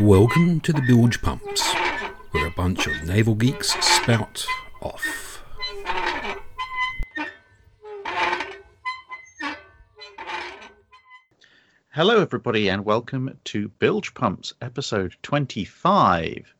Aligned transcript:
Welcome 0.00 0.58
to 0.60 0.72
the 0.72 0.82
Bilge 0.82 1.22
Pumps, 1.22 1.72
where 2.32 2.48
a 2.48 2.50
bunch 2.50 2.88
of 2.88 3.04
naval 3.04 3.36
geeks 3.36 3.72
spout 3.84 4.44
off. 4.82 5.40
Hello, 11.90 12.20
everybody, 12.20 12.68
and 12.68 12.84
welcome 12.84 13.38
to 13.44 13.68
Bilge 13.68 14.12
Pumps, 14.14 14.52
episode 14.60 15.14
25. 15.22 16.52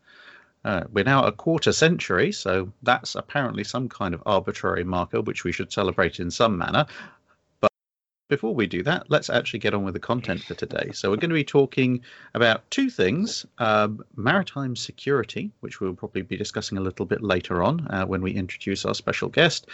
Uh, 0.64 0.84
we're 0.92 1.02
now 1.02 1.24
a 1.24 1.32
quarter 1.32 1.72
century, 1.72 2.30
so 2.30 2.72
that's 2.84 3.16
apparently 3.16 3.64
some 3.64 3.88
kind 3.88 4.14
of 4.14 4.22
arbitrary 4.26 4.84
marker 4.84 5.20
which 5.20 5.42
we 5.42 5.50
should 5.50 5.72
celebrate 5.72 6.20
in 6.20 6.30
some 6.30 6.56
manner. 6.56 6.86
Before 8.34 8.52
we 8.52 8.66
do 8.66 8.82
that, 8.82 9.08
let's 9.10 9.30
actually 9.30 9.60
get 9.60 9.74
on 9.74 9.84
with 9.84 9.94
the 9.94 10.00
content 10.00 10.42
for 10.42 10.54
today. 10.54 10.90
So, 10.92 11.08
we're 11.08 11.18
going 11.18 11.30
to 11.30 11.34
be 11.34 11.44
talking 11.44 12.00
about 12.34 12.68
two 12.68 12.90
things 12.90 13.46
um, 13.58 14.04
maritime 14.16 14.74
security, 14.74 15.52
which 15.60 15.80
we'll 15.80 15.94
probably 15.94 16.22
be 16.22 16.36
discussing 16.36 16.76
a 16.76 16.80
little 16.80 17.06
bit 17.06 17.22
later 17.22 17.62
on 17.62 17.86
uh, 17.90 18.04
when 18.06 18.22
we 18.22 18.32
introduce 18.32 18.84
our 18.84 18.94
special 18.96 19.28
guest. 19.28 19.68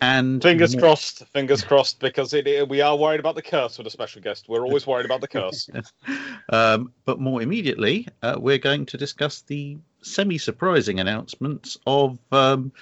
And 0.00 0.42
Fingers 0.42 0.74
more- 0.74 0.80
crossed, 0.80 1.24
fingers 1.26 1.62
crossed, 1.62 2.00
because 2.00 2.34
it, 2.34 2.48
it- 2.48 2.68
we 2.68 2.80
are 2.80 2.96
worried 2.96 3.20
about 3.20 3.36
the 3.36 3.42
curse 3.42 3.78
with 3.78 3.86
a 3.86 3.90
special 3.90 4.20
guest. 4.20 4.48
We're 4.48 4.64
always 4.66 4.88
worried 4.88 5.06
about 5.06 5.20
the 5.20 5.28
curse. 5.28 5.70
um, 6.48 6.92
but 7.04 7.20
more 7.20 7.42
immediately, 7.42 8.08
uh, 8.24 8.34
we're 8.40 8.58
going 8.58 8.86
to 8.86 8.96
discuss 8.96 9.42
the 9.42 9.78
semi 10.02 10.36
surprising 10.36 10.98
announcements 10.98 11.78
of 11.86 12.18
um, 12.32 12.72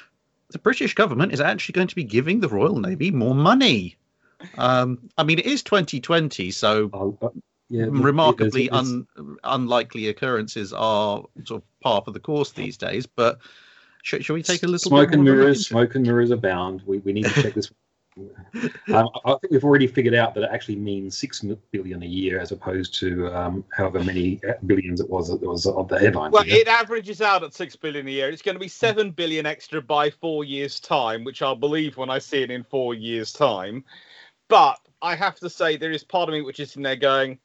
the 0.52 0.58
British 0.58 0.94
government 0.94 1.34
is 1.34 1.40
actually 1.42 1.74
going 1.74 1.88
to 1.88 1.96
be 1.96 2.04
giving 2.04 2.40
the 2.40 2.48
Royal 2.48 2.78
Navy 2.78 3.10
more 3.10 3.34
money. 3.34 3.97
Um, 4.56 5.08
I 5.16 5.24
mean, 5.24 5.38
it 5.38 5.46
is 5.46 5.62
2020, 5.62 6.50
so 6.50 6.90
Oh, 6.92 7.18
uh, 7.22 7.28
yeah, 7.68 7.86
the- 7.86 7.90
remarkably 7.90 8.68
there's- 8.68 8.86
un- 8.86 9.06
unlikely 9.44 10.08
occurrences 10.08 10.72
are 10.72 11.24
sort 11.44 11.62
of 11.62 11.80
par 11.80 12.02
for 12.04 12.12
the 12.12 12.20
course 12.20 12.52
these 12.52 12.76
days. 12.76 13.06
But 13.06 13.38
should, 14.02 14.24
should 14.24 14.34
we 14.34 14.42
take 14.42 14.62
a 14.62 14.66
little 14.66 14.90
smoke 14.90 15.10
bit 15.10 15.16
and 15.16 15.24
more 15.24 15.34
a 15.34 15.36
look 15.36 15.44
mirrors, 15.44 15.66
smoke 15.68 15.94
and 15.94 16.06
mirrors 16.06 16.30
abound. 16.30 16.82
We, 16.86 16.98
we 16.98 17.12
need 17.12 17.24
to 17.26 17.42
check 17.42 17.54
this. 17.54 17.70
um, 18.92 19.08
I 19.24 19.34
think 19.40 19.50
we've 19.52 19.64
already 19.64 19.86
figured 19.86 20.14
out 20.14 20.34
that 20.34 20.42
it 20.42 20.50
actually 20.52 20.74
means 20.76 21.16
six 21.16 21.44
billion 21.70 22.02
a 22.02 22.06
year 22.06 22.40
as 22.40 22.50
opposed 22.50 22.94
to 22.98 23.28
um, 23.28 23.64
however 23.76 24.02
many 24.02 24.40
billions 24.66 25.00
it 25.00 25.08
was 25.08 25.28
that 25.28 25.40
was 25.40 25.66
of 25.66 25.86
the 25.88 25.98
headline. 26.00 26.32
Well, 26.32 26.42
figure. 26.42 26.58
it 26.58 26.68
averages 26.68 27.20
out 27.22 27.44
at 27.44 27.54
six 27.54 27.76
billion 27.76 28.08
a 28.08 28.10
year. 28.10 28.28
It's 28.28 28.42
going 28.42 28.56
to 28.56 28.60
be 28.60 28.66
seven 28.68 29.10
billion 29.12 29.46
extra 29.46 29.80
by 29.80 30.10
four 30.10 30.44
years' 30.44 30.80
time, 30.80 31.22
which 31.22 31.42
I'll 31.42 31.54
believe 31.54 31.96
when 31.96 32.10
I 32.10 32.18
see 32.18 32.42
it 32.42 32.50
in 32.50 32.64
four 32.64 32.94
years' 32.94 33.32
time. 33.32 33.84
But 34.48 34.80
I 35.00 35.14
have 35.14 35.36
to 35.36 35.50
say, 35.50 35.76
there 35.76 35.92
is 35.92 36.04
part 36.04 36.28
of 36.28 36.32
me 36.32 36.42
which 36.42 36.60
is 36.60 36.76
in 36.76 36.82
there 36.82 36.96
going, 36.96 37.38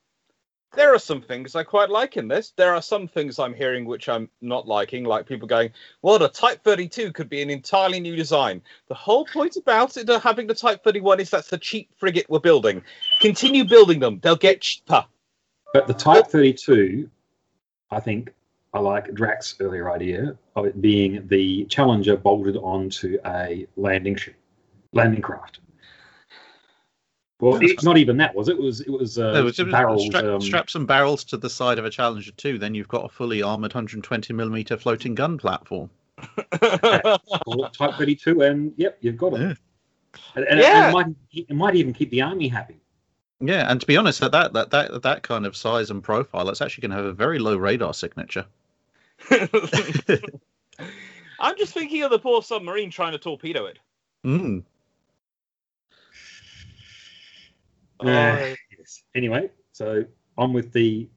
there 0.75 0.93
are 0.93 0.99
some 0.99 1.21
things 1.21 1.55
I 1.55 1.63
quite 1.63 1.89
like 1.89 2.17
in 2.17 2.27
this. 2.27 2.51
There 2.55 2.73
are 2.73 2.81
some 2.81 3.07
things 3.07 3.37
I'm 3.37 3.53
hearing 3.53 3.85
which 3.85 4.09
I'm 4.09 4.29
not 4.41 4.67
liking, 4.67 5.03
like 5.03 5.27
people 5.27 5.47
going, 5.47 5.69
well, 6.01 6.17
the 6.17 6.29
Type 6.29 6.63
32 6.63 7.11
could 7.11 7.29
be 7.29 7.41
an 7.41 7.49
entirely 7.49 7.99
new 7.99 8.15
design. 8.15 8.61
The 8.87 8.95
whole 8.95 9.25
point 9.25 9.55
about 9.55 9.97
it 9.97 10.09
uh, 10.09 10.19
having 10.19 10.47
the 10.47 10.55
Type 10.55 10.83
31 10.83 11.19
is 11.19 11.29
that's 11.29 11.49
the 11.49 11.59
cheap 11.59 11.89
frigate 11.97 12.25
we're 12.27 12.39
building. 12.39 12.81
Continue 13.21 13.65
building 13.65 13.99
them, 13.99 14.19
they'll 14.23 14.35
get 14.35 14.61
cheaper. 14.61 15.05
But 15.73 15.87
the 15.87 15.93
Type 15.93 16.27
32, 16.27 17.09
I 17.91 17.99
think 17.99 18.33
I 18.73 18.79
like 18.79 19.13
Drach's 19.13 19.55
earlier 19.59 19.91
idea 19.91 20.35
of 20.55 20.65
it 20.65 20.81
being 20.81 21.27
the 21.27 21.65
Challenger 21.65 22.17
bolted 22.17 22.57
onto 22.57 23.19
a 23.25 23.67
landing 23.75 24.15
ship, 24.15 24.35
landing 24.91 25.21
craft. 25.21 25.59
Well, 27.43 27.59
it's 27.61 27.83
not 27.83 27.97
even 27.97 28.15
that, 28.17 28.33
was 28.33 28.47
it? 28.47 28.53
It 28.53 28.61
was 28.61 28.79
it 28.79 28.89
was, 28.89 29.19
uh, 29.19 29.33
No, 29.33 29.47
it's 29.47 29.57
just 29.57 29.69
barrels. 29.69 30.05
strap, 30.05 30.23
um, 30.23 30.39
strap 30.39 30.69
some 30.69 30.85
barrels 30.85 31.25
to 31.25 31.35
the 31.35 31.49
side 31.49 31.77
of 31.77 31.83
a 31.83 31.89
Challenger 31.89 32.31
2, 32.31 32.57
then 32.57 32.73
you've 32.73 32.87
got 32.87 33.03
a 33.03 33.09
fully 33.09 33.41
armored 33.41 33.73
120 33.73 34.31
millimeter 34.33 34.77
floating 34.77 35.13
gun 35.13 35.37
platform. 35.37 35.89
Type 36.61 37.95
32, 37.97 38.41
and 38.43 38.73
yep, 38.77 38.97
you've 39.01 39.17
got 39.17 39.33
it. 39.33 39.41
Yeah. 39.41 39.53
And, 40.35 40.45
and 40.45 40.59
Yeah. 40.61 40.89
it, 40.89 40.93
might, 40.93 41.07
it 41.33 41.53
might 41.53 41.75
even 41.75 41.91
keep 41.91 42.11
the 42.11 42.21
army 42.21 42.47
happy. 42.47 42.77
Yeah, 43.41 43.69
and 43.69 43.81
to 43.81 43.87
be 43.87 43.97
honest, 43.97 44.23
at 44.23 44.31
that 44.31 44.53
that 44.53 44.69
that 44.69 45.01
that 45.01 45.23
kind 45.23 45.45
of 45.45 45.57
size 45.57 45.89
and 45.91 46.01
profile, 46.01 46.47
it's 46.47 46.61
actually 46.61 46.83
going 46.87 46.91
to 46.91 46.97
have 46.97 47.05
a 47.07 47.13
very 47.13 47.39
low 47.39 47.57
radar 47.57 47.93
signature. 47.93 48.45
I'm 51.39 51.57
just 51.57 51.73
thinking 51.73 52.03
of 52.03 52.11
the 52.11 52.19
poor 52.19 52.41
submarine 52.41 52.89
trying 52.89 53.11
to 53.11 53.17
torpedo 53.17 53.65
it. 53.65 53.79
Mm. 54.25 54.63
Uh, 57.99 58.55
yes. 58.77 59.03
Anyway, 59.15 59.49
so 59.71 60.03
on 60.37 60.53
with 60.53 60.71
the 60.73 61.07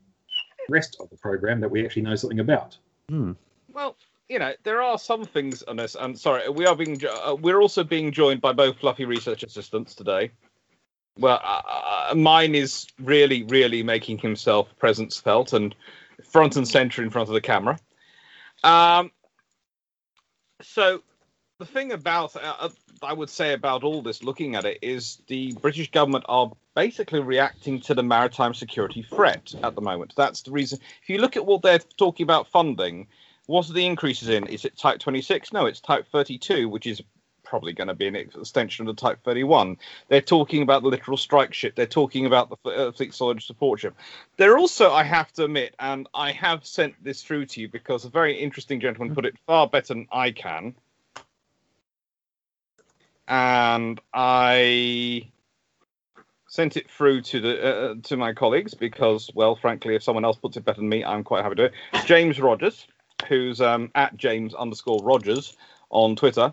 rest 0.69 0.97
of 1.01 1.11
the 1.11 1.17
program 1.17 1.61
that 1.61 1.71
we 1.71 1.85
actually 1.85 2.03
know 2.03 2.15
something 2.15 2.41
about. 2.41 2.77
Hmm. 3.09 3.33
Well, 3.73 3.97
you 4.29 4.39
know, 4.39 4.53
there 4.65 4.83
are 4.83 4.99
some 4.99 5.25
things 5.25 5.63
on 5.65 5.77
this. 5.77 5.97
I'm 5.99 6.17
sorry, 6.17 6.49
we 6.49 6.67
are 6.67 6.75
being 6.75 7.01
uh, 7.07 7.37
we're 7.37 7.61
also 7.61 7.85
being 7.85 8.11
joined 8.11 8.41
by 8.41 8.53
both 8.53 8.79
fluffy 8.79 9.05
research 9.05 9.43
assistants 9.43 9.95
today. 9.95 10.31
Well, 11.19 11.41
uh, 11.43 11.63
uh, 12.11 12.15
mine 12.15 12.55
is 12.55 12.87
really, 13.01 13.45
really 13.45 13.83
making 13.83 14.19
himself 14.19 14.69
presence 14.79 15.19
felt 15.19 15.53
and 15.53 15.75
front 16.23 16.57
and 16.57 16.69
center 16.69 17.03
in 17.03 17.11
front 17.11 17.29
of 17.29 17.35
the 17.35 17.41
camera. 17.41 17.79
Um, 18.65 19.11
so 20.61 21.03
the 21.59 21.65
thing 21.65 21.93
about 21.93 22.37
uh, 22.37 22.55
uh, 22.59 22.69
I 23.03 23.13
would 23.13 23.31
say 23.31 23.53
about 23.53 23.83
all 23.83 24.03
this, 24.03 24.23
looking 24.23 24.57
at 24.57 24.65
it, 24.65 24.79
is 24.83 25.23
the 25.27 25.53
British 25.63 25.91
government 25.91 26.25
are 26.29 26.51
basically 26.77 27.21
reacting 27.21 27.81
to 27.81 27.95
the 27.95 28.03
maritime 28.03 28.53
security 28.55 29.03
threat 29.03 29.53
at 29.63 29.75
the 29.75 29.81
moment. 29.81 30.13
That's 30.15 30.43
the 30.43 30.53
reason. 30.53 30.79
If 31.03 31.09
you 31.09 31.19
look 31.19 31.37
at 31.37 31.47
what 31.47 31.63
they're 31.63 31.81
talking 31.97 32.23
about 32.23 32.47
funding, 32.47 33.09
what 33.47 33.69
are 33.69 33.73
the 33.73 33.87
increases 33.87 34.29
in? 34.29 34.47
Is 34.47 34.67
it 34.67 34.77
Type 34.77 35.01
26? 35.01 35.55
No, 35.55 35.65
it's 35.65 35.81
Type 35.81 36.07
32, 36.13 36.69
which 36.69 36.87
is 36.87 37.03
probably 37.43 37.73
going 37.73 37.89
to 37.89 37.95
be 37.95 38.07
an 38.07 38.15
extension 38.15 38.87
of 38.87 38.95
the 38.95 39.01
Type 39.01 39.19
31. 39.25 39.79
They're 40.09 40.21
talking 40.21 40.63
about 40.63 40.83
the 40.83 40.89
littoral 40.89 41.17
strike 41.17 41.55
ship. 41.55 41.77
They're 41.77 41.87
talking 41.87 42.27
about 42.27 42.51
the 42.51 42.71
uh, 42.71 42.93
fleet 42.93 43.15
solid 43.15 43.43
support 43.43 43.81
ship. 43.81 43.95
They're 44.37 44.59
also, 44.59 44.93
I 44.93 45.05
have 45.05 45.33
to 45.35 45.45
admit, 45.45 45.75
and 45.79 46.07
I 46.13 46.33
have 46.33 46.67
sent 46.67 47.03
this 47.03 47.23
through 47.23 47.47
to 47.47 47.61
you 47.63 47.69
because 47.71 48.05
a 48.05 48.11
very 48.11 48.37
interesting 48.37 48.81
gentleman 48.81 49.15
put 49.15 49.25
it 49.25 49.39
far 49.47 49.67
better 49.67 49.95
than 49.95 50.09
I 50.13 50.31
can. 50.31 50.75
And 53.29 53.99
I 54.13 55.31
sent 56.57 56.77
it 56.77 56.91
through 56.91 57.21
to 57.21 57.41
the 57.41 57.65
uh, 57.65 57.95
to 58.05 58.17
my 58.17 58.33
colleagues 58.33 58.75
because, 58.75 59.31
well, 59.35 59.55
frankly, 59.55 59.95
if 59.95 60.03
someone 60.03 60.25
else 60.25 60.39
puts 60.39 60.57
it 60.57 60.65
better 60.65 60.81
than 60.81 60.89
me, 60.89 61.05
I'm 61.05 61.23
quite 61.23 61.43
happy 61.45 61.55
to 61.57 61.69
do 61.69 61.75
it. 61.75 62.07
James 62.07 62.41
Rogers, 62.41 62.87
who's 63.29 63.61
um, 63.61 63.91
at 63.95 64.17
James 64.17 64.55
underscore 64.55 65.01
Rogers 65.05 65.57
on 65.91 66.17
Twitter, 66.17 66.53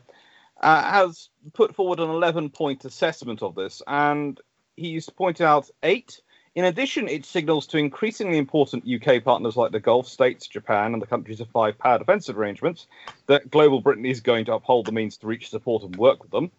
uh, 0.61 0.83
has 0.83 1.29
put 1.53 1.73
forward 1.73 1.99
an 1.99 2.09
11 2.09 2.49
point 2.49 2.85
assessment 2.85 3.41
of 3.41 3.55
this, 3.55 3.81
and 3.87 4.39
he's 4.75 5.09
pointed 5.09 5.45
out 5.45 5.69
eight. 5.81 6.21
In 6.55 6.65
addition, 6.65 7.07
it 7.07 7.25
signals 7.25 7.65
to 7.67 7.77
increasingly 7.77 8.37
important 8.37 8.83
UK 8.87 9.23
partners 9.23 9.57
like 9.57 9.71
the 9.71 9.79
Gulf 9.79 10.07
states, 10.07 10.45
Japan, 10.47 10.93
and 10.93 11.01
the 11.01 11.07
countries 11.07 11.39
of 11.39 11.47
five 11.49 11.79
power 11.79 11.97
defensive 11.97 12.37
arrangements 12.37 12.85
that 13.25 13.49
global 13.49 13.81
Britain 13.81 14.05
is 14.05 14.19
going 14.19 14.45
to 14.45 14.53
uphold 14.53 14.85
the 14.85 14.91
means 14.91 15.17
to 15.17 15.27
reach 15.27 15.49
support 15.49 15.81
and 15.81 15.95
work 15.95 16.21
with 16.21 16.29
them. 16.29 16.51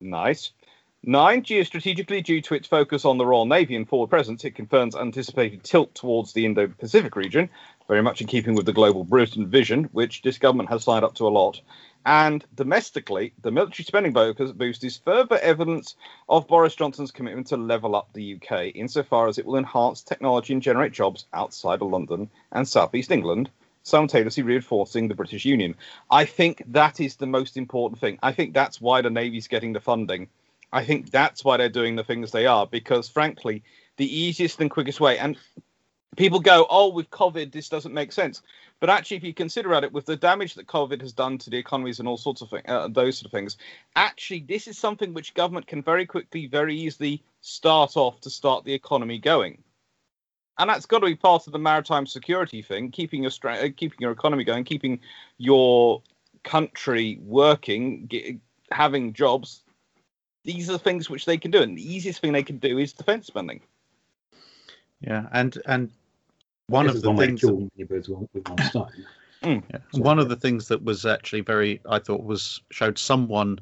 Nice. 0.00 0.50
Nine, 1.04 1.42
geostrategically, 1.42 2.22
due 2.22 2.40
to 2.42 2.54
its 2.54 2.68
focus 2.68 3.04
on 3.04 3.18
the 3.18 3.26
Royal 3.26 3.44
Navy 3.44 3.74
and 3.74 3.88
forward 3.88 4.06
presence, 4.06 4.44
it 4.44 4.54
confirms 4.54 4.94
anticipated 4.94 5.64
tilt 5.64 5.92
towards 5.96 6.32
the 6.32 6.46
Indo 6.46 6.68
Pacific 6.68 7.16
region, 7.16 7.50
very 7.88 8.02
much 8.02 8.20
in 8.20 8.28
keeping 8.28 8.54
with 8.54 8.66
the 8.66 8.72
global 8.72 9.02
Britain 9.02 9.48
vision, 9.48 9.88
which 9.90 10.22
this 10.22 10.38
government 10.38 10.68
has 10.68 10.84
signed 10.84 11.04
up 11.04 11.16
to 11.16 11.26
a 11.26 11.28
lot. 11.28 11.60
And 12.06 12.44
domestically, 12.54 13.32
the 13.42 13.50
military 13.50 13.84
spending 13.84 14.12
boost 14.12 14.84
is 14.84 14.96
further 14.96 15.38
evidence 15.38 15.96
of 16.28 16.46
Boris 16.46 16.76
Johnson's 16.76 17.10
commitment 17.10 17.48
to 17.48 17.56
level 17.56 17.96
up 17.96 18.12
the 18.12 18.36
UK 18.36 18.66
insofar 18.76 19.26
as 19.26 19.38
it 19.38 19.44
will 19.44 19.58
enhance 19.58 20.04
technology 20.04 20.52
and 20.52 20.62
generate 20.62 20.92
jobs 20.92 21.26
outside 21.32 21.82
of 21.82 21.90
London 21.90 22.30
and 22.52 22.68
southeast 22.68 23.10
England, 23.10 23.50
simultaneously 23.82 24.44
reinforcing 24.44 25.08
the 25.08 25.16
British 25.16 25.44
Union. 25.44 25.74
I 26.12 26.26
think 26.26 26.62
that 26.68 27.00
is 27.00 27.16
the 27.16 27.26
most 27.26 27.56
important 27.56 28.00
thing. 28.00 28.20
I 28.22 28.30
think 28.30 28.54
that's 28.54 28.80
why 28.80 29.02
the 29.02 29.10
Navy's 29.10 29.48
getting 29.48 29.72
the 29.72 29.80
funding. 29.80 30.28
I 30.72 30.84
think 30.84 31.10
that's 31.10 31.44
why 31.44 31.56
they're 31.56 31.68
doing 31.68 31.96
the 31.96 32.04
things 32.04 32.30
they 32.30 32.46
are, 32.46 32.66
because 32.66 33.08
frankly, 33.08 33.62
the 33.98 34.18
easiest 34.18 34.60
and 34.60 34.70
quickest 34.70 35.00
way, 35.00 35.18
and 35.18 35.36
people 36.16 36.40
go, 36.40 36.66
oh, 36.70 36.88
with 36.88 37.10
COVID, 37.10 37.52
this 37.52 37.68
doesn't 37.68 37.94
make 37.94 38.12
sense. 38.12 38.42
But 38.80 38.90
actually, 38.90 39.18
if 39.18 39.22
you 39.22 39.34
consider 39.34 39.74
at 39.74 39.84
it, 39.84 39.92
with 39.92 40.06
the 40.06 40.16
damage 40.16 40.54
that 40.54 40.66
COVID 40.66 41.00
has 41.00 41.12
done 41.12 41.38
to 41.38 41.50
the 41.50 41.58
economies 41.58 42.00
and 42.00 42.08
all 42.08 42.16
sorts 42.16 42.40
of 42.40 42.50
things, 42.50 42.64
uh, 42.66 42.88
those 42.88 43.18
sort 43.18 43.26
of 43.26 43.32
things, 43.32 43.56
actually, 43.96 44.40
this 44.40 44.66
is 44.66 44.76
something 44.78 45.14
which 45.14 45.34
government 45.34 45.66
can 45.66 45.82
very 45.82 46.04
quickly, 46.04 46.46
very 46.46 46.74
easily 46.74 47.22
start 47.42 47.96
off 47.96 48.20
to 48.22 48.30
start 48.30 48.64
the 48.64 48.74
economy 48.74 49.18
going. 49.18 49.62
And 50.58 50.68
that's 50.68 50.86
got 50.86 50.98
to 50.98 51.06
be 51.06 51.14
part 51.14 51.46
of 51.46 51.52
the 51.52 51.58
maritime 51.58 52.06
security 52.06 52.60
thing, 52.60 52.90
keeping 52.90 53.22
your 53.22 53.30
stra- 53.30 53.70
keeping 53.70 53.98
your 54.00 54.12
economy 54.12 54.44
going, 54.44 54.64
keeping 54.64 55.00
your 55.38 56.02
country 56.44 57.18
working, 57.22 58.08
ge- 58.08 58.38
having 58.70 59.12
jobs. 59.12 59.62
These 60.44 60.68
are 60.68 60.72
the 60.72 60.78
things 60.78 61.08
which 61.08 61.24
they 61.24 61.38
can 61.38 61.50
do, 61.50 61.62
and 61.62 61.76
the 61.76 61.94
easiest 61.94 62.20
thing 62.20 62.32
they 62.32 62.42
can 62.42 62.58
do 62.58 62.78
is 62.78 62.92
defence 62.92 63.26
spending. 63.26 63.60
Yeah, 65.00 65.26
and 65.32 65.56
and 65.66 65.90
one 66.66 66.86
This 66.86 66.96
of 66.96 67.02
the 67.02 67.10
one 67.10 67.26
things 67.26 67.40
kill 67.40 67.68
many 67.76 67.84
birds 67.84 68.08
with 68.08 68.28
with 68.32 68.48
one 68.48 68.62
stone. 68.62 68.90
Yeah. 69.44 69.60
One 69.94 70.20
of 70.20 70.28
the 70.28 70.36
things 70.36 70.68
that 70.68 70.84
was 70.84 71.04
actually 71.04 71.40
very, 71.40 71.80
I 71.88 71.98
thought, 71.98 72.22
was 72.22 72.60
showed 72.70 72.96
someone 72.96 73.58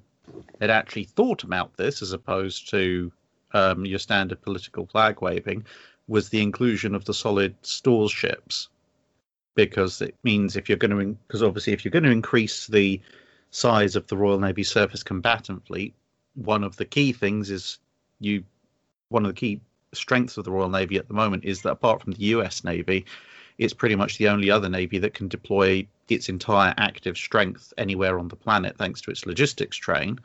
had 0.60 0.68
actually 0.68 1.04
thought 1.04 1.42
about 1.42 1.74
this 1.78 2.02
as 2.02 2.12
opposed 2.12 2.68
to 2.68 3.10
um, 3.54 3.86
your 3.86 3.98
standard 3.98 4.42
political 4.42 4.84
flag 4.84 5.22
waving 5.22 5.64
was 6.06 6.28
the 6.28 6.42
inclusion 6.42 6.94
of 6.94 7.06
the 7.06 7.14
solid 7.14 7.54
stores 7.62 8.12
ships 8.12 8.68
because 9.54 10.02
it 10.02 10.14
means 10.22 10.54
if 10.54 10.68
you're 10.68 10.76
going 10.76 10.90
to, 10.90 11.18
because 11.26 11.42
obviously 11.42 11.72
if 11.72 11.82
you're 11.82 11.90
going 11.90 12.04
to 12.04 12.10
increase 12.10 12.66
the 12.66 13.00
size 13.50 13.96
of 13.96 14.06
the 14.08 14.16
Royal 14.18 14.38
Navy 14.38 14.62
surface 14.62 15.02
combatant 15.02 15.66
fleet, 15.66 15.94
one 16.34 16.64
of 16.64 16.76
the 16.76 16.84
key 16.84 17.12
things 17.12 17.50
is 17.50 17.78
you, 18.18 18.44
one 19.08 19.24
of 19.24 19.30
the 19.30 19.38
key 19.38 19.60
strengths 19.92 20.36
of 20.36 20.44
the 20.44 20.50
Royal 20.50 20.68
Navy 20.68 20.96
at 20.96 21.08
the 21.08 21.14
moment 21.14 21.44
is 21.44 21.62
that 21.62 21.72
apart 21.72 22.02
from 22.02 22.12
the 22.12 22.24
US 22.26 22.64
Navy, 22.64 23.06
it's 23.58 23.74
pretty 23.74 23.94
much 23.94 24.16
the 24.16 24.28
only 24.28 24.50
other 24.50 24.70
navy 24.70 24.98
that 24.98 25.12
can 25.12 25.28
deploy 25.28 25.86
its 26.08 26.28
entire 26.30 26.74
active 26.78 27.16
strength 27.18 27.74
anywhere 27.76 28.18
on 28.18 28.28
the 28.28 28.36
planet 28.36 28.76
thanks 28.78 29.02
to 29.02 29.10
its 29.10 29.26
logistics 29.26 29.76
train. 29.76 30.18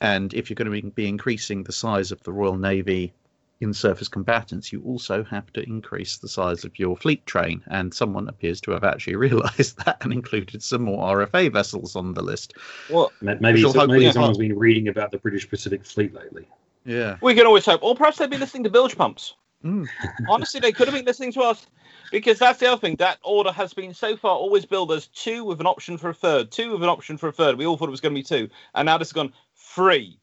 And 0.00 0.32
if 0.32 0.48
you're 0.48 0.54
going 0.54 0.82
to 0.82 0.90
be 0.90 1.06
increasing 1.06 1.62
the 1.62 1.72
size 1.72 2.12
of 2.12 2.22
the 2.22 2.32
Royal 2.32 2.56
Navy 2.56 3.12
in 3.60 3.74
surface 3.74 4.08
combatants, 4.08 4.72
you 4.72 4.82
also 4.84 5.22
have 5.24 5.52
to 5.52 5.62
increase 5.62 6.16
the 6.16 6.28
size 6.28 6.64
of 6.64 6.78
your 6.78 6.96
fleet 6.96 7.24
train. 7.26 7.62
And 7.68 7.92
someone 7.92 8.28
appears 8.28 8.60
to 8.62 8.70
have 8.72 8.84
actually 8.84 9.16
realised 9.28 9.84
that 9.84 9.98
and 10.02 10.12
included 10.12 10.62
some 10.62 10.82
more 10.82 11.26
RFA 11.26 11.52
vessels 11.52 11.94
on 11.96 12.14
the 12.14 12.22
list. 12.22 12.54
Well, 12.88 13.12
Maybe, 13.20 13.62
so- 13.62 13.86
maybe 13.86 14.10
someone's 14.10 14.38
been 14.38 14.58
reading 14.58 14.88
about 14.88 15.10
the 15.10 15.18
British 15.18 15.48
Pacific 15.48 15.84
Fleet 15.84 16.14
lately. 16.14 16.46
Yeah. 16.86 17.18
we 17.20 17.34
can 17.34 17.46
always 17.46 17.66
hope. 17.66 17.82
Or 17.82 17.94
perhaps 17.94 18.16
they've 18.18 18.30
been 18.30 18.40
listening 18.40 18.64
to 18.64 18.70
bilge 18.70 18.96
pumps. 18.96 19.34
Mm. 19.62 19.86
Honestly, 20.28 20.58
they 20.60 20.72
could 20.72 20.88
have 20.88 20.94
been 20.96 21.04
listening 21.04 21.32
to 21.32 21.42
us 21.42 21.66
because 22.10 22.38
that's 22.38 22.58
the 22.60 22.66
other 22.66 22.80
thing. 22.80 22.96
That 22.96 23.18
order 23.22 23.52
has 23.52 23.74
been 23.74 23.92
so 23.92 24.16
far 24.16 24.34
always 24.34 24.64
billed 24.64 24.90
as 24.92 25.08
two 25.08 25.44
with 25.44 25.60
an 25.60 25.66
option 25.66 25.98
for 25.98 26.08
a 26.08 26.14
third, 26.14 26.50
two 26.50 26.72
with 26.72 26.82
an 26.82 26.88
option 26.88 27.18
for 27.18 27.28
a 27.28 27.32
third. 27.32 27.58
We 27.58 27.66
all 27.66 27.76
thought 27.76 27.88
it 27.88 27.90
was 27.90 28.00
going 28.00 28.14
to 28.14 28.18
be 28.18 28.22
two, 28.22 28.48
and 28.74 28.86
now 28.86 28.96
this 28.96 29.08
has 29.08 29.12
gone 29.12 29.34
three, 29.54 30.18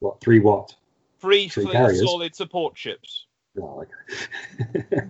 What 0.00 0.20
three 0.20 0.40
what? 0.40 0.74
Three, 1.26 1.48
Three 1.48 1.66
carriers? 1.66 2.04
solid 2.04 2.36
support 2.36 2.78
ships. 2.78 3.26
Oh, 3.60 3.82
okay. 3.82 5.00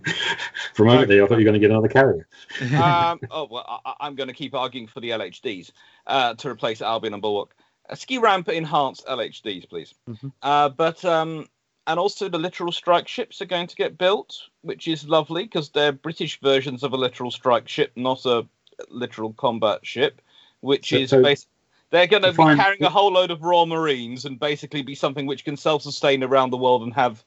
For 0.74 0.84
a 0.84 0.86
moment 0.86 1.08
there, 1.08 1.22
I 1.22 1.26
thought 1.26 1.34
you 1.34 1.44
were 1.44 1.50
going 1.50 1.54
to 1.54 1.58
get 1.60 1.70
another 1.70 1.88
carrier. 1.88 2.26
um, 2.82 3.20
oh 3.30 3.46
well, 3.50 3.82
I, 3.84 3.94
I'm 4.00 4.14
going 4.14 4.28
to 4.28 4.34
keep 4.34 4.54
arguing 4.54 4.86
for 4.86 5.00
the 5.00 5.10
LHDs 5.10 5.72
uh, 6.06 6.34
to 6.34 6.48
replace 6.48 6.80
Albion 6.80 7.12
and 7.12 7.20
Bulwark. 7.20 7.54
A 7.90 7.96
ski 7.96 8.16
ramp 8.18 8.48
enhanced 8.48 9.04
LHDs, 9.06 9.68
please. 9.68 9.94
Mhm. 10.08 10.32
Uh, 10.42 10.68
but 10.70 11.04
um, 11.04 11.46
and 11.86 11.98
also 12.00 12.28
the 12.30 12.38
littoral 12.38 12.72
strike 12.72 13.08
ships 13.08 13.42
are 13.42 13.46
going 13.46 13.66
to 13.66 13.76
get 13.76 13.98
built, 13.98 14.34
which 14.62 14.88
is 14.88 15.06
lovely 15.08 15.42
because 15.44 15.68
they're 15.70 15.92
British 15.92 16.40
versions 16.40 16.82
of 16.82 16.92
a 16.94 16.96
littoral 16.96 17.30
strike 17.30 17.68
ship, 17.68 17.92
not 17.94 18.24
a 18.24 18.46
littoral 18.88 19.34
combat 19.34 19.84
ship, 19.84 20.22
which 20.60 20.88
So- 20.90 20.96
is 20.96 21.10
so 21.10 21.22
bas- 21.22 21.46
They're 21.90 22.06
going 22.06 22.22
to 22.22 22.32
be 22.32 22.36
carrying 22.36 22.82
a 22.82 22.90
whole 22.90 23.12
load 23.12 23.30
of 23.30 23.42
Royal 23.42 23.66
Marines 23.66 24.24
and 24.24 24.40
basically 24.40 24.82
be 24.82 24.94
something 24.94 25.26
which 25.26 25.44
can 25.44 25.56
self-sustain 25.56 26.22
around 26.22 26.50
the 26.50 26.56
world 26.56 26.82
and 26.82 26.92
have. 26.94 27.24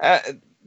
Uh, 0.00 0.18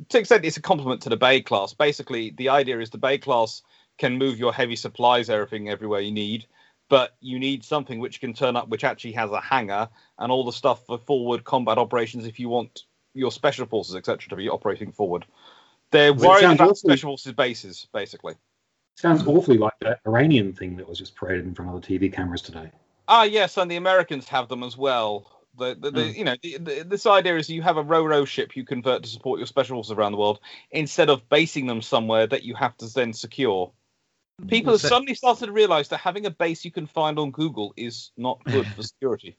to 0.10 0.20
extent, 0.20 0.46
it's 0.46 0.58
a 0.58 0.62
compliment 0.62 1.02
to 1.04 1.10
the 1.10 1.18
Bay 1.18 1.42
class. 1.42 1.74
Basically, 1.74 2.32
the 2.32 2.50
idea 2.50 2.80
is 2.80 2.90
the 2.90 2.98
Bay 2.98 3.18
class 3.18 3.62
can 3.98 4.18
move 4.18 4.38
your 4.40 4.52
heavy 4.52 4.76
supplies, 4.76 5.30
everything, 5.30 5.70
everywhere 5.70 6.02
you 6.02 6.12
need, 6.12 6.46
but 6.90 7.16
you 7.22 7.40
need 7.40 7.64
something 7.64 8.00
which 8.00 8.20
can 8.20 8.34
turn 8.34 8.56
up, 8.56 8.68
which 8.68 8.84
actually 8.84 9.14
has 9.14 9.32
a 9.32 9.40
hangar 9.40 9.88
and 10.20 10.32
all 10.32 10.44
the 10.44 10.52
stuff 10.52 10.86
for 10.86 10.98
forward 10.98 11.44
combat 11.44 11.78
operations 11.78 12.26
if 12.26 12.40
you 12.40 12.50
want 12.50 12.84
your 13.14 13.32
special 13.32 13.66
forces, 13.66 13.96
etc., 13.96 14.28
to 14.30 14.36
be 14.36 14.50
operating 14.50 14.92
forward. 14.92 15.26
They're 15.92 16.14
worried 16.14 16.44
about 16.44 16.62
awful. 16.62 16.76
special 16.76 17.12
forces 17.12 17.34
bases, 17.34 17.88
basically. 17.94 18.34
Sounds 18.96 19.26
awfully 19.28 19.58
like 19.58 19.74
that 19.82 20.00
Iranian 20.06 20.54
thing 20.54 20.76
that 20.78 20.88
was 20.88 20.98
just 20.98 21.16
paraded 21.16 21.46
in 21.46 21.54
front 21.54 21.74
of 21.74 21.82
the 21.82 21.88
TV 21.88 22.12
cameras 22.12 22.42
today. 22.42 22.72
Ah, 23.08 23.24
yes, 23.24 23.58
and 23.58 23.70
the 23.70 23.76
Americans 23.76 24.28
have 24.28 24.48
them 24.48 24.64
as 24.64 24.78
well. 24.78 25.32
The, 25.58 25.76
the, 25.80 25.92
the, 25.92 26.06
Hmm. 26.06 26.18
You 26.18 26.24
know, 26.26 26.36
the, 26.42 26.58
the, 26.58 26.84
this 26.84 27.06
idea 27.06 27.38
is 27.38 27.50
you 27.50 27.62
have 27.62 27.78
a 27.78 27.84
ro-ro 27.84 28.26
ship 28.26 28.56
you 28.56 28.66
convert 28.66 29.04
to 29.04 29.10
support 29.10 29.40
your 29.40 29.48
special 29.48 29.78
forces 29.78 29.92
around 29.92 30.12
the 30.12 30.18
world 30.18 30.40
instead 30.72 31.10
of 31.10 31.28
basing 31.30 31.66
them 31.68 31.82
somewhere 31.82 32.28
that 32.28 32.44
you 32.44 32.56
have 32.56 32.76
to 32.78 32.88
then 32.94 33.14
secure. 33.14 33.72
People 34.50 34.74
have 34.74 34.82
suddenly 34.82 35.14
started 35.14 35.46
to 35.46 35.52
realize 35.54 35.88
that 35.90 35.98
having 35.98 36.26
a 36.26 36.30
base 36.30 36.66
you 36.66 36.72
can 36.72 36.88
find 36.88 37.18
on 37.18 37.32
Google 37.32 37.74
is 37.78 38.12
not 38.18 38.44
good 38.44 38.68
for 38.76 38.84
security. 38.84 39.38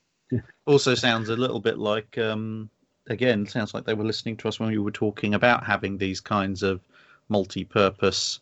also 0.64 0.94
sounds 0.94 1.28
a 1.28 1.36
little 1.36 1.60
bit 1.60 1.78
like 1.78 2.16
um 2.18 2.68
again 3.08 3.46
sounds 3.46 3.74
like 3.74 3.84
they 3.84 3.94
were 3.94 4.04
listening 4.04 4.36
to 4.36 4.48
us 4.48 4.58
when 4.58 4.70
we 4.70 4.78
were 4.78 4.90
talking 4.90 5.34
about 5.34 5.64
having 5.64 5.98
these 5.98 6.20
kinds 6.20 6.62
of 6.62 6.80
multi-purpose 7.28 8.40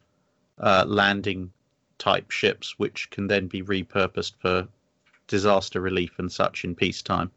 uh, 0.58 0.84
landing 0.86 1.50
type 1.98 2.30
ships 2.30 2.78
which 2.78 3.10
can 3.10 3.26
then 3.26 3.48
be 3.48 3.62
repurposed 3.62 4.34
for 4.40 4.66
disaster 5.26 5.80
relief 5.80 6.12
and 6.18 6.30
such 6.30 6.64
in 6.64 6.74
peacetime 6.74 7.30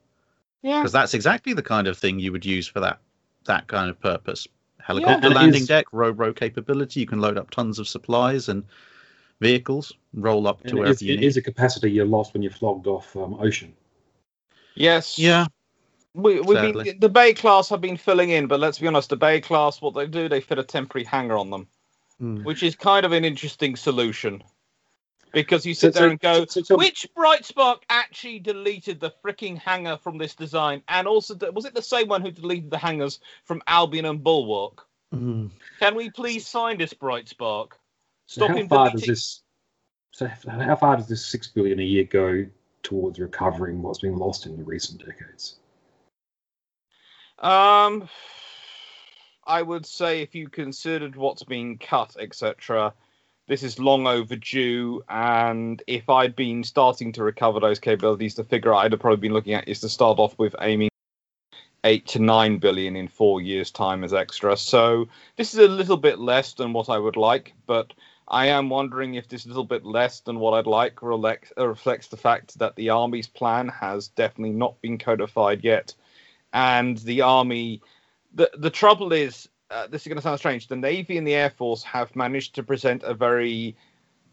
Yeah. 0.61 0.79
because 0.81 0.91
that's 0.91 1.13
exactly 1.13 1.53
the 1.53 1.63
kind 1.63 1.87
of 1.87 1.97
thing 1.97 2.19
you 2.19 2.31
would 2.31 2.45
use 2.45 2.67
for 2.67 2.79
that 2.81 2.99
that 3.45 3.67
kind 3.67 3.89
of 3.89 3.99
purpose 3.99 4.47
helicopter 4.79 5.27
and 5.27 5.33
it 5.33 5.35
landing 5.35 5.61
is- 5.61 5.67
deck 5.67 5.85
ro-ro 5.91 6.33
capability 6.33 6.99
you 6.99 7.05
can 7.07 7.19
load 7.21 7.37
up 7.37 7.49
tons 7.49 7.79
of 7.79 7.87
supplies 7.87 8.49
and 8.49 8.63
vehicles 9.39 9.93
roll 10.13 10.47
up 10.47 10.59
to 10.63 10.69
And 10.69 10.71
it 10.71 10.75
wherever 10.79 10.91
is, 10.93 11.01
you 11.01 11.13
it 11.13 11.19
need 11.19 11.25
is 11.27 11.37
a 11.37 11.41
capacity 11.41 11.91
you 11.91 12.03
lost 12.05 12.33
when 12.33 12.41
you 12.43 12.49
flogged 12.49 12.87
off 12.87 13.15
um, 13.15 13.35
Ocean. 13.39 13.73
Yes. 14.75 15.17
yeah 15.17 15.45
We, 16.13 16.41
we've 16.41 16.73
been, 16.73 16.99
the 16.99 17.09
Bay 17.09 17.33
class 17.33 17.69
have 17.69 17.79
been 17.81 17.97
filling 17.97 18.31
in, 18.31 18.47
but 18.47 18.59
let's 18.59 18.79
be 18.79 18.87
honest, 18.87 19.09
the 19.09 19.15
Bay 19.15 19.39
class, 19.39 19.81
what 19.81 19.93
they 19.93 20.07
do, 20.07 20.27
they 20.27 20.41
fit 20.41 20.57
a 20.57 20.63
temporary 20.63 21.05
hangar 21.05 21.37
on 21.37 21.49
them, 21.51 21.67
Hmm. 22.19 22.43
which 22.43 22.63
is 22.63 22.75
kind 22.75 23.05
of 23.05 23.11
an 23.11 23.23
interesting 23.23 23.75
solution. 23.75 24.41
Because 25.37 25.67
you 25.67 25.75
So- 25.75 25.89
sit 25.89 25.93
there 25.93 26.09
and 26.09 26.19
go, 26.19 26.47
so- 26.47 26.63
so- 26.63 26.77
which 26.77 27.07
Bright 27.13 27.45
Spark 27.45 27.83
actually 27.91 28.39
deleted 28.39 28.99
the 28.99 29.11
freaking 29.23 29.55
hanger 29.55 29.95
from 29.97 30.17
this 30.17 30.33
design? 30.33 30.81
And 30.87 31.07
also, 31.07 31.35
was 31.51 31.65
it 31.65 31.75
the 31.75 31.81
same 31.83 32.07
one 32.07 32.23
who 32.23 32.31
deleted 32.31 32.71
the 32.71 32.77
hangers 32.79 33.19
from 33.43 33.61
Albion 33.67 34.05
and 34.05 34.23
Bulwark? 34.23 34.87
Mm. 35.13 35.51
Can 35.77 35.93
we 35.93 36.09
please 36.09 36.47
sign 36.47 36.79
this 36.79 36.91
Bright 36.91 37.29
Spark? 37.29 37.77
So 38.25 38.45
Stop 38.45 38.57
how 38.57 38.67
far 38.67 38.89
does 38.89 39.03
this? 39.03 39.43
So 40.11 40.25
how 40.25 40.75
far 40.75 40.97
does 40.97 41.07
this 41.07 41.23
six 41.23 41.45
billion 41.45 41.79
a 41.79 41.83
year 41.83 42.05
go 42.05 42.47
towards 42.81 43.19
recovering 43.19 43.83
what's 43.83 43.99
been 43.99 44.17
lost 44.17 44.47
in 44.47 44.57
the 44.57 44.63
recent 44.63 45.05
decades? 45.05 45.59
Um, 47.37 48.09
I 49.45 49.61
would 49.61 49.85
say 49.85 50.23
if 50.23 50.33
you 50.33 50.49
considered 50.49 51.15
what's 51.15 51.43
been 51.43 51.77
cut, 51.77 52.15
etc., 52.19 52.95
this 53.47 53.63
is 53.63 53.79
long 53.79 54.07
overdue. 54.07 55.03
And 55.09 55.81
if 55.87 56.09
I'd 56.09 56.35
been 56.35 56.63
starting 56.63 57.11
to 57.13 57.23
recover 57.23 57.59
those 57.59 57.79
capabilities, 57.79 58.35
the 58.35 58.43
figure 58.43 58.73
I'd 58.73 58.91
have 58.91 59.01
probably 59.01 59.21
been 59.21 59.33
looking 59.33 59.53
at 59.53 59.67
is 59.67 59.79
to 59.81 59.89
start 59.89 60.19
off 60.19 60.37
with 60.37 60.55
aiming 60.61 60.89
eight 61.83 62.05
to 62.07 62.19
nine 62.19 62.57
billion 62.57 62.95
in 62.95 63.07
four 63.07 63.41
years' 63.41 63.71
time 63.71 64.03
as 64.03 64.13
extra. 64.13 64.57
So 64.57 65.07
this 65.35 65.53
is 65.53 65.59
a 65.59 65.67
little 65.67 65.97
bit 65.97 66.19
less 66.19 66.53
than 66.53 66.73
what 66.73 66.89
I 66.89 66.97
would 66.97 67.15
like, 67.15 67.53
but 67.65 67.93
I 68.27 68.47
am 68.47 68.69
wondering 68.69 69.15
if 69.15 69.29
this 69.29 69.45
little 69.45 69.63
bit 69.63 69.85
less 69.85 70.19
than 70.19 70.39
what 70.39 70.53
I'd 70.53 70.67
like 70.67 70.95
relec- 70.97 71.51
uh, 71.57 71.67
reflects 71.67 72.07
the 72.07 72.17
fact 72.17 72.59
that 72.59 72.75
the 72.75 72.89
army's 72.89 73.27
plan 73.27 73.69
has 73.69 74.09
definitely 74.09 74.55
not 74.55 74.81
been 74.81 74.97
codified 74.97 75.63
yet 75.63 75.93
and 76.53 76.97
the 76.99 77.21
army 77.21 77.81
the 78.33 78.49
the 78.57 78.69
trouble 78.69 79.13
is 79.13 79.49
uh, 79.69 79.87
this 79.87 80.01
is 80.01 80.07
going 80.07 80.17
to 80.17 80.21
sound 80.21 80.39
strange 80.39 80.67
the 80.67 80.75
navy 80.75 81.17
and 81.17 81.27
the 81.27 81.33
air 81.33 81.49
force 81.49 81.83
have 81.83 82.15
managed 82.15 82.55
to 82.55 82.63
present 82.63 83.03
a 83.03 83.13
very 83.13 83.75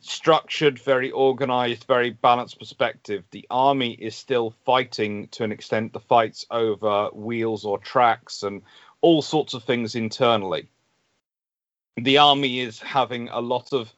structured 0.01 0.79
very 0.79 1.11
organized 1.11 1.85
very 1.85 2.11
balanced 2.11 2.59
perspective 2.59 3.25
the 3.31 3.47
army 3.51 3.93
is 3.93 4.15
still 4.15 4.55
fighting 4.65 5.27
to 5.29 5.45
an 5.45 5.53
extent 5.53 5.93
the 5.93 6.01
fights 6.01 6.45
over 6.51 7.09
wheels 7.13 7.65
or 7.65 7.79
tracks 7.79 8.43
and 8.43 8.63
all 9.01 9.23
sorts 9.23 9.55
of 9.55 9.65
things 9.65 9.95
internally 9.95 10.69
the 11.97 12.19
army 12.19 12.61
is 12.61 12.81
having 12.81 13.29
a 13.29 13.41
lot 13.41 13.73
of 13.73 13.93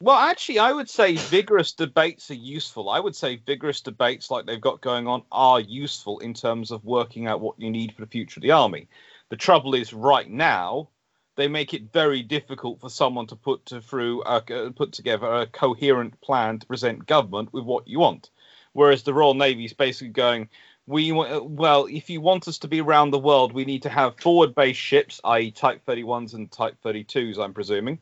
well, 0.00 0.16
actually, 0.16 0.60
I 0.60 0.70
would 0.70 0.88
say 0.88 1.16
vigorous 1.16 1.72
debates 1.72 2.30
are 2.30 2.34
useful. 2.34 2.88
I 2.88 3.00
would 3.00 3.16
say 3.16 3.34
vigorous 3.34 3.80
debates 3.80 4.30
like 4.30 4.46
they've 4.46 4.60
got 4.60 4.80
going 4.80 5.08
on 5.08 5.24
are 5.32 5.58
useful 5.58 6.20
in 6.20 6.34
terms 6.34 6.70
of 6.70 6.84
working 6.84 7.26
out 7.26 7.40
what 7.40 7.58
you 7.58 7.68
need 7.68 7.92
for 7.92 8.02
the 8.02 8.06
future 8.06 8.38
of 8.38 8.42
the 8.42 8.52
army. 8.52 8.86
The 9.30 9.36
trouble 9.36 9.74
is, 9.74 9.92
right 9.92 10.28
now, 10.28 10.88
they 11.36 11.48
make 11.48 11.74
it 11.74 11.92
very 11.92 12.22
difficult 12.22 12.80
for 12.80 12.90
someone 12.90 13.26
to 13.28 13.36
put 13.36 13.66
to 13.66 13.80
through 13.80 14.22
uh, 14.22 14.70
put 14.74 14.92
together 14.92 15.26
a 15.26 15.46
coherent 15.46 16.20
plan 16.20 16.58
to 16.58 16.66
present 16.66 17.06
government 17.06 17.52
with 17.52 17.64
what 17.64 17.86
you 17.86 18.00
want. 18.00 18.30
Whereas 18.72 19.02
the 19.02 19.14
Royal 19.14 19.34
Navy 19.34 19.64
is 19.64 19.72
basically 19.72 20.12
going, 20.12 20.48
we 20.86 21.12
well, 21.12 21.86
if 21.86 22.08
you 22.10 22.20
want 22.20 22.48
us 22.48 22.58
to 22.58 22.68
be 22.68 22.80
around 22.80 23.10
the 23.10 23.18
world, 23.18 23.52
we 23.52 23.64
need 23.64 23.82
to 23.82 23.90
have 23.90 24.18
forward-based 24.18 24.80
ships, 24.80 25.20
i.e., 25.24 25.50
Type 25.50 25.84
31s 25.86 26.34
and 26.34 26.50
Type 26.50 26.76
32s. 26.82 27.38
I'm 27.38 27.54
presuming 27.54 27.98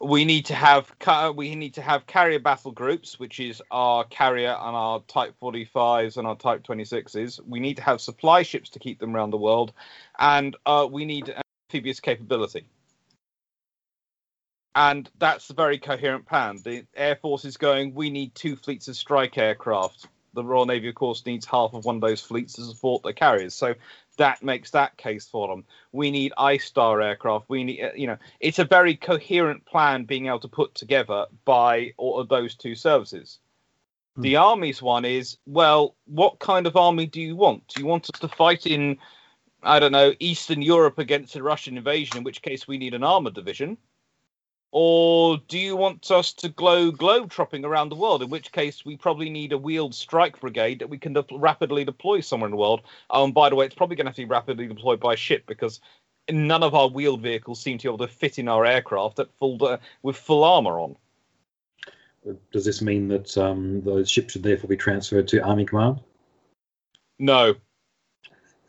we 0.00 0.24
need 0.24 0.46
to 0.46 0.54
have 0.54 0.92
we 1.34 1.54
need 1.54 1.74
to 1.74 1.82
have 1.82 2.06
carrier 2.06 2.38
battle 2.38 2.72
groups, 2.72 3.18
which 3.18 3.40
is 3.40 3.62
our 3.70 4.04
carrier 4.04 4.50
and 4.50 4.76
our 4.76 5.00
Type 5.08 5.34
45s 5.40 6.16
and 6.16 6.26
our 6.26 6.36
Type 6.36 6.62
26s. 6.64 7.40
We 7.46 7.60
need 7.60 7.76
to 7.76 7.82
have 7.82 8.00
supply 8.00 8.42
ships 8.42 8.70
to 8.70 8.78
keep 8.78 8.98
them 8.98 9.14
around 9.14 9.30
the 9.30 9.38
world, 9.38 9.72
and 10.18 10.56
uh, 10.66 10.86
we 10.90 11.04
need 11.04 11.34
amphibious 11.70 12.00
capability. 12.00 12.66
And 14.76 15.08
that's 15.18 15.50
a 15.50 15.54
very 15.54 15.78
coherent 15.78 16.26
plan. 16.26 16.58
The 16.64 16.84
Air 16.96 17.16
Force 17.16 17.44
is 17.44 17.56
going, 17.56 17.94
we 17.94 18.10
need 18.10 18.34
two 18.34 18.56
fleets 18.56 18.88
of 18.88 18.96
strike 18.96 19.38
aircraft. 19.38 20.08
The 20.34 20.42
Royal 20.42 20.66
Navy, 20.66 20.88
of 20.88 20.96
course, 20.96 21.24
needs 21.24 21.46
half 21.46 21.74
of 21.74 21.84
one 21.84 21.94
of 21.94 22.00
those 22.00 22.20
fleets 22.20 22.54
to 22.54 22.64
support 22.64 23.04
the 23.04 23.12
carriers. 23.12 23.54
So 23.54 23.74
that 24.14 24.42
makes 24.42 24.70
that 24.70 24.96
case 24.96 25.26
for 25.26 25.48
them. 25.48 25.64
We 25.92 26.10
need 26.10 26.32
ISTAR 26.38 27.02
aircraft. 27.02 27.48
We 27.48 27.64
need, 27.64 27.82
uh, 27.82 27.90
you 27.94 28.06
know, 28.06 28.18
it's 28.40 28.58
a 28.58 28.64
very 28.64 28.96
coherent 28.96 29.64
plan 29.66 30.04
being 30.04 30.26
able 30.26 30.40
to 30.40 30.48
put 30.48 30.74
together 30.74 31.26
by 31.44 31.92
all 31.96 32.18
of 32.18 32.28
those 32.28 32.54
two 32.54 32.74
services. 32.74 33.38
The 34.16 34.36
army's 34.36 34.80
one 34.80 35.04
is, 35.04 35.38
well, 35.44 35.96
what 36.06 36.38
kind 36.38 36.68
of 36.68 36.76
army 36.76 37.06
do 37.06 37.20
you 37.20 37.34
want? 37.34 37.66
Do 37.66 37.80
you 37.80 37.86
want 37.86 38.08
us 38.14 38.20
to 38.20 38.28
fight 38.28 38.64
in, 38.64 38.96
I 39.64 39.80
don't 39.80 39.90
know, 39.90 40.12
Eastern 40.20 40.62
Europe 40.62 40.98
against 41.00 41.34
a 41.34 41.42
Russian 41.42 41.76
invasion, 41.76 42.18
in 42.18 42.22
which 42.22 42.40
case 42.40 42.68
we 42.68 42.78
need 42.78 42.94
an 42.94 43.02
armored 43.02 43.34
division? 43.34 43.76
Or 44.76 45.36
do 45.46 45.56
you 45.56 45.76
want 45.76 46.10
us 46.10 46.32
to 46.32 46.48
glow 46.48 46.90
globe 46.90 47.30
tropping 47.30 47.64
around 47.64 47.90
the 47.90 47.94
world, 47.94 48.24
in 48.24 48.28
which 48.28 48.50
case 48.50 48.84
we 48.84 48.96
probably 48.96 49.30
need 49.30 49.52
a 49.52 49.58
wheeled 49.58 49.94
strike 49.94 50.40
brigade 50.40 50.80
that 50.80 50.90
we 50.90 50.98
can 50.98 51.12
de- 51.12 51.24
rapidly 51.30 51.84
deploy 51.84 52.18
somewhere 52.18 52.48
in 52.48 52.50
the 52.50 52.56
world? 52.56 52.82
Oh, 53.08 53.22
and 53.22 53.32
by 53.32 53.48
the 53.48 53.54
way, 53.54 53.66
it's 53.66 53.74
probably 53.76 53.94
going 53.94 54.06
to 54.06 54.08
have 54.08 54.16
to 54.16 54.22
be 54.22 54.28
rapidly 54.28 54.66
deployed 54.66 54.98
by 54.98 55.14
ship 55.14 55.44
because 55.46 55.80
none 56.28 56.64
of 56.64 56.74
our 56.74 56.88
wheeled 56.88 57.22
vehicles 57.22 57.60
seem 57.60 57.78
to 57.78 57.84
be 57.84 57.88
able 57.88 58.04
to 58.04 58.12
fit 58.12 58.40
in 58.40 58.48
our 58.48 58.66
aircraft 58.66 59.20
at 59.20 59.32
full 59.38 59.64
uh, 59.64 59.76
with 60.02 60.16
full 60.16 60.42
armor 60.42 60.80
on. 60.80 60.96
Does 62.50 62.64
this 62.64 62.82
mean 62.82 63.06
that 63.06 63.38
um, 63.38 63.80
those 63.82 64.10
ships 64.10 64.32
should 64.32 64.42
therefore 64.42 64.66
be 64.66 64.76
transferred 64.76 65.28
to 65.28 65.38
Army 65.38 65.66
Command? 65.66 66.00
No. 67.20 67.54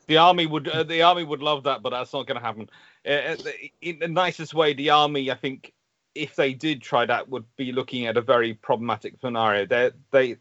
The 0.06 0.18
army 0.18 0.46
would 0.46 0.68
uh, 0.68 0.84
the 0.84 1.02
army 1.02 1.24
would 1.24 1.42
love 1.42 1.64
that, 1.64 1.82
but 1.82 1.90
that's 1.90 2.12
not 2.12 2.28
going 2.28 2.38
to 2.38 2.46
happen. 2.46 2.70
Uh, 3.04 3.10
uh, 3.10 3.36
in 3.80 3.98
the 3.98 4.06
nicest 4.06 4.54
way, 4.54 4.72
the 4.72 4.90
army, 4.90 5.32
I 5.32 5.34
think, 5.34 5.72
if 6.16 6.36
they 6.36 6.54
did 6.54 6.82
try 6.82 7.06
that, 7.06 7.28
would 7.28 7.44
be 7.56 7.72
looking 7.72 8.06
at 8.06 8.16
a 8.16 8.22
very 8.22 8.54
problematic 8.54 9.18
scenario. 9.20 9.66
They 9.66 9.90
they 10.10 10.36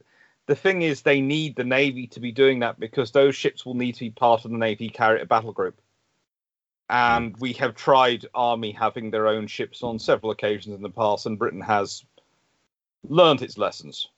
the 0.48 0.55
thing 0.55 0.84
is, 0.84 1.01
they 1.01 1.22
need 1.22 1.55
the 1.55 1.63
navy 1.63 2.08
to 2.08 2.20
be 2.20 2.32
doing 2.32 2.60
that 2.60 2.79
because 2.79 3.12
those 3.12 3.36
ships 3.36 3.65
will 3.65 3.74
need 3.74 3.94
to 3.94 4.01
be 4.01 4.12
part 4.12 4.46
of 4.46 4.51
the 4.51 4.58
navy 4.58 4.89
carrier 4.89 5.25
battle 5.25 5.51
group. 5.51 5.79
And 6.88 7.36
we 7.39 7.53
have 7.53 7.74
tried 7.74 8.27
army 8.36 8.72
having 8.72 9.10
their 9.10 9.27
own 9.27 9.48
ships 9.48 9.82
on 9.82 9.98
several 9.98 10.32
occasions 10.32 10.75
in 10.75 10.84
the 10.84 10.89
past, 10.89 11.25
and 11.25 11.39
Britain 11.39 11.62
has 11.62 12.05
learned 13.10 13.41
its 13.41 13.58
lessons 13.58 14.10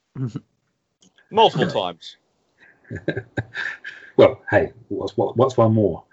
multiple 1.31 1.67
times. 1.67 2.17
Well, 4.17 4.41
hey, 4.49 4.73
what's 4.89 5.15
what, 5.15 5.37
what's 5.37 5.55
one 5.55 5.73
more? 5.75 6.03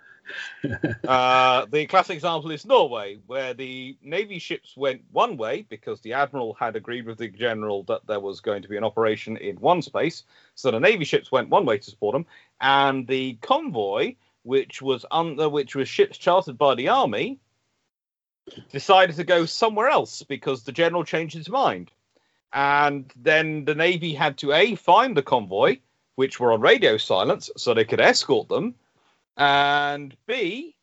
Uh, 1.06 1.66
the 1.66 1.86
classic 1.86 2.14
example 2.14 2.50
is 2.50 2.64
Norway, 2.64 3.18
where 3.26 3.52
the 3.52 3.96
navy 4.02 4.38
ships 4.38 4.74
went 4.76 5.02
one 5.12 5.36
way 5.36 5.66
because 5.68 6.00
the 6.00 6.14
admiral 6.14 6.54
had 6.54 6.76
agreed 6.76 7.06
with 7.06 7.18
the 7.18 7.28
general 7.28 7.82
that 7.84 8.06
there 8.06 8.20
was 8.20 8.40
going 8.40 8.62
to 8.62 8.68
be 8.68 8.76
an 8.76 8.84
operation 8.84 9.36
in 9.36 9.56
one 9.56 9.82
space. 9.82 10.24
So 10.54 10.70
the 10.70 10.80
navy 10.80 11.04
ships 11.04 11.30
went 11.30 11.50
one 11.50 11.66
way 11.66 11.78
to 11.78 11.90
support 11.90 12.14
them, 12.14 12.26
and 12.60 13.06
the 13.06 13.34
convoy, 13.42 14.16
which 14.42 14.80
was 14.80 15.04
under 15.10 15.48
which 15.48 15.74
was 15.74 15.88
ships 15.88 16.16
chartered 16.16 16.56
by 16.56 16.74
the 16.74 16.88
army, 16.88 17.38
decided 18.72 19.16
to 19.16 19.24
go 19.24 19.44
somewhere 19.44 19.88
else 19.88 20.22
because 20.22 20.62
the 20.62 20.72
general 20.72 21.04
changed 21.04 21.36
his 21.36 21.50
mind. 21.50 21.90
And 22.52 23.12
then 23.16 23.64
the 23.64 23.74
navy 23.74 24.14
had 24.14 24.38
to 24.38 24.52
a 24.52 24.74
find 24.74 25.16
the 25.16 25.22
convoy, 25.22 25.78
which 26.14 26.40
were 26.40 26.52
on 26.52 26.60
radio 26.60 26.96
silence, 26.96 27.50
so 27.56 27.74
they 27.74 27.84
could 27.84 28.00
escort 28.00 28.48
them 28.48 28.74
and 29.36 30.16
B, 30.26 30.76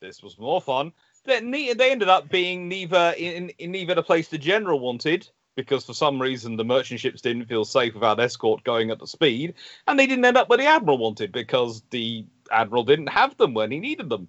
this 0.00 0.22
was 0.22 0.38
more 0.38 0.60
fun. 0.60 0.92
They, 1.24 1.72
they 1.72 1.92
ended 1.92 2.08
up 2.08 2.28
being 2.28 2.68
neither 2.68 3.14
in, 3.16 3.50
in 3.58 3.70
neither 3.70 3.94
the 3.94 4.02
place 4.02 4.28
the 4.28 4.38
general 4.38 4.80
wanted, 4.80 5.28
because 5.54 5.84
for 5.84 5.94
some 5.94 6.20
reason 6.20 6.56
the 6.56 6.64
merchant 6.64 6.98
ships 7.00 7.20
didn't 7.20 7.46
feel 7.46 7.64
safe 7.64 7.94
without 7.94 8.18
escort 8.18 8.64
going 8.64 8.90
at 8.90 8.98
the 8.98 9.06
speed, 9.06 9.54
and 9.86 9.98
they 9.98 10.06
didn't 10.06 10.24
end 10.24 10.36
up 10.36 10.48
where 10.48 10.58
the 10.58 10.66
admiral 10.66 10.98
wanted 10.98 11.30
because 11.30 11.82
the 11.90 12.24
admiral 12.50 12.82
didn't 12.82 13.08
have 13.08 13.36
them 13.36 13.54
when 13.54 13.70
he 13.70 13.78
needed 13.78 14.08
them. 14.08 14.26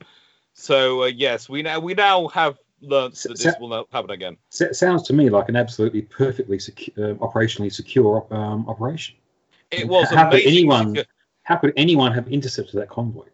So 0.54 1.04
uh, 1.04 1.08
yes, 1.08 1.50
we 1.50 1.64
now 1.64 1.80
we 1.80 1.96
now 1.96 2.28
have 2.28 2.60
learnt 2.82 3.16
that 3.16 3.40
this 3.40 3.58
will 3.60 3.70
not 3.70 3.88
happen 3.92 4.12
again. 4.12 4.38
S- 4.52 4.78
sounds 4.78 5.02
to 5.04 5.14
me 5.14 5.30
like 5.30 5.50
an 5.50 5.56
absolutely 5.56 6.04
perfectly 6.04 6.58
secu- 6.58 6.96
uh, 6.98 7.16
operationally 7.16 7.74
secure 7.74 8.28
um, 8.30 8.70
operation. 8.70 9.16
It 9.72 9.88
was 9.88 10.10
How 10.10 10.30
could 10.30 10.42
amazing. 10.42 10.48
anyone- 10.48 11.06
How 11.44 11.58
could 11.58 11.74
anyone 11.78 12.14
have 12.14 12.28
intercepted 12.30 12.80
that 12.80 12.90
convoy? 12.90 13.26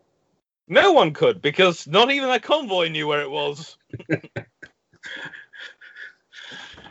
No 0.67 0.91
one 0.91 1.13
could 1.13 1.41
because 1.41 1.87
not 1.87 2.11
even 2.11 2.29
that 2.29 2.43
convoy 2.43 2.89
knew 2.89 3.07
where 3.07 3.21
it 3.21 3.29
was. 3.29 3.77
and 4.09 4.29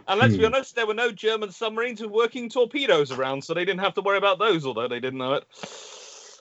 let's 0.08 0.36
be 0.36 0.40
Hmm. 0.40 0.54
honest, 0.54 0.74
there 0.74 0.86
were 0.86 0.94
no 0.94 1.12
German 1.12 1.52
submarines 1.52 2.00
with 2.00 2.10
working 2.10 2.48
torpedoes 2.48 3.12
around, 3.12 3.42
so 3.42 3.54
they 3.54 3.64
didn't 3.64 3.80
have 3.80 3.94
to 3.94 4.02
worry 4.02 4.18
about 4.18 4.38
those, 4.38 4.64
although 4.66 4.88
they 4.88 5.00
didn't 5.00 5.18
know 5.18 5.34
it. 5.34 5.44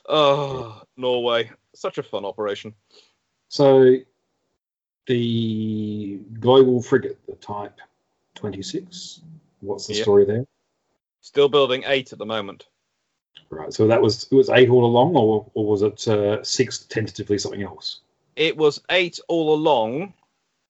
Oh, 0.08 0.80
Norway. 0.96 1.50
Such 1.74 1.98
a 1.98 2.02
fun 2.02 2.24
operation. 2.24 2.74
So, 3.48 3.96
the 5.06 6.16
global 6.40 6.82
frigate, 6.82 7.18
the 7.26 7.34
Type 7.36 7.78
26. 8.34 9.20
What's 9.60 9.86
the 9.86 9.94
Yeah. 9.94 10.02
story 10.02 10.24
there? 10.24 10.46
Still 11.20 11.48
building 11.48 11.82
eight 11.86 12.12
at 12.12 12.18
the 12.18 12.26
moment. 12.26 12.66
Right. 13.50 13.72
So 13.72 13.86
that 13.86 14.02
was 14.02 14.28
it 14.30 14.34
was 14.34 14.50
eight 14.50 14.68
all 14.68 14.84
along, 14.84 15.16
or 15.16 15.46
or 15.54 15.66
was 15.66 15.82
it 15.82 16.06
uh, 16.08 16.42
six 16.42 16.78
tentatively 16.78 17.38
something 17.38 17.62
else? 17.62 18.00
It 18.36 18.56
was 18.56 18.80
eight 18.90 19.18
all 19.28 19.54
along, 19.54 20.14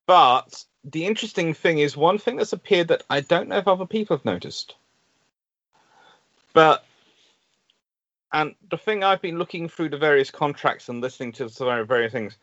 but 0.07 0.65
the 0.85 1.05
interesting 1.05 1.55
thing 1.55 1.79
is 1.79 1.97
one 1.97 2.19
thing 2.19 2.37
that's 2.37 2.53
appeared 2.53 2.89
that 2.89 3.03
I 3.11 3.21
don't 3.21 3.49
know 3.49 3.59
if 3.59 3.69
other 3.69 3.87
people 3.87 4.17
have 4.17 4.25
noticed. 4.25 4.75
But 6.53 6.85
and 8.33 8.55
the 8.71 8.79
thing 8.79 9.03
I've 9.03 9.23
been 9.23 9.39
looking 9.39 9.69
through 9.69 9.91
the 9.91 9.99
various 9.99 10.31
contracts 10.31 10.89
and 10.89 11.01
listening 11.01 11.33
to 11.33 11.49
the 11.49 11.85
various 11.85 12.13
things, 12.13 12.37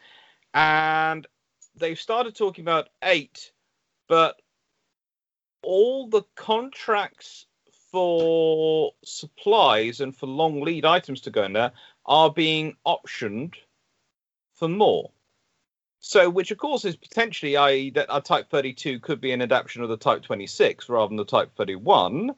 and 0.53 1.25
they've 1.75 1.99
started 1.99 2.35
talking 2.35 2.63
about 2.63 2.89
eight, 3.03 3.51
but 4.07 4.35
all 5.61 6.07
the 6.07 6.23
contracts 6.35 7.45
for 7.95 8.91
supplies 9.05 10.01
and 10.01 10.13
for 10.13 10.25
long 10.25 10.59
lead 10.59 10.83
items 10.83 11.21
to 11.21 11.31
go 11.31 11.43
in 11.43 11.53
there 11.53 11.71
are 12.05 12.29
being 12.29 12.75
optioned 12.85 13.53
for 14.53 14.67
more. 14.67 15.11
So, 16.01 16.29
which 16.29 16.51
of 16.51 16.57
course 16.57 16.83
is 16.83 16.97
potentially, 16.97 17.55
i.e., 17.55 17.91
that 17.91 18.07
a 18.09 18.19
Type 18.19 18.49
32 18.49 18.99
could 18.99 19.21
be 19.21 19.31
an 19.31 19.41
adaptation 19.41 19.81
of 19.81 19.87
the 19.87 19.95
Type 19.95 20.23
26 20.23 20.89
rather 20.89 21.07
than 21.07 21.15
the 21.15 21.23
Type 21.23 21.55
31. 21.55 22.35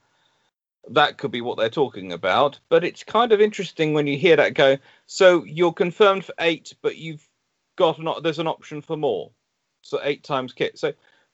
That 0.92 1.18
could 1.18 1.32
be 1.32 1.42
what 1.42 1.58
they're 1.58 1.70
talking 1.72 2.12
about. 2.12 2.60
But 2.70 2.84
it's 2.84 3.04
kind 3.04 3.32
of 3.32 3.42
interesting 3.42 3.96
when 3.96 4.06
you 4.06 4.16
hear 4.16 4.36
that 4.36 4.54
go. 4.54 4.78
So 5.08 5.44
you're 5.44 5.74
confirmed 5.74 6.24
for 6.24 6.36
eight, 6.40 6.76
but 6.84 6.98
you've 6.98 7.28
got 7.78 8.00
not. 8.00 8.22
There's 8.22 8.38
an 8.38 8.46
option 8.46 8.84
for 8.84 8.96
more. 8.96 9.32
So 9.82 10.00
eight 10.04 10.24
times 10.24 10.54
kit. 10.54 10.78
So 10.78 10.94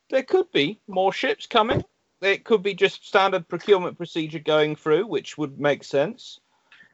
there 0.09 0.23
could 0.23 0.49
be 0.53 0.79
more 0.87 1.11
ships 1.11 1.45
coming. 1.45 1.83
It 2.23 2.43
could 2.45 2.63
be 2.63 2.73
just 2.73 3.07
standard 3.07 3.47
procurement 3.47 3.97
procedure 3.97 4.39
going 4.39 4.75
through, 4.75 5.07
which 5.07 5.37
would 5.37 5.59
make 5.59 5.83
sense. 5.83 6.39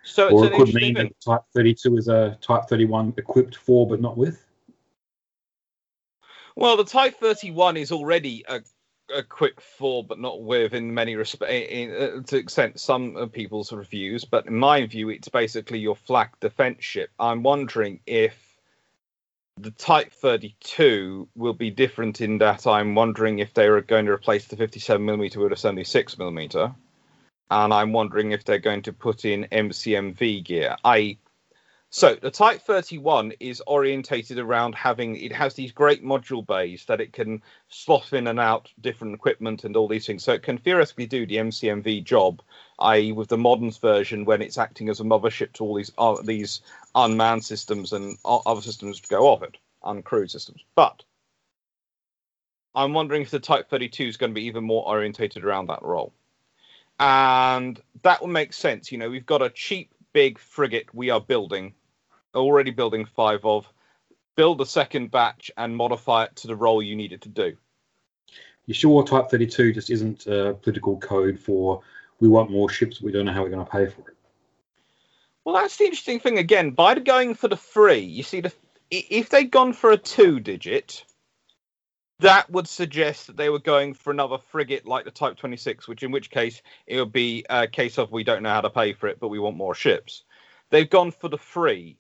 So 0.04 0.28
it's 0.28 0.34
or 0.34 0.46
it 0.46 0.54
could 0.54 0.74
mean 0.74 0.94
that 0.96 1.12
Type 1.26 1.42
32 1.54 1.98
is 1.98 2.08
a 2.08 2.38
Type 2.42 2.66
31 2.68 3.14
equipped 3.18 3.56
for 3.56 3.88
but 3.88 4.02
not 4.02 4.18
with. 4.18 4.46
Well, 6.56 6.78
the 6.78 6.84
Type 6.84 7.20
31 7.20 7.78
is 7.78 7.92
already 7.92 8.44
a, 8.48 8.62
a 9.14 9.24
quick 9.24 9.62
for, 9.62 10.04
but 10.04 10.20
not 10.20 10.42
with 10.42 10.74
in 10.74 10.94
many 10.94 11.16
respects, 11.16 11.54
in, 11.70 11.92
uh, 11.92 12.22
to 12.24 12.38
extent 12.38 12.80
some 12.80 13.16
of 13.16 13.32
people's 13.32 13.72
reviews. 13.72 14.26
But 14.26 14.48
in 14.48 14.56
my 14.56 14.86
view, 14.86 15.10
it's 15.10 15.30
basically 15.30 15.80
your 15.80 15.96
flak 15.96 16.40
defense 16.40 16.84
ship. 16.84 17.12
I'm 17.20 17.44
wondering 17.44 18.00
if 18.06 18.49
the 19.62 19.72
Type 19.72 20.14
32 20.14 21.28
will 21.36 21.54
be 21.54 21.70
different 21.70 22.22
in 22.22 22.38
that 22.38 22.66
I'm 22.66 22.96
wondering 22.96 23.40
if 23.40 23.54
they 23.54 23.68
are 23.68 23.82
going 23.82 24.06
to 24.06 24.14
replace 24.14 24.48
the 24.48 24.56
57mm 24.56 25.36
with 25.36 25.52
a 25.52 25.56
76mm. 25.56 26.76
And 27.52 27.74
I'm 27.74 27.92
wondering 27.92 28.32
if 28.32 28.46
they're 28.46 28.60
going 28.60 28.84
to 28.84 28.94
put 28.94 29.26
in 29.26 29.48
MCMV 29.52 30.46
gear. 30.46 30.78
I 30.84 31.18
so 31.92 32.14
the 32.14 32.30
Type 32.30 32.62
31 32.62 33.34
is 33.40 33.64
orientated 33.66 34.38
around 34.38 34.76
having 34.76 35.16
it 35.16 35.32
has 35.32 35.56
these 35.56 35.72
great 35.72 36.06
module 36.06 36.46
bays 36.46 36.86
that 36.86 37.02
it 37.02 37.14
can 37.14 37.42
slot 37.68 38.14
in 38.14 38.28
and 38.28 38.40
out 38.40 38.72
different 38.80 39.16
equipment 39.16 39.64
and 39.64 39.76
all 39.76 39.88
these 39.88 40.06
things. 40.06 40.24
So 40.24 40.34
it 40.34 40.44
can 40.44 40.60
theoretically 40.60 41.08
do 41.08 41.26
the 41.26 41.38
MCMV 41.38 42.04
job, 42.04 42.44
i.e., 42.80 43.12
with 43.12 43.30
the 43.30 43.38
modern 43.38 43.72
version 43.72 44.26
when 44.26 44.42
it's 44.42 44.58
acting 44.58 44.90
as 44.90 45.00
a 45.00 45.04
mothership 45.04 45.54
to 45.54 45.64
all 45.64 45.76
these 45.76 45.92
uh, 45.98 46.16
these 46.24 46.62
unmanned 46.96 47.44
systems 47.44 47.94
and 47.94 48.18
other 48.26 48.62
systems 48.62 49.00
to 49.00 49.10
go 49.10 49.28
off 49.28 49.44
it, 49.44 49.58
uncrewed 49.84 50.32
systems. 50.32 50.64
But 50.76 51.04
I'm 52.76 52.94
wondering 52.94 53.22
if 53.22 53.32
the 53.32 53.40
Type 53.40 53.70
32 53.70 54.04
is 54.04 54.18
going 54.18 54.32
to 54.32 54.40
be 54.40 54.46
even 54.46 54.64
more 54.64 54.88
orientated 54.88 55.44
around 55.44 55.68
that 55.68 55.84
role, 55.84 56.14
and 57.00 57.80
that 58.04 58.22
would 58.22 58.32
make 58.32 58.54
sense. 58.54 58.92
You 58.92 58.98
know, 58.98 59.10
we've 59.10 59.26
got 59.26 59.42
a 59.42 59.50
cheap 59.50 59.94
big 60.14 60.40
frigate 60.40 60.94
we 60.94 61.10
are 61.10 61.22
building 61.22 61.74
already 62.36 62.72
building 62.72 63.06
five 63.06 63.44
of. 63.46 63.68
Build 64.36 64.62
a 64.62 64.66
second 64.66 65.12
batch 65.12 65.52
and 65.58 65.76
modify 65.76 66.26
it 66.26 66.36
to 66.38 66.48
the 66.48 66.56
role 66.56 66.82
you 66.82 66.96
need 66.96 67.12
it 67.12 67.22
to 67.22 67.30
do. 67.30 67.58
You 68.66 68.74
sure 68.74 69.04
Type 69.04 69.30
32 69.30 69.74
just 69.74 69.90
isn't 69.90 70.28
a 70.28 70.54
political 70.54 70.98
code 70.98 71.40
for 71.40 71.82
we 72.20 72.28
want 72.28 72.52
more 72.52 72.70
ships, 72.70 73.00
but 73.00 73.06
we 73.06 73.12
don't 73.12 73.26
know 73.26 73.34
how 73.34 73.44
we're 73.44 73.50
going 73.50 73.66
to 73.66 73.72
pay 73.72 73.86
for 73.88 74.10
it? 74.10 74.16
Well, 75.44 75.56
that's 75.56 75.78
the 75.78 75.86
interesting 75.86 76.20
thing. 76.20 76.38
Again, 76.38 76.72
by 76.72 76.96
going 76.96 77.34
for 77.34 77.48
the 77.48 77.58
three, 77.58 78.00
you 78.00 78.24
see, 78.24 78.42
the 78.42 78.54
if 78.92 79.30
they'd 79.30 79.52
gone 79.52 79.74
for 79.74 79.92
a 79.92 79.98
two-digit, 79.98 81.06
that 82.20 82.50
would 82.50 82.68
suggest 82.68 83.28
that 83.28 83.38
they 83.38 83.50
were 83.50 83.60
going 83.60 83.94
for 83.94 84.12
another 84.12 84.38
frigate 84.38 84.86
like 84.86 85.06
the 85.06 85.12
Type 85.12 85.38
26, 85.38 85.88
which 85.88 86.04
in 86.04 86.12
which 86.12 86.30
case 86.30 86.62
it 86.88 87.00
would 87.00 87.12
be 87.12 87.46
a 87.50 87.68
case 87.68 87.98
of 87.98 88.12
we 88.12 88.24
don't 88.24 88.44
know 88.44 88.50
how 88.50 88.62
to 88.62 88.70
pay 88.70 88.94
for 88.94 89.08
it, 89.08 89.20
but 89.20 89.30
we 89.30 89.40
want 89.40 89.56
more 89.56 89.76
ships. 89.76 90.24
They've 90.70 90.90
gone 90.90 91.12
for 91.12 91.30
the 91.30 91.38
free, 91.38 91.98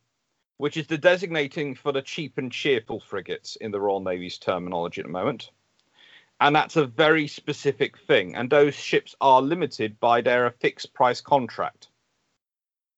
which 0.57 0.77
is 0.77 0.87
the 0.87 0.97
designating 0.97 1.75
for 1.75 1.91
the 1.91 2.01
cheap 2.01 2.37
and 2.37 2.51
cheerful 2.51 2.99
frigates 2.99 3.55
in 3.55 3.71
the 3.71 3.79
Royal 3.79 4.01
Navy's 4.01 4.37
terminology 4.37 5.01
at 5.01 5.07
the 5.07 5.13
moment. 5.13 5.51
And 6.39 6.55
that's 6.55 6.77
a 6.77 6.85
very 6.85 7.27
specific 7.27 7.97
thing. 7.97 8.35
And 8.35 8.49
those 8.49 8.73
ships 8.75 9.15
are 9.19 9.41
limited 9.41 9.99
by 9.99 10.21
their 10.21 10.49
fixed 10.51 10.93
price 10.93 11.21
contract. 11.21 11.89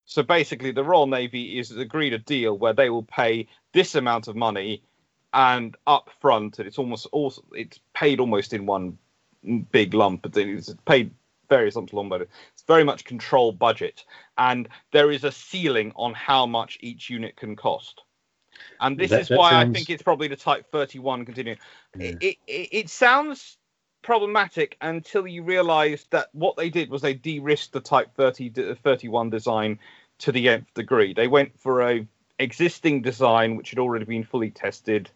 So 0.04 0.22
basically, 0.22 0.72
the 0.72 0.84
Royal 0.84 1.06
Navy 1.06 1.58
is 1.58 1.70
agreed 1.70 2.12
a 2.12 2.18
deal 2.18 2.56
where 2.56 2.72
they 2.72 2.90
will 2.90 3.02
pay 3.02 3.48
this 3.72 3.94
amount 3.94 4.28
of 4.28 4.36
money 4.36 4.82
and 5.32 5.76
up 5.86 6.10
front, 6.20 6.58
and 6.58 6.68
it's 6.68 6.78
almost 6.78 7.06
also 7.12 7.42
it's 7.52 7.80
paid 7.94 8.20
almost 8.20 8.52
in 8.52 8.66
one 8.66 8.98
big 9.70 9.94
lump. 9.94 10.22
But 10.22 10.36
it's 10.36 10.74
paid 10.84 11.12
various 11.48 11.76
lumps 11.76 11.92
along, 11.92 12.10
but 12.10 12.22
it's 12.22 12.62
very 12.66 12.84
much 12.84 13.04
controlled 13.04 13.58
budget, 13.58 14.04
and 14.36 14.68
there 14.92 15.10
is 15.10 15.24
a 15.24 15.32
ceiling 15.32 15.92
on 15.96 16.14
how 16.14 16.46
much 16.46 16.78
each 16.80 17.08
unit 17.08 17.36
can 17.36 17.56
cost. 17.56 18.02
And 18.80 18.98
this 18.98 19.10
that, 19.10 19.22
is 19.22 19.30
why 19.30 19.50
sounds... 19.50 19.70
I 19.70 19.72
think 19.72 19.90
it's 19.90 20.02
probably 20.02 20.28
the 20.28 20.36
Type 20.36 20.70
31 20.70 21.24
continuing. 21.24 21.58
Yeah. 21.96 22.12
It, 22.20 22.38
it, 22.46 22.68
it 22.72 22.90
sounds 22.90 23.58
problematic 24.02 24.76
until 24.80 25.26
you 25.26 25.44
realize 25.44 26.06
that 26.10 26.28
what 26.32 26.56
they 26.56 26.68
did 26.68 26.90
was 26.90 27.02
they 27.02 27.14
de-risked 27.14 27.72
the 27.72 27.80
Type 27.80 28.14
30 28.16 28.74
31 28.74 29.30
design 29.30 29.78
to 30.18 30.32
the 30.32 30.48
nth 30.48 30.72
degree. 30.74 31.14
They 31.14 31.28
went 31.28 31.58
for 31.58 31.82
a 31.82 32.06
existing 32.38 33.02
design 33.02 33.56
which 33.56 33.70
had 33.70 33.78
already 33.78 34.04
been 34.04 34.24
fully 34.24 34.50
tested. 34.50 35.10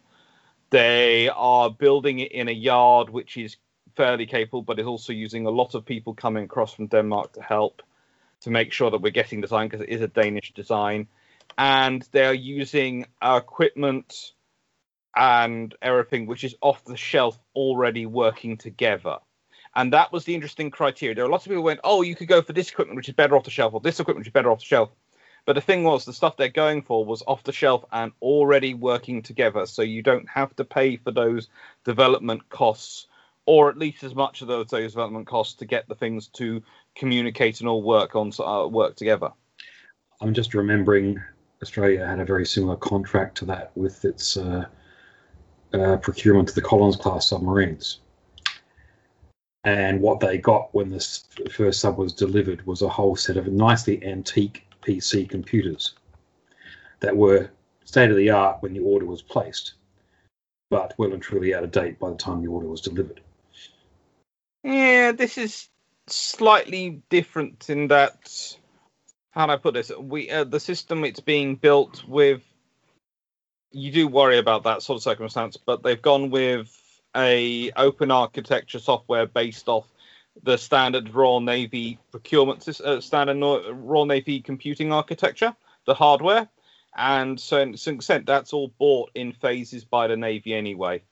They 0.69 1.29
are 1.29 1.69
building 1.69 2.19
it 2.19 2.31
in 2.31 2.47
a 2.47 2.53
yard 2.53 3.09
which 3.09 3.37
is 3.37 3.57
fairly 3.95 4.25
capable, 4.25 4.61
but 4.61 4.79
is 4.79 4.85
also 4.85 5.13
using 5.13 5.45
a 5.45 5.49
lot 5.49 5.75
of 5.75 5.85
people 5.85 6.13
coming 6.13 6.45
across 6.45 6.73
from 6.73 6.87
Denmark 6.87 7.33
to 7.33 7.41
help 7.41 7.81
to 8.41 8.49
make 8.49 8.71
sure 8.71 8.91
that 8.91 9.01
we're 9.01 9.11
getting 9.11 9.41
design 9.41 9.67
because 9.67 9.81
it 9.81 9.89
is 9.89 10.01
a 10.01 10.07
Danish 10.07 10.53
design. 10.53 11.07
And 11.57 12.07
they're 12.11 12.33
using 12.33 13.05
equipment 13.21 14.33
and 15.15 15.73
everything 15.81 16.27
which 16.27 16.43
is 16.43 16.55
off 16.61 16.83
the 16.85 16.97
shelf 16.97 17.39
already 17.55 18.05
working 18.05 18.57
together. 18.57 19.17
And 19.75 19.93
that 19.93 20.11
was 20.11 20.25
the 20.25 20.35
interesting 20.35 20.71
criteria. 20.71 21.15
There 21.15 21.25
are 21.25 21.29
lots 21.29 21.45
of 21.45 21.49
people 21.49 21.61
who 21.61 21.65
went, 21.65 21.81
oh, 21.83 22.01
you 22.01 22.15
could 22.15 22.27
go 22.27 22.41
for 22.41 22.53
this 22.53 22.69
equipment 22.69 22.97
which 22.97 23.09
is 23.09 23.15
better 23.15 23.35
off 23.35 23.43
the 23.43 23.51
shelf, 23.51 23.73
or 23.73 23.81
this 23.81 23.99
equipment 23.99 24.21
which 24.21 24.29
is 24.29 24.33
better 24.33 24.51
off 24.51 24.59
the 24.59 24.65
shelf. 24.65 24.89
But 25.45 25.53
the 25.53 25.61
thing 25.61 25.83
was, 25.83 26.03
the 26.03 26.13
stuff 26.13 26.35
they're 26.35 26.49
going 26.49 26.81
for 26.81 27.05
was 27.05 27.23
off 27.25 27.43
the 27.43 27.53
shelf 27.53 27.85
and 27.91 28.11
already 28.21 28.73
working 28.73 29.21
together, 29.21 29.65
so 29.65 29.81
you 29.81 30.01
don't 30.01 30.27
have 30.27 30.55
to 30.57 30.65
pay 30.65 30.97
for 30.97 31.11
those 31.11 31.47
development 31.85 32.49
costs, 32.49 33.07
or 33.45 33.69
at 33.69 33.77
least 33.77 34.03
as 34.03 34.13
much 34.13 34.41
of 34.41 34.49
those, 34.49 34.67
those 34.67 34.91
development 34.91 35.27
costs 35.27 35.55
to 35.55 35.65
get 35.65 35.87
the 35.87 35.95
things 35.95 36.27
to 36.29 36.63
communicate 36.95 37.61
and 37.61 37.69
all 37.69 37.81
work 37.81 38.15
on 38.15 38.31
uh, 38.39 38.67
work 38.67 38.95
together. 38.97 39.29
I'm 40.19 40.33
just 40.33 40.53
remembering 40.53 41.21
Australia 41.61 42.05
had 42.05 42.19
a 42.19 42.25
very 42.25 42.45
similar 42.45 42.75
contract 42.75 43.37
to 43.37 43.45
that 43.45 43.71
with 43.75 44.05
its 44.05 44.37
uh, 44.37 44.65
uh, 45.73 45.97
procurement 45.97 46.49
of 46.49 46.55
the 46.55 46.61
Collins 46.61 46.95
class 46.95 47.29
submarines. 47.29 47.99
And 49.63 49.99
what 49.99 50.19
they 50.19 50.37
got 50.37 50.73
when 50.73 50.89
this 50.89 51.25
first 51.51 51.81
sub 51.81 51.97
was 51.97 52.13
delivered 52.13 52.65
was 52.65 52.81
a 52.81 52.87
whole 52.87 53.15
set 53.15 53.37
of 53.37 53.47
nicely 53.47 54.03
antique 54.05 54.65
PC 54.81 55.27
computers 55.27 55.95
that 56.99 57.15
were 57.15 57.49
state 57.83 58.09
of 58.09 58.17
the 58.17 58.29
art 58.29 58.61
when 58.61 58.73
the 58.73 58.79
order 58.79 59.05
was 59.05 59.21
placed, 59.21 59.73
but 60.69 60.93
well 60.97 61.13
and 61.13 61.21
truly 61.21 61.53
out 61.53 61.63
of 61.63 61.71
date 61.71 61.99
by 61.99 62.09
the 62.09 62.15
time 62.15 62.41
the 62.41 62.47
order 62.47 62.67
was 62.67 62.81
delivered. 62.81 63.21
Yeah, 64.63 65.11
this 65.11 65.37
is 65.37 65.69
slightly 66.07 67.01
different 67.09 67.69
in 67.69 67.87
that. 67.87 68.57
How 69.37 69.45
do 69.45 69.51
I 69.51 69.57
put 69.57 69.75
this? 69.75 69.91
We 69.95 70.31
uh, 70.31 70.45
the 70.45 70.59
system 70.59 71.05
it's 71.05 71.19
being 71.19 71.57
built 71.57 72.03
with. 72.07 72.41
You 73.71 73.91
do 73.91 74.07
worry 74.07 74.39
about 74.39 74.63
that 74.63 74.81
sort 74.81 74.97
of 74.97 75.03
circumstance, 75.03 75.57
but 75.57 75.83
they've 75.83 76.01
gone 76.01 76.31
with 76.31 76.75
a 77.15 77.71
open 77.73 78.09
architecture 78.09 78.79
software 78.79 79.27
based 79.27 79.69
off 79.69 79.85
the 80.41 80.57
standard 80.57 81.13
Royal 81.13 81.39
Navy 81.39 81.99
procurement 82.09 82.67
uh, 82.81 82.99
standard 82.99 83.37
Royal 83.39 84.07
Navy 84.07 84.41
computing 84.41 84.91
architecture, 84.91 85.55
the 85.85 85.93
hardware, 85.93 86.49
and 86.95 87.39
so 87.39 87.63
to 87.63 87.77
some 87.77 87.95
extent 87.95 88.25
that's 88.25 88.53
all 88.53 88.73
bought 88.79 89.11
in 89.13 89.33
phases 89.33 89.85
by 89.85 90.07
the 90.07 90.17
Navy 90.17 90.55
anyway. 90.55 91.03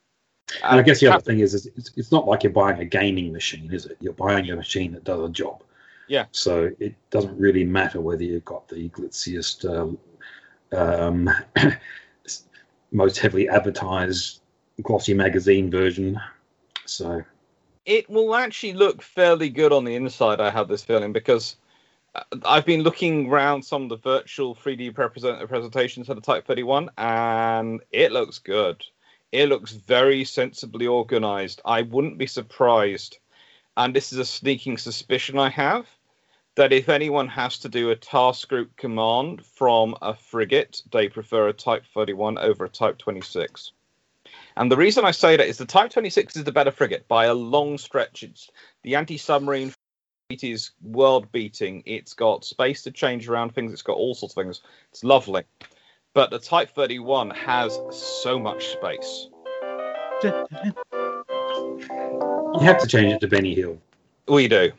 And, 0.63 0.71
and 0.71 0.79
I 0.79 0.83
guess 0.83 0.99
the 0.99 1.13
other 1.13 1.21
thing 1.21 1.41
is, 1.41 1.53
is 1.53 1.67
it's, 1.67 1.91
it's 1.95 2.11
not 2.11 2.27
like 2.27 2.41
you're 2.41 2.51
buying 2.51 2.79
a 2.79 2.85
gaming 2.85 3.31
machine, 3.31 3.71
is 3.71 3.85
it? 3.85 3.97
You're 3.99 4.13
buying 4.13 4.49
a 4.49 4.55
machine 4.55 4.93
that 4.93 5.03
does 5.03 5.29
a 5.29 5.29
job. 5.29 5.61
Yeah. 6.07 6.25
So 6.31 6.71
it 6.79 6.95
doesn't 7.09 7.37
really 7.37 7.63
matter 7.63 8.01
whether 8.01 8.23
you've 8.23 8.45
got 8.45 8.67
the 8.67 8.89
glitziest, 8.89 9.65
uh, 9.65 10.77
um, 10.77 11.29
most 12.91 13.17
heavily 13.17 13.49
advertised 13.49 14.41
glossy 14.81 15.13
magazine 15.13 15.71
version. 15.71 16.19
So 16.85 17.23
it 17.85 18.09
will 18.09 18.35
actually 18.35 18.73
look 18.73 19.01
fairly 19.01 19.49
good 19.49 19.71
on 19.71 19.85
the 19.85 19.95
inside. 19.95 20.41
I 20.41 20.49
have 20.49 20.67
this 20.67 20.83
feeling 20.83 21.13
because 21.13 21.55
uh, 22.15 22.23
I've 22.43 22.65
been 22.65 22.81
looking 22.81 23.29
around 23.29 23.63
some 23.63 23.83
of 23.83 23.89
the 23.89 23.97
virtual 23.97 24.55
3D 24.55 24.97
represent- 24.97 25.47
presentations 25.47 26.07
for 26.07 26.15
the 26.15 26.21
Type 26.21 26.45
31, 26.45 26.89
and 26.97 27.81
it 27.91 28.11
looks 28.11 28.39
good. 28.39 28.83
It 29.31 29.49
looks 29.49 29.73
very 29.73 30.23
sensibly 30.23 30.87
organized. 30.87 31.61
I 31.65 31.83
wouldn't 31.83 32.17
be 32.17 32.27
surprised, 32.27 33.19
and 33.77 33.95
this 33.95 34.11
is 34.11 34.19
a 34.19 34.25
sneaking 34.25 34.77
suspicion 34.77 35.37
I 35.37 35.49
have, 35.49 35.87
that 36.55 36.71
if 36.71 36.89
anyone 36.89 37.27
has 37.27 37.57
to 37.59 37.69
do 37.69 37.89
a 37.89 37.95
task 37.95 38.47
group 38.49 38.75
command 38.77 39.45
from 39.45 39.95
a 40.01 40.13
frigate, 40.13 40.81
they 40.91 41.09
prefer 41.09 41.49
a 41.49 41.53
Type 41.53 41.85
31 41.93 42.37
over 42.37 42.65
a 42.65 42.69
Type 42.69 42.97
26. 42.97 43.71
And 44.57 44.71
the 44.71 44.77
reason 44.77 45.03
I 45.03 45.11
say 45.11 45.35
that 45.35 45.47
is 45.47 45.57
the 45.57 45.65
Type 45.65 45.91
26 45.91 46.37
is 46.37 46.43
the 46.43 46.51
better 46.51 46.71
frigate 46.71 47.07
by 47.07 47.25
a 47.25 47.33
long 47.33 47.77
stretch. 47.77 48.23
It's 48.23 48.49
the 48.83 48.95
anti-submarine 48.95 49.73
it 50.29 50.43
is 50.43 50.71
world 50.81 51.31
beating. 51.31 51.83
It's 51.85 52.13
got 52.13 52.43
space 52.45 52.81
to 52.83 52.91
change 52.91 53.29
around 53.29 53.53
things. 53.53 53.71
It's 53.71 53.83
got 53.83 53.97
all 53.97 54.15
sorts 54.15 54.35
of 54.35 54.43
things. 54.43 54.61
It's 54.89 55.03
lovely. 55.03 55.43
But 56.13 56.31
the 56.31 56.39
Type 56.39 56.71
31 56.71 57.29
has 57.31 57.79
so 57.91 58.39
much 58.39 58.69
space. 58.69 59.27
You 60.23 60.31
have 62.61 62.79
to 62.79 62.87
change 62.87 63.13
it 63.13 63.19
to 63.19 63.27
Benny 63.27 63.53
Hill. 63.53 63.77
We 64.27 64.47
do. 64.47 64.71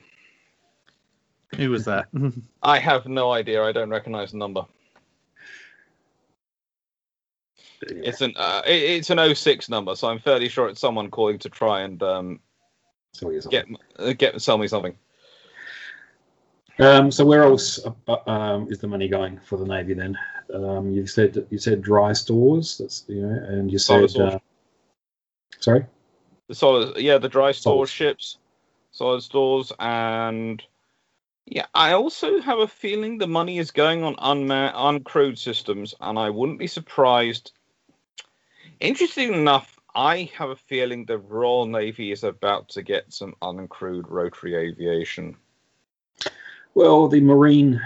Who 1.55 1.71
was 1.71 1.85
that? 1.85 2.09
I 2.63 2.79
have 2.79 3.07
no 3.07 3.33
idea. 3.33 3.63
I 3.63 3.73
don't 3.73 3.91
recognize 3.91 4.33
the 4.33 4.39
number. 4.39 4.67
It's 7.83 8.21
an 8.21 8.33
uh, 8.37 8.63
it, 8.67 8.83
it's 8.83 9.11
an 9.11 9.35
06 9.35 9.69
number, 9.69 9.95
so 9.95 10.09
I'm 10.09 10.19
fairly 10.19 10.49
sure 10.49 10.69
it's 10.69 10.81
someone 10.81 11.11
calling 11.11 11.39
to 11.41 11.49
try 11.49 11.83
and 11.83 12.03
um, 12.03 12.41
get 13.51 13.67
uh, 13.99 14.13
get 14.15 14.41
sell 14.41 14.59
me 14.59 14.67
something. 14.67 14.97
Um, 16.79 17.11
so 17.11 17.25
where 17.25 17.43
else 17.43 17.81
um, 18.27 18.71
is 18.71 18.79
the 18.79 18.87
money 18.87 19.09
going 19.09 19.39
for 19.41 19.57
the 19.57 19.65
navy 19.65 19.95
then? 19.95 20.17
Um, 20.53 20.91
you 20.91 21.07
said 21.07 21.47
you 21.51 21.59
said 21.59 21.83
dry 21.83 22.13
stores. 22.13 22.79
That's 22.79 23.05
you 23.09 23.23
know, 23.23 23.45
and 23.49 23.71
you 23.71 23.79
said 23.79 24.15
uh, 24.17 24.39
sorry. 25.59 25.87
The 26.49 26.55
solid, 26.55 26.97
yeah, 26.99 27.19
the 27.19 27.29
dry 27.29 27.53
store 27.53 27.87
ships, 27.87 28.39
solid 28.93 29.23
stores, 29.23 29.73
and 29.81 30.63
yeah, 31.47 31.67
I 31.75 31.93
also 31.93 32.41
have 32.41 32.59
a 32.59 32.69
feeling 32.69 33.19
the 33.19 33.27
money 33.27 33.59
is 33.59 33.71
going 33.71 34.05
on 34.05 34.17
unmanned, 34.19 34.75
uncrewed 34.75 35.39
systems, 35.39 35.95
and 36.01 36.19
I 36.19 36.31
wouldn't 36.31 36.59
be 36.59 36.67
surprised 36.67 37.53
Interesting 38.81 39.33
enough, 39.33 39.79
I 39.95 40.31
have 40.37 40.51
a 40.51 40.57
feeling 40.57 41.07
the 41.07 41.19
Royal 41.19 41.67
Navy 41.67 42.13
is 42.13 42.25
about 42.25 42.69
to 42.71 42.83
get 42.83 43.13
some 43.13 43.35
uncrewed 43.41 44.05
rotary 44.09 44.55
aviation. 44.55 45.37
Well, 46.75 47.09
the 47.09 47.21
marine 47.21 47.81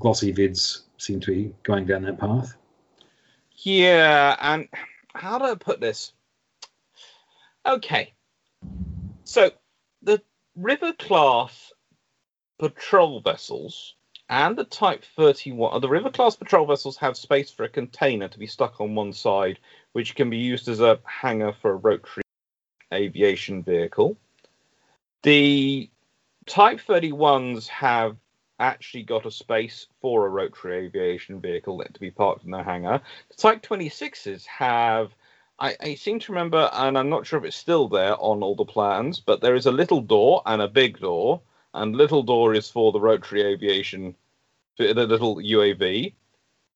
glossy 0.00 0.32
vids 0.32 0.82
seem 0.98 1.20
to 1.20 1.30
be 1.30 1.54
going 1.62 1.86
down 1.86 2.02
that 2.02 2.18
path. 2.18 2.54
Yeah, 3.62 4.36
and 4.40 4.68
how 5.14 5.38
do 5.38 5.44
I 5.46 5.54
put 5.54 5.80
this? 5.80 6.12
Okay, 7.64 8.12
so 9.24 9.50
the 10.02 10.20
river 10.54 10.92
class 10.92 11.72
patrol 12.58 13.20
vessels 13.20 13.94
and 14.28 14.56
the 14.56 14.64
Type 14.64 15.04
31, 15.16 15.80
the 15.80 15.88
river 15.88 16.10
class 16.10 16.34
patrol 16.34 16.66
vessels 16.66 16.96
have 16.96 17.16
space 17.16 17.50
for 17.50 17.64
a 17.64 17.68
container 17.68 18.28
to 18.28 18.38
be 18.38 18.46
stuck 18.46 18.80
on 18.80 18.94
one 18.94 19.12
side 19.12 19.58
which 19.92 20.14
can 20.14 20.30
be 20.30 20.38
used 20.38 20.68
as 20.68 20.80
a 20.80 20.98
hangar 21.04 21.52
for 21.52 21.72
a 21.72 21.76
rotary 21.76 22.22
aviation 22.92 23.62
vehicle. 23.62 24.16
The 25.22 25.90
Type 26.46 26.80
31s 26.80 27.68
have 27.68 28.16
actually 28.58 29.02
got 29.02 29.26
a 29.26 29.30
space 29.30 29.86
for 30.00 30.26
a 30.26 30.30
rotary 30.30 30.86
aviation 30.86 31.40
vehicle 31.40 31.82
to 31.92 32.00
be 32.00 32.10
parked 32.10 32.44
in 32.44 32.50
their 32.50 32.64
hangar. 32.64 33.00
The 33.30 33.36
Type 33.36 33.62
26s 33.62 34.46
have, 34.46 35.12
I, 35.58 35.76
I, 35.80 35.94
seem 35.94 36.18
to 36.20 36.32
remember, 36.32 36.70
and 36.72 36.96
I'm 36.96 37.08
not 37.10 37.26
sure 37.26 37.38
if 37.38 37.44
it's 37.44 37.56
still 37.56 37.88
there 37.88 38.14
on 38.18 38.42
all 38.42 38.54
the 38.54 38.64
plans, 38.64 39.20
but 39.20 39.40
there 39.40 39.54
is 39.54 39.66
a 39.66 39.72
little 39.72 40.00
door 40.00 40.42
and 40.46 40.62
a 40.62 40.68
big 40.68 40.98
door, 41.00 41.40
and 41.74 41.96
little 41.96 42.22
door 42.22 42.54
is 42.54 42.70
for 42.70 42.92
the 42.92 43.00
rotary 43.00 43.42
aviation, 43.42 44.14
the 44.78 44.94
little 44.94 45.36
UAV. 45.36 46.14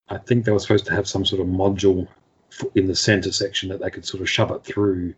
I 0.09 0.19
think 0.19 0.45
they 0.45 0.53
were 0.53 0.59
supposed 0.59 0.87
to 0.87 0.95
have 0.95 1.09
some 1.09 1.25
sort 1.25 1.41
of 1.41 1.47
module 1.47 2.09
in 2.75 2.87
the 2.87 2.97
center 2.97 3.31
section 3.31 3.69
that 3.69 3.81
they 3.81 3.91
could 3.91 4.05
sort 4.05 4.21
of 4.21 4.29
shove 4.29 4.51
it 4.51 4.65
through 4.65 5.15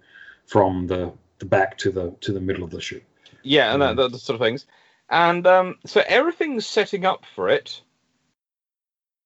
from 0.46 0.86
the, 0.86 1.12
the 1.38 1.46
back 1.46 1.78
to 1.78 1.90
the 1.90 2.14
to 2.20 2.32
the 2.32 2.40
middle 2.40 2.64
of 2.64 2.70
the 2.70 2.80
ship. 2.80 3.04
Yeah, 3.42 3.72
and 3.72 3.82
that, 3.82 3.96
that, 3.96 4.18
sort 4.18 4.34
of 4.34 4.44
things. 4.44 4.66
And 5.08 5.46
um, 5.46 5.78
so 5.86 6.02
everything's 6.06 6.66
setting 6.66 7.06
up 7.06 7.24
for 7.34 7.48
it. 7.48 7.80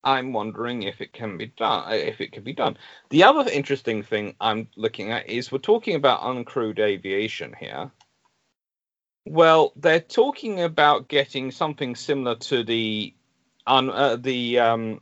I'm 0.05 0.33
wondering 0.33 0.83
if 0.83 1.01
it 1.01 1.13
can 1.13 1.39
be 1.39 1.47
done. 1.47 1.93
If 1.93 2.21
it 2.21 2.33
can 2.33 2.45
be 2.45 2.53
done. 2.53 2.77
The 3.09 3.25
other 3.25 3.51
interesting 3.51 4.03
thing 4.03 4.37
I'm 4.41 4.69
looking 4.77 5.11
at 5.11 5.29
is 5.29 5.51
we're 5.51 5.59
talking 5.59 5.97
about 5.97 6.21
uncrewed 6.21 6.79
aviation 6.79 7.55
here. 7.59 7.91
Well, 9.27 9.73
they're 9.77 10.01
talking 10.01 10.61
about 10.61 11.09
getting 11.09 11.51
something 11.51 11.97
similar 11.97 12.35
to 12.37 12.63
the 12.63 13.15
uh, 13.67 14.17
the 14.17 14.59
um, 14.59 15.01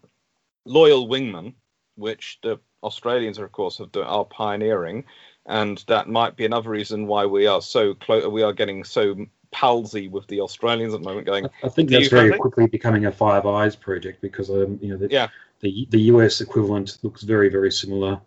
loyal 0.65 1.09
wingman, 1.09 1.55
which 1.97 2.39
the 2.43 2.61
Australians, 2.83 3.39
are, 3.39 3.45
of 3.45 3.53
course, 3.53 3.81
are 3.95 4.25
pioneering, 4.25 5.05
and 5.47 5.83
that 5.89 6.09
might 6.09 6.37
be 6.37 6.45
another 6.45 6.71
reason 6.71 7.07
why 7.07 7.27
we 7.27 7.47
are 7.47 7.61
so 7.61 7.95
close. 7.95 8.27
We 8.27 8.43
are 8.43 8.53
getting 8.53 8.85
so 8.85 9.27
palsy 9.51 10.09
with 10.09 10.27
the 10.29 10.41
Australians 10.41 10.95
at 10.95 11.01
the 11.01 11.09
moment. 11.09 11.27
Going, 11.27 11.49
I 11.65 11.69
think 11.69 11.91
that's 11.91 12.09
very 12.09 12.39
quickly 12.39 12.67
becoming 12.67 13.07
a 13.07 13.13
Five 13.13 13.47
Eyes 13.47 13.77
project 13.77 14.21
because 14.21 14.51
um, 14.51 14.79
you 14.81 14.91
know 14.91 14.97
the, 14.97 15.09
yeah. 15.11 15.29
the 15.61 15.87
the 15.91 16.01
US 16.03 16.41
equivalent 16.41 16.99
looks 17.03 17.23
very 17.23 17.49
very 17.49 17.73
similar 17.73 18.21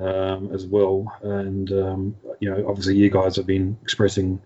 um, 0.00 0.50
as 0.52 0.66
well, 0.66 1.12
and 1.22 1.70
um, 1.72 2.16
you 2.40 2.50
know 2.50 2.64
obviously 2.68 2.96
you 2.96 3.08
guys 3.10 3.36
have 3.36 3.46
been 3.46 3.76
expressing 3.82 4.40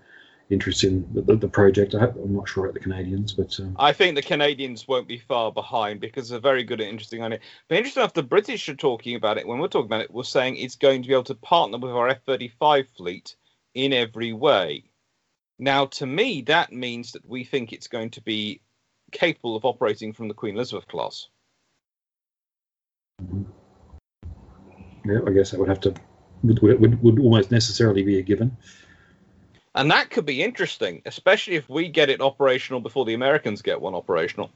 interest 0.49 0.85
in 0.85 1.07
the, 1.13 1.37
the, 1.37 1.49
project. 1.49 1.95
I 1.95 2.05
am 2.05 2.35
not 2.35 2.49
sure 2.49 2.65
about 2.65 2.75
the 2.75 2.81
Canadians, 2.81 3.33
but 3.33 3.59
um... 3.59 3.77
I 3.79 3.93
think 3.93 4.15
the 4.15 4.23
Canadians 4.23 4.87
won't 4.87 5.09
be 5.09 5.19
far 5.19 5.51
behind 5.51 6.01
because 6.01 6.29
they're 6.29 6.39
very 6.39 6.63
good 6.63 6.81
at 6.81 6.87
interesting 6.87 7.23
on 7.23 7.33
it. 7.33 7.43
But 7.69 7.79
interesting 7.79 8.03
enough, 8.03 8.15
the 8.15 8.23
British 8.23 8.69
are 8.69 8.77
talking 8.77 9.17
about 9.17 9.39
it. 9.39 9.47
When 9.47 9.59
we're 9.59 9.69
talking 9.69 9.87
about 9.87 10.03
it, 10.03 10.13
we're 10.13 10.23
saying 10.23 10.57
it's 10.57 10.77
going 10.77 11.03
to 11.03 11.09
be 11.09 11.15
able 11.15 11.25
to 11.25 11.35
partner 11.35 11.79
with 11.79 11.91
our 11.91 12.09
F-35 12.09 12.87
fleet 12.97 13.35
in 13.75 13.93
every 13.93 14.33
way. 14.33 14.85
Now, 15.59 15.87
to 15.87 16.07
me, 16.07 16.43
that 16.43 16.73
means 16.73 17.13
that 17.13 17.27
we 17.27 17.45
think 17.45 17.73
it's 17.73 17.89
going 17.89 18.11
to 18.11 18.21
be 18.21 18.61
capable 19.11 19.57
of 19.57 19.65
operating 19.65 20.13
from 20.13 20.29
the 20.29 20.35
Queen 20.35 20.55
Elizabeth 20.55 20.87
class. 20.87 21.29
Mm-hmm. 23.23 23.43
Yeah, 25.11 25.21
I 25.27 25.31
guess 25.31 25.53
that 25.53 25.61
would 25.61 25.69
have 25.69 25.81
to 25.81 25.95
would, 26.43 26.61
would, 26.61 27.03
would 27.03 27.19
almost 27.21 27.51
necessarily 27.51 28.03
be 28.03 28.19
a 28.19 28.23
given. 28.23 28.57
And 29.77 29.91
that 29.91 30.11
could 30.11 30.25
be 30.25 30.43
interesting, 30.43 31.03
especially 31.05 31.55
if 31.55 31.69
we 31.69 31.89
get 31.89 32.09
it 32.09 32.23
operational 32.23 32.81
before 32.81 33.05
the 33.05 33.15
Americans 33.15 33.61
get 33.61 33.81
one 33.81 33.95
operational. 33.95 34.51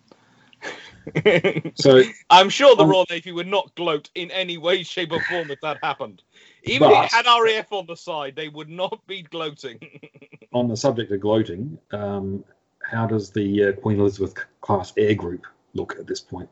so 1.74 2.02
I'm 2.30 2.48
sure 2.48 2.74
the 2.74 2.84
um, 2.84 2.90
Royal 2.90 3.06
Navy 3.10 3.32
would 3.32 3.46
not 3.46 3.74
gloat 3.74 4.10
in 4.14 4.30
any 4.30 4.58
way, 4.58 4.82
shape, 4.82 5.12
or 5.12 5.20
form 5.20 5.50
if 5.50 5.60
that 5.60 5.78
happened. 5.82 6.22
Even 6.64 6.88
but, 6.88 7.04
if 7.04 7.12
it 7.12 7.26
had 7.26 7.40
RAF 7.42 7.72
on 7.72 7.86
the 7.86 7.96
side, 7.96 8.34
they 8.34 8.48
would 8.48 8.68
not 8.68 9.06
be 9.06 9.22
gloating. 9.22 9.78
on 10.52 10.68
the 10.68 10.76
subject 10.76 11.12
of 11.12 11.20
gloating, 11.20 11.78
um, 11.92 12.44
how 12.82 13.06
does 13.06 13.30
the 13.30 13.64
uh, 13.64 13.72
Queen 13.72 14.00
Elizabeth 14.00 14.34
class 14.60 14.92
air 14.96 15.14
group 15.14 15.46
look 15.74 15.96
at 15.98 16.06
this 16.06 16.20
point? 16.20 16.48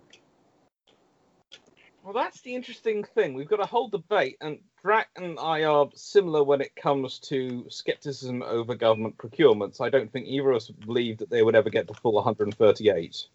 Well, 2.08 2.24
that's 2.24 2.40
the 2.40 2.54
interesting 2.54 3.04
thing. 3.04 3.34
We've 3.34 3.50
got 3.50 3.60
a 3.60 3.66
whole 3.66 3.90
debate, 3.90 4.38
and 4.40 4.60
Drach 4.82 5.04
and 5.16 5.38
I 5.38 5.64
are 5.64 5.90
similar 5.94 6.42
when 6.42 6.62
it 6.62 6.74
comes 6.74 7.18
to 7.28 7.66
skepticism 7.68 8.42
over 8.42 8.74
government 8.74 9.18
procurements. 9.18 9.82
I 9.82 9.90
don't 9.90 10.10
think 10.10 10.26
either 10.26 10.52
of 10.52 10.56
us 10.56 10.70
believed 10.70 11.18
that 11.18 11.28
they 11.28 11.42
would 11.42 11.54
ever 11.54 11.68
get 11.68 11.86
the 11.86 11.92
full 11.92 12.14
138. 12.14 13.26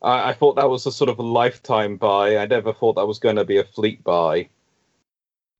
I, 0.00 0.30
I 0.30 0.32
thought 0.32 0.56
that 0.56 0.70
was 0.70 0.86
a 0.86 0.90
sort 0.90 1.10
of 1.10 1.18
a 1.18 1.22
lifetime 1.22 1.98
buy. 1.98 2.38
I 2.38 2.46
never 2.46 2.72
thought 2.72 2.94
that 2.94 3.06
was 3.06 3.18
going 3.18 3.36
to 3.36 3.44
be 3.44 3.58
a 3.58 3.64
fleet 3.64 4.02
buy. 4.02 4.48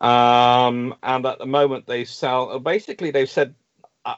Um, 0.01 0.95
and 1.03 1.27
at 1.27 1.39
the 1.39 1.45
moment, 1.45 1.87
they 1.87 2.07
sell. 2.07 2.59
Basically, 2.61 3.11
they've 3.11 3.29
said, 3.29 3.55
uh, 4.07 4.15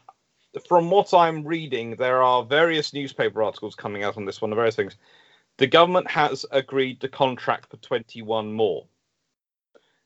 from 0.68 0.88
what 0.88 1.12
I'm 1.12 1.44
reading, 1.44 1.96
there 1.96 2.22
are 2.22 2.44
various 2.44 2.94
newspaper 2.94 3.42
articles 3.42 3.74
coming 3.74 4.04
out 4.04 4.16
on 4.16 4.24
this 4.24 4.40
one, 4.40 4.54
various 4.54 4.76
things 4.76 4.94
the 5.58 5.66
government 5.66 6.08
has 6.08 6.46
agreed 6.52 7.00
to 7.00 7.08
contract 7.08 7.70
for 7.70 7.76
21 7.78 8.52
more. 8.52 8.86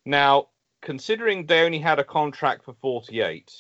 Now, 0.05 0.49
considering 0.81 1.47
they 1.47 1.65
only 1.65 1.79
had 1.79 1.99
a 1.99 2.05
contract 2.05 2.65
for 2.65 2.75
48, 2.81 3.53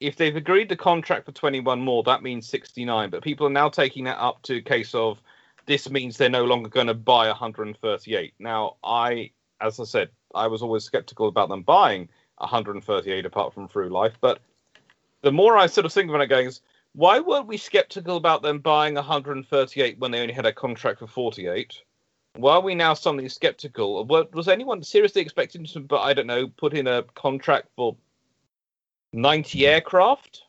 if 0.00 0.16
they've 0.16 0.34
agreed 0.34 0.68
to 0.70 0.76
contract 0.76 1.26
for 1.26 1.32
21 1.32 1.80
more, 1.80 2.02
that 2.04 2.22
means 2.22 2.48
69. 2.48 3.10
But 3.10 3.22
people 3.22 3.46
are 3.46 3.50
now 3.50 3.68
taking 3.68 4.04
that 4.04 4.18
up 4.18 4.42
to 4.42 4.56
a 4.56 4.62
case 4.62 4.94
of 4.94 5.20
this 5.66 5.90
means 5.90 6.16
they're 6.16 6.30
no 6.30 6.44
longer 6.44 6.70
going 6.70 6.86
to 6.86 6.94
buy 6.94 7.26
138. 7.28 8.34
Now, 8.38 8.76
I, 8.82 9.30
as 9.60 9.78
I 9.78 9.84
said, 9.84 10.08
I 10.34 10.46
was 10.46 10.62
always 10.62 10.84
skeptical 10.84 11.28
about 11.28 11.50
them 11.50 11.62
buying 11.62 12.08
138 12.38 13.26
apart 13.26 13.52
from 13.52 13.68
through 13.68 13.90
life. 13.90 14.14
But 14.20 14.40
the 15.20 15.32
more 15.32 15.58
I 15.58 15.66
sort 15.66 15.84
of 15.84 15.92
think 15.92 16.08
about 16.08 16.22
it, 16.22 16.28
going, 16.28 16.50
why 16.94 17.20
weren't 17.20 17.46
we 17.46 17.56
skeptical 17.56 18.16
about 18.16 18.42
them 18.42 18.58
buying 18.58 18.94
138 18.94 19.98
when 19.98 20.10
they 20.10 20.20
only 20.20 20.34
had 20.34 20.46
a 20.46 20.52
contract 20.52 20.98
for 20.98 21.06
48? 21.06 21.82
Why 22.36 22.54
are 22.54 22.60
we 22.60 22.74
now 22.74 22.94
suddenly 22.94 23.28
skeptical? 23.28 24.04
Was 24.06 24.48
anyone 24.48 24.82
seriously 24.82 25.22
expecting 25.22 25.64
to, 25.66 25.80
but 25.80 26.00
I 26.00 26.14
don't 26.14 26.26
know, 26.26 26.48
put 26.48 26.74
in 26.74 26.86
a 26.86 27.02
contract 27.14 27.68
for 27.74 27.96
90 29.12 29.66
aircraft? 29.66 30.42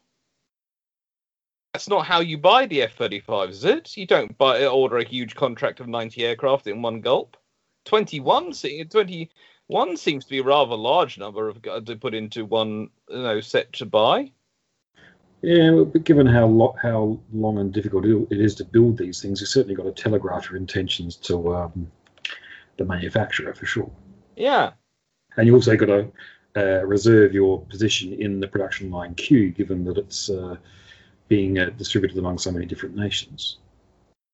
That's 1.73 1.87
not 1.87 2.05
how 2.05 2.19
you 2.19 2.37
buy 2.37 2.65
the 2.65 2.81
F-35, 2.83 3.49
is 3.49 3.63
it? 3.63 3.95
You 3.95 4.07
don't 4.07 4.37
buy 4.37 4.65
order 4.65 4.97
a 4.97 5.03
huge 5.03 5.35
contract 5.35 5.79
of 5.79 5.87
90 5.87 6.25
aircraft 6.25 6.67
in 6.67 6.81
one 6.81 7.01
gulp. 7.01 7.37
21, 7.85 8.53
21 8.53 9.97
seems 9.97 10.25
to 10.25 10.29
be 10.29 10.39
a 10.39 10.43
rather 10.43 10.75
large 10.75 11.17
number 11.17 11.47
of 11.47 11.59
uh, 11.67 11.79
to 11.81 11.95
put 11.95 12.13
into 12.13 12.45
one 12.45 12.89
you 13.09 13.21
know 13.21 13.39
set 13.39 13.71
to 13.73 13.85
buy. 13.85 14.31
Yeah, 15.41 15.83
but 15.91 16.03
given 16.03 16.27
how 16.27 16.47
lo- 16.47 16.75
how 16.81 17.19
long 17.31 17.59
and 17.59 17.73
difficult 17.73 18.05
it 18.05 18.39
is 18.39 18.55
to 18.55 18.65
build 18.65 18.97
these 18.97 19.21
things, 19.21 19.39
you've 19.39 19.49
certainly 19.49 19.75
got 19.75 19.83
to 19.83 19.91
telegraph 19.91 20.49
your 20.49 20.57
intentions 20.57 21.15
to 21.17 21.55
um, 21.55 21.89
the 22.77 22.85
manufacturer 22.85 23.53
for 23.53 23.65
sure. 23.65 23.89
Yeah. 24.35 24.71
And 25.37 25.47
you 25.47 25.55
also 25.55 25.77
got 25.77 25.85
to 25.85 26.11
uh, 26.57 26.85
reserve 26.85 27.33
your 27.33 27.61
position 27.61 28.13
in 28.13 28.39
the 28.39 28.47
production 28.47 28.91
line 28.91 29.15
queue, 29.15 29.51
given 29.51 29.85
that 29.85 29.97
it's 29.97 30.29
uh, 30.29 30.57
being 31.29 31.59
uh, 31.59 31.69
distributed 31.77 32.17
among 32.17 32.37
so 32.37 32.51
many 32.51 32.65
different 32.65 32.95
nations. 32.95 33.59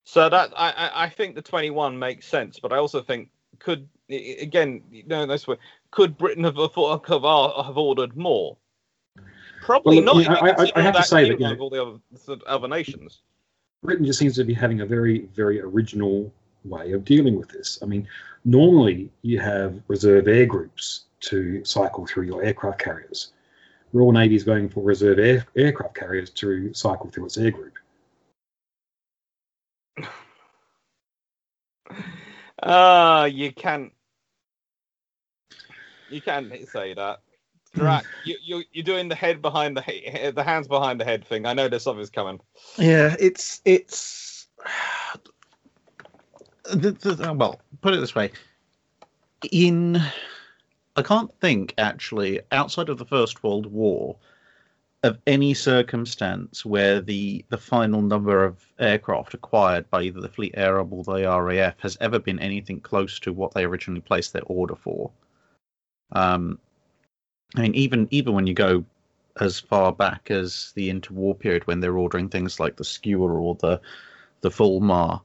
So 0.06 0.30
that 0.30 0.54
I, 0.56 0.92
I 0.94 1.10
think 1.10 1.36
the 1.36 1.42
21 1.42 1.98
makes 1.98 2.28
sense, 2.28 2.60
but 2.60 2.72
I 2.72 2.78
also 2.78 3.02
think 3.02 3.30
could 3.60 3.88
again, 4.10 4.82
no, 5.08 5.26
this 5.26 5.48
way, 5.48 5.58
could 5.92 6.18
Britain 6.18 6.44
have, 6.44 6.58
have, 6.58 6.74
have 6.76 7.78
ordered 7.78 8.16
more? 8.16 8.58
Probably 9.66 10.00
well, 10.00 10.24
not. 10.24 10.44
I, 10.44 10.64
I, 10.64 10.72
I, 10.76 10.82
have 10.82 10.96
to 10.96 11.02
say 11.02 11.28
that 11.28 11.40
you 11.40 11.48
know, 11.48 11.56
all 11.56 11.72
the 11.72 11.82
other, 11.82 12.40
other 12.46 12.68
nations. 12.68 13.24
Britain 13.82 14.06
just 14.06 14.20
seems 14.20 14.36
to 14.36 14.44
be 14.44 14.54
having 14.54 14.82
a 14.82 14.86
very, 14.86 15.22
very 15.34 15.60
original 15.60 16.32
way 16.66 16.92
of 16.92 17.04
dealing 17.04 17.36
with 17.36 17.50
this. 17.50 17.80
I 17.82 17.88
mean, 17.88 18.08
normally 18.44 19.10
you 19.24 19.40
have 19.40 19.82
reserve 19.88 20.28
air 20.28 20.46
groups 20.46 21.06
to 21.22 21.66
cycle 21.66 22.06
through 22.06 22.26
your 22.26 22.44
aircraft 22.44 22.78
carriers. 22.78 23.34
Royal 23.92 24.12
Navy 24.12 24.36
is 24.36 24.44
going 24.44 24.70
for 24.70 24.84
reserve 24.84 25.18
air, 25.18 25.48
aircraft 25.58 25.96
carriers 25.96 26.30
to 26.30 26.72
cycle 26.76 27.10
through 27.10 27.26
its 27.26 27.40
air 27.40 27.50
group. 27.50 27.74
Ah, 32.62 33.22
uh, 33.22 33.26
you 33.26 33.52
can't. 33.52 33.92
You 36.12 36.22
can't 36.22 36.54
say 36.70 36.94
that. 36.94 37.22
You, 38.24 38.38
you 38.44 38.64
you're 38.72 38.84
doing 38.84 39.10
the 39.10 39.16
head 39.16 39.42
behind 39.42 39.78
the 39.78 40.32
the 40.36 40.44
hands 40.44 40.68
behind 40.68 41.00
the 41.00 41.06
head 41.06 41.26
thing. 41.26 41.46
I 41.46 41.54
know 41.54 41.68
there's 41.68 41.84
something's 41.84 42.10
coming. 42.10 42.40
Yeah, 42.78 43.16
it's 43.20 43.62
it's. 43.66 44.48
The, 46.66 46.92
the, 46.92 47.34
well, 47.34 47.62
put 47.82 47.94
it 47.94 48.00
this 48.00 48.16
way. 48.16 48.32
In, 49.52 50.02
I 50.96 51.02
can't 51.04 51.32
think 51.40 51.76
actually 51.78 52.42
outside 52.52 52.90
of 52.90 52.98
the 52.98 53.06
First 53.06 53.44
World 53.44 53.68
War, 53.68 54.16
of 55.06 55.20
any 55.28 55.54
circumstance 55.54 56.66
where 56.66 57.00
the 57.00 57.46
the 57.50 57.58
final 57.58 58.02
number 58.02 58.44
of 58.44 58.66
aircraft 58.80 59.36
acquired 59.36 59.88
by 59.92 60.02
either 60.02 60.20
the 60.20 60.30
Fleet 60.30 60.56
Air 60.58 60.80
or 60.80 61.04
the 61.04 61.28
RAF 61.28 61.80
has 61.82 61.96
ever 62.02 62.18
been 62.18 62.40
anything 62.40 62.80
close 62.80 63.20
to 63.20 63.32
what 63.32 63.54
they 63.54 63.66
originally 63.66 64.02
placed 64.02 64.34
their 64.34 64.44
order 64.46 64.76
for. 64.76 65.12
Um, 66.12 66.60
I 67.56 67.62
mean, 67.62 67.76
even 67.76 68.08
even 68.12 68.34
when 68.34 68.48
you 68.48 68.54
go 68.54 68.86
as 69.40 69.60
far 69.60 69.92
back 69.92 70.32
as 70.32 70.72
the 70.76 70.90
interwar 70.90 71.38
period, 71.38 71.68
when 71.68 71.80
they're 71.80 71.98
ordering 71.98 72.30
things 72.30 72.60
like 72.60 72.76
the 72.76 72.84
Skua 72.84 73.30
or 73.30 73.56
the 73.56 73.82
the 74.42 74.50
Fulmar 74.50 75.22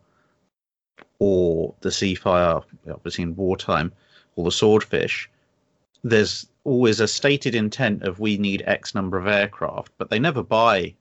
or 1.18 1.74
the 1.80 1.90
Seafire, 1.90 2.64
obviously 2.90 3.22
in 3.22 3.36
wartime, 3.36 3.92
or 4.36 4.44
the 4.44 4.50
Swordfish, 4.50 5.28
there's 6.02 6.46
always 6.64 7.00
a 7.00 7.08
stated 7.08 7.54
intent 7.54 8.02
of 8.02 8.20
we 8.20 8.36
need 8.38 8.62
X 8.66 8.94
number 8.94 9.18
of 9.18 9.26
aircraft, 9.26 9.92
but 9.98 10.08
they 10.08 10.18
never 10.18 10.42
buy 10.42 10.94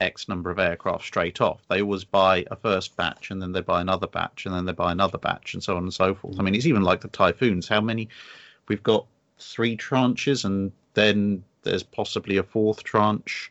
X 0.00 0.28
number 0.28 0.50
of 0.50 0.58
aircraft 0.58 1.04
straight 1.04 1.40
off. 1.40 1.60
They 1.68 1.82
always 1.82 2.04
buy 2.04 2.44
a 2.50 2.56
first 2.56 2.96
batch 2.96 3.30
and 3.30 3.40
then 3.40 3.52
they 3.52 3.60
buy 3.60 3.80
another 3.80 4.06
batch 4.06 4.46
and 4.46 4.54
then 4.54 4.64
they 4.64 4.72
buy 4.72 4.92
another 4.92 5.18
batch 5.18 5.54
and 5.54 5.62
so 5.62 5.76
on 5.76 5.84
and 5.84 5.94
so 5.94 6.14
forth. 6.14 6.38
I 6.38 6.42
mean, 6.42 6.54
it's 6.54 6.66
even 6.66 6.82
like 6.82 7.00
the 7.00 7.08
Typhoons. 7.08 7.68
How 7.68 7.80
many? 7.80 8.08
We've 8.68 8.82
got 8.82 9.06
three 9.38 9.76
tranches 9.76 10.44
and 10.44 10.72
then 10.94 11.44
there's 11.62 11.82
possibly 11.82 12.36
a 12.36 12.42
fourth 12.42 12.84
tranche, 12.84 13.50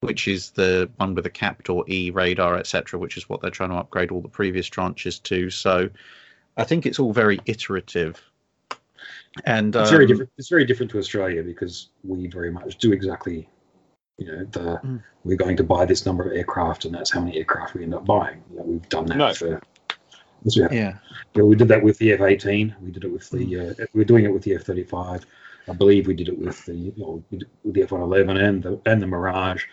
which 0.00 0.26
is 0.26 0.50
the 0.50 0.90
one 0.96 1.14
with 1.14 1.24
the 1.24 1.30
Captor 1.30 1.80
E 1.88 2.10
radar, 2.10 2.56
etc., 2.56 2.98
which 2.98 3.16
is 3.16 3.28
what 3.28 3.40
they're 3.40 3.50
trying 3.50 3.70
to 3.70 3.76
upgrade 3.76 4.10
all 4.10 4.20
the 4.20 4.28
previous 4.28 4.68
tranches 4.68 5.22
to. 5.24 5.50
So 5.50 5.88
I 6.56 6.64
think 6.64 6.86
it's 6.86 6.98
all 6.98 7.12
very 7.12 7.40
iterative. 7.46 8.20
And 9.44 9.76
It's 9.76 9.90
very 9.90 10.04
um, 10.04 10.08
different. 10.08 10.30
It's 10.38 10.48
very 10.48 10.64
different 10.64 10.90
to 10.92 10.98
Australia 10.98 11.42
because 11.42 11.90
we 12.02 12.26
very 12.26 12.50
much 12.50 12.78
do 12.78 12.92
exactly, 12.92 13.48
you 14.18 14.26
know, 14.26 14.44
the 14.46 14.80
Mm. 14.82 15.02
we're 15.24 15.36
going 15.36 15.56
to 15.56 15.64
buy 15.64 15.84
this 15.84 16.06
number 16.06 16.24
of 16.24 16.32
aircraft, 16.32 16.84
and 16.84 16.94
that's 16.94 17.10
how 17.10 17.20
many 17.20 17.36
aircraft 17.36 17.74
we 17.74 17.82
end 17.82 17.94
up 17.94 18.06
buying. 18.06 18.42
You 18.50 18.56
know, 18.58 18.62
we've 18.62 18.88
done 18.88 19.06
that 19.06 19.18
No. 19.18 19.34
for. 19.34 19.60
We 20.54 20.62
have. 20.62 20.72
Yeah, 20.72 20.98
Yeah, 21.34 21.42
we 21.42 21.56
did 21.56 21.68
that 21.68 21.82
with 21.82 21.98
the 21.98 22.12
F-18. 22.12 22.80
We 22.80 22.90
did 22.90 23.04
it 23.04 23.10
with 23.12 23.28
the. 23.30 23.38
Mm. 23.38 23.80
Uh, 23.80 23.86
we're 23.94 24.04
doing 24.04 24.24
it 24.24 24.32
with 24.32 24.42
the 24.42 24.54
F-35. 24.54 25.24
I 25.68 25.72
believe 25.72 26.06
we 26.06 26.14
did 26.14 26.28
it 26.28 26.38
with 26.38 26.64
the, 26.66 26.74
you 26.76 26.92
know, 26.96 27.24
with 27.64 27.74
the 27.74 27.82
F-111 27.82 28.40
and 28.40 28.62
the 28.62 28.80
and 28.86 29.02
the 29.02 29.06
Mirage. 29.06 29.64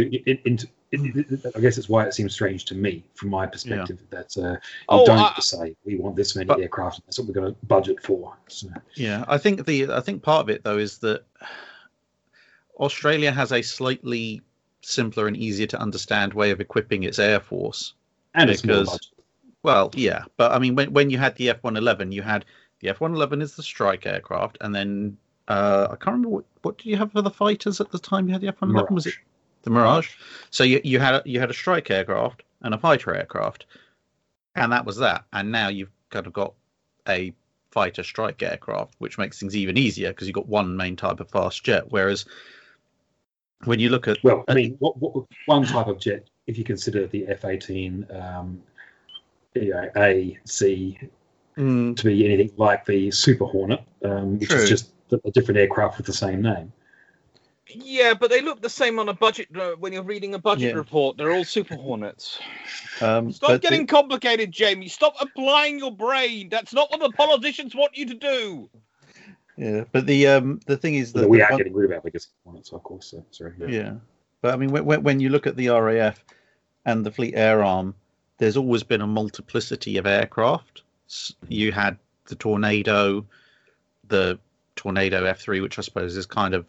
It, 0.00 0.40
it, 0.44 0.64
it, 0.92 1.46
I 1.56 1.60
guess 1.60 1.78
it's 1.78 1.88
why 1.88 2.04
it 2.04 2.12
seems 2.14 2.34
strange 2.34 2.64
to 2.66 2.74
me, 2.74 3.04
from 3.14 3.30
my 3.30 3.46
perspective, 3.46 4.00
that 4.10 4.36
uh, 4.36 4.50
you 4.52 4.58
Oh, 4.88 5.06
don't 5.06 5.18
I- 5.18 5.40
say 5.40 5.74
we 5.84 5.96
want 5.96 6.16
this 6.16 6.34
many 6.36 6.46
But- 6.46 6.60
aircraft. 6.60 7.00
That's 7.06 7.18
what 7.18 7.28
we're 7.28 7.34
going 7.34 7.54
to 7.54 7.66
budget 7.66 8.02
for. 8.02 8.36
So, 8.48 8.68
yeah. 8.96 9.24
I 9.28 9.38
think 9.38 9.64
the 9.66 9.90
I 9.92 10.00
think 10.00 10.22
part 10.22 10.42
of 10.42 10.50
it 10.50 10.62
though 10.64 10.78
is 10.78 10.98
that 10.98 11.24
Australia 12.78 13.30
has 13.30 13.52
a 13.52 13.62
slightly 13.62 14.42
simpler 14.82 15.26
and 15.28 15.36
easier 15.36 15.66
to 15.68 15.80
understand 15.80 16.34
way 16.34 16.50
of 16.50 16.60
equipping 16.60 17.04
its 17.04 17.18
air 17.18 17.40
force. 17.40 17.94
and 18.34 18.50
Because- 18.50 18.88
budget. 18.88 19.06
Well, 19.64 19.90
yeah, 19.94 20.24
but 20.36 20.52
I 20.52 20.58
mean, 20.58 20.76
when 20.76 20.92
when 20.92 21.08
you 21.08 21.16
had 21.16 21.34
the 21.36 21.48
F 21.48 21.62
one 21.62 21.78
eleven, 21.78 22.12
you 22.12 22.20
had 22.20 22.44
the 22.80 22.90
F 22.90 23.00
one 23.00 23.14
eleven 23.14 23.40
is 23.40 23.56
the 23.56 23.62
strike 23.62 24.04
aircraft, 24.04 24.58
and 24.60 24.74
then 24.74 25.16
uh, 25.48 25.88
I 25.90 25.96
can't 25.96 26.16
remember 26.16 26.28
what 26.28 26.44
what 26.60 26.76
did 26.76 26.86
you 26.86 26.98
have 26.98 27.12
for 27.12 27.22
the 27.22 27.30
fighters 27.30 27.80
at 27.80 27.90
the 27.90 27.98
time 27.98 28.28
you 28.28 28.34
had 28.34 28.42
the 28.42 28.48
F 28.48 28.60
one 28.60 28.72
eleven? 28.72 28.94
Was 28.94 29.06
it 29.06 29.14
the 29.62 29.70
Mirage? 29.70 30.10
So 30.50 30.64
you 30.64 30.82
you 30.84 31.00
had 31.00 31.14
a, 31.14 31.22
you 31.24 31.40
had 31.40 31.48
a 31.48 31.54
strike 31.54 31.90
aircraft 31.90 32.42
and 32.60 32.74
a 32.74 32.78
fighter 32.78 33.14
aircraft, 33.14 33.64
and 34.54 34.70
that 34.70 34.84
was 34.84 34.98
that. 34.98 35.24
And 35.32 35.50
now 35.50 35.68
you've 35.68 35.90
kind 36.10 36.26
of 36.26 36.34
got 36.34 36.52
a 37.08 37.32
fighter 37.70 38.02
strike 38.02 38.42
aircraft, 38.42 38.94
which 38.98 39.16
makes 39.16 39.40
things 39.40 39.56
even 39.56 39.78
easier 39.78 40.10
because 40.10 40.26
you've 40.26 40.34
got 40.34 40.46
one 40.46 40.76
main 40.76 40.94
type 40.94 41.20
of 41.20 41.30
fast 41.30 41.64
jet. 41.64 41.84
Whereas 41.88 42.26
when 43.64 43.80
you 43.80 43.88
look 43.88 44.08
at 44.08 44.22
Well, 44.22 44.44
I 44.46 44.52
mean, 44.52 44.76
what, 44.78 44.98
what 44.98 45.24
one 45.46 45.64
type 45.64 45.86
of 45.86 45.98
jet, 45.98 46.28
if 46.46 46.58
you 46.58 46.64
consider 46.64 47.06
the 47.06 47.26
F-18 47.28 48.14
um, 48.14 48.62
you 49.54 49.70
know, 49.70 49.88
A, 49.96 50.38
C 50.44 50.98
Mm, 51.56 51.96
to 51.96 52.04
be 52.06 52.24
anything 52.26 52.50
like 52.56 52.84
the 52.84 53.12
Super 53.12 53.44
Hornet, 53.44 53.80
um, 54.04 54.40
which 54.40 54.48
True. 54.50 54.58
is 54.58 54.68
just 54.68 54.90
a 55.24 55.30
different 55.30 55.56
aircraft 55.58 55.98
with 55.98 56.06
the 56.06 56.12
same 56.12 56.42
name. 56.42 56.72
Yeah, 57.68 58.12
but 58.14 58.28
they 58.28 58.40
look 58.40 58.60
the 58.60 58.68
same 58.68 58.98
on 58.98 59.08
a 59.08 59.14
budget. 59.14 59.46
Uh, 59.56 59.76
when 59.78 59.92
you're 59.92 60.02
reading 60.02 60.34
a 60.34 60.38
budget 60.40 60.70
Yeah. 60.72 60.78
report, 60.78 61.16
they're 61.16 61.30
all 61.30 61.44
Super 61.44 61.76
Hornets. 61.76 62.40
um, 63.00 63.30
Stop 63.30 63.50
but 63.50 63.62
the- 63.62 63.68
getting 63.68 63.86
complicated, 63.86 64.50
Jamie. 64.50 64.88
Stop 64.88 65.14
applying 65.20 65.78
your 65.78 65.92
brain. 65.92 66.48
That's 66.48 66.74
not 66.74 66.90
what 66.90 66.98
the 66.98 67.10
politicians 67.16 67.72
want 67.72 67.96
you 67.96 68.06
to 68.06 68.14
do. 68.14 68.68
yeah, 69.56 69.84
but 69.92 70.06
the 70.08 70.26
um 70.26 70.58
the 70.66 70.76
thing 70.76 70.96
is 70.96 71.12
that 71.12 71.20
Although 71.20 71.28
we 71.30 71.40
are 71.40 71.50
one- 71.50 71.58
getting 71.58 71.72
rid 71.74 71.84
of 71.88 71.96
our 71.96 72.02
legacy 72.04 72.30
Hornets, 72.44 72.72
of 72.72 72.82
course. 72.82 73.06
So, 73.12 73.24
sorry. 73.30 73.52
Yeah. 73.68 73.94
But 74.42 74.54
I 74.54 74.56
mean, 74.56 74.72
when, 74.72 75.04
when 75.04 75.20
you 75.20 75.28
look 75.28 75.46
at 75.46 75.54
the 75.56 75.68
RAF 75.68 76.24
and 76.84 77.06
the 77.06 77.12
Fleet 77.12 77.34
Air 77.36 77.62
Arm, 77.62 77.94
there's 78.38 78.56
always 78.56 78.82
been 78.82 79.00
a 79.00 79.06
multiplicity 79.06 79.96
of 79.96 80.06
aircraft. 80.06 80.82
You 81.48 81.72
had 81.72 81.98
the 82.26 82.34
Tornado, 82.34 83.24
the 84.08 84.38
Tornado 84.76 85.24
F3, 85.24 85.62
which 85.62 85.78
I 85.78 85.82
suppose 85.82 86.16
is 86.16 86.26
kind 86.26 86.54
of 86.54 86.66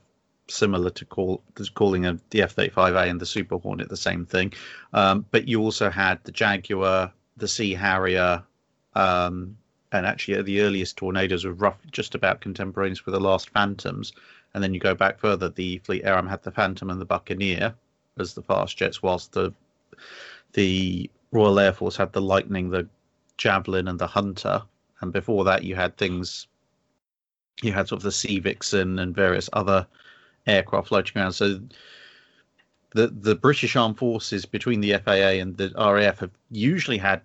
similar 0.48 0.92
to 0.92 1.06
call 1.06 1.42
calling 1.74 2.06
a, 2.06 2.20
the 2.30 2.44
F-35A 2.44 3.10
and 3.10 3.20
the 3.20 3.26
Super 3.26 3.58
Hornet 3.58 3.90
the 3.90 3.98
same 3.98 4.26
thing. 4.26 4.54
Um, 4.94 5.26
but 5.32 5.48
you 5.48 5.62
also 5.62 5.90
had 5.90 6.24
the 6.24 6.32
Jaguar, 6.32 7.12
the 7.38 7.48
Sea 7.48 7.74
Harrier, 7.74 8.44
um, 8.94 9.58
and 9.92 10.06
actually 10.06 10.42
the 10.44 10.62
earliest 10.62 10.98
Tornadoes 10.98 11.46
were 11.46 11.54
rough, 11.54 11.80
just 11.92 12.16
about 12.16 12.42
contemporaneous 12.42 13.06
with 13.06 13.14
the 13.14 13.20
last 13.20 13.50
Phantoms. 13.50 14.14
And 14.54 14.64
then 14.64 14.74
you 14.74 14.80
go 14.80 14.96
back 14.96 15.20
further, 15.20 15.50
the 15.50 15.80
Fleet 15.80 16.04
Air 16.06 16.16
Arm 16.16 16.28
had 16.28 16.44
the 16.44 16.52
Phantom 16.52 16.90
and 16.90 17.02
the 17.02 17.06
Buccaneer 17.06 17.74
as 18.18 18.34
the 18.34 18.42
fast 18.42 18.78
jets, 18.78 19.02
whilst 19.02 19.34
the 19.34 19.54
the 20.54 21.10
Royal 21.32 21.60
Air 21.60 21.74
Force 21.74 21.98
had 21.98 22.14
the 22.14 22.22
Lightning, 22.22 22.70
the 22.70 22.88
Javelin, 23.38 23.88
and 23.88 24.00
the 24.00 24.08
Hunter. 24.08 24.64
And 25.02 25.12
before 25.12 25.44
that, 25.46 25.64
you 25.64 25.76
had 25.76 25.98
things, 25.98 26.48
you 27.62 27.74
had 27.74 27.88
sort 27.88 28.00
of 28.00 28.04
the 28.04 28.12
Sea 28.12 28.40
Vixen 28.40 29.00
and 29.00 29.16
various 29.16 29.50
other 29.54 29.88
aircraft 30.48 30.88
floating 30.88 31.22
around. 31.22 31.34
So 31.34 31.60
the 32.92 33.08
the 33.08 33.36
British 33.36 33.76
Armed 33.76 33.98
Forces 33.98 34.46
between 34.46 34.82
the 34.82 34.98
FAA 34.98 35.42
and 35.42 35.58
the 35.58 35.74
RAF 35.76 36.20
have 36.20 36.32
usually 36.50 36.98
had 36.98 37.22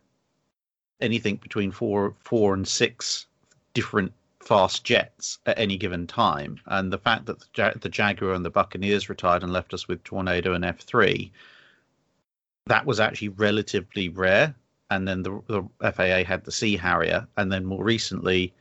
anything 1.01 1.37
between 1.37 1.71
four 1.71 2.15
four 2.21 2.55
and 2.55 2.67
six 2.67 3.27
different 3.73 4.13
fast 4.41 4.85
jets 4.85 5.39
at 5.47 5.59
any 5.59 5.77
given 5.77 6.07
time. 6.07 6.59
And 6.67 6.93
the 6.93 6.99
fact 6.99 7.27
that 7.27 7.41
the, 7.55 7.79
the 7.81 7.89
Jaguar 7.89 8.33
and 8.33 8.45
the 8.45 8.51
Buccaneers 8.51 9.09
retired 9.09 9.43
and 9.43 9.53
left 9.53 9.73
us 9.75 9.87
with 9.87 10.03
Tornado 10.03 10.55
and 10.55 10.65
F3, 10.65 11.31
that 12.71 12.87
was 12.87 13.01
actually 13.01 13.29
relatively 13.31 14.09
rare. 14.09 14.55
And 14.93 15.07
then 15.07 15.23
the, 15.23 15.41
the 15.47 15.93
FAA 15.93 16.25
had 16.25 16.45
the 16.45 16.51
Sea 16.51 16.77
Harrier, 16.77 17.27
and 17.37 17.51
then 17.53 17.65
more 17.65 17.85
recently, 17.85 18.53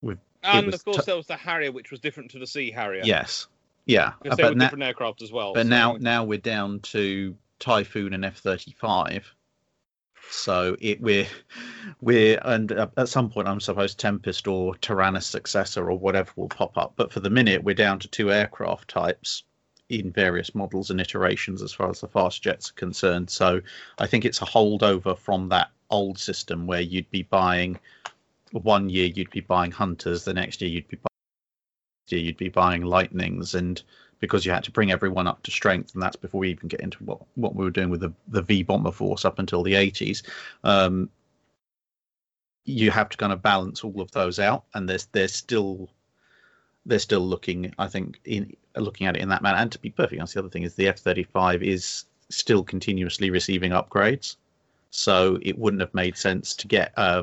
with 0.00 0.18
And 0.44 0.72
of 0.72 0.84
course, 0.84 0.98
t- 0.98 1.02
there 1.06 1.16
was 1.16 1.26
the 1.26 1.36
Harrier, 1.36 1.72
which 1.72 1.90
was 1.90 1.98
different 1.98 2.30
to 2.32 2.38
the 2.38 2.46
Sea 2.46 2.70
Harrier. 2.70 3.02
yes, 3.04 3.48
yeah, 3.86 4.12
because 4.22 4.36
they 4.36 4.42
but 4.44 4.52
were 4.52 4.56
na- 4.56 4.64
different 4.66 4.84
aircraft 4.84 5.22
as 5.22 5.32
well. 5.32 5.52
but 5.54 5.62
so- 5.64 5.68
now 5.68 5.96
now 5.98 6.22
we're 6.24 6.38
down 6.38 6.78
to 6.80 7.36
Typhoon 7.58 8.12
and 8.12 8.24
F 8.24 8.38
thirty 8.38 8.72
five. 8.72 9.32
So 10.30 10.76
it 10.80 11.00
we're 11.00 11.26
we're 12.00 12.38
and 12.44 12.70
at 12.72 13.08
some 13.08 13.28
point 13.28 13.48
I'm 13.48 13.60
supposed 13.60 13.98
Tempest 13.98 14.46
or 14.46 14.76
Tyrannus 14.76 15.26
successor 15.26 15.90
or 15.90 15.98
whatever 15.98 16.30
will 16.36 16.48
pop 16.48 16.78
up. 16.78 16.92
But 16.96 17.12
for 17.12 17.18
the 17.20 17.30
minute 17.30 17.64
we're 17.64 17.74
down 17.74 17.98
to 17.98 18.08
two 18.08 18.32
aircraft 18.32 18.88
types 18.88 19.42
in 19.92 20.10
various 20.10 20.54
models 20.54 20.90
and 20.90 21.00
iterations 21.00 21.60
as 21.60 21.72
far 21.72 21.90
as 21.90 22.00
the 22.00 22.08
fast 22.08 22.42
jets 22.42 22.70
are 22.70 22.74
concerned. 22.74 23.28
So 23.28 23.60
I 23.98 24.06
think 24.06 24.24
it's 24.24 24.40
a 24.40 24.46
holdover 24.46 25.16
from 25.16 25.50
that 25.50 25.70
old 25.90 26.18
system 26.18 26.66
where 26.66 26.80
you'd 26.80 27.10
be 27.10 27.24
buying 27.24 27.78
one 28.52 28.88
year 28.88 29.06
you'd 29.06 29.30
be 29.30 29.40
buying 29.40 29.70
hunters, 29.70 30.24
the 30.24 30.32
next 30.32 30.62
year 30.62 30.70
you'd 30.70 30.88
be 30.88 30.96
buying, 30.96 32.10
year 32.10 32.20
you'd 32.20 32.36
be 32.38 32.48
buying 32.48 32.82
lightnings 32.82 33.54
and 33.54 33.82
because 34.18 34.46
you 34.46 34.52
had 34.52 34.64
to 34.64 34.70
bring 34.70 34.92
everyone 34.92 35.26
up 35.26 35.42
to 35.42 35.50
strength, 35.50 35.94
and 35.94 36.02
that's 36.02 36.16
before 36.16 36.40
we 36.40 36.50
even 36.50 36.68
get 36.68 36.80
into 36.80 36.96
what, 37.04 37.20
what 37.34 37.56
we 37.56 37.64
were 37.64 37.70
doing 37.72 37.90
with 37.90 38.00
the, 38.00 38.12
the 38.28 38.40
V 38.40 38.62
bomber 38.62 38.92
force 38.92 39.24
up 39.24 39.40
until 39.40 39.64
the 39.64 39.72
80s. 39.72 40.22
Um, 40.62 41.10
you 42.64 42.92
have 42.92 43.08
to 43.08 43.16
kind 43.16 43.32
of 43.32 43.42
balance 43.42 43.82
all 43.82 44.00
of 44.00 44.12
those 44.12 44.38
out, 44.38 44.64
and 44.74 44.88
there's 44.88 45.06
there's 45.06 45.34
still 45.34 45.90
they're 46.86 46.98
still 46.98 47.20
looking, 47.20 47.72
I 47.78 47.86
think, 47.88 48.20
in 48.24 48.56
looking 48.76 49.06
at 49.06 49.16
it 49.16 49.22
in 49.22 49.28
that 49.28 49.42
manner. 49.42 49.58
And 49.58 49.70
to 49.72 49.78
be 49.78 49.90
perfectly 49.90 50.18
honest, 50.18 50.34
the 50.34 50.40
other 50.40 50.48
thing 50.48 50.62
is 50.64 50.74
the 50.74 50.88
F-35 50.88 51.62
is 51.62 52.04
still 52.28 52.62
continuously 52.62 53.30
receiving 53.30 53.72
upgrades, 53.72 54.36
so 54.90 55.38
it 55.42 55.58
wouldn't 55.58 55.80
have 55.80 55.94
made 55.94 56.16
sense 56.16 56.54
to 56.56 56.66
get 56.66 56.92
uh, 56.96 57.22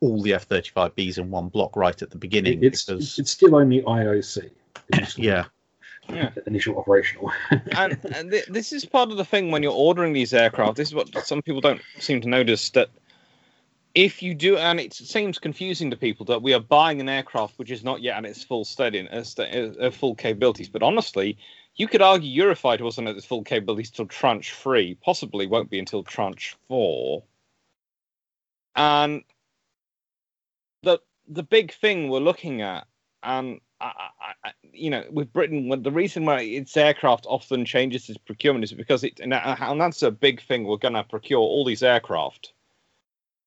all 0.00 0.22
the 0.22 0.34
F-35Bs 0.34 1.18
in 1.18 1.30
one 1.30 1.48
block 1.48 1.74
right 1.76 2.00
at 2.02 2.10
the 2.10 2.18
beginning. 2.18 2.62
It's 2.62 2.84
because, 2.84 3.18
it's 3.18 3.30
still 3.30 3.56
only 3.56 3.80
IOC. 3.82 4.50
Yeah, 5.16 5.44
Yeah. 6.10 6.30
initial 6.46 6.76
operational. 6.78 7.32
and, 7.76 7.98
and 8.14 8.30
th- 8.30 8.46
this 8.46 8.72
is 8.72 8.84
part 8.84 9.10
of 9.10 9.16
the 9.16 9.24
thing 9.24 9.50
when 9.50 9.62
you're 9.62 9.72
ordering 9.72 10.12
these 10.12 10.34
aircraft. 10.34 10.76
This 10.76 10.88
is 10.88 10.94
what 10.94 11.26
some 11.26 11.40
people 11.40 11.62
don't 11.62 11.80
seem 11.98 12.20
to 12.20 12.28
notice 12.28 12.68
that 12.70 12.90
if 13.94 14.22
you 14.22 14.34
do, 14.34 14.56
and 14.56 14.80
it 14.80 14.92
seems 14.92 15.38
confusing 15.38 15.90
to 15.90 15.96
people 15.96 16.26
that 16.26 16.42
we 16.42 16.52
are 16.52 16.60
buying 16.60 17.00
an 17.00 17.08
aircraft 17.08 17.58
which 17.58 17.70
is 17.70 17.84
not 17.84 18.02
yet 18.02 18.16
at 18.16 18.24
its 18.24 18.42
full 18.42 18.64
steady, 18.64 19.08
uh, 19.08 19.22
uh, 19.38 19.90
full 19.90 20.14
capabilities. 20.14 20.68
But 20.68 20.82
honestly, 20.82 21.38
you 21.76 21.86
could 21.86 22.02
argue 22.02 22.44
Eurofighter 22.44 22.82
wasn't 22.82 23.08
at 23.08 23.16
its 23.16 23.26
full 23.26 23.44
capabilities 23.44 23.90
till 23.90 24.06
tranche 24.06 24.52
three, 24.52 24.94
possibly 24.96 25.46
won't 25.46 25.70
be 25.70 25.78
until 25.78 26.02
tranche 26.02 26.56
four. 26.68 27.22
And 28.76 29.22
the 30.82 30.98
the 31.28 31.42
big 31.44 31.72
thing 31.72 32.08
we're 32.08 32.18
looking 32.18 32.62
at, 32.62 32.86
and 33.22 33.60
I, 33.80 34.10
I, 34.44 34.52
you 34.72 34.90
know, 34.90 35.04
with 35.10 35.32
Britain, 35.32 35.82
the 35.82 35.90
reason 35.92 36.24
why 36.24 36.40
its 36.40 36.76
aircraft 36.76 37.26
often 37.28 37.64
changes 37.64 38.08
its 38.08 38.18
procurement 38.18 38.64
is 38.64 38.72
because 38.72 39.04
it, 39.04 39.20
and 39.20 39.32
that's 39.32 40.02
a 40.02 40.10
big 40.10 40.40
thing. 40.42 40.64
We're 40.64 40.78
going 40.78 40.94
to 40.94 41.04
procure 41.04 41.40
all 41.40 41.64
these 41.64 41.82
aircraft, 41.82 42.53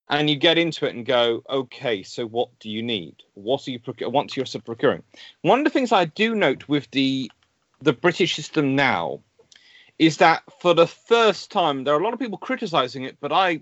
and 0.09 0.29
you 0.29 0.35
get 0.35 0.57
into 0.57 0.85
it 0.85 0.95
and 0.95 1.05
go, 1.05 1.43
okay, 1.49 2.03
so 2.03 2.25
what 2.25 2.49
do 2.59 2.69
you 2.69 2.81
need? 2.81 3.15
What 3.33 3.67
are 3.67 3.71
you 3.71 3.79
proc- 3.79 4.01
what 4.01 4.35
you're 4.35 4.45
procuring? 4.63 5.03
One 5.41 5.59
of 5.59 5.65
the 5.65 5.71
things 5.71 5.91
I 5.91 6.05
do 6.05 6.35
note 6.35 6.67
with 6.67 6.89
the 6.91 7.31
the 7.81 7.93
British 7.93 8.35
system 8.35 8.75
now 8.75 9.19
is 9.99 10.17
that 10.17 10.41
for 10.61 10.73
the 10.73 10.87
first 10.87 11.51
time, 11.51 11.83
there 11.83 11.93
are 11.93 11.99
a 11.99 12.03
lot 12.03 12.13
of 12.13 12.19
people 12.19 12.37
criticizing 12.37 13.03
it, 13.03 13.17
but 13.19 13.31
I 13.31 13.61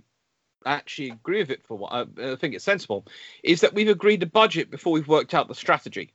actually 0.66 1.10
agree 1.10 1.40
with 1.40 1.50
it 1.50 1.66
for 1.66 1.78
what 1.78 1.92
I, 1.92 2.32
I 2.32 2.36
think 2.36 2.56
it's 2.56 2.64
sensible. 2.64 3.06
Is 3.44 3.62
that 3.62 3.74
we've 3.74 3.90
agreed 3.90 4.20
the 4.20 4.26
budget 4.26 4.72
before 4.72 4.94
we've 4.94 5.08
worked 5.08 5.34
out 5.34 5.48
the 5.48 5.56
strategy. 5.56 6.14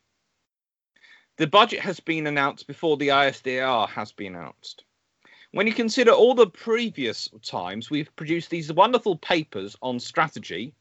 The 1.36 1.46
budget 1.46 1.80
has 1.80 2.00
been 2.00 2.26
announced 2.26 2.66
before 2.66 2.96
the 2.96 3.08
ISDR 3.08 3.88
has 3.88 4.12
been 4.12 4.34
announced. 4.34 4.84
When 5.52 5.66
you 5.66 5.74
consider 5.74 6.12
all 6.12 6.36
the 6.36 6.46
previous 6.46 7.28
times, 7.42 7.90
we've 7.90 8.14
produced 8.14 8.50
these 8.50 8.72
wonderful 8.72 9.16
papers 9.16 9.74
on 9.82 9.98
strategy 9.98 10.72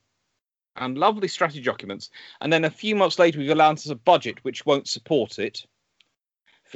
and 0.76 0.96
lovely 0.96 1.28
strategy 1.28 1.64
documents, 1.64 2.12
and 2.42 2.54
then 2.54 2.66
a 2.66 2.70
few 2.70 2.96
months 2.96 3.18
later, 3.18 3.40
we've 3.40 3.50
allowed 3.50 3.78
us 3.78 3.90
a 3.90 3.96
budget 3.96 4.44
which 4.44 4.68
won't 4.68 4.88
support 4.88 5.40
it. 5.40 5.66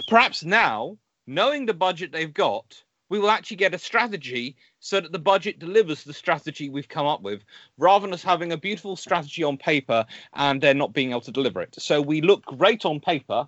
Perhaps 0.08 0.43
now, 0.43 0.97
knowing 1.27 1.67
the 1.67 1.73
budget 1.73 2.12
they've 2.12 2.34
got, 2.34 2.84
we 3.10 3.19
will 3.19 3.29
actually 3.29 3.58
get 3.58 3.75
a 3.75 3.77
strategy 3.77 4.56
so 4.79 4.99
that 4.99 5.12
the 5.12 5.19
budget 5.19 5.60
delivers 5.60 6.03
the 6.03 6.13
strategy 6.13 6.69
we've 6.69 6.89
come 6.89 7.06
up 7.06 7.21
with, 7.21 7.43
rather 7.77 8.08
than 8.08 8.13
us 8.15 8.23
having 8.23 8.53
a 8.53 8.58
beautiful 8.58 8.95
strategy 8.95 9.43
on 9.43 9.56
paper 9.56 10.03
and 10.34 10.60
then 10.60 10.79
not 10.79 10.93
being 10.93 11.12
able 11.12 11.21
to 11.21 11.32
deliver 11.32 11.62
it. 11.62 11.75
So 11.77 12.01
we 12.01 12.21
look 12.21 12.43
great 12.43 12.86
on 12.86 12.99
paper, 12.99 13.47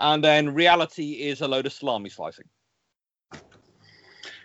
and 0.00 0.24
then 0.24 0.52
reality 0.52 1.12
is 1.12 1.42
a 1.42 1.48
load 1.48 1.66
of 1.66 1.72
salami 1.72 2.10
slicing. 2.10 2.46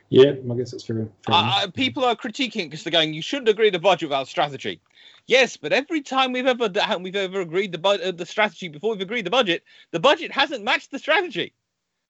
Yeah, 0.10 0.34
I 0.52 0.56
guess 0.56 0.72
that's 0.72 0.84
fair. 0.84 1.08
fair. 1.26 1.36
Uh, 1.36 1.68
people 1.74 2.04
are 2.04 2.16
critiquing 2.16 2.66
because 2.66 2.84
they're 2.84 2.92
going, 2.92 3.14
"You 3.14 3.22
shouldn't 3.22 3.50
agree 3.50 3.70
the 3.70 3.80
budget 3.80 4.10
without 4.10 4.28
strategy." 4.28 4.82
Yes, 5.28 5.58
but 5.58 5.72
every 5.72 6.02
time 6.02 6.32
we've 6.32 6.48
ever 6.48 6.68
d- 6.68 6.82
we've 7.00 7.16
ever 7.16 7.42
agreed 7.42 7.72
the 7.72 7.78
bu- 7.78 8.02
uh, 8.04 8.12
the 8.12 8.26
strategy 8.26 8.68
before 8.68 8.92
we've 8.92 9.02
agreed 9.02 9.26
the 9.26 9.30
budget, 9.30 9.64
the 9.92 10.00
budget 10.00 10.32
hasn't 10.32 10.64
matched 10.64 10.92
the 10.92 11.00
strategy. 11.00 11.54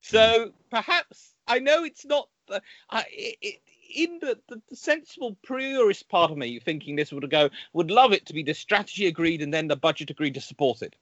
So 0.02 0.54
perhaps 0.72 1.34
I 1.48 1.60
know 1.60 1.84
it's 1.84 2.06
not. 2.06 2.30
Uh, 2.50 2.62
I, 2.90 3.06
it, 3.12 3.62
in 3.94 4.20
the, 4.20 4.38
the, 4.48 4.62
the 4.70 4.76
sensible 4.76 5.36
priorist 5.46 6.08
part 6.10 6.32
of 6.32 6.38
me, 6.38 6.60
thinking 6.60 6.96
this 6.96 7.12
would 7.12 7.30
go, 7.30 7.50
would 7.74 7.92
love 7.92 8.14
it 8.14 8.26
to 8.28 8.34
be 8.34 8.44
the 8.44 8.54
strategy 8.54 9.08
agreed 9.08 9.42
and 9.42 9.54
then 9.54 9.68
the 9.68 9.76
budget 9.76 10.10
agreed 10.10 10.36
to 10.36 10.42
support 10.42 10.82
it. 10.82 10.96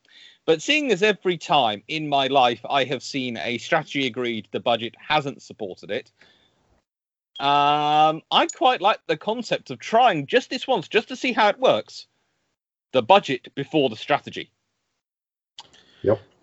But 0.46 0.62
seeing 0.62 0.92
as 0.92 1.04
every 1.04 1.38
time 1.38 1.84
in 1.88 2.08
my 2.08 2.28
life 2.28 2.62
I 2.70 2.86
have 2.86 3.04
seen 3.04 3.38
a 3.38 3.58
strategy 3.58 4.08
agreed, 4.08 4.48
the 4.52 4.60
budget 4.60 4.96
hasn't 5.06 5.42
supported 5.42 5.92
it. 5.92 6.12
Um, 7.40 8.22
I 8.32 8.48
quite 8.56 8.82
like 8.82 9.00
the 9.08 9.18
concept 9.18 9.70
of 9.70 9.80
trying 9.80 10.26
just 10.26 10.50
this 10.50 10.68
once, 10.68 10.88
just 10.88 11.08
to 11.10 11.16
see 11.16 11.34
how 11.34 11.50
it 11.50 11.60
works. 11.60 12.08
The 12.94 13.04
budget 13.04 13.54
before 13.54 13.90
the 13.90 13.96
strategy. 13.96 14.52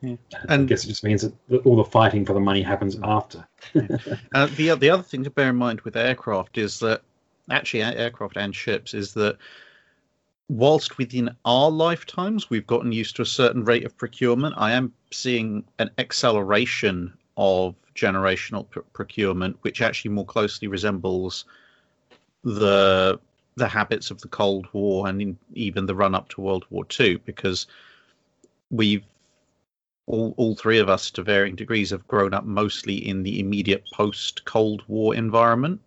I 0.04 0.18
And 0.48 0.68
guess 0.68 0.84
it 0.84 0.88
just 0.88 1.04
means 1.04 1.22
that 1.22 1.34
that 1.48 1.64
all 1.66 1.76
the 1.76 1.84
fighting 1.84 2.24
for 2.24 2.32
the 2.32 2.40
money 2.40 2.62
happens 2.62 2.98
after. 3.02 3.46
Uh, 4.34 4.46
the 4.56 4.74
the 4.74 4.90
other 4.90 5.02
thing 5.02 5.24
to 5.24 5.30
bear 5.30 5.50
in 5.50 5.56
mind 5.56 5.80
with 5.82 5.96
aircraft 5.96 6.58
is 6.58 6.78
that 6.80 7.02
actually 7.50 7.82
aircraft 7.82 8.36
and 8.36 8.54
ships 8.54 8.94
is 8.94 9.14
that 9.14 9.38
whilst 10.48 10.98
within 10.98 11.34
our 11.44 11.70
lifetimes 11.70 12.50
we've 12.50 12.66
gotten 12.66 12.92
used 12.92 13.16
to 13.16 13.22
a 13.22 13.26
certain 13.26 13.64
rate 13.64 13.84
of 13.84 13.96
procurement, 13.96 14.54
I 14.58 14.72
am 14.72 14.92
seeing 15.12 15.64
an 15.78 15.90
acceleration 15.98 17.16
of 17.36 17.74
generational 17.94 18.68
pr- 18.68 18.80
procurement, 18.92 19.56
which 19.62 19.80
actually 19.82 20.10
more 20.10 20.26
closely 20.26 20.68
resembles 20.68 21.44
the 22.42 23.18
the 23.56 23.68
habits 23.68 24.10
of 24.10 24.20
the 24.20 24.28
Cold 24.28 24.66
War 24.72 25.06
and 25.08 25.22
in, 25.22 25.38
even 25.52 25.86
the 25.86 25.94
run 25.94 26.14
up 26.14 26.28
to 26.30 26.40
World 26.40 26.64
War 26.70 26.84
Two, 26.84 27.18
because 27.20 27.66
we've 28.70 29.04
all, 30.06 30.34
all 30.36 30.54
three 30.54 30.78
of 30.78 30.88
us 30.88 31.10
to 31.12 31.22
varying 31.22 31.56
degrees 31.56 31.90
have 31.90 32.06
grown 32.06 32.34
up 32.34 32.44
mostly 32.44 32.96
in 32.96 33.22
the 33.22 33.40
immediate 33.40 33.84
post 33.92 34.44
Cold 34.44 34.82
War 34.88 35.14
environment. 35.14 35.80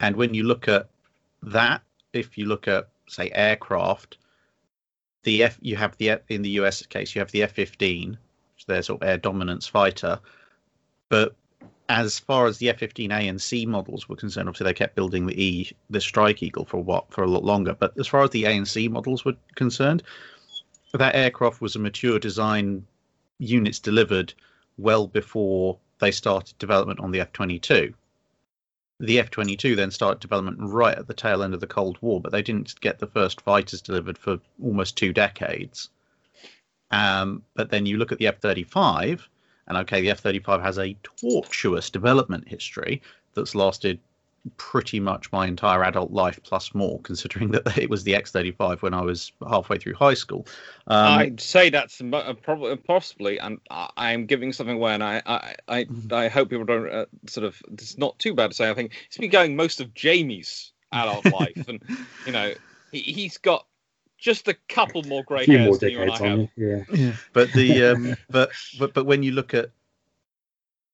And 0.00 0.16
when 0.16 0.34
you 0.34 0.42
look 0.42 0.66
at 0.66 0.88
that, 1.42 1.82
if 2.12 2.36
you 2.36 2.46
look 2.46 2.66
at 2.66 2.88
say 3.08 3.30
aircraft, 3.34 4.16
the 5.22 5.42
F 5.42 5.58
you 5.60 5.76
have 5.76 5.96
the 5.98 6.10
F- 6.10 6.20
in 6.28 6.42
the 6.42 6.50
US 6.50 6.84
case 6.86 7.14
you 7.14 7.20
have 7.20 7.30
the 7.30 7.42
F-15, 7.42 8.10
which 8.10 8.18
is 8.58 8.64
their 8.66 8.82
sort 8.82 9.02
of 9.02 9.08
air 9.08 9.18
dominance 9.18 9.66
fighter. 9.66 10.20
But 11.14 11.36
as 11.88 12.18
far 12.18 12.46
as 12.46 12.58
the 12.58 12.70
F-15A 12.70 13.28
and 13.28 13.40
C 13.40 13.66
models 13.66 14.08
were 14.08 14.16
concerned, 14.16 14.48
obviously 14.48 14.64
they 14.64 14.74
kept 14.74 14.96
building 14.96 15.26
the 15.26 15.40
E, 15.40 15.70
the 15.88 16.00
Strike 16.00 16.42
Eagle 16.42 16.64
for 16.64 16.82
what 16.82 17.08
for 17.12 17.22
a 17.22 17.30
lot 17.30 17.44
longer. 17.44 17.72
But 17.72 17.96
as 17.96 18.08
far 18.08 18.24
as 18.24 18.30
the 18.30 18.46
A 18.46 18.50
and 18.50 18.66
C 18.66 18.88
models 18.88 19.24
were 19.24 19.36
concerned, 19.54 20.02
that 20.92 21.14
aircraft 21.14 21.60
was 21.60 21.76
a 21.76 21.78
mature 21.78 22.18
design 22.18 22.84
units 23.38 23.78
delivered 23.78 24.34
well 24.76 25.06
before 25.06 25.78
they 26.00 26.10
started 26.10 26.58
development 26.58 26.98
on 26.98 27.12
the 27.12 27.20
F 27.20 27.32
22. 27.32 27.94
The 28.98 29.20
F 29.20 29.30
22 29.30 29.76
then 29.76 29.92
started 29.92 30.18
development 30.18 30.58
right 30.62 30.98
at 30.98 31.06
the 31.06 31.14
tail 31.14 31.44
end 31.44 31.54
of 31.54 31.60
the 31.60 31.68
Cold 31.68 31.96
War, 32.00 32.20
but 32.20 32.32
they 32.32 32.42
didn't 32.42 32.80
get 32.80 32.98
the 32.98 33.06
first 33.06 33.40
fighters 33.40 33.80
delivered 33.80 34.18
for 34.18 34.40
almost 34.60 34.96
two 34.96 35.12
decades. 35.12 35.90
Um, 36.90 37.44
but 37.54 37.70
then 37.70 37.86
you 37.86 37.98
look 37.98 38.10
at 38.10 38.18
the 38.18 38.26
F 38.26 38.40
35, 38.40 39.28
and 39.68 39.78
okay, 39.78 40.00
the 40.00 40.10
F 40.10 40.20
35 40.20 40.62
has 40.62 40.78
a 40.78 40.96
tortuous 41.02 41.90
development 41.90 42.48
history 42.48 43.02
that's 43.34 43.54
lasted 43.54 43.98
pretty 44.56 45.00
much 45.00 45.32
my 45.32 45.46
entire 45.46 45.82
adult 45.84 46.10
life 46.10 46.38
plus 46.42 46.74
more, 46.74 47.00
considering 47.00 47.50
that 47.52 47.78
it 47.78 47.88
was 47.88 48.04
the 48.04 48.14
X 48.14 48.30
35 48.30 48.82
when 48.82 48.94
I 48.94 49.02
was 49.02 49.32
halfway 49.48 49.78
through 49.78 49.94
high 49.94 50.14
school. 50.14 50.46
Um, 50.86 51.18
I'd 51.18 51.40
say 51.40 51.70
that's 51.70 52.00
probably 52.42 52.76
possibly, 52.76 53.38
and 53.38 53.58
I 53.70 53.90
I 53.96 54.12
am 54.12 54.26
giving 54.26 54.52
something 54.52 54.76
away, 54.76 54.94
and 54.94 55.02
I 55.04 55.22
I 55.26 55.54
I, 55.68 55.86
I 56.12 56.28
hope 56.28 56.50
people 56.50 56.64
don't 56.64 56.90
uh, 56.90 57.06
sort 57.26 57.44
of. 57.44 57.60
It's 57.72 57.98
not 57.98 58.18
too 58.18 58.34
bad 58.34 58.50
to 58.50 58.56
say. 58.56 58.70
I 58.70 58.74
think 58.74 58.92
it's 59.06 59.18
been 59.18 59.30
going 59.30 59.56
most 59.56 59.80
of 59.80 59.94
Jamie's 59.94 60.72
adult 60.92 61.24
life, 61.32 61.68
and 61.68 61.80
you 62.26 62.32
know 62.32 62.52
he, 62.92 63.00
he's 63.00 63.38
got 63.38 63.66
just 64.24 64.48
a 64.48 64.54
couple 64.70 65.02
more 65.02 65.20
A 65.20 65.24
grey 65.24 65.44
few 65.44 65.58
hairs 65.58 65.68
more 65.68 65.78
than 65.78 65.90
you 65.90 66.00
and 66.00 66.10
I 66.10 66.18
decades 66.18 66.30
have. 66.30 66.38
on 66.38 66.48
you. 66.56 66.84
Yeah. 66.92 67.12
but 67.34 67.52
the 67.52 67.84
um, 67.92 68.16
but 68.30 68.50
but 68.78 68.94
but 68.94 69.04
when 69.04 69.22
you 69.22 69.32
look 69.32 69.52
at 69.52 69.70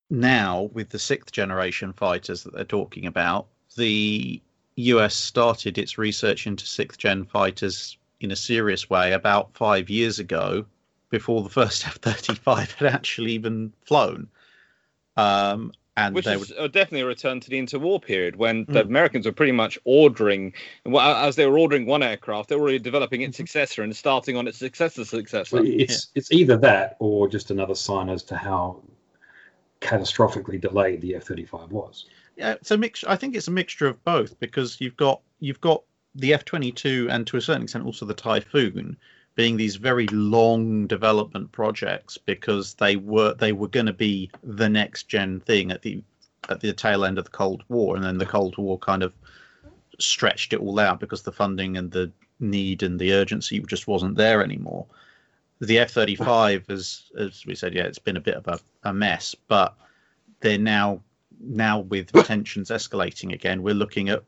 now 0.09 0.63
with 0.73 0.89
the 0.89 0.99
sixth 0.99 1.31
generation 1.31 1.93
fighters 1.93 2.43
that 2.43 2.53
they're 2.53 2.65
talking 2.65 3.05
about, 3.05 3.47
the 3.77 4.41
US 4.75 5.15
started 5.15 5.77
its 5.77 5.97
research 5.97 6.45
into 6.45 6.65
sixth 6.65 6.99
gen 6.99 7.23
fighters 7.23 7.97
in 8.19 8.31
a 8.31 8.35
serious 8.35 8.89
way 8.89 9.13
about 9.13 9.55
five 9.55 9.89
years 9.89 10.19
ago, 10.19 10.65
before 11.09 11.41
the 11.41 11.49
first 11.49 11.87
F 11.87 11.95
thirty 11.99 12.35
five 12.35 12.73
had 12.73 12.93
actually 12.93 13.31
even 13.31 13.71
flown. 13.85 14.27
Um, 15.15 15.71
and 15.97 16.15
Which 16.15 16.25
they 16.25 16.35
is 16.35 16.49
would, 16.49 16.57
uh, 16.57 16.67
definitely 16.67 17.01
a 17.01 17.05
return 17.05 17.39
to 17.41 17.49
the 17.49 17.59
interwar 17.59 18.01
period 18.01 18.37
when 18.37 18.65
the 18.69 18.81
Mm. 18.83 18.87
Americans 18.87 19.25
were 19.25 19.33
pretty 19.33 19.51
much 19.51 19.77
ordering, 19.83 20.53
well, 20.85 21.15
as 21.17 21.35
they 21.35 21.45
were 21.45 21.59
ordering 21.59 21.85
one 21.85 22.01
aircraft, 22.01 22.47
they 22.49 22.55
were 22.55 22.61
already 22.61 22.79
developing 22.79 23.21
its 23.21 23.35
successor 23.35 23.83
and 23.83 23.93
starting 23.95 24.37
on 24.37 24.47
its 24.47 24.57
successor's 24.57 25.09
successor. 25.09 25.57
Well, 25.57 25.65
it's 25.67 26.07
it's 26.15 26.31
either 26.31 26.55
that 26.57 26.95
or 26.99 27.27
just 27.27 27.51
another 27.51 27.75
sign 27.75 28.07
as 28.09 28.23
to 28.23 28.37
how 28.37 28.81
catastrophically 29.81 30.61
delayed 30.61 31.01
the 31.01 31.15
F 31.15 31.23
thirty 31.23 31.45
five 31.45 31.71
was. 31.71 32.05
yeah, 32.37 32.53
it's 32.53 32.71
a 32.71 32.77
mix. 32.77 33.03
I 33.03 33.15
think 33.15 33.35
it's 33.35 33.47
a 33.47 33.51
mixture 33.51 33.87
of 33.87 34.03
both 34.05 34.39
because 34.39 34.79
you've 34.79 34.97
got 34.97 35.21
you've 35.39 35.61
got 35.61 35.83
the 36.15 36.33
F 36.33 36.45
twenty 36.45 36.71
two 36.71 37.07
and 37.11 37.27
to 37.27 37.37
a 37.37 37.41
certain 37.41 37.63
extent 37.63 37.85
also 37.85 38.05
the 38.05 38.13
Typhoon 38.13 38.95
being 39.41 39.57
these 39.57 39.77
very 39.77 40.05
long 40.11 40.85
development 40.85 41.51
projects 41.51 42.15
because 42.15 42.75
they 42.75 42.95
were 42.95 43.33
they 43.33 43.51
were 43.51 43.67
going 43.67 43.87
to 43.87 43.91
be 44.09 44.29
the 44.43 44.69
next 44.69 45.07
gen 45.07 45.39
thing 45.39 45.71
at 45.71 45.81
the 45.81 46.03
at 46.49 46.59
the 46.59 46.71
tail 46.71 47.03
end 47.03 47.17
of 47.17 47.25
the 47.25 47.31
Cold 47.31 47.63
War, 47.67 47.95
and 47.95 48.05
then 48.05 48.19
the 48.19 48.25
Cold 48.27 48.55
War 48.59 48.77
kind 48.77 49.01
of 49.01 49.11
stretched 49.97 50.53
it 50.53 50.59
all 50.59 50.79
out 50.79 50.99
because 50.99 51.23
the 51.23 51.31
funding 51.31 51.75
and 51.75 51.89
the 51.89 52.11
need 52.39 52.83
and 52.83 52.99
the 52.99 53.13
urgency 53.13 53.59
just 53.61 53.87
wasn't 53.87 54.15
there 54.15 54.43
anymore. 54.43 54.85
The 55.59 55.79
F 55.79 55.89
thirty 55.89 56.15
five, 56.15 56.69
as 56.69 57.09
as 57.17 57.43
we 57.43 57.55
said, 57.55 57.73
yeah, 57.73 57.85
it's 57.85 57.97
been 57.97 58.17
a 58.17 58.27
bit 58.29 58.35
of 58.35 58.47
a, 58.47 58.59
a 58.83 58.93
mess, 58.93 59.33
but 59.47 59.73
they're 60.41 60.59
now 60.59 61.01
now 61.39 61.79
with 61.79 62.11
tensions 62.25 62.69
escalating 62.69 63.33
again, 63.33 63.63
we're 63.63 63.73
looking 63.73 64.09
at 64.09 64.23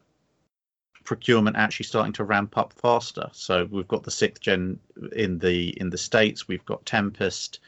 procurement 1.03 1.55
actually 1.55 1.85
starting 1.85 2.13
to 2.13 2.23
ramp 2.23 2.57
up 2.57 2.73
faster. 2.73 3.29
So 3.31 3.67
we've 3.71 3.87
got 3.87 4.03
the 4.03 4.11
sixth 4.11 4.41
gen 4.41 4.79
in 5.15 5.39
the 5.39 5.69
in 5.79 5.89
the 5.89 5.97
states, 5.97 6.47
we've 6.47 6.65
got 6.65 6.85
Tempest 6.85 7.59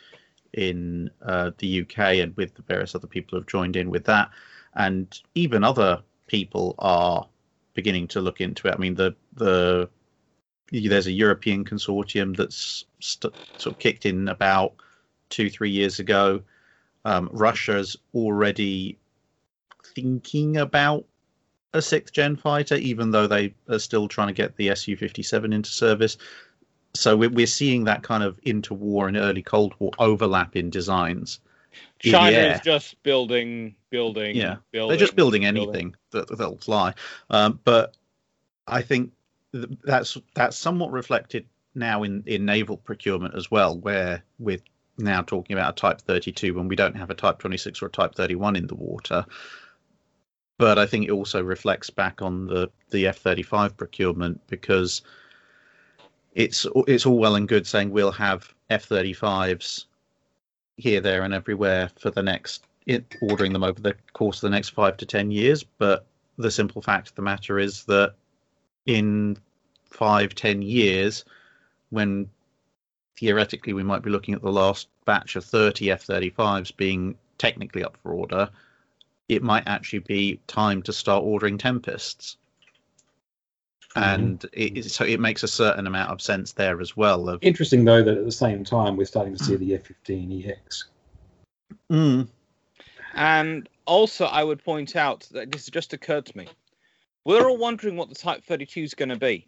in 0.53 1.09
uh, 1.21 1.51
the 1.57 1.81
UK, 1.81 1.99
and 2.15 2.35
with 2.37 2.55
the 2.55 2.61
various 2.61 2.95
other 2.95 3.07
people 3.07 3.37
who've 3.37 3.47
joined 3.47 3.75
in 3.75 3.89
with 3.89 4.05
that, 4.05 4.29
and 4.75 5.21
even 5.35 5.63
other 5.63 6.01
people 6.27 6.75
are 6.79 7.27
beginning 7.73 8.07
to 8.07 8.21
look 8.21 8.41
into 8.41 8.67
it. 8.67 8.73
I 8.73 8.77
mean, 8.77 8.95
the 8.95 9.15
the 9.33 9.89
there's 10.71 11.07
a 11.07 11.11
European 11.11 11.63
consortium 11.63 12.35
that's 12.35 12.85
st- 12.99 13.33
sort 13.57 13.75
of 13.75 13.79
kicked 13.79 14.05
in 14.05 14.27
about 14.29 14.73
two, 15.29 15.49
three 15.49 15.69
years 15.69 15.99
ago. 15.99 16.41
Um, 17.03 17.29
Russia's 17.31 17.95
already 18.15 18.97
thinking 19.93 20.57
about 20.57 21.05
a 21.75 21.81
sixth 21.81 22.13
gen 22.13 22.35
fighter, 22.35 22.75
even 22.75 23.11
though 23.11 23.27
they 23.27 23.53
are 23.69 23.79
still 23.79 24.07
trying 24.07 24.27
to 24.27 24.33
get 24.33 24.55
the 24.55 24.73
Su 24.75 24.95
57 24.95 25.53
into 25.53 25.69
service. 25.69 26.17
So 26.95 27.15
we're, 27.17 27.29
we're 27.29 27.47
seeing 27.47 27.83
that 27.85 28.03
kind 28.03 28.23
of 28.23 28.39
interwar 28.41 29.07
and 29.07 29.17
early 29.17 29.41
Cold 29.41 29.73
War 29.79 29.91
overlap 29.99 30.55
in 30.55 30.69
designs. 30.69 31.39
China 31.99 32.37
is 32.37 32.61
just 32.61 33.01
building, 33.03 33.75
building, 33.89 34.35
Yeah, 34.35 34.57
building. 34.71 34.89
They're 34.89 35.05
just 35.05 35.15
building 35.15 35.41
building. 35.41 35.57
anything 35.63 35.95
that 36.11 36.29
that'll 36.37 36.57
fly. 36.57 36.93
Um, 37.29 37.59
but 37.63 37.95
I 38.67 38.81
think 38.81 39.11
that's 39.51 40.17
that's 40.33 40.57
somewhat 40.57 40.91
reflected 40.91 41.45
now 41.73 42.03
in, 42.03 42.23
in 42.25 42.45
naval 42.45 42.77
procurement 42.77 43.35
as 43.35 43.51
well, 43.51 43.77
where 43.77 44.23
we're 44.39 44.61
now 44.97 45.21
talking 45.21 45.55
about 45.57 45.73
a 45.73 45.75
Type 45.75 46.01
32 46.01 46.53
when 46.53 46.67
we 46.67 46.75
don't 46.75 46.95
have 46.95 47.09
a 47.09 47.15
Type 47.15 47.39
26 47.39 47.81
or 47.81 47.87
a 47.87 47.89
Type 47.89 48.15
31 48.15 48.55
in 48.55 48.67
the 48.67 48.75
water. 48.75 49.25
But 50.57 50.79
I 50.79 50.85
think 50.85 51.05
it 51.05 51.11
also 51.11 51.43
reflects 51.43 51.89
back 51.89 52.21
on 52.21 52.47
the, 52.47 52.69
the 52.89 53.07
F-35 53.07 53.75
procurement 53.75 54.39
because 54.47 55.01
it's 56.33 56.65
it's 56.87 57.05
all 57.05 57.17
well 57.17 57.35
and 57.35 57.47
good 57.47 57.65
saying 57.65 57.91
we'll 57.91 58.11
have 58.11 58.53
F-35s 58.69 59.85
here, 60.77 61.01
there, 61.01 61.23
and 61.23 61.33
everywhere 61.33 61.89
for 61.97 62.11
the 62.11 62.21
next 62.21 62.65
it, 62.85 63.15
ordering 63.21 63.53
them 63.53 63.63
over 63.63 63.79
the 63.81 63.95
course 64.13 64.37
of 64.37 64.41
the 64.41 64.55
next 64.55 64.69
five 64.69 64.97
to 64.97 65.05
ten 65.05 65.31
years. 65.31 65.63
But 65.63 66.05
the 66.37 66.51
simple 66.51 66.81
fact 66.81 67.09
of 67.09 67.15
the 67.15 67.21
matter 67.21 67.59
is 67.59 67.85
that 67.85 68.13
in 68.85 69.37
five, 69.85 70.35
ten 70.35 70.61
years, 70.61 71.25
when 71.89 72.29
theoretically 73.17 73.73
we 73.73 73.83
might 73.83 74.03
be 74.03 74.09
looking 74.09 74.33
at 74.33 74.41
the 74.41 74.51
last 74.51 74.89
batch 75.05 75.35
of 75.35 75.45
30 75.45 75.91
F-35s 75.91 76.75
being 76.75 77.15
technically 77.37 77.83
up 77.83 77.97
for 78.03 78.13
order, 78.13 78.49
it 79.29 79.41
might 79.43 79.63
actually 79.67 79.99
be 79.99 80.39
time 80.47 80.81
to 80.83 80.93
start 80.93 81.23
ordering 81.23 81.57
Tempests. 81.57 82.37
And 83.95 84.43
it, 84.51 84.77
it- 84.77 84.91
so 84.91 85.05
it 85.05 85.19
makes 85.19 85.43
a 85.43 85.47
certain 85.47 85.87
amount 85.87 86.11
of 86.11 86.21
sense 86.21 86.51
there 86.51 86.81
as 86.81 86.97
well. 86.97 87.29
Of 87.29 87.41
Interesting 87.41 87.85
though 87.85 88.03
that 88.03 88.17
at 88.17 88.25
the 88.25 88.31
same 88.31 88.63
time 88.63 88.97
we're 88.97 89.05
starting 89.05 89.35
to 89.35 89.43
see 89.43 89.55
the 89.55 89.73
F-15EX. 89.75 90.83
Mm, 91.91 92.27
And 93.13 93.69
also, 93.85 94.25
I 94.25 94.43
would 94.43 94.63
point 94.63 94.95
out 94.95 95.27
that 95.31 95.51
this 95.51 95.61
has 95.65 95.69
just 95.69 95.93
occurred 95.93 96.25
to 96.25 96.37
me. 96.37 96.47
We're 97.23 97.47
all 97.47 97.57
wondering 97.57 97.95
what 97.95 98.09
the 98.09 98.15
Type 98.15 98.43
32 98.43 98.81
is 98.81 98.93
going 98.93 99.09
to 99.09 99.15
be. 99.17 99.47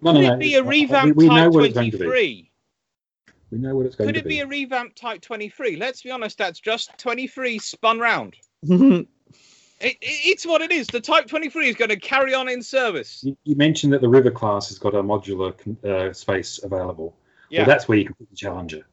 No, 0.00 0.12
Could 0.12 0.20
no, 0.22 0.28
no. 0.28 0.34
it 0.34 0.38
be 0.38 0.54
a 0.54 0.62
revamped 0.62 1.16
we, 1.16 1.28
we 1.28 1.34
Type 1.34 1.50
what 1.52 1.64
it's 1.64 1.74
going 1.74 1.90
to 1.90 1.98
be. 1.98 2.04
23? 2.04 2.49
We 3.50 3.58
know 3.58 3.74
what 3.76 3.86
it's 3.86 3.96
going 3.96 4.08
Could 4.08 4.14
to 4.14 4.20
it 4.20 4.28
be 4.28 4.40
a 4.40 4.46
revamped 4.46 4.96
Type 4.96 5.20
23? 5.20 5.76
Let's 5.76 6.02
be 6.02 6.10
honest, 6.10 6.38
that's 6.38 6.60
just 6.60 6.96
23 6.98 7.58
spun 7.58 7.98
round. 7.98 8.36
It, 9.82 9.92
it, 9.92 9.96
it's 10.02 10.44
what 10.44 10.60
it 10.60 10.70
is. 10.70 10.86
The 10.88 11.00
Type 11.00 11.26
23 11.26 11.70
is 11.70 11.74
going 11.74 11.88
to 11.88 11.96
carry 11.98 12.34
on 12.34 12.50
in 12.50 12.62
service. 12.62 13.24
You, 13.24 13.34
you 13.44 13.56
mentioned 13.56 13.94
that 13.94 14.02
the 14.02 14.08
River 14.10 14.30
class 14.30 14.68
has 14.68 14.78
got 14.78 14.94
a 14.94 15.02
modular 15.02 15.56
con- 15.56 15.78
uh, 15.90 16.12
space 16.12 16.60
available. 16.62 17.16
Yeah, 17.48 17.60
Well, 17.60 17.68
that's 17.68 17.88
where 17.88 17.96
you 17.96 18.04
can 18.04 18.12
put 18.14 18.28
the 18.28 18.36
Challenger. 18.36 18.84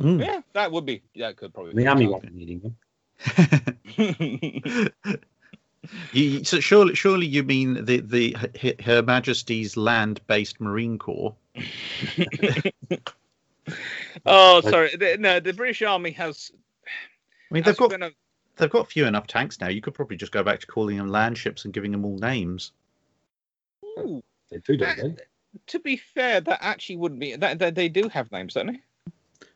mm. 0.00 0.24
yeah, 0.24 0.40
that 0.52 0.70
would 0.70 0.86
be. 0.86 1.02
That 1.16 1.36
could 1.36 1.52
probably. 1.52 1.72
The 1.72 1.78
be 1.78 1.86
army 1.88 2.04
done. 2.04 2.12
won't 2.12 2.26
be 2.26 2.32
needing 2.32 2.60
them. 2.60 2.76
You, 6.12 6.44
so 6.44 6.60
surely, 6.60 6.94
surely 6.94 7.26
you 7.26 7.42
mean 7.42 7.84
the 7.84 8.00
the 8.00 8.36
Her- 8.60 8.74
Her 8.84 9.02
Majesty's 9.02 9.76
land-based 9.76 10.60
Marine 10.60 10.98
Corps? 10.98 11.34
oh, 14.26 14.60
sorry. 14.60 14.96
The, 14.96 15.16
no, 15.18 15.40
the 15.40 15.52
British 15.52 15.82
Army 15.82 16.10
has. 16.12 16.50
I 17.50 17.54
mean, 17.54 17.62
they've 17.62 17.76
got 17.76 17.90
been 17.90 18.02
a- 18.02 18.10
they've 18.56 18.70
got 18.70 18.90
few 18.90 19.06
enough 19.06 19.26
tanks 19.26 19.60
now. 19.60 19.68
You 19.68 19.80
could 19.80 19.94
probably 19.94 20.16
just 20.16 20.32
go 20.32 20.42
back 20.42 20.60
to 20.60 20.66
calling 20.66 20.96
them 20.96 21.08
land 21.08 21.36
ships 21.38 21.64
and 21.64 21.74
giving 21.74 21.90
them 21.92 22.04
all 22.04 22.18
names. 22.18 22.72
Ooh, 23.84 24.22
They 24.50 24.58
do, 24.58 24.76
don't 24.76 24.96
that- 24.96 25.16
they? 25.16 25.24
to 25.66 25.78
be 25.80 25.96
fair, 25.96 26.40
that 26.40 26.58
actually 26.62 26.96
wouldn't 26.96 27.20
be. 27.20 27.34
That, 27.36 27.58
that 27.58 27.74
they 27.74 27.88
do 27.88 28.08
have 28.08 28.30
names, 28.30 28.54
don't 28.54 28.68
they? 28.68 28.80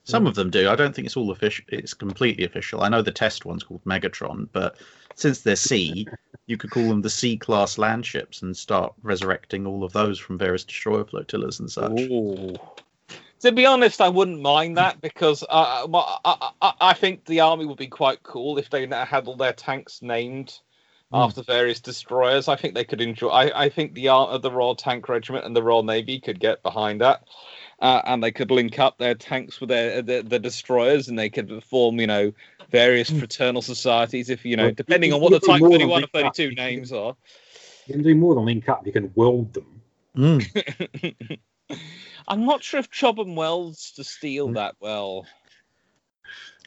Some 0.06 0.26
of 0.26 0.34
them 0.34 0.50
do. 0.50 0.68
I 0.68 0.76
don't 0.76 0.94
think 0.94 1.06
it's 1.06 1.16
all 1.16 1.30
official. 1.30 1.64
It's 1.68 1.94
completely 1.94 2.44
official. 2.44 2.82
I 2.82 2.88
know 2.90 3.00
the 3.00 3.10
test 3.12 3.44
one's 3.46 3.62
called 3.62 3.84
Megatron, 3.84 4.48
but 4.52 4.76
since 5.14 5.40
they're 5.40 5.56
sea, 5.56 6.06
you 6.46 6.56
could 6.58 6.70
call 6.70 6.88
them 6.88 7.00
the 7.00 7.08
C 7.08 7.36
class 7.38 7.78
land 7.78 8.04
ships 8.04 8.42
and 8.42 8.54
start 8.54 8.92
resurrecting 9.02 9.66
all 9.66 9.82
of 9.84 9.92
those 9.94 10.18
from 10.18 10.36
various 10.36 10.64
destroyer 10.64 11.04
flotillas 11.04 11.60
and 11.60 11.70
such. 11.70 12.00
Ooh. 12.00 12.54
To 13.44 13.52
be 13.52 13.66
honest, 13.66 14.00
I 14.00 14.08
wouldn't 14.08 14.40
mind 14.40 14.78
that 14.78 15.02
because 15.02 15.42
uh, 15.50 15.86
I, 15.92 16.50
I, 16.62 16.72
I 16.80 16.94
think 16.94 17.26
the 17.26 17.40
army 17.40 17.66
would 17.66 17.76
be 17.76 17.86
quite 17.86 18.22
cool 18.22 18.56
if 18.56 18.70
they 18.70 18.86
had 18.86 19.26
all 19.26 19.36
their 19.36 19.52
tanks 19.52 20.00
named 20.00 20.58
Mm. 21.12 21.22
after 21.22 21.42
various 21.42 21.80
destroyers. 21.80 22.48
I 22.48 22.56
think 22.56 22.74
they 22.74 22.82
could 22.82 23.02
enjoy. 23.02 23.28
I, 23.28 23.64
I 23.64 23.68
think 23.68 23.92
the 23.92 24.08
Ar- 24.08 24.38
the 24.38 24.50
Royal 24.50 24.74
Tank 24.74 25.06
Regiment 25.10 25.44
and 25.44 25.54
the 25.54 25.62
Royal 25.62 25.82
Navy 25.82 26.18
could 26.18 26.40
get 26.40 26.62
behind 26.62 27.02
that, 27.02 27.24
uh, 27.80 28.00
and 28.06 28.24
they 28.24 28.32
could 28.32 28.50
link 28.50 28.78
up 28.78 28.96
their 28.96 29.14
tanks 29.14 29.60
with 29.60 29.68
their 29.68 30.00
the, 30.00 30.22
the 30.26 30.38
destroyers, 30.38 31.08
and 31.08 31.18
they 31.18 31.28
could 31.28 31.62
form 31.62 32.00
you 32.00 32.06
know 32.06 32.32
various 32.70 33.10
fraternal 33.10 33.60
societies. 33.60 34.30
If 34.30 34.46
you 34.46 34.56
know, 34.56 34.64
Well, 34.64 34.74
depending 34.74 35.10
you- 35.10 35.16
on 35.16 35.20
what 35.22 35.30
the 35.32 35.40
Type 35.40 35.60
do 35.60 35.68
more 35.68 35.78
than 35.78 35.80
thirty 35.80 35.90
one 35.90 36.04
or 36.04 36.06
thirty 36.06 36.30
two 36.48 36.54
names 36.54 36.90
are. 36.90 37.14
You 37.86 37.92
can 37.94 38.02
do 38.02 38.14
more 38.14 38.34
than 38.34 38.46
link 38.46 38.66
up. 38.70 38.86
You 38.86 38.92
can 38.92 39.12
weld 39.14 39.52
them. 39.52 39.82
Mm. 40.16 41.38
I'm 42.28 42.44
not 42.46 42.62
sure 42.62 42.80
if 42.80 42.90
Chobham 42.90 43.34
welds 43.36 43.92
to 43.92 44.04
steel 44.04 44.48
Mm. 44.48 44.54
that 44.54 44.76
well. 44.80 45.26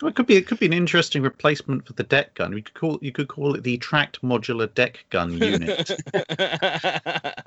Well, 0.01 0.09
it 0.09 0.15
could 0.15 0.27
be 0.27 0.35
it 0.35 0.45
could 0.45 0.59
be 0.59 0.67
an 0.67 0.73
interesting 0.73 1.23
replacement 1.23 1.87
for 1.87 1.93
the 1.93 2.03
deck 2.03 2.35
gun. 2.35 2.53
You 2.53 2.61
could 2.61 2.75
call 2.75 2.99
you 3.01 3.11
could 3.11 3.27
call 3.27 3.55
it 3.55 3.63
the 3.63 3.77
tracked 3.77 4.21
modular 4.21 4.71
deck 4.73 5.03
gun 5.09 5.33
unit. 5.33 5.89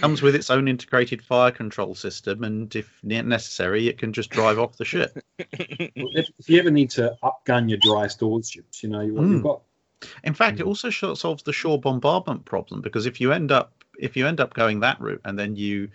Comes 0.00 0.22
with 0.22 0.34
its 0.34 0.50
own 0.50 0.68
integrated 0.68 1.22
fire 1.22 1.50
control 1.50 1.94
system, 1.94 2.44
and 2.44 2.74
if 2.74 3.02
necessary, 3.02 3.88
it 3.88 3.98
can 3.98 4.12
just 4.12 4.30
drive 4.30 4.58
off 4.58 4.76
the 4.76 4.84
ship. 4.84 5.16
If, 5.38 6.28
if 6.38 6.50
you 6.50 6.58
ever 6.58 6.70
need 6.70 6.90
to 6.90 7.16
upgun 7.22 7.68
your 7.68 7.78
dry 7.78 8.06
stores 8.08 8.50
ships, 8.50 8.82
you 8.82 8.88
know 8.88 9.00
you, 9.00 9.12
Mm. 9.14 9.30
you've 9.32 9.42
got. 9.42 9.62
In 10.24 10.34
fact, 10.34 10.60
it 10.60 10.64
Mm. 10.64 10.68
also 10.68 10.90
solves 10.90 11.42
the 11.42 11.52
shore 11.52 11.80
bombardment 11.80 12.44
problem 12.44 12.80
because 12.80 13.06
if 13.06 13.20
you 13.20 13.32
end 13.32 13.50
up 13.52 13.72
if 13.98 14.16
you 14.16 14.26
end 14.26 14.40
up 14.40 14.54
going 14.54 14.80
that 14.80 15.00
route 15.00 15.20
and 15.24 15.38
then 15.38 15.56
you 15.56 15.88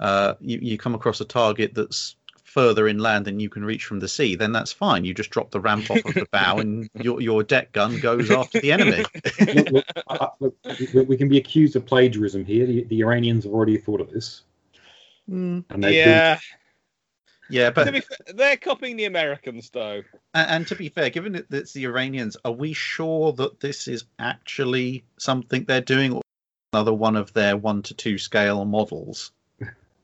uh, 0.00 0.34
you, 0.40 0.58
you 0.60 0.78
come 0.78 0.94
across 0.94 1.20
a 1.20 1.24
target 1.24 1.74
that's 1.74 2.16
further 2.44 2.88
inland 2.88 3.26
than 3.26 3.38
you 3.38 3.48
can 3.48 3.64
reach 3.64 3.84
from 3.84 4.00
the 4.00 4.08
sea, 4.08 4.34
then 4.34 4.52
that's 4.52 4.72
fine. 4.72 5.04
You 5.04 5.12
just 5.12 5.30
drop 5.30 5.50
the 5.50 5.60
ramp 5.60 5.90
off 5.90 6.04
of 6.04 6.14
the 6.14 6.26
bow, 6.32 6.58
and 6.58 6.88
your 7.02 7.20
your 7.20 7.42
deck 7.42 7.72
gun 7.72 7.98
goes 8.00 8.30
after 8.30 8.60
the 8.60 8.72
enemy. 8.72 9.04
look, 9.54 9.68
look, 9.70 9.84
I- 10.08 10.14
I- 10.16 10.28
look, 10.40 10.56
we, 10.94 11.02
we 11.02 11.16
can 11.16 11.28
be 11.28 11.38
accused 11.38 11.76
of 11.76 11.84
plagiarism 11.86 12.44
here. 12.44 12.66
The, 12.66 12.84
the 12.84 13.00
Iranians 13.02 13.44
have 13.44 13.52
already 13.52 13.76
thought 13.76 14.00
of 14.00 14.10
this, 14.10 14.42
Mm, 15.30 15.64
and 15.70 15.84
they've 15.84 15.94
yeah, 15.94 16.38
yeah, 17.50 17.70
but 17.70 17.84
to 17.84 17.92
be 17.92 18.00
fair, 18.00 18.18
they're 18.34 18.56
copying 18.56 18.96
the 18.96 19.04
Americans 19.06 19.70
though. 19.70 20.02
And, 20.34 20.50
and 20.50 20.66
to 20.68 20.74
be 20.74 20.88
fair, 20.88 21.10
given 21.10 21.32
that 21.32 21.52
it's 21.52 21.72
the 21.72 21.84
Iranians, 21.84 22.36
are 22.44 22.52
we 22.52 22.72
sure 22.72 23.32
that 23.32 23.60
this 23.60 23.88
is 23.88 24.04
actually 24.18 25.04
something 25.18 25.64
they're 25.64 25.80
doing, 25.80 26.12
or 26.12 26.22
another 26.72 26.92
one 26.92 27.16
of 27.16 27.32
their 27.32 27.56
one 27.56 27.82
to 27.82 27.94
two 27.94 28.18
scale 28.18 28.64
models, 28.64 29.32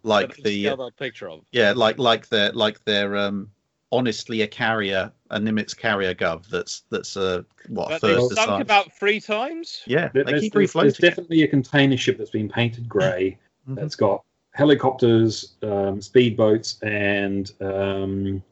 like 0.04 0.36
the 0.36 0.68
other 0.68 0.90
picture 0.92 1.28
of. 1.28 1.40
yeah, 1.50 1.72
like 1.74 1.98
like 1.98 2.28
their 2.28 2.52
like 2.52 2.84
their 2.84 3.16
um, 3.16 3.50
honestly 3.90 4.42
a 4.42 4.46
carrier, 4.46 5.10
a 5.30 5.38
Nimitz 5.40 5.76
carrier 5.76 6.14
gov 6.14 6.46
that's 6.48 6.82
that's 6.90 7.16
a 7.16 7.44
what 7.68 7.86
a 7.86 7.88
But 7.90 8.00
third 8.02 8.20
they've 8.20 8.38
sunk 8.38 8.62
about 8.62 8.92
three 8.92 9.20
times. 9.20 9.82
yeah, 9.86 10.10
There- 10.14 10.24
they 10.24 10.32
There's, 10.32 10.42
keep 10.42 10.52
there's- 10.52 10.72
there's 10.72 10.98
definitely 10.98 11.42
a 11.42 11.48
container 11.48 11.96
ship 11.96 12.18
that's 12.18 12.30
been 12.30 12.48
painted 12.48 12.88
grey. 12.88 13.38
Mhm. 13.68 13.76
That's 13.76 13.96
got 13.96 14.22
helicopters, 14.52 15.54
um, 15.62 15.98
speedboats, 16.00 16.76
and 16.82 17.50
um, 17.60 18.42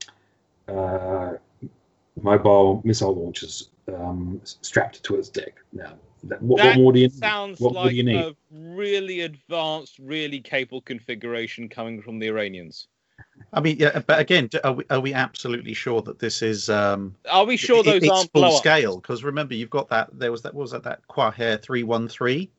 uh, 0.68 1.34
mobile 2.20 2.80
missile 2.84 3.14
launchers 3.14 3.68
um, 3.88 4.40
strapped 4.44 5.02
to 5.04 5.16
its 5.16 5.28
deck. 5.28 5.54
Now, 5.72 5.94
that, 6.24 6.42
what, 6.42 6.62
what 6.62 6.76
more 6.76 6.92
do 6.92 7.00
you 7.00 7.08
Sounds 7.08 7.60
what 7.60 7.74
like 7.74 7.90
do 7.90 7.96
you 7.96 8.02
need? 8.04 8.16
a 8.16 8.34
really 8.50 9.22
advanced, 9.22 9.98
really 9.98 10.40
capable 10.40 10.80
configuration 10.80 11.68
coming 11.68 12.00
from 12.02 12.18
the 12.18 12.28
Iranians. 12.28 12.88
I 13.52 13.60
mean, 13.60 13.76
yeah, 13.78 13.98
but 14.06 14.18
again, 14.18 14.48
are 14.64 14.72
we, 14.72 14.84
are 14.88 15.00
we 15.00 15.12
absolutely 15.12 15.74
sure 15.74 16.00
that 16.02 16.18
this 16.18 16.42
is 16.42 16.70
um, 16.70 17.14
Are 17.30 17.44
we 17.44 17.56
sure 17.56 17.80
it- 17.80 17.86
those 17.86 18.02
it's 18.02 18.08
aren't 18.08 18.32
full 18.32 18.42
blow 18.42 18.56
scale? 18.56 18.96
Because 18.96 19.24
remember, 19.24 19.54
you've 19.54 19.70
got 19.70 19.88
that. 19.90 20.08
There 20.18 20.30
was 20.32 20.42
that 20.42 20.54
what 20.54 20.62
was 20.62 20.70
that 20.70 20.84
that 20.84 21.06
Qaher 21.08 21.60
three 21.60 21.82
one 21.82 22.08
three, 22.08 22.50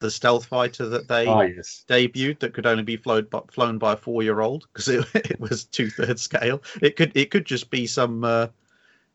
the 0.00 0.10
stealth 0.10 0.46
fighter 0.46 0.86
that 0.88 1.08
they 1.08 1.26
Ah, 1.26 1.42
yes. 1.42 1.84
debuted 1.88 2.40
that 2.40 2.52
could 2.54 2.66
only 2.66 2.82
be 2.82 2.96
flown 2.96 3.24
by, 3.30 3.40
flown 3.50 3.78
by 3.78 3.94
a 3.94 3.96
four 3.96 4.22
year 4.22 4.40
old 4.40 4.66
because 4.72 4.88
it, 4.88 5.06
it 5.14 5.40
was 5.40 5.64
two 5.64 5.88
thirds 5.88 6.22
scale. 6.22 6.62
It 6.82 6.96
could 6.96 7.12
it 7.16 7.30
could 7.30 7.46
just 7.46 7.70
be 7.70 7.86
some. 7.86 8.24
Uh, 8.24 8.48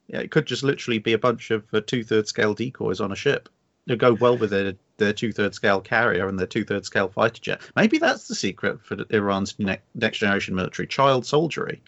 yeah, 0.07 0.19
it 0.19 0.30
could 0.32 0.45
just 0.45 0.63
literally 0.63 0.99
be 0.99 1.13
a 1.13 1.17
bunch 1.17 1.51
of 1.51 1.65
uh, 1.73 1.82
two 1.86 2.03
thirds 2.03 2.30
scale 2.30 2.53
decoys 2.53 3.01
on 3.01 3.11
a 3.11 3.15
ship. 3.15 3.49
It'd 3.88 3.99
go 3.99 4.13
well 4.13 4.38
with 4.38 4.49
their 4.49 4.73
their 4.97 5.13
two 5.13 5.31
thirds 5.31 5.55
scale 5.57 5.79
carrier 5.81 6.27
and 6.27 6.39
their 6.39 6.47
two 6.47 6.63
thirds 6.65 6.88
scale 6.88 7.07
fighter 7.09 7.39
jet. 7.41 7.61
Maybe 7.75 7.97
that's 7.99 8.27
the 8.27 8.36
secret 8.36 8.81
for 8.83 8.97
Iran's 9.11 9.57
ne- 9.59 9.79
next 9.93 10.19
generation 10.19 10.55
military 10.55 10.88
child 10.88 11.25
soldiery. 11.25 11.81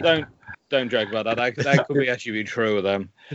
Don't 0.00 0.26
don't 0.70 0.88
joke 0.88 1.10
about 1.10 1.24
that. 1.26 1.36
That, 1.36 1.56
that 1.64 1.86
could 1.86 1.98
be 1.98 2.08
actually 2.08 2.32
be 2.32 2.44
true 2.44 2.78
of 2.78 2.84
them. 2.84 3.10
I 3.30 3.34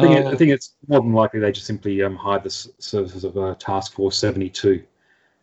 think, 0.00 0.16
it, 0.16 0.24
Oh. 0.26 0.28
I 0.32 0.36
think 0.36 0.50
it's 0.50 0.74
more 0.88 1.00
than 1.00 1.12
likely 1.12 1.40
they 1.40 1.52
just 1.52 1.66
simply 1.66 2.02
um, 2.02 2.16
hired 2.16 2.42
the 2.42 2.50
services 2.50 3.22
of 3.24 3.36
uh, 3.38 3.54
Task 3.58 3.92
Force 3.92 4.18
72, 4.18 4.82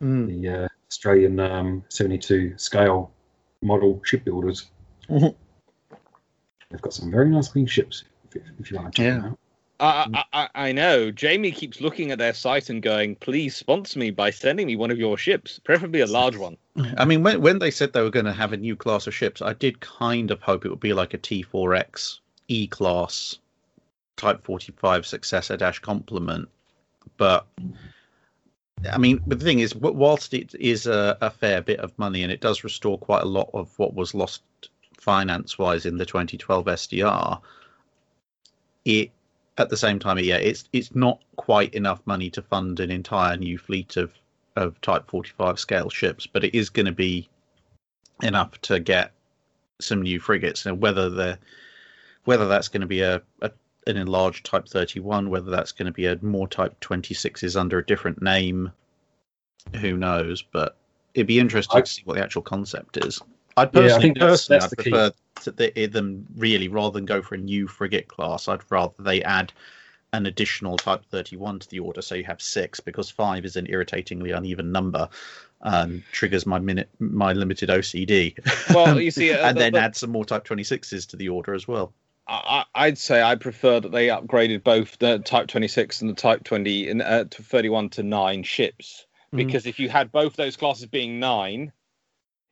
Mm. 0.02 0.42
the 0.42 0.64
uh, 0.64 0.68
Australian 0.90 1.40
um, 1.40 1.84
72 1.90 2.58
scale 2.58 3.12
model 3.62 4.02
shipbuilders. 4.04 4.72
Mhm. 5.10 5.36
They've 6.72 6.82
got 6.82 6.94
some 6.94 7.12
very 7.12 7.30
nice 7.30 7.50
clean 7.50 7.68
ships, 7.68 8.04
if, 8.34 8.42
if 8.60 8.72
you 8.72 8.78
want 8.78 8.96
to 8.96 9.02
check 9.02 9.22
them 9.22 9.32
Yeah. 9.32 9.36
I, 9.82 10.24
I 10.32 10.50
I 10.54 10.72
know. 10.72 11.12
Jamie 11.12 11.52
keeps 11.52 11.82
looking 11.82 12.12
at 12.12 12.20
their 12.20 12.34
site 12.34 12.70
and 12.70 12.82
going, 12.82 13.16
"Please 13.16 13.56
sponsor 13.56 13.98
me 13.98 14.12
by 14.12 14.30
sending 14.30 14.68
me 14.68 14.76
one 14.76 14.92
of 14.92 15.00
your 15.00 15.18
ships, 15.18 15.60
preferably 15.60 16.02
a 16.02 16.06
large 16.06 16.38
one." 16.38 16.58
I 16.98 17.06
mean, 17.06 17.24
when 17.24 17.42
when 17.42 17.60
they 17.60 17.72
said 17.72 17.92
they 17.92 18.02
were 18.02 18.12
going 18.12 18.26
to 18.26 18.34
have 18.34 18.54
a 18.54 18.58
new 18.58 18.76
class 18.76 19.08
of 19.08 19.16
ships, 19.16 19.42
I 19.42 19.54
did 19.54 19.80
kind 19.80 20.30
of 20.30 20.42
hope 20.42 20.66
it 20.66 20.70
would 20.70 20.80
be 20.80 20.94
like 20.94 21.14
a 21.14 21.18
T4X 21.18 22.20
E 22.48 22.68
class 22.68 23.40
Type 24.18 24.44
45 24.44 25.08
successor 25.08 25.58
dash 25.58 25.80
complement. 25.80 26.48
But 27.18 27.48
I 28.92 29.00
mean, 29.00 29.20
but 29.26 29.40
the 29.40 29.46
thing 29.46 29.60
is, 29.60 29.74
whilst 29.74 30.36
it 30.36 30.54
is 30.60 30.86
a, 30.86 31.18
a 31.22 31.32
fair 31.32 31.62
bit 31.62 31.80
of 31.80 31.98
money 31.98 32.22
and 32.22 32.32
it 32.32 32.40
does 32.40 32.64
restore 32.64 33.00
quite 33.00 33.24
a 33.24 33.28
lot 33.28 33.50
of 33.54 33.78
what 33.80 33.96
was 33.96 34.14
lost 34.14 34.44
finance 35.00 35.58
wise 35.58 35.88
in 35.88 35.98
the 35.98 36.06
2012 36.06 36.66
SDR, 36.66 37.42
it 38.86 39.12
at 39.62 39.70
the 39.70 39.78
same 39.78 40.00
time, 40.00 40.18
yeah, 40.20 40.38
it's 40.38 40.66
it's 40.74 40.94
not 40.96 41.22
quite 41.36 41.74
enough 41.74 42.02
money 42.06 42.30
to 42.32 42.42
fund 42.42 42.80
an 42.80 42.92
entire 42.92 43.38
new 43.38 43.58
fleet 43.58 43.98
of 43.98 44.12
of 44.58 44.80
Type 44.82 45.10
45 45.10 45.60
scale 45.60 45.90
ships, 45.90 46.28
but 46.28 46.44
it 46.44 46.54
is 46.54 46.70
going 46.70 46.86
to 46.86 46.92
be 46.92 47.30
enough 48.22 48.60
to 48.62 48.80
get 48.80 49.14
some 49.80 50.02
new 50.02 50.20
frigates. 50.20 50.66
And 50.66 50.82
whether 50.82 51.10
the 51.10 51.40
whether 52.26 52.48
that's 52.48 52.68
going 52.68 52.82
to 52.82 52.88
be 52.88 53.02
a, 53.02 53.22
a 53.42 53.52
an 53.88 53.98
enlarged 53.98 54.46
Type 54.46 54.68
31, 54.68 55.30
whether 55.30 55.50
that's 55.50 55.72
going 55.72 55.88
to 55.88 55.92
be 55.92 56.06
a 56.06 56.18
more 56.22 56.48
Type 56.48 56.80
26s 56.82 57.60
under 57.60 57.80
a 57.80 57.86
different 57.86 58.22
name, 58.22 58.72
who 59.80 59.98
knows? 59.98 60.42
But 60.42 60.78
it'd 61.14 61.28
be 61.28 61.40
interesting 61.40 61.78
I- 61.78 61.82
to 61.82 61.90
see 61.90 62.04
what 62.06 62.16
the 62.16 62.24
actual 62.24 62.42
concept 62.44 62.98
is. 62.98 63.22
I'd 63.58 63.70
Yeah, 63.74 63.82
I 63.82 63.84
personally, 63.84 64.02
think 64.04 64.20
that's- 64.20 64.32
personally, 64.48 64.60
that's 64.60 64.66
I'd 64.66 64.70
the 64.72 64.84
key. 64.84 64.90
prefer 64.92 65.12
to 65.44 65.52
the, 65.52 65.88
them 65.88 66.26
really 66.36 66.68
rather 66.68 66.94
than 66.94 67.06
go 67.06 67.22
for 67.22 67.36
a 67.36 67.38
new 67.40 67.68
frigate 67.68 68.08
class. 68.08 68.48
I'd 68.48 68.62
rather 68.70 68.94
they 69.00 69.24
add 69.24 69.52
an 70.14 70.26
additional 70.26 70.78
Type 70.78 71.06
31 71.10 71.60
to 71.60 71.70
the 71.70 71.80
order, 71.80 72.02
so 72.02 72.16
you 72.16 72.26
have 72.26 72.42
six, 72.42 72.80
because 72.80 73.10
five 73.10 73.46
is 73.46 73.56
an 73.56 73.66
irritatingly 73.68 74.32
uneven 74.32 74.72
number 74.72 75.08
and 75.62 76.04
triggers 76.12 76.46
my 76.46 76.60
minute 76.60 76.90
my 77.00 77.34
limited 77.34 77.70
OCD. 77.70 78.36
Well, 78.74 79.00
you 79.00 79.12
see, 79.20 79.32
uh, 79.32 79.48
and 79.50 79.56
the- 79.58 79.62
then 79.62 79.74
the- 79.74 79.80
add 79.80 79.96
some 79.96 80.12
more 80.12 80.26
Type 80.26 80.46
26s 80.46 81.08
to 81.08 81.16
the 81.18 81.30
order 81.30 81.54
as 81.54 81.68
well. 81.68 81.94
I, 82.28 82.66
I- 82.76 82.86
I'd 82.88 82.98
say 82.98 83.22
I 83.22 83.36
prefer 83.36 83.80
that 83.80 83.92
they 83.92 84.08
upgraded 84.08 84.64
both 84.64 84.98
the 85.00 85.20
Type 85.20 85.48
26 85.48 86.02
and 86.02 86.10
the 86.10 86.14
Type 86.16 86.44
20 86.44 86.90
and 86.90 87.02
uh, 87.02 87.24
to 87.26 87.42
31 87.44 87.90
to 87.92 88.04
nine 88.04 88.44
ships. 88.44 89.06
Mm. 89.34 89.38
Because 89.38 89.66
if 89.66 89.80
you 89.80 89.88
had 89.90 90.12
both 90.12 90.36
those 90.36 90.58
classes 90.58 90.86
being 90.88 91.20
nine, 91.20 91.72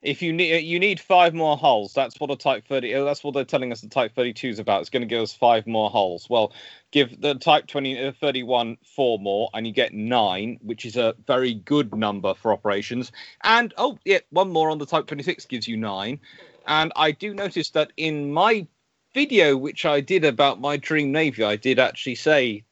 if 0.02 0.22
you 0.22 0.32
need 0.32 0.64
you 0.64 0.80
need 0.80 1.00
five 1.00 1.34
more 1.34 1.58
hulls, 1.58 1.94
that's 1.94 2.20
what 2.20 2.32
a 2.32 2.36
Type 2.36 2.66
30. 2.68 2.96
oh, 2.96 3.06
That's 3.06 3.24
what 3.24 3.34
they're 3.34 3.44
telling 3.44 3.72
us 3.72 3.82
the 3.82 3.90
Type 3.90 4.16
32 4.16 4.48
is 4.48 4.60
about. 4.60 4.82
It's 4.82 4.90
going 4.90 5.02
to 5.02 5.08
give 5.08 5.22
us 5.22 5.34
five 5.34 5.68
more 5.68 5.90
hulls. 5.90 6.30
Well, 6.30 6.54
give 6.92 7.20
the 7.20 7.36
Type 7.36 7.68
20 7.68 8.08
uh, 8.08 8.12
31 8.14 8.78
four 8.84 9.20
more, 9.20 9.50
and 9.54 9.68
you 9.68 9.74
get 9.74 9.94
nine, 9.94 10.58
which 10.62 10.86
is 10.86 10.96
a 10.96 11.16
very 11.28 11.56
good 11.56 11.94
number 11.94 12.34
for 12.34 12.54
operations. 12.54 13.12
And 13.44 13.74
oh 13.78 14.00
yeah, 14.06 14.20
one 14.30 14.52
more 14.52 14.70
on 14.70 14.78
the 14.78 14.86
Type 14.86 15.08
26 15.08 15.46
gives 15.48 15.68
you 15.68 15.76
nine. 15.76 16.20
And 16.66 16.94
I 16.96 17.12
do 17.12 17.34
notice 17.34 17.72
that 17.72 17.92
in 17.98 18.32
my 18.32 18.68
video 19.14 19.58
which 19.58 19.86
I 19.86 20.00
did 20.00 20.24
about 20.24 20.62
my 20.62 20.78
dream 20.78 21.12
navy, 21.12 21.44
I 21.44 21.58
did 21.58 21.78
actually 21.78 22.16
say 22.16 22.64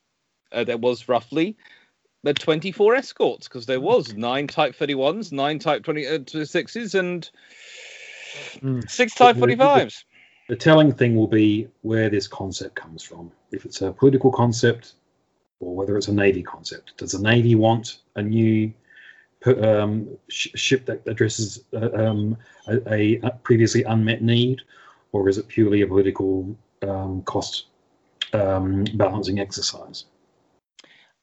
uh, 0.54 0.64
there 0.64 0.78
was 0.78 1.10
roughly 1.10 1.58
the 2.24 2.34
24 2.34 2.96
escorts 2.96 3.48
because 3.48 3.66
there 3.66 3.80
was 3.80 4.14
nine 4.14 4.48
Type 4.48 4.76
31s, 4.76 5.32
nine 5.32 5.60
Type 5.60 5.84
26s, 5.84 6.96
and 6.96 7.30
Mm. 8.62 8.90
six 8.90 9.14
Type 9.14 9.36
The- 9.36 9.42
the- 9.42 9.56
45s. 9.56 10.04
The 10.48 10.56
telling 10.56 10.94
thing 10.94 11.16
will 11.16 11.28
be 11.28 11.68
where 11.82 12.10
this 12.10 12.28
concept 12.28 12.76
comes 12.76 13.04
from. 13.04 13.32
If 13.52 13.66
it's 13.66 13.82
a 13.82 13.92
political 13.92 14.32
concept 14.32 14.94
or 15.60 15.76
whether 15.76 15.98
it's 15.98 16.08
a 16.08 16.14
Navy 16.14 16.44
concept. 16.44 16.98
Does 16.98 17.12
the 17.12 17.20
Navy 17.20 17.56
want 17.56 17.98
a 18.16 18.22
new 18.22 18.72
um, 19.46 20.18
sh- 20.30 20.50
ship 20.56 20.86
that 20.86 21.02
addresses 21.08 21.64
uh, 21.74 21.92
um, 21.94 22.38
a, 22.68 23.20
a 23.24 23.32
previously 23.44 23.84
unmet 23.84 24.22
need, 24.22 24.62
or 25.12 25.30
is 25.30 25.38
it 25.38 25.48
purely 25.48 25.82
a 25.82 25.88
political 25.88 26.56
um, 26.82 27.22
cost 27.24 27.68
um, 28.34 28.84
balancing 28.96 29.40
exercise? 29.40 30.06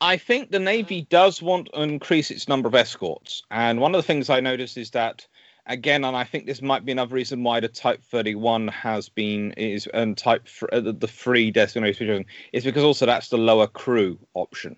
I 0.00 0.16
think 0.16 0.50
the 0.50 0.58
Navy 0.58 1.06
does 1.08 1.40
want 1.40 1.70
to 1.72 1.82
increase 1.82 2.30
its 2.30 2.48
number 2.48 2.68
of 2.68 2.74
escorts. 2.74 3.42
And 3.50 3.80
one 3.80 3.94
of 3.94 3.98
the 3.98 4.06
things 4.06 4.28
I 4.28 4.40
noticed 4.40 4.76
is 4.76 4.90
that, 4.90 5.26
again, 5.66 6.04
and 6.04 6.16
I 6.16 6.24
think 6.24 6.46
this 6.46 6.60
might 6.60 6.84
be 6.84 6.92
another 6.92 7.14
reason 7.14 7.42
why 7.42 7.60
the 7.60 7.68
Type 7.68 8.02
31 8.02 8.68
has 8.68 9.08
been, 9.08 9.52
is 9.52 9.86
and 9.94 10.16
Type 10.16 10.48
uh, 10.72 10.80
the, 10.80 10.92
the 10.92 11.08
free 11.08 11.50
destination, 11.50 12.26
is 12.52 12.64
because 12.64 12.84
also 12.84 13.06
that's 13.06 13.28
the 13.28 13.38
lower 13.38 13.66
crew 13.66 14.18
option. 14.34 14.76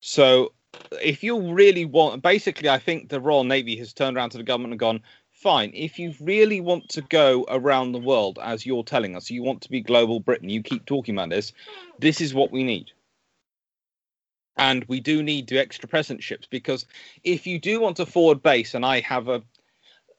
So 0.00 0.52
if 1.02 1.22
you 1.22 1.52
really 1.52 1.84
want, 1.84 2.22
basically, 2.22 2.68
I 2.68 2.78
think 2.78 3.08
the 3.08 3.20
Royal 3.20 3.44
Navy 3.44 3.76
has 3.76 3.92
turned 3.92 4.16
around 4.16 4.30
to 4.30 4.38
the 4.38 4.44
government 4.44 4.72
and 4.72 4.80
gone, 4.80 5.02
fine, 5.30 5.70
if 5.74 5.98
you 5.98 6.14
really 6.20 6.60
want 6.60 6.88
to 6.90 7.02
go 7.02 7.44
around 7.48 7.92
the 7.92 7.98
world, 7.98 8.38
as 8.42 8.64
you're 8.64 8.84
telling 8.84 9.16
us, 9.16 9.30
you 9.30 9.42
want 9.42 9.60
to 9.62 9.70
be 9.70 9.80
global 9.80 10.20
Britain, 10.20 10.48
you 10.48 10.62
keep 10.62 10.86
talking 10.86 11.14
about 11.14 11.30
this, 11.30 11.52
this 11.98 12.20
is 12.20 12.34
what 12.34 12.50
we 12.50 12.64
need. 12.64 12.90
And 14.56 14.84
we 14.84 15.00
do 15.00 15.22
need 15.22 15.48
the 15.48 15.58
extra 15.58 15.88
presence 15.88 16.22
ships 16.22 16.46
because 16.48 16.86
if 17.24 17.46
you 17.46 17.58
do 17.58 17.80
want 17.80 17.96
to 17.96 18.06
forward 18.06 18.42
base, 18.42 18.74
and 18.74 18.86
I 18.86 19.00
have 19.00 19.28
a 19.28 19.42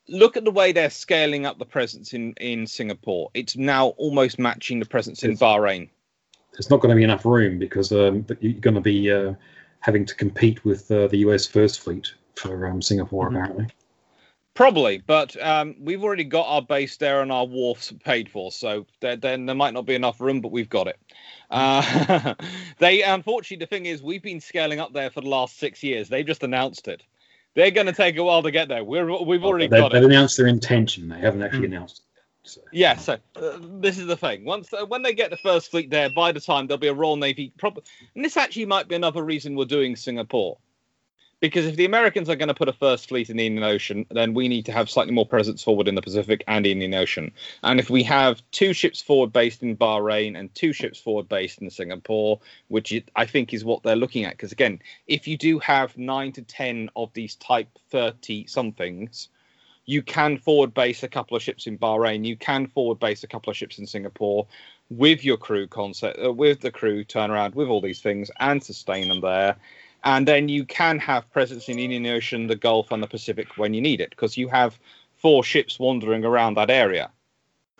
look 0.07 0.38
at 0.38 0.43
the 0.43 0.51
way 0.51 0.71
they're 0.71 0.89
scaling 0.89 1.45
up 1.45 1.57
the 1.57 1.65
presence 1.65 2.13
in, 2.13 2.33
in 2.33 2.67
Singapore, 2.67 3.31
it's 3.33 3.55
now 3.55 3.89
almost 3.97 4.38
matching 4.38 4.79
the 4.79 4.86
presence 4.86 5.23
in. 5.23 5.38
Bahrain. 5.38 5.89
There's 6.53 6.69
not 6.69 6.79
going 6.79 6.89
to 6.91 6.95
be 6.95 7.03
enough 7.03 7.25
room 7.25 7.59
because 7.59 7.91
um, 7.91 8.25
you're 8.39 8.59
going 8.59 8.75
to 8.75 8.81
be 8.81 9.11
uh, 9.11 9.33
having 9.79 10.05
to 10.05 10.15
compete 10.15 10.63
with 10.63 10.89
uh, 10.91 11.07
the 11.07 11.17
US 11.17 11.45
First 11.45 11.81
Fleet 11.81 12.13
for 12.36 12.67
um, 12.67 12.81
Singapore, 12.81 13.29
Mhm. 13.29 13.36
apparently. 13.36 13.67
Probably, 14.56 14.99
but 15.06 15.39
um, 15.43 15.76
we've 15.82 16.01
already 16.01 16.24
got 16.24 16.47
our 16.47 16.62
base 16.62 16.95
there 16.95 17.22
and 17.22 17.30
our 17.30 17.45
wharfs 17.45 17.91
paid 18.06 18.30
for, 18.30 18.53
so 18.53 18.86
there, 19.01 19.18
then 19.18 19.45
there 19.45 19.56
might 19.56 19.74
not 19.74 19.86
be 19.86 19.95
enough 19.95 20.22
room, 20.22 20.39
but 20.39 20.51
we've 20.53 20.70
got 20.70 20.88
it. 20.88 20.97
Uh, 21.51 22.34
they 22.80 23.03
unfortunately, 23.03 23.58
the 23.66 23.68
thing 23.68 23.86
is, 23.86 24.01
we've 24.01 24.24
been 24.24 24.39
scaling 24.39 24.80
up 24.80 24.93
there 24.93 25.10
for 25.10 25.20
the 25.20 25.28
last 25.28 25.60
six 25.60 25.84
years. 25.84 26.08
They've 26.08 26.26
just 26.26 26.41
announced 26.41 26.88
it. 26.88 27.03
They're 27.56 27.70
going 27.70 27.88
to 27.88 27.93
take 27.93 28.16
a 28.18 28.24
while 28.24 28.43
to 28.43 28.51
get 28.51 28.70
there. 28.70 28.84
We're 28.84 29.06
we've 29.24 29.43
already 29.43 29.68
They've, 29.68 29.82
got 29.82 29.91
they've 29.91 30.01
it. 30.03 30.06
announced 30.06 30.38
their 30.38 30.47
intention. 30.47 31.10
They 31.10 31.20
haven't 31.20 31.43
actually 31.43 31.68
Mm. 31.68 31.76
announced. 31.76 31.97
It. 31.97 32.49
So. 32.49 32.62
Yeah, 32.72 32.95
so 32.95 33.18
uh, 33.36 33.58
this 33.60 33.97
is 33.97 34.08
the 34.08 34.16
thing. 34.16 34.45
Once 34.45 34.72
uh, 34.72 34.86
when 34.86 35.01
they 35.01 35.14
get 35.14 35.32
the 35.32 35.38
first 35.38 35.70
fleet 35.72 35.89
there, 35.89 36.10
by 36.16 36.32
the 36.32 36.39
time 36.39 36.68
there'll 36.68 36.80
be 36.80 36.88
a 36.88 36.93
Royal 36.93 37.18
Navy. 37.18 37.51
Prob- 37.58 37.84
and 38.16 38.24
this 38.24 38.38
actually 38.38 38.66
might 38.66 38.88
be 38.88 38.95
another 38.95 39.24
reason 39.24 39.56
we're 39.56 39.66
doing 39.66 39.95
Singapore, 39.95 40.58
because 41.45 41.65
if 41.65 41.75
the 41.75 41.85
Americans 41.85 42.29
are 42.29 42.35
going 42.35 42.47
to 42.47 42.53
put 42.53 42.67
a 42.67 42.73
first 42.73 43.09
fleet 43.09 43.29
in 43.29 43.37
the 43.37 43.45
Indian 43.45 43.63
Ocean, 43.63 44.05
then 44.11 44.33
we 44.33 44.47
need 44.47 44.65
to 44.65 44.71
have 44.71 44.89
slightly 44.89 45.13
more 45.13 45.25
presence 45.25 45.63
forward 45.63 45.87
in 45.87 45.95
the 45.95 46.01
Pacific 46.01 46.43
and 46.47 46.65
Indian 46.65 46.93
Ocean. 46.93 47.31
And 47.63 47.79
if 47.79 47.89
we 47.89 48.03
have 48.03 48.41
two 48.51 48.73
ships 48.73 49.01
forward 49.01 49.31
based 49.31 49.63
in 49.63 49.77
Bahrain 49.77 50.37
and 50.37 50.53
two 50.55 50.73
ships 50.73 50.99
forward 50.99 51.29
based 51.29 51.61
in 51.61 51.69
Singapore, 51.69 52.39
which 52.67 52.93
I 53.15 53.25
think 53.25 53.53
is 53.53 53.63
what 53.63 53.83
they're 53.83 53.95
looking 53.95 54.25
at, 54.25 54.33
because 54.33 54.51
again, 54.51 54.79
if 55.07 55.27
you 55.27 55.37
do 55.37 55.59
have 55.59 55.97
nine 55.97 56.31
to 56.33 56.41
ten 56.41 56.89
of 56.95 57.13
these 57.13 57.35
Type 57.35 57.69
thirty 57.89 58.47
somethings 58.47 59.29
you 59.85 60.01
can 60.01 60.37
forward 60.37 60.73
base 60.73 61.03
a 61.03 61.07
couple 61.07 61.37
of 61.37 61.43
ships 61.43 61.67
in 61.67 61.77
Bahrain. 61.77 62.25
You 62.25 62.35
can 62.35 62.67
forward 62.67 62.99
base 62.99 63.23
a 63.23 63.27
couple 63.27 63.51
of 63.51 63.57
ships 63.57 63.77
in 63.77 63.85
Singapore 63.85 64.47
with 64.89 65.23
your 65.23 65.37
crew 65.37 65.67
concept, 65.67 66.19
uh, 66.23 66.31
with 66.31 66.61
the 66.61 66.71
crew 66.71 67.03
turnaround, 67.03 67.55
with 67.55 67.67
all 67.67 67.81
these 67.81 68.01
things, 68.01 68.31
and 68.39 68.63
sustain 68.63 69.07
them 69.09 69.21
there. 69.21 69.55
And 70.06 70.28
then 70.28 70.47
you 70.49 70.66
can 70.66 70.99
have 70.99 71.30
presence 71.32 71.68
in 71.68 71.78
the 71.78 71.84
Indian 71.84 72.06
Ocean, 72.16 72.47
the 72.47 72.56
Gulf, 72.56 72.91
and 72.91 73.01
the 73.01 73.08
Pacific 73.08 73.58
when 73.58 73.74
you 73.74 73.82
need 73.82 73.99
it, 73.99 74.12
because 74.12 74.38
you 74.38 74.47
have 74.49 74.80
four 75.18 75.43
ships 75.43 75.80
wandering 75.80 76.24
around 76.24 76.56
that 76.56 76.70
area. 76.70 77.10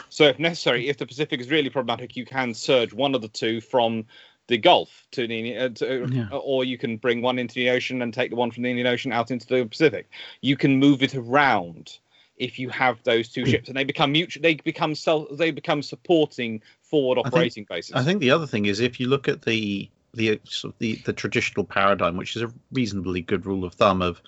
So, 0.10 0.26
if 0.26 0.40
necessary, 0.40 0.90
if 0.90 0.98
the 0.98 1.06
Pacific 1.06 1.40
is 1.40 1.50
really 1.50 1.70
problematic, 1.70 2.16
you 2.18 2.26
can 2.26 2.54
surge 2.54 2.94
one 2.94 3.16
of 3.16 3.22
the 3.22 3.28
two 3.28 3.62
from 3.62 4.06
the 4.48 4.58
Gulf 4.58 5.06
to 5.12 5.28
the, 5.28 5.56
uh, 5.58 5.70
to, 5.70 6.08
Yeah. 6.12 6.28
or 6.32 6.66
you 6.66 6.78
can 6.78 6.98
bring 6.98 7.22
one 7.22 7.40
into 7.40 7.56
the 7.56 7.70
ocean 7.70 8.02
and 8.02 8.14
take 8.14 8.32
the 8.32 8.36
one 8.36 8.52
from 8.52 8.64
the 8.64 8.70
Indian 8.70 8.88
Ocean 8.88 9.12
out 9.12 9.32
into 9.32 9.48
the 9.48 9.66
Pacific. 9.66 10.10
You 10.42 10.58
can 10.58 10.78
move 10.78 11.02
it 11.02 11.16
around 11.16 11.98
if 12.38 12.60
you 12.60 12.70
have 12.70 13.02
those 13.04 13.30
two 13.30 13.46
ships, 13.46 13.70
and 13.70 13.78
they 13.78 13.84
become 13.84 14.12
mutual. 14.12 14.42
They 14.42 14.56
become 14.56 14.94
self. 14.94 15.28
They 15.38 15.52
become 15.52 15.82
supporting 15.82 16.62
forward 16.82 17.16
think- 17.16 17.28
operating 17.28 17.66
bases. 17.70 17.94
I 17.94 18.04
think 18.04 18.20
the 18.20 18.32
other 18.32 18.46
thing 18.48 18.66
is 18.66 18.80
if 18.80 19.00
you 19.00 19.08
look 19.08 19.28
at 19.28 19.44
the 19.44 19.90
the 20.16 20.40
sort 20.46 20.74
of 20.74 20.80
the, 20.80 20.96
the 21.06 21.14
traditional 21.14 21.66
paradigm, 21.66 22.18
which 22.18 22.36
is 22.36 22.42
a 22.42 22.54
reasonably 22.72 23.22
good 23.22 23.46
rule 23.46 23.64
of 23.64 23.74
thumb 23.74 24.02
of 24.02 24.22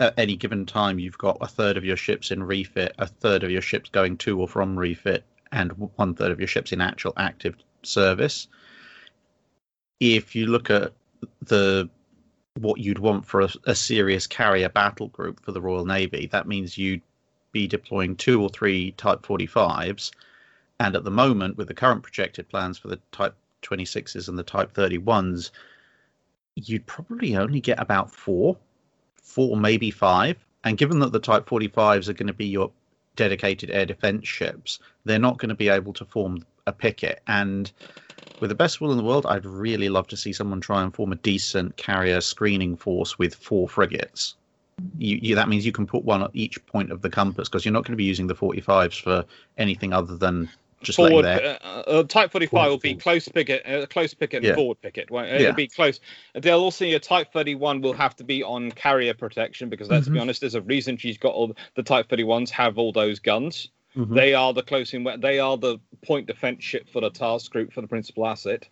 at 0.00 0.14
any 0.16 0.36
given 0.36 0.64
time 0.64 0.98
you've 0.98 1.18
got 1.18 1.38
a 1.40 1.46
third 1.46 1.76
of 1.76 1.84
your 1.84 1.96
ships 1.96 2.30
in 2.30 2.42
refit, 2.42 2.94
a 2.98 3.06
third 3.06 3.42
of 3.42 3.50
your 3.50 3.62
ships 3.62 3.90
going 3.90 4.16
to 4.18 4.40
or 4.40 4.48
from 4.48 4.78
refit, 4.78 5.24
and 5.50 5.72
one 5.96 6.14
third 6.14 6.30
of 6.30 6.38
your 6.38 6.46
ships 6.46 6.72
in 6.72 6.80
actual 6.80 7.12
active 7.16 7.56
service. 7.82 8.46
If 10.00 10.36
you 10.36 10.46
look 10.46 10.70
at 10.70 10.92
the 11.42 11.88
what 12.60 12.80
you'd 12.80 12.98
want 12.98 13.24
for 13.24 13.42
a, 13.42 13.48
a 13.64 13.74
serious 13.74 14.26
carrier 14.26 14.68
battle 14.68 15.08
group 15.08 15.40
for 15.40 15.52
the 15.52 15.60
Royal 15.60 15.84
Navy, 15.84 16.28
that 16.32 16.48
means 16.48 16.78
you'd 16.78 17.02
be 17.52 17.66
deploying 17.66 18.16
two 18.16 18.42
or 18.42 18.48
three 18.48 18.92
Type 18.92 19.22
45s. 19.22 20.12
And 20.80 20.94
at 20.94 21.04
the 21.04 21.10
moment, 21.10 21.56
with 21.56 21.68
the 21.68 21.74
current 21.74 22.02
projected 22.02 22.48
plans 22.48 22.78
for 22.78 22.88
the 22.88 23.00
Type 23.12 23.34
26s 23.62 24.28
and 24.28 24.38
the 24.38 24.42
Type 24.42 24.72
31s, 24.74 25.50
you'd 26.54 26.86
probably 26.86 27.36
only 27.36 27.60
get 27.60 27.80
about 27.80 28.10
four, 28.10 28.56
four, 29.22 29.56
maybe 29.56 29.90
five. 29.90 30.36
And 30.64 30.76
given 30.76 30.98
that 31.00 31.12
the 31.12 31.20
Type 31.20 31.46
45s 31.46 32.08
are 32.08 32.14
going 32.14 32.26
to 32.26 32.32
be 32.32 32.46
your 32.46 32.70
dedicated 33.16 33.70
air 33.70 33.86
defense 33.86 34.26
ships, 34.26 34.78
they're 35.04 35.18
not 35.18 35.38
going 35.38 35.48
to 35.48 35.54
be 35.54 35.68
able 35.68 35.92
to 35.94 36.04
form 36.04 36.44
a 36.66 36.72
picket. 36.72 37.22
And 37.26 37.70
with 38.40 38.50
the 38.50 38.54
best 38.54 38.80
will 38.80 38.92
in 38.92 38.98
the 38.98 39.04
world, 39.04 39.26
I'd 39.26 39.44
really 39.44 39.88
love 39.88 40.06
to 40.08 40.16
see 40.16 40.32
someone 40.32 40.60
try 40.60 40.82
and 40.82 40.94
form 40.94 41.12
a 41.12 41.16
decent 41.16 41.76
carrier 41.76 42.20
screening 42.20 42.76
force 42.76 43.18
with 43.18 43.34
four 43.34 43.68
frigates. 43.68 44.36
You, 44.96 45.18
you, 45.20 45.34
that 45.34 45.48
means 45.48 45.66
you 45.66 45.72
can 45.72 45.86
put 45.86 46.04
one 46.04 46.22
at 46.22 46.30
each 46.34 46.64
point 46.66 46.92
of 46.92 47.02
the 47.02 47.10
compass 47.10 47.48
because 47.48 47.64
you're 47.64 47.72
not 47.72 47.84
going 47.84 47.92
to 47.92 47.96
be 47.96 48.04
using 48.04 48.28
the 48.28 48.34
45s 48.34 49.02
for 49.02 49.24
anything 49.56 49.92
other 49.92 50.16
than 50.16 50.48
just 50.82 50.96
forward. 50.96 51.24
Uh, 51.24 51.58
uh, 51.62 52.02
Type 52.04 52.30
45 52.30 52.50
Forward 52.50 52.68
will 52.70 52.78
be 52.78 52.90
picket. 52.90 53.02
close 53.02 53.28
picket, 53.28 53.66
uh, 53.66 53.86
close 53.86 54.14
picket, 54.14 54.38
and 54.38 54.46
Yeah. 54.46 54.54
forward 54.54 54.80
picket. 54.80 55.08
It'll 55.10 55.24
Yeah. 55.40 55.52
be 55.52 55.66
close. 55.66 56.00
They'll 56.34 56.60
also 56.60 56.84
your 56.84 56.98
Type 57.00 57.32
31 57.32 57.80
will 57.80 57.92
have 57.92 58.14
to 58.16 58.24
be 58.24 58.42
on 58.42 58.70
carrier 58.72 59.14
protection 59.14 59.68
because 59.68 59.88
let's 59.88 60.08
be 60.08 60.18
Mhm. 60.18 60.22
honest, 60.22 60.40
there's 60.40 60.54
a 60.54 60.62
reason 60.62 60.96
she's 60.96 61.18
got 61.18 61.34
all 61.34 61.54
the 61.74 61.82
Type 61.82 62.08
31s 62.08 62.50
have 62.50 62.78
all 62.78 62.92
those 62.92 63.18
guns. 63.18 63.68
Mhm. 63.96 64.14
They 64.14 64.34
are 64.34 64.52
the 64.52 64.62
close 64.62 64.94
in. 64.94 65.08
They 65.20 65.38
are 65.38 65.56
the 65.56 65.78
point 66.02 66.26
defense 66.26 66.62
ship 66.62 66.88
for 66.88 67.00
the 67.00 67.10
task 67.10 67.50
group 67.50 67.72
for 67.72 67.80
the 67.80 67.88
principal 67.88 68.26
asset. 68.26 68.68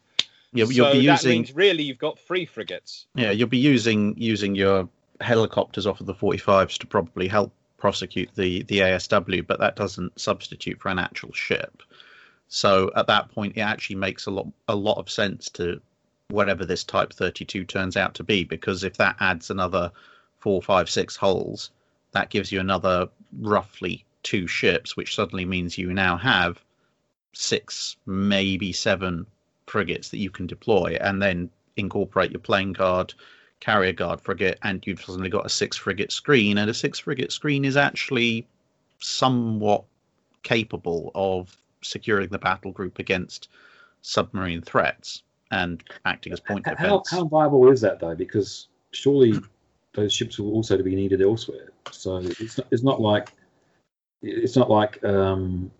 You'll, 0.53 0.69
so 0.69 0.73
you'll 0.73 0.93
be 0.93 1.07
that 1.07 1.13
using 1.25 1.31
means 1.39 1.55
really 1.55 1.83
you've 1.83 1.99
got 1.99 2.19
three 2.21 2.47
frigates. 2.47 3.07
yeah 3.15 3.31
you'll 3.31 3.49
be 3.49 3.59
using 3.59 4.15
using 4.17 4.55
your 4.55 4.89
helicopters 5.21 5.87
off 5.87 6.01
of 6.01 6.07
the 6.07 6.15
45s 6.15 6.79
to 6.79 6.87
probably 6.87 7.27
help 7.29 7.53
prosecute 7.79 8.31
the 8.37 8.63
the 8.63 8.79
ASW, 8.81 9.43
but 9.47 9.59
that 9.61 9.77
doesn't 9.77 10.19
substitute 10.19 10.81
for 10.81 10.89
an 10.89 10.99
actual 10.99 11.33
ship. 11.33 11.83
So 12.49 12.91
at 12.95 13.09
that 13.09 13.31
point, 13.31 13.57
it 13.57 13.61
actually 13.61 13.97
makes 13.97 14.27
a 14.27 14.31
lot 14.31 14.47
a 14.69 14.77
lot 14.77 14.99
of 14.99 15.11
sense 15.11 15.49
to 15.51 15.81
whatever 16.29 16.65
this 16.65 16.85
Type 16.85 17.13
32 17.13 17.65
turns 17.65 17.97
out 17.97 18.15
to 18.15 18.25
be, 18.25 18.45
because 18.45 18.85
if 18.85 18.97
that 18.97 19.17
adds 19.21 19.51
another 19.51 19.93
four, 20.39 20.63
five, 20.63 20.89
six 20.89 21.17
holes, 21.17 21.71
that 22.13 22.31
gives 22.31 22.53
you 22.53 22.61
another 22.61 23.09
roughly 23.41 24.05
two 24.23 24.47
ships, 24.47 24.97
which 24.97 25.15
suddenly 25.15 25.45
means 25.45 25.79
you 25.79 25.93
now 25.93 26.17
have 26.17 26.63
six, 27.33 27.97
maybe 28.07 28.73
seven 28.73 29.27
frigates 29.67 30.09
that 30.11 30.19
you 30.19 30.31
can 30.31 30.47
deploy, 30.47 30.97
and 31.01 31.21
then 31.21 31.51
incorporate 31.77 32.31
your 32.31 32.41
plane 32.41 32.73
guard, 32.73 33.13
carrier 33.61 33.93
guard 33.93 34.21
frigate, 34.21 34.59
and 34.63 34.87
you've 34.87 35.03
suddenly 35.03 35.29
got 35.31 35.47
a 35.47 35.51
six 35.51 35.77
frigate 35.77 36.13
screen. 36.13 36.59
And 36.59 36.71
a 36.71 36.75
six 36.75 36.99
frigate 37.01 37.33
screen 37.33 37.65
is 37.65 37.77
actually 37.77 38.47
somewhat 39.01 39.85
capable 40.43 41.11
of 41.15 41.57
securing 41.87 42.29
the 42.29 42.39
battle 42.39 42.73
group 42.73 42.99
against 42.99 43.49
submarine 44.03 44.63
threats 44.63 45.23
and 45.51 45.83
acting 46.05 46.33
as 46.33 46.41
point 46.41 46.67
How, 46.67 46.73
defense. 46.75 47.11
how 47.11 47.25
viable 47.25 47.71
is 47.71 47.81
that 47.81 48.01
though? 48.01 48.15
Because 48.15 48.69
surely 48.93 49.35
those 49.95 50.13
ships 50.13 50.39
will 50.39 50.53
also 50.53 50.81
be 50.83 50.95
needed 50.95 51.23
elsewhere. 51.23 51.71
So 51.91 52.17
it's 52.19 52.59
not, 52.59 52.67
it's 52.71 52.83
not 52.83 53.01
like 53.01 53.33
it's 54.23 54.57
not 54.57 54.71
like 54.71 55.03
um, 55.05 55.71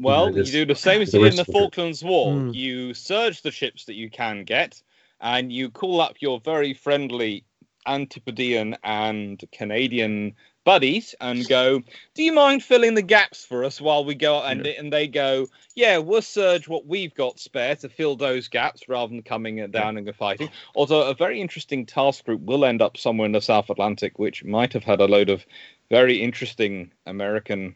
Well, 0.00 0.28
you 0.28 0.34
there's- 0.34 0.50
do 0.50 0.66
the 0.66 0.74
same 0.74 1.02
as 1.02 1.12
you 1.14 1.20
did 1.20 1.30
in 1.32 1.36
the. 1.36 1.44
Falklands 1.44 2.04
War. 2.04 2.32
Hmm. 2.34 2.50
You 2.50 2.94
surge 2.94 3.42
the 3.42 3.50
ships 3.50 3.84
that 3.86 3.94
you 3.94 4.10
can 4.10 4.44
get, 4.44 4.82
and 5.20 5.52
you 5.52 5.70
call 5.70 6.00
up 6.00 6.16
your 6.20 6.40
very 6.40 6.74
friendly 6.74 7.44
Antipodean 7.86 8.76
and 8.84 9.42
Canadian 9.52 10.34
buddies 10.68 11.14
and 11.22 11.48
go, 11.48 11.82
"Do 12.12 12.22
you 12.22 12.30
mind 12.30 12.62
filling 12.62 12.92
the 12.92 13.00
gaps 13.00 13.42
for 13.42 13.64
us 13.64 13.80
while 13.80 14.04
we 14.04 14.14
go?" 14.14 14.42
And 14.42 14.66
and 14.66 14.92
they 14.92 15.08
go, 15.08 15.48
"Yeah, 15.74 15.96
we'll 15.96 16.20
surge 16.20 16.68
what 16.68 16.84
we've 16.84 17.14
got 17.14 17.40
spare 17.40 17.74
to 17.76 17.88
fill 17.88 18.16
those 18.16 18.48
gaps 18.48 18.86
rather 18.86 19.08
than 19.08 19.22
coming 19.22 19.66
down 19.70 19.96
and 19.96 20.14
fighting." 20.14 20.50
Although 20.76 21.08
a 21.08 21.14
very 21.14 21.40
interesting 21.40 21.86
task 21.86 22.26
group 22.26 22.42
will 22.42 22.66
end 22.66 22.82
up 22.82 22.98
somewhere 22.98 23.24
in 23.24 23.32
the 23.32 23.40
South 23.40 23.70
Atlantic, 23.70 24.18
which 24.18 24.44
might 24.44 24.74
have 24.74 24.84
had 24.84 25.00
a 25.00 25.06
load 25.06 25.30
of 25.30 25.46
very 25.88 26.20
interesting 26.20 26.92
American 27.06 27.74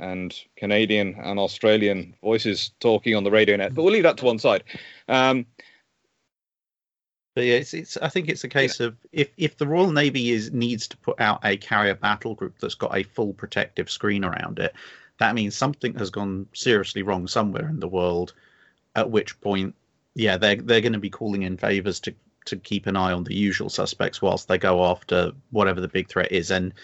and 0.00 0.34
Canadian 0.56 1.14
and 1.22 1.38
Australian 1.38 2.16
voices 2.22 2.72
talking 2.80 3.14
on 3.14 3.22
the 3.22 3.30
radio 3.30 3.54
net. 3.54 3.72
But 3.72 3.84
we'll 3.84 3.92
leave 3.92 4.02
that 4.02 4.16
to 4.16 4.24
one 4.24 4.40
side. 4.40 4.64
Um, 5.06 5.46
But 7.34 7.44
yeah, 7.44 7.54
it's, 7.54 7.72
it's 7.72 7.96
I 7.96 8.08
think 8.08 8.28
it's 8.28 8.44
a 8.44 8.48
case 8.48 8.78
of 8.80 8.96
if 9.12 9.30
if 9.38 9.56
the 9.56 9.66
Royal 9.66 9.90
Navy 9.90 10.30
is 10.30 10.52
needs 10.52 10.86
to 10.88 10.96
put 10.98 11.18
out 11.20 11.40
a 11.44 11.56
carrier 11.56 11.94
battle 11.94 12.34
group 12.34 12.58
that's 12.58 12.74
got 12.74 12.96
a 12.96 13.02
full 13.02 13.32
protective 13.32 13.90
screen 13.90 14.24
around 14.24 14.58
it, 14.58 14.74
that 15.18 15.34
means 15.34 15.56
something 15.56 15.94
has 15.94 16.10
gone 16.10 16.46
seriously 16.52 17.02
wrong 17.02 17.26
somewhere 17.26 17.68
in 17.68 17.80
the 17.80 17.88
world. 17.88 18.34
At 18.94 19.10
which 19.10 19.40
point, 19.40 19.74
yeah, 20.14 20.36
they're 20.36 20.56
they're 20.56 20.82
going 20.82 20.92
to 20.92 20.98
be 20.98 21.08
calling 21.10 21.42
in 21.42 21.56
favors 21.56 22.00
to 22.00 22.14
to 22.44 22.56
keep 22.56 22.86
an 22.86 22.96
eye 22.96 23.12
on 23.12 23.24
the 23.24 23.34
usual 23.34 23.70
suspects 23.70 24.20
whilst 24.20 24.48
they 24.48 24.58
go 24.58 24.84
after 24.84 25.32
whatever 25.50 25.80
the 25.80 25.88
big 25.88 26.08
threat 26.08 26.32
is. 26.32 26.50
And 26.50 26.74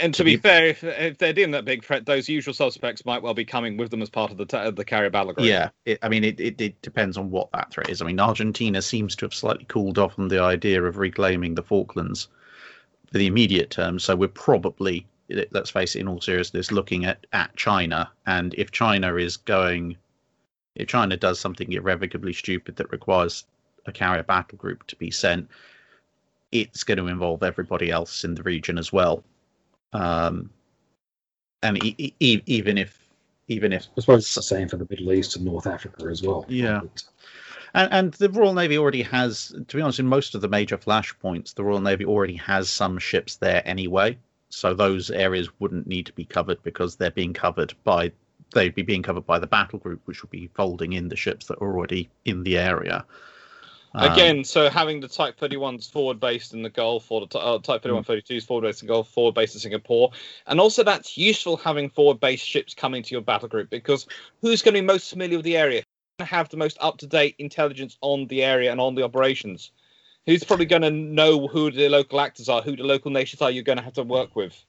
and 0.00 0.14
to 0.14 0.24
be 0.24 0.36
fair, 0.36 0.66
if, 0.66 0.84
if 0.84 1.18
they're 1.18 1.32
dealing 1.32 1.52
that 1.52 1.64
big 1.64 1.84
threat, 1.84 2.06
those 2.06 2.28
usual 2.28 2.54
suspects 2.54 3.04
might 3.04 3.22
well 3.22 3.34
be 3.34 3.44
coming 3.44 3.76
with 3.76 3.90
them 3.90 4.02
as 4.02 4.10
part 4.10 4.30
of 4.30 4.36
the 4.36 4.46
t- 4.46 4.70
the 4.70 4.84
carrier 4.84 5.10
battle 5.10 5.32
group. 5.32 5.46
Yeah, 5.46 5.70
it, 5.84 5.98
I 6.02 6.08
mean, 6.08 6.24
it, 6.24 6.40
it, 6.40 6.60
it 6.60 6.82
depends 6.82 7.16
on 7.16 7.30
what 7.30 7.50
that 7.52 7.70
threat 7.70 7.90
is. 7.90 8.02
I 8.02 8.06
mean, 8.06 8.20
Argentina 8.20 8.82
seems 8.82 9.14
to 9.16 9.26
have 9.26 9.34
slightly 9.34 9.64
cooled 9.66 9.98
off 9.98 10.18
on 10.18 10.28
the 10.28 10.40
idea 10.40 10.82
of 10.82 10.96
reclaiming 10.96 11.54
the 11.54 11.62
Falklands 11.62 12.28
for 13.10 13.18
the 13.18 13.26
immediate 13.26 13.70
term. 13.70 13.98
So 13.98 14.16
we're 14.16 14.28
probably, 14.28 15.06
let's 15.52 15.70
face 15.70 15.94
it, 15.94 16.00
in 16.00 16.08
all 16.08 16.20
seriousness, 16.20 16.72
looking 16.72 17.04
at, 17.04 17.26
at 17.32 17.54
China. 17.56 18.10
And 18.26 18.54
if 18.54 18.70
China 18.70 19.16
is 19.16 19.36
going, 19.36 19.96
if 20.74 20.88
China 20.88 21.16
does 21.16 21.38
something 21.38 21.70
irrevocably 21.72 22.32
stupid 22.32 22.76
that 22.76 22.90
requires 22.90 23.44
a 23.86 23.92
carrier 23.92 24.22
battle 24.22 24.58
group 24.58 24.86
to 24.86 24.96
be 24.96 25.10
sent, 25.10 25.48
it's 26.50 26.84
going 26.84 26.98
to 26.98 27.08
involve 27.08 27.42
everybody 27.42 27.90
else 27.90 28.24
in 28.24 28.34
the 28.34 28.42
region 28.42 28.78
as 28.78 28.92
well. 28.92 29.22
Um, 29.94 30.50
and 31.62 31.82
e- 31.82 32.14
e- 32.20 32.42
even 32.46 32.76
if 32.76 32.98
even 33.48 33.72
if 33.72 33.86
I 33.96 34.00
suppose 34.00 34.24
it's 34.24 34.34
the 34.34 34.42
same 34.42 34.68
for 34.68 34.76
the 34.76 34.86
Middle 34.90 35.12
East 35.12 35.36
and 35.36 35.44
North 35.44 35.66
Africa 35.66 36.06
as 36.10 36.22
well. 36.22 36.44
Yeah. 36.48 36.80
But, 36.82 37.02
And, 37.74 37.92
and 37.92 38.14
the 38.14 38.30
Royal 38.30 38.54
Navy 38.54 38.78
already 38.78 39.02
has, 39.02 39.48
to 39.48 39.76
be 39.76 39.82
honest, 39.82 39.98
in 39.98 40.06
most 40.06 40.34
of 40.34 40.40
the 40.40 40.48
major 40.48 40.78
flashpoints, 40.78 41.54
the 41.54 41.64
Royal 41.64 41.80
Navy 41.80 42.04
already 42.04 42.36
has 42.36 42.70
some 42.70 42.98
ships 42.98 43.36
there 43.36 43.62
anyway. 43.66 44.16
So 44.48 44.72
those 44.72 45.10
areas 45.10 45.48
wouldn't 45.58 45.86
need 45.86 46.06
to 46.06 46.12
be 46.12 46.24
covered 46.24 46.62
because 46.62 46.96
they're 46.96 47.10
being 47.10 47.32
covered 47.32 47.74
by, 47.82 48.12
they'd 48.52 48.74
be 48.74 48.82
being 48.82 49.02
covered 49.02 49.26
by 49.26 49.38
the 49.40 49.48
battle 49.48 49.80
group, 49.80 50.00
which 50.04 50.22
would 50.22 50.30
be 50.30 50.48
folding 50.54 50.92
in 50.92 51.08
the 51.08 51.16
ships 51.16 51.46
that 51.46 51.58
are 51.60 51.66
already 51.66 52.08
in 52.24 52.44
the 52.44 52.56
area. 52.56 53.04
Um, 53.94 54.10
Again, 54.10 54.44
so 54.44 54.68
having 54.68 54.98
the 54.98 55.06
Type 55.06 55.38
31s 55.38 55.90
forward 55.90 56.18
based 56.18 56.52
in 56.52 56.62
the 56.62 56.70
Gulf, 56.70 57.12
or 57.12 57.26
the 57.26 57.38
uh, 57.38 57.58
Type 57.58 57.82
31 57.82 58.02
32s 58.02 58.44
forward 58.44 58.62
based 58.62 58.82
in 58.82 58.88
the 58.88 58.92
Gulf, 58.92 59.08
forward 59.08 59.34
based 59.34 59.54
in 59.54 59.60
Singapore, 59.60 60.10
and 60.48 60.58
also 60.58 60.82
that's 60.82 61.16
useful 61.16 61.56
having 61.56 61.88
forward 61.88 62.18
based 62.18 62.44
ships 62.44 62.74
coming 62.74 63.04
to 63.04 63.12
your 63.12 63.22
battle 63.22 63.48
group 63.48 63.70
because 63.70 64.06
who's 64.40 64.62
going 64.62 64.74
to 64.74 64.80
be 64.80 64.86
most 64.86 65.10
familiar 65.10 65.38
with 65.38 65.44
the 65.44 65.56
area? 65.56 65.82
Have 66.18 66.48
the 66.48 66.56
most 66.56 66.76
up 66.80 66.98
to 66.98 67.06
date 67.06 67.36
intelligence 67.38 67.96
on 68.00 68.26
the 68.26 68.42
area 68.42 68.72
and 68.72 68.80
on 68.80 68.94
the 68.96 69.04
operations. 69.04 69.70
Who's 70.26 70.42
probably 70.42 70.66
going 70.66 70.82
to 70.82 70.90
know 70.90 71.46
who 71.46 71.70
the 71.70 71.88
local 71.88 72.20
actors 72.20 72.48
are, 72.48 72.62
who 72.62 72.76
the 72.76 72.82
local 72.84 73.10
nations 73.10 73.42
are? 73.42 73.50
You're 73.50 73.62
going 73.62 73.78
to 73.78 73.84
have 73.84 73.94
to 73.94 74.02
work 74.02 74.34
with. 74.34 74.60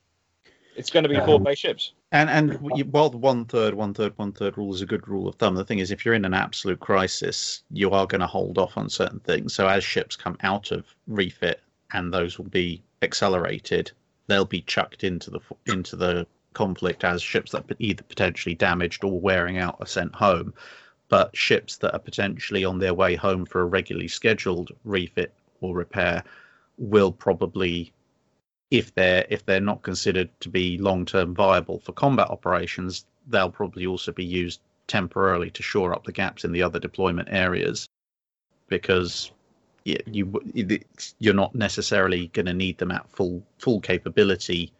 It's 0.76 0.90
going 0.90 1.04
to 1.04 1.10
be 1.10 1.16
Um, 1.16 1.26
forward 1.26 1.46
based 1.46 1.62
ships. 1.62 1.94
And 2.16 2.30
and 2.30 2.54
while 2.94 3.10
the 3.10 3.18
one 3.18 3.44
third, 3.44 3.74
one 3.74 3.94
third, 3.94 4.14
one 4.18 4.32
third 4.32 4.58
rule 4.58 4.74
is 4.74 4.82
a 4.82 4.86
good 4.86 5.06
rule 5.06 5.28
of 5.28 5.36
thumb, 5.36 5.56
the 5.56 5.66
thing 5.66 5.80
is, 5.80 5.92
if 5.92 6.06
you're 6.06 6.14
in 6.14 6.24
an 6.24 6.34
absolute 6.34 6.80
crisis, 6.80 7.62
you 7.72 7.92
are 7.92 8.08
going 8.08 8.22
to 8.22 8.28
hold 8.28 8.58
off 8.58 8.78
on 8.78 8.90
certain 8.90 9.20
things. 9.20 9.54
So 9.54 9.68
as 9.68 9.84
ships 9.84 10.16
come 10.16 10.38
out 10.42 10.72
of 10.72 10.86
refit, 11.08 11.62
and 11.92 12.14
those 12.14 12.38
will 12.38 12.48
be 12.48 12.82
accelerated, 13.02 13.92
they'll 14.28 14.46
be 14.46 14.62
chucked 14.62 15.04
into 15.04 15.30
the 15.30 15.42
into 15.66 15.98
the 15.98 16.26
conflict 16.54 17.04
as 17.04 17.22
ships 17.22 17.52
that 17.52 17.70
are 17.70 17.76
either 17.80 18.04
potentially 18.04 18.56
damaged 18.56 19.04
or 19.04 19.20
wearing 19.20 19.58
out 19.58 19.76
are 19.82 19.86
sent 19.86 20.16
home. 20.16 20.54
But 21.10 21.36
ships 21.36 21.76
that 21.80 21.94
are 21.94 22.00
potentially 22.00 22.64
on 22.64 22.80
their 22.80 22.94
way 22.94 23.16
home 23.16 23.46
for 23.46 23.60
a 23.60 23.66
regularly 23.66 24.08
scheduled 24.08 24.72
refit 24.86 25.34
or 25.60 25.76
repair 25.76 26.24
will 26.78 27.12
probably 27.12 27.92
if 28.72 28.94
they're 28.96 29.26
if 29.30 29.46
they're 29.46 29.60
not 29.60 29.84
considered 29.84 30.30
to 30.40 30.50
be 30.50 30.78
long 30.78 31.06
term 31.06 31.34
viable 31.36 31.80
for 31.80 31.94
combat 31.94 32.30
operations, 32.30 33.06
they'll 33.28 33.52
probably 33.52 33.86
also 33.86 34.12
be 34.12 34.26
used 34.26 34.60
temporarily 34.88 35.50
to 35.52 35.64
shore 35.64 35.94
up 35.94 36.04
the 36.04 36.12
gaps 36.12 36.44
in 36.44 36.52
the 36.52 36.62
other 36.62 36.80
deployment 36.80 37.28
areas, 37.32 37.88
because 38.68 39.32
you, 39.84 40.42
you're 41.20 41.34
not 41.34 41.54
necessarily 41.54 42.28
going 42.28 42.48
to 42.48 42.54
need 42.54 42.78
them 42.78 42.92
at 42.92 43.10
full 43.10 43.44
full 43.60 43.80
capability 43.80 44.72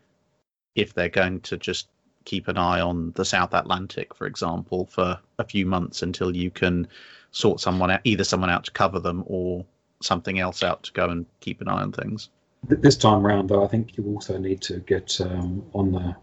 if 0.76 0.94
they're 0.94 1.10
going 1.10 1.40
to 1.42 1.58
just 1.58 1.88
keep 2.26 2.48
an 2.48 2.58
eye 2.58 2.82
on 2.82 3.12
the 3.16 3.24
South 3.24 3.54
Atlantic, 3.54 4.16
for 4.16 4.26
example, 4.26 4.88
for 4.88 5.20
a 5.38 5.44
few 5.44 5.66
months 5.66 6.02
until 6.02 6.36
you 6.36 6.50
can 6.50 6.88
sort 7.32 7.60
someone 7.60 7.92
out, 7.92 8.02
either 8.04 8.24
someone 8.24 8.50
out 8.50 8.66
to 8.66 8.72
cover 8.72 9.00
them 9.00 9.24
or 9.28 9.64
something 10.02 10.40
else 10.40 10.64
out 10.64 10.82
to 10.84 10.92
go 10.94 11.10
and 11.10 11.26
keep 11.40 11.62
an 11.62 11.68
eye 11.68 11.84
on 11.84 11.92
things. 11.92 12.30
Th- 12.70 12.82
This 12.82 12.98
time 12.98 13.26
round, 13.26 13.50
though, 13.50 13.64
I 13.64 13.68
think 13.68 13.98
you 13.98 14.04
also 14.06 14.38
need 14.38 14.62
to 14.64 14.80
get 14.80 15.20
um, 15.22 15.64
on 15.74 15.92
the 15.92 16.16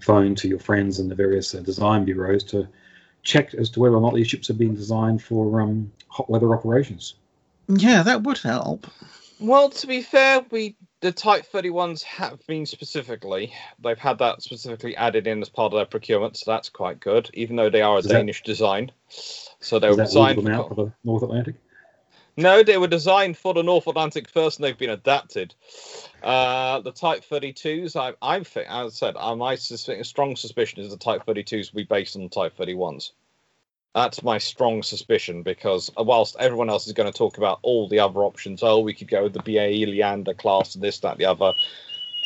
phone 0.00 0.34
to 0.36 0.48
your 0.48 0.58
friends 0.58 0.98
and 0.98 1.10
the 1.10 1.14
various 1.14 1.54
uh, 1.54 1.60
design 1.60 2.04
bureaus 2.04 2.44
to 2.44 2.68
check 3.22 3.54
as 3.54 3.70
to 3.70 3.80
whether 3.80 3.96
or 3.96 4.00
not 4.00 4.14
these 4.14 4.28
ships 4.28 4.50
are 4.50 4.54
being 4.54 4.74
designed 4.74 5.22
for 5.22 5.60
um, 5.60 5.90
hot 6.08 6.28
weather 6.28 6.54
operations. 6.54 7.14
Yeah, 7.68 8.02
that 8.02 8.22
would 8.22 8.38
help. 8.38 8.86
Well, 9.40 9.70
to 9.70 9.86
be 9.86 10.02
fair, 10.02 10.44
we 10.50 10.76
the 11.00 11.12
Type 11.12 11.44
31s 11.52 12.02
have 12.02 12.38
been 12.46 12.64
specifically. 12.64 13.52
They've 13.82 13.98
had 13.98 14.18
that 14.18 14.42
specifically 14.42 14.96
added 14.96 15.26
in 15.26 15.42
as 15.42 15.50
part 15.50 15.72
of 15.72 15.76
their 15.76 15.84
procurement, 15.84 16.36
so 16.38 16.50
that's 16.50 16.70
quite 16.70 16.98
good. 17.00 17.28
Even 17.34 17.56
though 17.56 17.68
they 17.68 17.82
are 17.82 17.96
a 17.96 17.98
Is 17.98 18.06
that- 18.06 18.14
Danish 18.14 18.42
design, 18.42 18.90
so 19.08 19.78
they 19.78 19.90
were 19.90 19.96
designed. 19.96 20.38
them 20.38 20.54
out 20.54 20.68
For, 20.68 20.74
for 20.74 20.84
the 20.86 20.92
North 21.04 21.22
Atlantic? 21.22 21.56
No, 22.36 22.62
they 22.62 22.78
were 22.78 22.88
designed 22.88 23.36
for 23.36 23.54
the 23.54 23.62
North 23.62 23.86
Atlantic 23.86 24.28
first, 24.28 24.58
and 24.58 24.64
they've 24.64 24.78
been 24.78 24.90
adapted. 24.90 25.54
Uh, 26.22 26.80
the 26.80 26.92
Type 26.92 27.24
32s, 27.24 27.96
I, 27.96 28.14
I 28.22 28.42
think, 28.42 28.66
as 28.68 28.86
I 28.86 28.88
said, 28.90 29.14
uh, 29.16 29.36
my 29.36 29.54
sus- 29.54 29.88
strong 30.02 30.36
suspicion 30.36 30.80
is 30.80 30.90
the 30.90 30.96
Type 30.96 31.24
32s 31.26 31.72
will 31.72 31.78
be 31.78 31.84
based 31.84 32.16
on 32.16 32.22
the 32.22 32.28
Type 32.28 32.56
31s. 32.56 33.12
That's 33.94 34.24
my 34.24 34.38
strong 34.38 34.82
suspicion 34.82 35.42
because 35.42 35.90
uh, 35.96 36.02
whilst 36.02 36.34
everyone 36.40 36.68
else 36.68 36.88
is 36.88 36.92
going 36.92 37.10
to 37.10 37.16
talk 37.16 37.38
about 37.38 37.60
all 37.62 37.88
the 37.88 38.00
other 38.00 38.24
options, 38.24 38.62
oh, 38.62 38.80
we 38.80 38.94
could 38.94 39.08
go 39.08 39.22
with 39.22 39.34
the 39.34 39.42
BAE 39.42 39.86
Leander 39.86 40.34
class 40.34 40.74
and 40.74 40.82
this, 40.82 40.98
that, 41.00 41.16
the 41.18 41.26
other. 41.26 41.52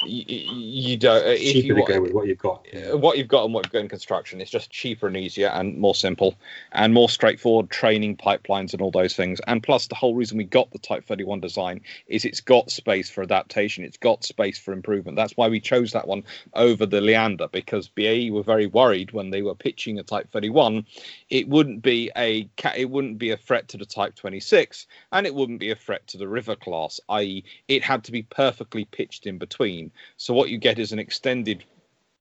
You, 0.02 0.24
you 0.28 0.96
don't. 0.96 1.26
uh, 1.26 1.30
It's 1.30 1.42
If 1.42 1.54
cheaper 1.54 1.68
you 1.68 1.74
to 1.74 1.82
go 1.82 2.00
with 2.02 2.12
what 2.12 2.26
you've 2.28 2.38
got. 2.38 2.66
uh, 2.92 2.96
what 2.98 3.18
you've 3.18 3.28
got 3.28 3.44
and 3.44 3.54
what 3.54 3.64
you've 3.64 3.72
got 3.72 3.80
in 3.80 3.88
construction. 3.88 4.40
It's 4.40 4.50
just 4.50 4.70
cheaper 4.70 5.06
and 5.08 5.16
easier 5.16 5.48
and 5.48 5.76
more 5.78 5.94
simple 5.94 6.36
and 6.72 6.94
more 6.94 7.08
straightforward 7.08 7.70
training 7.70 8.16
pipelines 8.16 8.72
and 8.72 8.82
all 8.82 8.90
those 8.92 9.14
things. 9.14 9.40
And 9.46 9.62
plus, 9.62 9.88
the 9.88 9.94
whole 9.96 10.14
reason 10.14 10.38
we 10.38 10.44
got 10.44 10.70
the 10.70 10.78
Type 10.78 11.04
31 11.06 11.40
design 11.40 11.80
is 12.06 12.24
it's 12.24 12.40
got 12.40 12.70
space 12.70 13.10
for 13.10 13.22
adaptation, 13.22 13.84
it's 13.84 13.96
got 13.96 14.24
space 14.24 14.58
for 14.58 14.72
improvement. 14.72 15.16
That's 15.16 15.36
why 15.36 15.48
we 15.48 15.60
chose 15.60 15.92
that 15.92 16.06
one 16.08 16.24
over 16.54 16.86
the 16.86 17.00
Leander 17.00 17.48
because 17.48 17.88
BAE 17.88 18.30
were 18.30 18.42
very 18.42 18.66
worried 18.66 19.12
when 19.12 19.30
they 19.30 19.42
were 19.42 19.54
pitching 19.54 19.98
a 19.98 20.02
Type 20.04 20.30
31. 20.30 20.86
It 21.30 21.48
wouldn't 21.48 21.82
be 21.82 22.10
a 22.16 22.48
it 22.76 22.90
wouldn't 22.90 23.18
be 23.18 23.30
a 23.30 23.36
threat 23.36 23.68
to 23.68 23.76
the 23.76 23.86
Type 23.86 24.14
26 24.14 24.86
and 25.12 25.26
it 25.26 25.34
wouldn't 25.34 25.60
be 25.60 25.70
a 25.70 25.76
threat 25.76 26.06
to 26.08 26.18
the 26.18 26.28
River 26.28 26.56
class, 26.56 27.00
i.e., 27.10 27.44
it 27.68 27.82
had 27.82 28.04
to 28.04 28.12
be 28.12 28.22
perfectly 28.22 28.84
pitched 28.86 29.26
in 29.26 29.38
between. 29.38 29.87
So 30.16 30.34
what 30.34 30.50
you 30.50 30.58
get 30.58 30.78
is 30.78 30.92
an 30.92 30.98
extended 30.98 31.64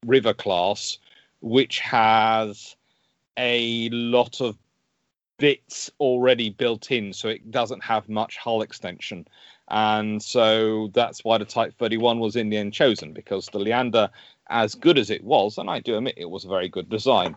river 0.06 0.34
class 0.34 0.98
which 1.40 1.78
has 1.80 2.76
a 3.36 3.88
lot 3.90 4.40
of 4.40 4.56
bits 5.38 5.90
already 6.00 6.50
built 6.50 6.90
in 6.90 7.12
so 7.12 7.28
it 7.28 7.50
doesn't 7.52 7.82
have 7.82 8.08
much 8.08 8.36
hull 8.36 8.62
extension. 8.62 9.26
And 9.68 10.20
so 10.20 10.90
that's 10.94 11.24
why 11.24 11.38
the 11.38 11.44
type 11.44 11.74
31 11.78 12.18
was 12.18 12.34
in 12.36 12.48
the 12.48 12.56
end 12.56 12.72
chosen 12.72 13.12
because 13.12 13.46
the 13.46 13.58
leander 13.58 14.10
as 14.50 14.74
good 14.74 14.96
as 14.96 15.10
it 15.10 15.22
was 15.22 15.58
and 15.58 15.68
i 15.68 15.78
do 15.78 15.94
admit 15.94 16.14
it 16.16 16.30
was 16.30 16.46
a 16.46 16.48
very 16.48 16.70
good 16.70 16.88
design 16.88 17.36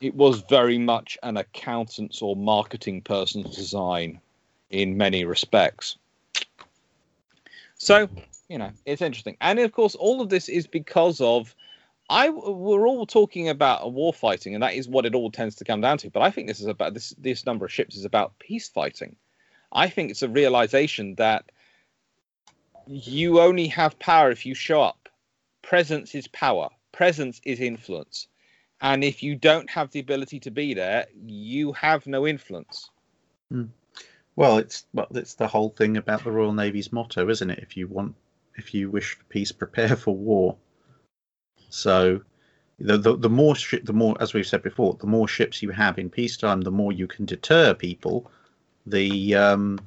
it 0.00 0.14
was 0.14 0.42
very 0.42 0.78
much 0.78 1.18
an 1.22 1.36
accountant's 1.36 2.22
or 2.22 2.36
marketing 2.36 3.02
person's 3.02 3.54
design 3.54 4.20
in 4.70 4.96
many 4.96 5.24
respects. 5.24 5.96
So 7.76 8.08
you 8.48 8.58
know 8.58 8.70
it's 8.84 9.02
interesting. 9.02 9.36
And 9.40 9.58
of 9.58 9.72
course 9.72 9.94
all 9.94 10.20
of 10.20 10.28
this 10.28 10.48
is 10.48 10.66
because 10.66 11.20
of 11.20 11.54
i 12.10 12.30
we're 12.30 12.88
all 12.88 13.06
talking 13.06 13.48
about 13.48 13.92
war 13.92 14.12
fighting 14.14 14.54
and 14.54 14.62
that 14.62 14.74
is 14.74 14.88
what 14.88 15.04
it 15.04 15.14
all 15.14 15.30
tends 15.30 15.56
to 15.56 15.64
come 15.64 15.80
down 15.80 15.98
to. 15.98 16.10
But 16.10 16.22
i 16.22 16.30
think 16.30 16.48
this 16.48 16.60
is 16.60 16.66
about 16.66 16.94
this 16.94 17.14
this 17.18 17.46
number 17.46 17.64
of 17.64 17.72
ships 17.72 17.96
is 17.96 18.04
about 18.04 18.38
peace 18.38 18.68
fighting. 18.68 19.16
I 19.72 19.88
think 19.88 20.10
it's 20.10 20.22
a 20.22 20.28
realization 20.28 21.14
that 21.16 21.50
you 22.86 23.40
only 23.40 23.68
have 23.68 23.98
power 23.98 24.30
if 24.30 24.46
you 24.46 24.54
show 24.54 24.82
up. 24.82 25.10
Presence 25.60 26.14
is 26.14 26.26
power. 26.28 26.70
Presence 26.92 27.38
is 27.44 27.60
influence. 27.60 28.28
And 28.80 29.04
if 29.04 29.22
you 29.22 29.34
don't 29.34 29.68
have 29.68 29.90
the 29.90 30.00
ability 30.00 30.40
to 30.40 30.50
be 30.50 30.72
there 30.72 31.06
you 31.26 31.72
have 31.72 32.06
no 32.06 32.26
influence. 32.26 32.88
Hmm. 33.50 33.64
Well, 34.36 34.58
it's 34.58 34.86
well, 34.94 35.08
it's 35.10 35.34
the 35.34 35.48
whole 35.48 35.70
thing 35.70 35.96
about 35.96 36.22
the 36.22 36.30
Royal 36.30 36.52
Navy's 36.52 36.92
motto, 36.92 37.28
isn't 37.28 37.50
it? 37.50 37.58
If 37.58 37.76
you 37.76 37.88
want, 37.88 38.14
if 38.58 38.74
you 38.74 38.90
wish 38.90 39.14
for 39.16 39.24
peace, 39.24 39.52
prepare 39.52 39.96
for 39.96 40.14
war. 40.14 40.56
So, 41.70 42.20
the 42.78 42.96
the, 42.98 43.16
the 43.16 43.30
more 43.30 43.54
shi 43.54 43.78
the 43.78 43.92
more, 43.92 44.16
as 44.20 44.34
we've 44.34 44.46
said 44.46 44.62
before, 44.62 44.96
the 45.00 45.06
more 45.06 45.28
ships 45.28 45.62
you 45.62 45.70
have 45.70 45.98
in 45.98 46.10
peacetime, 46.10 46.60
the 46.60 46.70
more 46.70 46.92
you 46.92 47.06
can 47.06 47.24
deter 47.24 47.74
people. 47.74 48.30
The 48.86 49.34
um, 49.34 49.78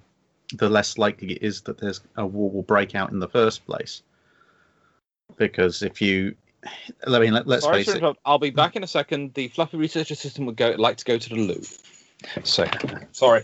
the 0.53 0.69
less 0.69 0.97
likely 0.97 1.33
it 1.33 1.41
is 1.43 1.61
that 1.61 1.77
there's 1.77 2.01
a 2.17 2.25
war 2.25 2.49
will 2.51 2.63
break 2.63 2.95
out 2.95 3.11
in 3.11 3.19
the 3.19 3.27
first 3.27 3.65
place. 3.65 4.03
Because 5.37 5.81
if 5.81 6.01
you, 6.01 6.35
I 7.07 7.17
mean, 7.19 7.33
let, 7.33 7.47
let's 7.47 7.63
Sorry 7.63 7.77
face 7.77 7.85
to 7.87 7.91
it. 7.93 7.97
interrupt. 7.97 8.19
I'll 8.25 8.37
be 8.37 8.49
back 8.51 8.75
in 8.75 8.83
a 8.83 8.87
second. 8.87 9.33
The 9.33 9.47
fluffy 9.47 9.77
researcher 9.77 10.13
system 10.15 10.45
would 10.45 10.57
go 10.57 10.75
like 10.77 10.97
to 10.97 11.05
go 11.05 11.17
to 11.17 11.29
the 11.29 11.35
loo. 11.35 11.61
So 12.43 12.65
sorry. 13.11 13.43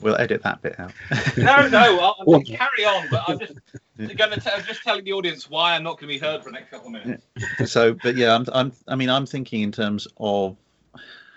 We'll 0.00 0.16
edit 0.16 0.42
that 0.42 0.60
bit 0.62 0.78
out. 0.80 0.92
No, 1.36 1.68
no, 1.68 2.00
I'll, 2.00 2.16
Well- 2.26 2.40
carry 2.42 2.84
on. 2.84 3.06
But 3.10 3.22
I'm 3.28 3.38
just 3.38 3.52
going 3.96 4.38
to. 4.40 4.54
I'm 4.54 4.64
just 4.64 4.82
telling 4.82 5.04
the 5.04 5.12
audience 5.12 5.48
why 5.48 5.74
I'm 5.74 5.82
not 5.82 5.98
going 5.98 6.12
to 6.12 6.18
be 6.18 6.18
heard 6.18 6.42
for 6.42 6.50
the 6.50 6.58
next 6.58 6.70
couple 6.70 6.88
of 6.88 6.92
minutes. 6.92 7.26
so 7.72 7.94
but 7.94 8.16
yeah 8.16 8.34
I'm, 8.34 8.44
I'm 8.52 8.72
i 8.88 8.94
mean 8.94 9.10
i'm 9.10 9.26
thinking 9.26 9.62
in 9.62 9.72
terms 9.72 10.06
of 10.18 10.56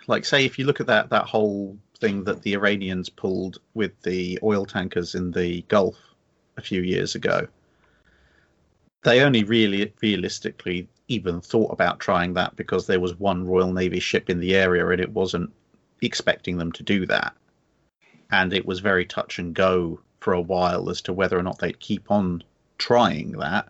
like 0.07 0.25
say 0.25 0.45
if 0.45 0.59
you 0.59 0.65
look 0.65 0.79
at 0.79 0.87
that 0.87 1.09
that 1.09 1.25
whole 1.25 1.77
thing 1.99 2.23
that 2.25 2.41
the 2.41 2.53
iranians 2.53 3.09
pulled 3.09 3.59
with 3.73 3.91
the 4.01 4.39
oil 4.43 4.65
tankers 4.65 5.15
in 5.15 5.31
the 5.31 5.61
gulf 5.63 5.97
a 6.57 6.61
few 6.61 6.81
years 6.81 7.15
ago 7.15 7.47
they 9.03 9.21
only 9.21 9.43
really 9.43 9.93
realistically 10.01 10.87
even 11.07 11.41
thought 11.41 11.71
about 11.71 11.99
trying 11.99 12.33
that 12.33 12.55
because 12.55 12.85
there 12.85 12.99
was 12.99 13.17
one 13.17 13.45
royal 13.47 13.73
navy 13.73 13.99
ship 13.99 14.29
in 14.29 14.39
the 14.39 14.55
area 14.55 14.87
and 14.87 15.01
it 15.01 15.11
wasn't 15.11 15.51
expecting 16.01 16.57
them 16.57 16.71
to 16.71 16.83
do 16.83 17.05
that 17.05 17.33
and 18.31 18.53
it 18.53 18.65
was 18.65 18.79
very 18.79 19.05
touch 19.05 19.39
and 19.39 19.55
go 19.55 19.99
for 20.19 20.33
a 20.33 20.41
while 20.41 20.89
as 20.89 21.01
to 21.01 21.13
whether 21.13 21.37
or 21.37 21.43
not 21.43 21.59
they'd 21.59 21.79
keep 21.79 22.11
on 22.11 22.43
trying 22.79 23.33
that 23.33 23.69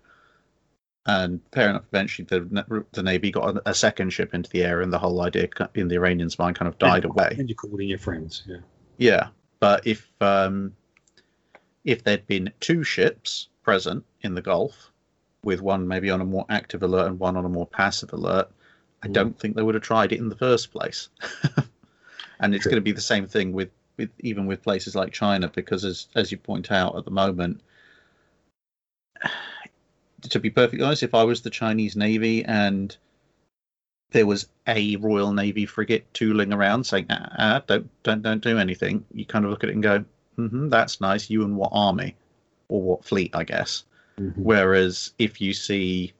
and 1.05 1.41
fair 1.51 1.69
enough. 1.69 1.83
Eventually, 1.91 2.25
the 2.25 2.85
the 2.91 3.03
navy 3.03 3.31
got 3.31 3.57
a, 3.57 3.69
a 3.69 3.73
second 3.73 4.11
ship 4.11 4.33
into 4.33 4.49
the 4.51 4.63
air, 4.63 4.81
and 4.81 4.93
the 4.93 4.99
whole 4.99 5.21
idea 5.21 5.49
in 5.75 5.87
the 5.87 5.95
Iranians' 5.95 6.37
mind 6.37 6.55
kind 6.55 6.67
of 6.69 6.77
died 6.77 7.03
and, 7.03 7.11
away. 7.11 7.35
And 7.37 7.49
you 7.49 7.55
called 7.55 7.81
in 7.81 7.87
your 7.87 7.97
friends. 7.97 8.43
Yeah. 8.45 8.57
Yeah, 8.97 9.27
but 9.59 9.87
if 9.87 10.09
um, 10.21 10.73
if 11.83 12.03
there'd 12.03 12.27
been 12.27 12.51
two 12.59 12.83
ships 12.83 13.47
present 13.63 14.05
in 14.21 14.35
the 14.35 14.41
Gulf, 14.41 14.91
with 15.43 15.61
one 15.61 15.87
maybe 15.87 16.09
on 16.09 16.21
a 16.21 16.25
more 16.25 16.45
active 16.49 16.83
alert 16.83 17.07
and 17.07 17.19
one 17.19 17.37
on 17.37 17.45
a 17.45 17.49
more 17.49 17.65
passive 17.67 18.13
alert, 18.13 18.49
I 19.01 19.07
Mm. 19.07 19.13
don't 19.13 19.39
think 19.39 19.55
they 19.55 19.63
would 19.63 19.75
have 19.75 19.83
tried 19.83 20.11
it 20.11 20.19
in 20.19 20.29
the 20.29 20.35
first 20.35 20.71
place. 20.71 21.09
and 22.39 22.53
it's 22.53 22.65
going 22.65 22.75
to 22.75 22.81
be 22.81 22.91
the 22.91 23.01
same 23.01 23.25
thing 23.25 23.53
with, 23.53 23.69
with 23.97 24.09
even 24.19 24.45
with 24.45 24.61
places 24.61 24.95
like 24.95 25.13
China, 25.13 25.49
because 25.55 25.85
as 25.85 26.07
as 26.15 26.31
you 26.31 26.37
point 26.37 26.71
out 26.71 26.97
at 26.97 27.05
the 27.05 27.11
moment, 27.11 27.61
to 30.21 30.39
be 30.39 30.49
perfectly 30.49 30.85
honest, 30.85 31.03
if 31.03 31.13
I 31.13 31.23
was 31.23 31.41
the 31.41 31.49
Chinese 31.49 31.95
Navy 31.95 32.43
and 32.45 32.95
there 34.11 34.25
was 34.25 34.47
a 34.67 34.95
Royal 34.97 35.33
Navy 35.33 35.65
frigate 35.65 36.11
tooling 36.13 36.51
around 36.51 36.85
saying, 36.85 37.05
ah, 37.09 37.29
ah, 37.37 37.61
don't, 37.67 37.89
don't, 38.03 38.21
don't 38.21 38.43
do 38.43 38.57
anything, 38.57 39.05
you 39.13 39.25
kind 39.25 39.45
of 39.45 39.51
look 39.51 39.63
at 39.63 39.69
it 39.69 39.73
and 39.73 39.83
go, 39.83 40.03
hmm 40.35 40.69
that's 40.69 41.01
nice. 41.01 41.29
You 41.29 41.43
and 41.43 41.55
what 41.55 41.69
army 41.71 42.15
or 42.69 42.81
what 42.81 43.05
fleet, 43.05 43.31
I 43.35 43.43
guess. 43.43 43.83
Mhm. 44.19 44.37
Whereas 44.37 45.13
if 45.19 45.41
you 45.41 45.53
see 45.53 46.13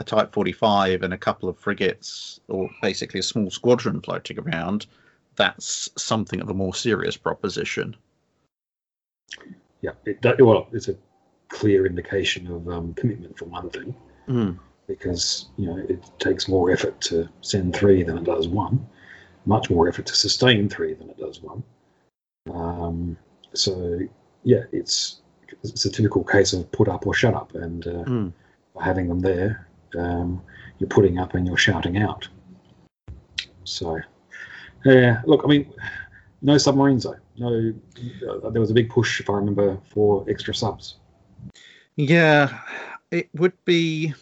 a 0.00 0.04
Type 0.04 0.32
45 0.32 1.02
and 1.02 1.14
a 1.14 1.18
couple 1.18 1.48
of 1.48 1.58
frigates 1.58 2.40
or 2.48 2.68
basically 2.82 3.20
a 3.20 3.22
small 3.22 3.50
squadron 3.50 4.00
floating 4.00 4.38
around, 4.38 4.86
that's 5.36 5.88
something 5.96 6.40
of 6.40 6.48
a 6.48 6.54
more 6.54 6.74
serious 6.74 7.16
proposition. 7.16 7.96
Yeah. 9.82 9.92
It, 10.04 10.18
well, 10.40 10.68
it's 10.72 10.88
a 10.88 10.96
clear 11.58 11.86
indication 11.86 12.42
of 12.54 12.68
um, 12.68 12.94
commitment 12.94 13.38
for 13.38 13.46
one 13.46 13.70
thing. 13.70 13.94
Mm. 14.28 14.58
because 14.86 15.48
you 15.58 15.66
know 15.68 15.76
it 15.92 16.00
takes 16.18 16.48
more 16.48 16.70
effort 16.74 16.98
to 17.08 17.28
send 17.42 17.74
three 17.76 18.02
than 18.02 18.16
it 18.18 18.24
does 18.24 18.46
one, 18.48 18.76
much 19.46 19.66
more 19.70 19.88
effort 19.88 20.06
to 20.06 20.14
sustain 20.26 20.68
three 20.68 20.92
than 20.98 21.08
it 21.10 21.18
does 21.18 21.36
one. 21.42 21.62
Um, 22.52 23.16
so 23.52 23.72
yeah, 24.52 24.62
it's 24.72 25.20
it's 25.62 25.84
a 25.84 25.90
typical 25.90 26.24
case 26.24 26.52
of 26.54 26.70
put 26.72 26.88
up 26.88 27.06
or 27.06 27.14
shut 27.14 27.34
up, 27.34 27.54
and 27.54 27.86
uh, 27.86 28.04
Mm. 28.14 28.32
by 28.74 28.82
having 28.90 29.08
them 29.08 29.20
there, 29.20 29.50
um, 30.04 30.42
you're 30.78 30.94
putting 30.96 31.18
up 31.18 31.34
and 31.34 31.46
you're 31.46 31.64
shouting 31.68 31.96
out. 31.98 32.28
So 33.64 34.00
yeah, 34.84 35.20
look, 35.24 35.42
I 35.44 35.48
mean, 35.48 35.64
no 36.42 36.56
submarines 36.58 37.04
though. 37.04 37.16
No, 37.36 37.48
uh, 38.28 38.50
there 38.50 38.60
was 38.60 38.70
a 38.70 38.74
big 38.80 38.88
push, 38.90 39.20
if 39.20 39.28
I 39.28 39.34
remember, 39.34 39.78
for 39.92 40.24
extra 40.28 40.54
subs. 40.54 40.96
Yeah, 41.96 42.60
it 43.10 43.28
would 43.34 43.52
be. 43.64 44.12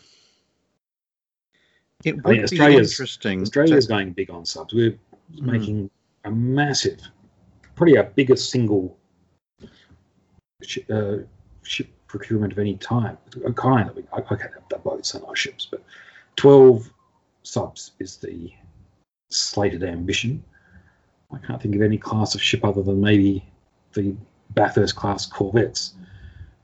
It 2.04 2.16
would 2.16 2.26
I 2.26 2.30
mean, 2.30 2.38
be 2.40 2.44
Australia's- 2.44 2.92
interesting. 2.92 3.42
Australia's 3.42 3.86
to- 3.86 3.92
going 3.92 4.12
big 4.12 4.30
on 4.30 4.44
subs. 4.44 4.74
We're 4.74 4.98
Mm. 5.34 5.40
making 5.42 5.90
a 6.24 6.30
massive, 6.30 7.00
probably 7.74 7.96
our 7.96 8.04
biggest 8.04 8.50
single 8.50 8.98
shi 10.62 10.84
uh, 10.90 11.18
ship 11.62 11.88
procurement 12.06 12.52
of 12.52 12.58
any 12.58 12.76
time, 12.76 13.16
a 13.46 13.52
kind 13.52 13.88
okay, 13.90 14.46
the 14.68 14.78
boats 14.78 15.14
and 15.14 15.24
our 15.24 15.34
ships, 15.36 15.66
but 15.70 15.82
12 16.36 16.92
subs 17.42 17.92
is 17.98 18.16
the 18.18 18.52
slated 19.30 19.82
ambition. 19.82 20.44
I 21.32 21.38
can't 21.38 21.60
think 21.62 21.74
of 21.74 21.82
any 21.82 21.96
class 21.98 22.34
of 22.34 22.42
ship 22.42 22.64
other 22.64 22.82
than 22.82 23.00
maybe 23.00 23.44
the 23.94 24.14
Bathurst 24.50 24.94
class 24.96 25.24
corvettes 25.24 25.94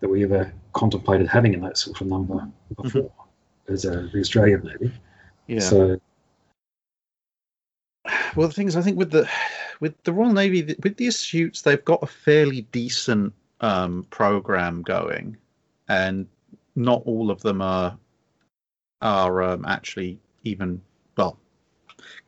that 0.00 0.08
we 0.08 0.24
ever 0.24 0.52
contemplated 0.72 1.26
having 1.26 1.54
in 1.54 1.60
that 1.60 1.76
sort 1.76 2.00
of 2.00 2.06
number 2.06 2.46
before 2.80 3.10
as 3.68 3.84
a, 3.84 4.08
the 4.12 4.20
Australian 4.20 4.62
Navy. 4.62 4.92
yeah. 5.46 5.60
So 5.60 6.00
well, 8.36 8.48
the 8.48 8.54
thing 8.54 8.68
is, 8.68 8.76
I 8.76 8.82
think 8.82 8.98
with 8.98 9.10
the 9.10 9.28
with 9.80 10.00
the 10.04 10.12
Royal 10.12 10.32
Navy, 10.32 10.74
with 10.82 10.96
the 10.96 11.08
Astutes, 11.08 11.62
they've 11.62 11.84
got 11.84 12.02
a 12.02 12.06
fairly 12.06 12.62
decent 12.72 13.32
um, 13.60 14.06
program 14.10 14.82
going, 14.82 15.36
and 15.88 16.26
not 16.76 17.02
all 17.04 17.30
of 17.30 17.40
them 17.42 17.62
are 17.62 17.96
are 19.02 19.42
um, 19.42 19.64
actually 19.66 20.18
even 20.44 20.80
well. 21.16 21.38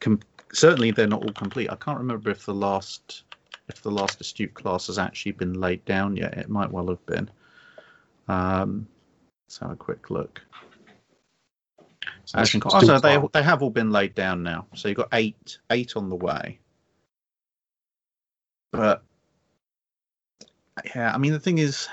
Com- 0.00 0.20
certainly, 0.52 0.90
they're 0.90 1.06
not 1.06 1.24
all 1.24 1.32
complete. 1.32 1.70
I 1.70 1.76
can't 1.76 1.98
remember 1.98 2.30
if 2.30 2.44
the 2.44 2.54
last 2.54 3.24
if 3.68 3.82
the 3.82 3.90
last 3.90 4.20
Astute 4.20 4.54
class 4.54 4.88
has 4.88 4.98
actually 4.98 5.32
been 5.32 5.54
laid 5.54 5.84
down 5.84 6.16
yet. 6.16 6.36
It 6.36 6.48
might 6.48 6.70
well 6.70 6.88
have 6.88 7.04
been. 7.06 7.30
Um, 8.30 8.86
let's 9.48 9.58
have 9.58 9.72
a 9.72 9.76
quick 9.76 10.08
look. 10.08 10.40
So 12.26 12.38
I 12.38 12.42
it's 12.42 12.54
oh, 12.64 12.80
so 12.80 13.00
they 13.00 13.18
they 13.32 13.42
have 13.42 13.60
all 13.60 13.70
been 13.70 13.90
laid 13.90 14.14
down 14.14 14.44
now. 14.44 14.66
So 14.76 14.86
you've 14.86 14.98
got 14.98 15.08
eight 15.12 15.58
eight 15.70 15.96
on 15.96 16.08
the 16.08 16.14
way. 16.14 16.60
But 18.70 19.02
yeah, 20.94 21.12
I 21.12 21.18
mean 21.18 21.32
the 21.32 21.40
thing 21.40 21.58
is, 21.58 21.88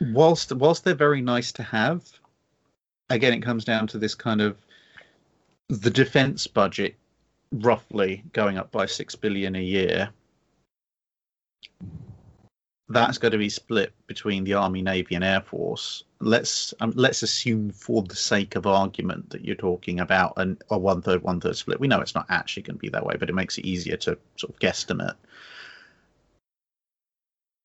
whilst 0.00 0.50
whilst 0.52 0.82
they're 0.82 0.94
very 0.96 1.22
nice 1.22 1.52
to 1.52 1.62
have, 1.62 2.04
again 3.08 3.34
it 3.34 3.40
comes 3.42 3.64
down 3.64 3.86
to 3.86 3.98
this 3.98 4.16
kind 4.16 4.40
of 4.40 4.56
the 5.68 5.90
defense 5.90 6.48
budget 6.48 6.96
roughly 7.52 8.24
going 8.32 8.58
up 8.58 8.72
by 8.72 8.84
six 8.84 9.14
billion 9.14 9.54
a 9.54 9.62
year. 9.62 10.10
That's 12.88 13.16
going 13.16 13.32
to 13.32 13.38
be 13.38 13.48
split 13.48 13.94
between 14.06 14.44
the 14.44 14.54
Army, 14.54 14.82
Navy, 14.82 15.14
and 15.14 15.24
Air 15.24 15.40
Force. 15.40 16.04
Let's 16.20 16.74
um, 16.80 16.92
let's 16.94 17.22
assume, 17.22 17.70
for 17.70 18.02
the 18.02 18.14
sake 18.14 18.56
of 18.56 18.66
argument, 18.66 19.30
that 19.30 19.42
you're 19.42 19.56
talking 19.56 20.00
about 20.00 20.34
an, 20.36 20.58
a 20.70 20.78
one 20.78 21.00
third, 21.00 21.22
one 21.22 21.40
third 21.40 21.56
split. 21.56 21.80
We 21.80 21.88
know 21.88 22.00
it's 22.00 22.14
not 22.14 22.26
actually 22.28 22.64
going 22.64 22.76
to 22.76 22.80
be 22.80 22.90
that 22.90 23.06
way, 23.06 23.16
but 23.18 23.30
it 23.30 23.34
makes 23.34 23.56
it 23.56 23.64
easier 23.64 23.96
to 23.98 24.18
sort 24.36 24.52
of 24.52 24.58
guesstimate. 24.58 25.14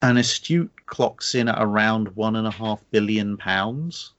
An 0.01 0.15
astute 0.15 0.71
clocks 0.85 1.35
in 1.35 1.49
at 1.49 1.61
around 1.61 2.15
one 2.15 2.37
and 2.37 2.47
a 2.47 2.51
half 2.51 2.81
billion 2.91 3.35
pounds. 3.35 4.13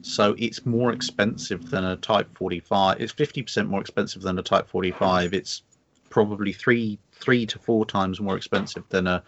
So 0.00 0.34
it's 0.36 0.66
more 0.66 0.92
expensive 0.92 1.70
than 1.70 1.84
a 1.84 1.96
Type 1.96 2.28
45. 2.36 3.00
It's 3.00 3.12
50% 3.12 3.68
more 3.68 3.80
expensive 3.80 4.22
than 4.22 4.36
a 4.40 4.42
Type 4.42 4.68
45. 4.68 5.32
It's 5.32 5.62
probably 6.10 6.52
three 6.52 6.98
three 7.12 7.46
to 7.46 7.58
four 7.58 7.86
times 7.86 8.20
more 8.20 8.36
expensive 8.36 8.84
than 8.88 9.06
a 9.06 9.22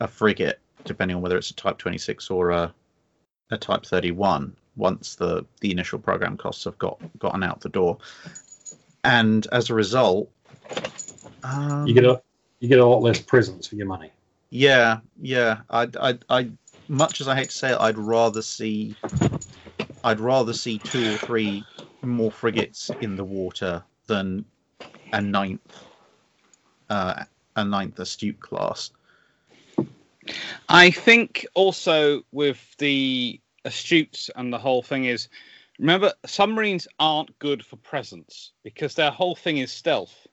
a 0.00 0.08
frigate, 0.08 0.60
depending 0.84 1.16
on 1.16 1.22
whether 1.22 1.36
it's 1.36 1.50
a 1.50 1.54
Type 1.54 1.78
26 1.78 2.30
or 2.30 2.50
a 2.50 2.74
a 3.50 3.56
Type 3.56 3.86
31. 3.86 4.54
Once 4.76 5.16
the 5.16 5.44
the 5.60 5.70
initial 5.70 5.98
program 5.98 6.36
costs 6.36 6.64
have 6.64 6.78
got 6.78 6.98
gotten 7.18 7.42
out 7.42 7.60
the 7.60 7.68
door, 7.68 7.98
and 9.04 9.46
as 9.52 9.70
a 9.70 9.74
result, 9.74 10.30
um, 11.42 11.86
you 11.86 11.94
get 11.94 12.04
a 12.04 12.22
you 12.60 12.68
get 12.68 12.78
a 12.78 12.86
lot 12.86 13.02
less 13.02 13.20
presents 13.20 13.66
for 13.68 13.76
your 13.76 13.86
money. 13.86 14.10
yeah, 14.50 14.98
yeah. 15.20 15.58
I, 15.70 15.88
I, 16.00 16.18
I, 16.28 16.50
much 16.88 17.20
as 17.20 17.28
I 17.28 17.36
hate 17.36 17.50
to 17.50 17.56
say 17.56 17.72
it, 17.72 17.78
I'd 17.80 17.98
rather 17.98 18.42
see, 18.42 18.96
I'd 20.02 20.20
rather 20.20 20.52
see 20.52 20.78
two 20.78 21.14
or 21.14 21.16
three 21.18 21.64
more 22.02 22.32
frigates 22.32 22.90
in 23.00 23.16
the 23.16 23.24
water 23.24 23.82
than 24.06 24.44
a 25.12 25.20
ninth, 25.20 25.84
uh, 26.90 27.24
a 27.56 27.64
ninth 27.64 27.98
astute 28.00 28.40
class. 28.40 28.90
I 30.68 30.90
think 30.90 31.46
also 31.54 32.22
with 32.32 32.60
the 32.78 33.40
astutes 33.64 34.30
and 34.34 34.52
the 34.52 34.58
whole 34.58 34.82
thing 34.82 35.04
is 35.04 35.28
remember 35.78 36.12
submarines 36.26 36.88
aren't 36.98 37.38
good 37.38 37.64
for 37.64 37.76
presence 37.76 38.52
because 38.64 38.94
their 38.94 39.10
whole 39.10 39.36
thing 39.36 39.58
is 39.58 39.70
stealth 39.70 40.26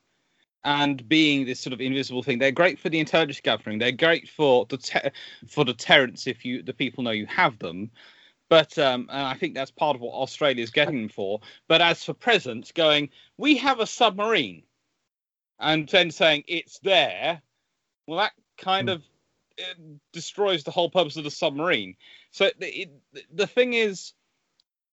and 0.65 1.07
being 1.07 1.45
this 1.45 1.59
sort 1.59 1.73
of 1.73 1.79
invisible 1.79 2.23
thing. 2.23 2.39
They're 2.39 2.51
great 2.51 2.79
for 2.79 2.89
the 2.89 2.99
intelligence 2.99 3.39
gathering. 3.41 3.77
They're 3.77 3.91
great 3.91 4.27
for 4.27 4.65
the 4.65 5.11
for 5.47 5.63
deterrence 5.63 6.27
if 6.27 6.43
you 6.43 6.63
the 6.63 6.73
people 6.73 7.03
know 7.03 7.11
you 7.11 7.27
have 7.27 7.57
them. 7.59 7.91
But 8.49 8.77
um, 8.77 9.07
and 9.11 9.21
I 9.21 9.35
think 9.35 9.53
that's 9.53 9.71
part 9.71 9.95
of 9.95 10.01
what 10.01 10.13
Australia 10.13 10.63
is 10.63 10.71
getting 10.71 11.01
them 11.01 11.09
for. 11.09 11.39
But 11.67 11.81
as 11.81 12.03
for 12.03 12.13
presence, 12.13 12.71
going, 12.71 13.09
we 13.37 13.57
have 13.57 13.79
a 13.79 13.87
submarine, 13.87 14.63
and 15.59 15.87
then 15.87 16.11
saying 16.11 16.43
it's 16.47 16.79
there, 16.79 17.41
well, 18.07 18.19
that 18.19 18.33
kind 18.57 18.89
of 18.89 19.03
it 19.57 19.77
destroys 20.11 20.63
the 20.63 20.71
whole 20.71 20.89
purpose 20.89 21.17
of 21.17 21.23
the 21.23 21.31
submarine. 21.31 21.95
So 22.31 22.49
the, 22.59 22.81
it, 22.81 22.89
the 23.33 23.47
thing 23.47 23.73
is, 23.73 24.13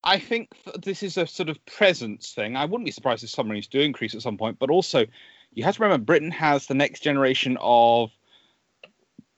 I 0.03 0.19
think 0.19 0.49
this 0.81 1.03
is 1.03 1.17
a 1.17 1.25
sort 1.25 1.49
of 1.49 1.63
presence 1.65 2.33
thing. 2.33 2.55
I 2.55 2.65
wouldn't 2.65 2.85
be 2.85 2.91
surprised 2.91 3.23
if 3.23 3.29
submarines 3.29 3.67
do 3.67 3.79
increase 3.79 4.13
at 4.15 4.21
some 4.21 4.37
point, 4.37 4.59
but 4.59 4.69
also 4.69 5.05
you 5.53 5.63
have 5.63 5.75
to 5.77 5.83
remember 5.83 6.03
Britain 6.03 6.31
has 6.31 6.67
the 6.67 6.73
next 6.73 7.01
generation 7.01 7.57
of 7.61 8.11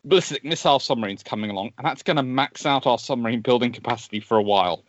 ballistic 0.03 0.43
missile 0.43 0.79
submarines 0.79 1.23
coming 1.23 1.49
along, 1.49 1.71
and 1.77 1.85
that's 1.85 2.03
going 2.03 2.17
to 2.17 2.23
max 2.23 2.65
out 2.65 2.87
our 2.87 2.97
submarine 2.97 3.41
building 3.41 3.71
capacity 3.71 4.19
for 4.19 4.37
a 4.37 4.41
while. 4.41 4.83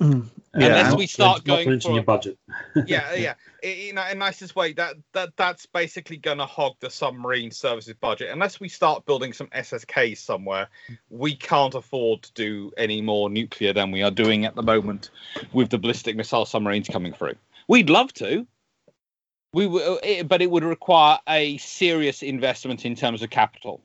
Mm. 0.00 0.26
Yeah, 0.58 0.66
Unless 0.68 0.96
we 0.96 1.06
start 1.06 1.38
not 1.38 1.44
going 1.46 1.64
to 1.64 1.70
mention 1.70 1.90
for- 1.90 1.94
your 1.94 2.04
budget. 2.04 2.38
yeah, 2.86 3.14
yeah. 3.14 3.34
I- 3.62 3.66
In 3.66 3.98
a 3.98 4.10
in 4.10 4.18
nicest 4.18 4.54
way, 4.56 4.72
that 4.74 4.96
that 5.12 5.30
that's 5.36 5.66
basically 5.66 6.16
going 6.16 6.38
to 6.38 6.46
hog 6.46 6.74
the 6.80 6.88
submarine 6.90 7.50
services 7.50 7.94
budget. 8.00 8.30
Unless 8.30 8.60
we 8.60 8.68
start 8.68 9.04
building 9.06 9.32
some 9.32 9.48
SSKs 9.48 10.18
somewhere, 10.18 10.68
we 11.10 11.34
can't 11.34 11.74
afford 11.74 12.22
to 12.24 12.32
do 12.34 12.72
any 12.76 13.00
more 13.02 13.28
nuclear 13.30 13.72
than 13.72 13.90
we 13.90 14.02
are 14.02 14.10
doing 14.10 14.44
at 14.44 14.54
the 14.54 14.62
moment 14.62 15.10
with 15.52 15.68
the 15.70 15.78
ballistic 15.78 16.16
missile 16.16 16.46
submarines 16.46 16.88
coming 16.88 17.12
through. 17.12 17.34
We'd 17.68 17.90
love 17.90 18.12
to. 18.14 18.46
We 19.52 19.64
w- 19.64 19.98
it, 20.02 20.28
but 20.28 20.42
it 20.42 20.50
would 20.50 20.64
require 20.64 21.18
a 21.28 21.56
serious 21.58 22.22
investment 22.22 22.84
in 22.84 22.94
terms 22.94 23.22
of 23.22 23.30
capital 23.30 23.80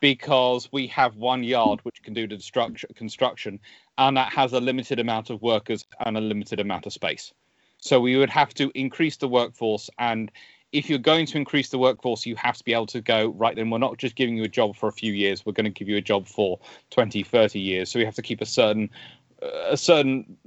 because 0.00 0.68
we 0.72 0.88
have 0.88 1.16
one 1.16 1.44
yard 1.44 1.80
which 1.84 2.02
can 2.02 2.12
do 2.12 2.26
the 2.26 2.36
destruct- 2.36 2.94
construction 2.96 3.60
and 3.98 4.16
that 4.16 4.32
has 4.32 4.52
a 4.52 4.60
limited 4.60 4.98
amount 4.98 5.30
of 5.30 5.42
workers 5.42 5.86
and 6.00 6.16
a 6.16 6.20
limited 6.20 6.60
amount 6.60 6.86
of 6.86 6.92
space. 6.92 7.32
So 7.78 8.00
we 8.00 8.16
would 8.16 8.30
have 8.30 8.54
to 8.54 8.70
increase 8.74 9.16
the 9.16 9.28
workforce. 9.28 9.90
And 9.98 10.30
if 10.72 10.88
you're 10.88 10.98
going 10.98 11.26
to 11.26 11.36
increase 11.36 11.68
the 11.68 11.78
workforce, 11.78 12.24
you 12.24 12.36
have 12.36 12.56
to 12.56 12.64
be 12.64 12.72
able 12.72 12.86
to 12.86 13.00
go, 13.00 13.28
right, 13.30 13.54
then 13.54 13.70
we're 13.70 13.78
not 13.78 13.98
just 13.98 14.16
giving 14.16 14.36
you 14.36 14.44
a 14.44 14.48
job 14.48 14.76
for 14.76 14.88
a 14.88 14.92
few 14.92 15.12
years, 15.12 15.44
we're 15.44 15.52
going 15.52 15.64
to 15.64 15.70
give 15.70 15.88
you 15.88 15.96
a 15.96 16.02
job 16.02 16.26
for 16.26 16.58
20, 16.90 17.22
30 17.22 17.60
years. 17.60 17.90
So 17.90 17.98
we 17.98 18.04
have 18.04 18.14
to 18.14 18.22
keep 18.22 18.40
a 18.40 18.46
certain 18.46 18.90
a 19.42 19.76
certain 19.76 20.38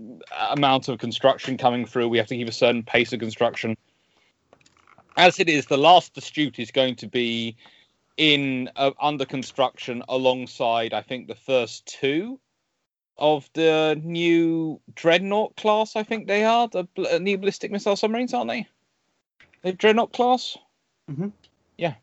amount 0.51 0.87
of 0.87 0.99
construction 0.99 1.57
coming 1.57 1.85
through. 1.85 2.07
We 2.07 2.17
have 2.17 2.27
to 2.27 2.35
keep 2.37 2.47
a 2.47 2.53
certain 2.53 2.81
pace 2.81 3.11
of 3.11 3.19
construction. 3.19 3.75
As 5.17 5.37
it 5.39 5.49
is, 5.49 5.65
the 5.65 5.77
last 5.77 6.17
astute 6.17 6.59
is 6.59 6.71
going 6.71 6.95
to 6.95 7.07
be 7.07 7.57
in 8.15 8.69
uh, 8.77 8.91
under 9.01 9.25
construction 9.25 10.01
alongside, 10.07 10.93
I 10.93 11.01
think, 11.01 11.27
the 11.27 11.35
first 11.35 11.85
two 11.85 12.39
of 13.17 13.49
the 13.53 13.99
new 14.03 14.79
dreadnought 14.93 15.55
class. 15.55 15.95
I 15.95 16.03
think 16.03 16.27
they 16.27 16.43
are 16.43 16.67
the 16.67 16.83
bl- 16.83 17.07
uh, 17.07 17.17
new 17.17 17.37
ballistic 17.37 17.71
missile 17.71 17.95
submarines, 17.95 18.33
aren't 18.33 18.49
they? 18.49 18.67
The 19.61 19.73
dreadnought 19.73 20.13
class. 20.13 20.57
Yeah, 21.77 21.95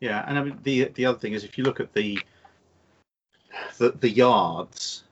Yeah, 0.00 0.24
and 0.26 0.38
I 0.38 0.44
mean 0.44 0.58
the 0.62 0.84
the 0.94 1.06
other 1.06 1.18
thing 1.18 1.32
is 1.32 1.44
if 1.44 1.58
you 1.58 1.64
look 1.64 1.80
at 1.80 1.92
the 1.92 2.18
the, 3.78 3.90
the 3.90 4.10
yards, 4.10 5.04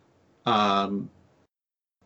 um, 0.44 1.10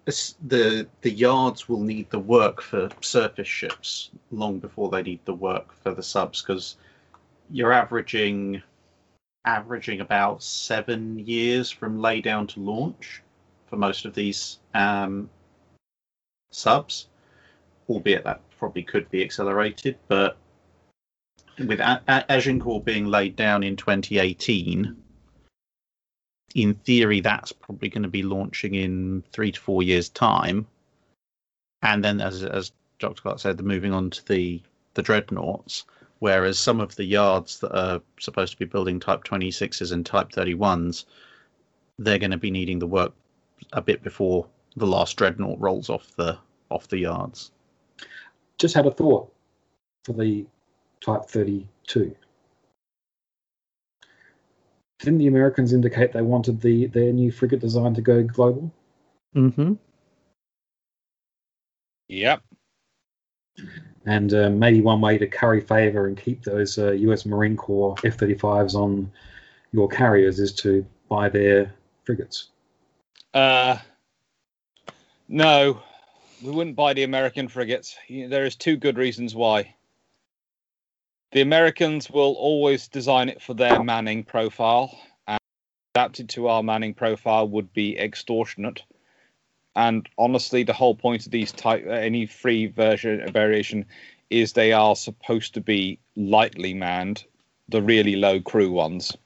the 0.07 0.86
the 1.03 1.11
yards 1.11 1.68
will 1.68 1.80
need 1.80 2.09
the 2.11 2.18
work 2.18 2.62
for 2.62 2.88
surface 3.01 3.48
ships 3.48 4.11
long 4.30 4.59
before 4.59 4.88
they 4.90 5.03
need 5.03 5.20
the 5.24 5.34
work 5.34 5.72
for 5.82 5.94
the 5.94 6.03
subs 6.03 6.42
because 6.42 6.76
you're 7.51 7.72
averaging 7.72 8.62
averaging 9.45 10.01
about 10.01 10.43
seven 10.43 11.18
years 11.18 11.70
from 11.70 11.99
laydown 11.99 12.49
to 12.49 12.61
launch 12.61 13.22
for 13.66 13.76
most 13.76 14.05
of 14.05 14.14
these 14.14 14.59
um, 14.74 15.30
subs, 16.51 17.09
albeit 17.88 18.24
that 18.24 18.43
probably 18.59 18.82
could 18.82 19.09
be 19.11 19.22
accelerated, 19.22 19.97
but 20.09 20.36
with 21.59 21.80
A- 21.80 22.03
A- 22.09 22.32
Agincourt 22.32 22.84
being 22.84 23.07
laid 23.07 23.36
down 23.36 23.62
in 23.62 23.76
2018, 23.76 24.97
in 26.55 26.74
theory, 26.74 27.20
that's 27.20 27.53
probably 27.53 27.88
going 27.88 28.03
to 28.03 28.09
be 28.09 28.22
launching 28.22 28.74
in 28.74 29.22
three 29.32 29.53
to 29.53 29.61
four 29.61 29.82
years' 29.82 30.09
time. 30.09 30.66
And 31.82 32.05
then, 32.05 32.20
as 32.20 32.43
as 32.43 32.72
Dr. 32.99 33.22
Clarke 33.22 33.38
said, 33.38 33.61
moving 33.61 33.93
on 33.93 34.11
to 34.11 34.26
the 34.26 34.61
the 34.95 35.03
dreadnoughts, 35.03 35.84
whereas 36.21 36.59
some 36.59 36.81
of 36.81 36.95
the 36.97 37.05
yards 37.05 37.59
that 37.59 37.77
are 37.77 38.01
supposed 38.21 38.53
to 38.53 38.59
be 38.59 38.64
building 38.64 39.01
Type 39.01 39.25
26s 39.25 39.93
and 39.93 40.07
Type 40.07 40.31
31s, 40.31 41.07
they're 41.99 42.18
going 42.18 42.31
to 42.31 42.39
be 42.39 42.51
needing 42.51 42.79
the 42.79 42.87
work 42.87 43.12
a 43.73 43.83
bit 43.83 44.03
before 44.03 44.47
the 44.77 44.87
last 44.87 45.16
dreadnought 45.16 45.61
rolls 45.61 45.91
off 45.91 46.14
the 46.16 46.39
off 46.71 46.89
the 46.89 46.99
yards. 46.99 47.51
Just 48.59 48.75
had 48.75 48.87
a 48.87 48.91
thought 48.91 49.33
for 50.05 50.12
the 50.12 50.47
Type 51.01 51.25
32. 51.27 52.14
Didn't 55.01 55.18
the 55.18 55.27
Americans 55.27 55.73
indicate 55.73 56.12
they 56.12 56.23
wanted 56.23 56.61
the 56.61 56.87
their 56.87 57.12
new 57.12 57.33
frigate 57.33 57.61
design 57.61 57.95
to 57.95 58.03
go 58.03 58.23
global? 58.23 58.71
Mm-hmm. 59.35 59.75
Yep. 62.09 62.43
And 64.07 64.32
uh, 64.32 64.51
maybe 64.51 64.80
one 64.80 65.01
way 65.01 65.18
to 65.18 65.26
curry 65.26 65.61
favor 65.61 66.07
and 66.07 66.16
keep 66.16 66.42
those 66.42 66.78
uh, 66.78 66.92
US 66.92 67.26
Marine 67.26 67.57
Corps 67.57 67.94
F 68.05 68.16
35s 68.16 68.74
on 68.74 69.11
your 69.72 69.88
carriers 69.88 70.38
is 70.38 70.53
to 70.55 70.84
buy 71.09 71.28
their 71.28 71.74
frigates. 72.05 72.48
Uh, 73.34 73.78
no, 75.28 75.80
we 76.42 76.51
wouldn't 76.51 76.76
buy 76.76 76.94
the 76.94 77.05
American 77.05 77.48
frigates. 77.48 77.96
There 78.09 78.44
is 78.44 78.57
two 78.57 78.76
good 78.76 78.98
reasons 78.98 79.34
why. 79.34 79.74
The 81.32 81.42
Americans 81.42 82.11
will 82.11 82.32
always 82.32 82.88
design 82.88 83.28
it 83.28 83.40
for 83.40 83.55
their 83.55 83.82
manning 83.84 84.24
profile, 84.24 84.98
and 85.28 85.38
adapted 85.94 86.28
to 86.30 86.48
our 86.48 86.62
manning 86.62 86.94
profile 86.94 87.48
would 87.48 87.72
be 87.72 87.96
extortionate. 87.96 88.82
And 89.77 90.09
honestly, 90.18 90.62
the 90.62 90.73
whole 90.73 90.95
point 90.95 91.27
of 91.27 91.33
these 91.33 91.53
type 91.53 91.85
uh, 91.87 91.91
any 91.91 92.27
free 92.27 92.66
version 92.66 93.31
variation 93.33 93.87
is 94.29 94.53
they 94.53 94.73
are 94.73 94.97
supposed 94.97 95.55
to 95.55 95.61
be 95.61 95.99
lightly 96.16 96.75
manned, 96.75 97.25
the 97.68 97.83
really 97.83 98.16
low 98.16 98.41
crew 98.41 98.71
ones. 98.71 99.16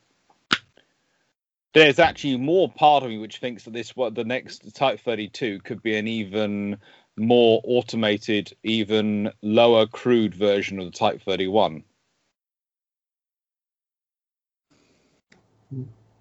There's 1.72 1.98
actually 1.98 2.36
more 2.36 2.70
part 2.70 3.02
of 3.02 3.10
me 3.10 3.18
which 3.18 3.38
thinks 3.38 3.64
that 3.64 3.72
this 3.72 3.96
what 3.96 4.14
the 4.14 4.24
next 4.24 4.74
type 4.74 5.00
32 5.00 5.60
could 5.60 5.82
be 5.82 5.96
an 5.96 6.06
even 6.06 6.78
more 7.16 7.60
automated 7.64 8.52
even 8.62 9.30
lower 9.42 9.86
crewed 9.86 10.34
version 10.34 10.78
of 10.78 10.86
the 10.86 10.90
type 10.90 11.22
31 11.22 11.84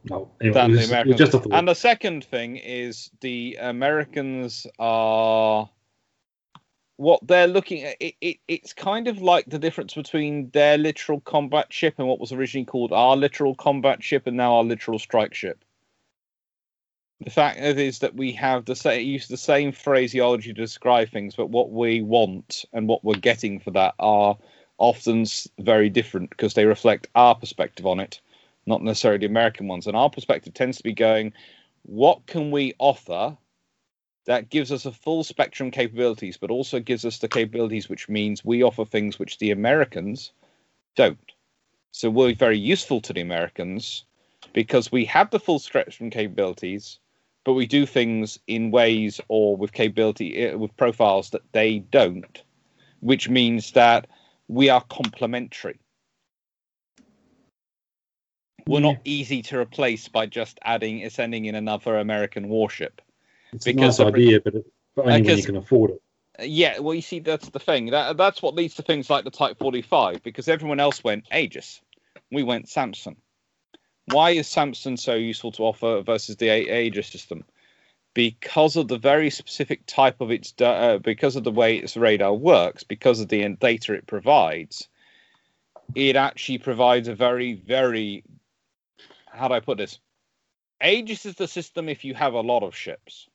No, 0.10 0.30
than 0.40 0.50
it 0.50 0.54
the 0.54 0.68
was- 0.70 0.80
it 0.80 0.90
americans. 0.92 1.48
and 1.52 1.68
the 1.68 1.74
second 1.74 2.26
thing 2.26 2.58
is 2.58 3.10
the 3.22 3.58
americans 3.62 4.68
are 4.80 5.70
what 6.98 7.26
they're 7.28 7.48
looking 7.48 7.84
at 7.84 7.96
it, 8.00 8.16
it, 8.22 8.38
it's 8.48 8.74
kind 8.74 9.08
of 9.08 9.22
like 9.22 9.46
the 9.48 9.58
difference 9.60 9.94
between 9.94 10.50
their 10.52 10.78
littoral 10.78 11.22
combat 11.22 11.72
ship 11.72 11.96
and 11.98 12.08
what 12.08 12.20
was 12.20 12.32
originally 12.32 12.66
called 12.66 12.92
our 12.92 13.16
littoral 13.16 13.56
combat 13.56 14.04
ship 14.04 14.28
and 14.28 14.38
now 14.38 14.54
our 14.56 14.64
littoral 14.64 15.00
strike 15.00 15.34
ship. 15.34 15.64
The 17.22 17.32
fact 17.32 17.60
is 17.60 18.00
that 18.00 18.16
we 18.16 18.32
have 18.34 18.66
the 18.66 18.76
same 18.76 19.08
use 19.08 19.28
the 19.28 19.38
same 19.38 19.72
phraseology 19.72 20.54
to 20.54 20.62
describe 20.62 21.10
things 21.10 21.36
but 21.36 21.50
what 21.50 21.72
we 21.72 22.02
want 22.02 22.66
and 22.74 22.88
what 22.88 23.04
we're 23.04 23.16
getting 23.16 23.60
for 23.60 23.72
that 23.72 23.96
are 24.00 24.38
often 24.78 25.26
very 25.60 25.90
different 25.90 26.30
because 26.30 26.54
they 26.54 26.66
reflect 26.66 27.08
our 27.16 27.34
perspective 27.36 27.86
on 27.88 28.00
it 28.02 28.20
not 28.66 28.82
necessarily 28.82 29.20
the 29.20 29.26
american 29.26 29.68
ones 29.68 29.88
and 29.88 29.96
our 29.96 30.10
perspective 30.10 30.54
tends 30.54 30.78
to 30.78 30.84
be 30.84 30.94
going 30.94 31.34
what 31.84 32.26
can 32.26 32.52
we 32.52 32.74
offer 32.80 33.38
that 34.26 34.50
gives 34.50 34.72
us 34.72 34.86
a 34.86 34.92
full 34.92 35.24
spectrum 35.24 35.72
capabilities, 35.72 36.38
but 36.38 36.50
also 36.50 36.80
gives 36.80 37.06
us 37.06 37.20
the 37.20 37.28
capabilities, 37.28 37.90
which 37.90 38.08
means 38.08 38.46
we 38.46 38.64
offer 38.64 38.86
things 38.86 39.20
which 39.20 39.38
the 39.38 39.52
Americans 39.52 40.32
don't. 40.96 41.32
So 41.92 42.10
we're 42.10 42.34
very 42.34 42.58
useful 42.58 43.02
to 43.02 43.14
the 43.14 43.22
Americans 43.22 44.06
because 44.54 44.92
we 44.92 45.06
have 45.06 45.30
the 45.30 45.40
full 45.40 45.60
spectrum 45.60 46.10
capabilities, 46.10 47.00
but 47.44 47.54
we 47.54 47.66
do 47.66 47.86
things 47.86 48.40
in 48.48 48.72
ways 48.72 49.20
or 49.28 49.58
with 49.58 49.74
capability 49.74 50.38
eh, 50.38 50.54
with 50.54 50.76
profiles 50.78 51.30
that 51.32 51.42
they 51.52 51.80
don't, 51.80 52.42
which 53.02 53.30
means 53.30 53.72
that 53.72 54.08
we 54.48 54.70
are 54.70 54.84
complementary. 54.90 55.80
We're 58.66 58.80
not 58.80 58.98
easy 59.04 59.42
to 59.44 59.60
replace 59.60 60.08
by 60.08 60.26
just 60.26 60.60
adding 60.64 61.10
sending 61.10 61.46
in 61.46 61.56
another 61.56 61.98
American 61.98 62.50
warship. 62.50 63.02
It's 63.52 63.66
because 63.66 64.00
a 64.00 64.06
nice 64.06 64.14
idea, 64.14 64.42
but, 64.42 64.56
it, 64.56 64.66
but 64.96 65.06
only 65.06 65.22
when 65.22 65.38
you 65.38 65.44
can 65.44 65.58
afford 65.58 65.92
it. 65.92 66.02
Yeah, 66.40 66.80
well, 66.80 66.96
you 66.96 67.02
see, 67.02 67.20
that's 67.20 67.50
the 67.50 67.60
thing. 67.60 67.88
That 67.88 68.18
that's 68.18 68.42
what 68.42 68.56
leads 68.56 68.76
to 68.76 68.82
things 68.82 69.10
like 69.10 69.24
the 69.24 69.32
Type 69.32 69.60
45, 69.60 70.24
because 70.24 70.48
everyone 70.48 70.80
else 70.80 71.04
went 71.04 71.26
Aegis, 71.32 71.82
we 72.32 72.42
went 72.42 72.70
Sampson. 72.70 73.18
Why 74.06 74.32
is 74.32 74.48
Sampson 74.48 74.98
so 74.98 75.14
useful 75.14 75.52
to 75.54 75.64
offer 75.64 76.02
versus 76.02 76.36
the 76.38 76.50
A- 76.50 76.86
Aegis 76.86 77.08
system? 77.08 77.44
Because 78.14 78.76
of 78.76 78.88
the 78.88 78.98
very 78.98 79.30
specific 79.30 79.86
type 79.86 80.22
of 80.22 80.32
its, 80.32 80.54
uh, 80.62 81.00
because 81.02 81.36
of 81.36 81.44
the 81.44 81.52
way 81.52 81.78
its 81.78 81.96
radar 81.96 82.34
works, 82.34 82.84
because 82.84 83.20
of 83.20 83.30
the 83.30 83.48
data 83.60 83.94
it 83.94 84.08
provides. 84.08 84.88
It 85.96 86.16
actually 86.16 86.60
provides 86.60 87.08
a 87.08 87.16
very, 87.16 87.54
very, 87.54 88.24
how 89.34 89.48
do 89.48 89.56
I 89.56 89.60
put 89.60 89.78
this? 89.78 90.00
Aegis 90.82 91.26
is 91.26 91.36
the 91.36 91.48
system 91.48 91.90
if 91.90 92.04
you 92.06 92.14
have 92.14 92.34
a 92.34 92.42
lot 92.42 92.64
of 92.64 92.76
ships 92.76 93.28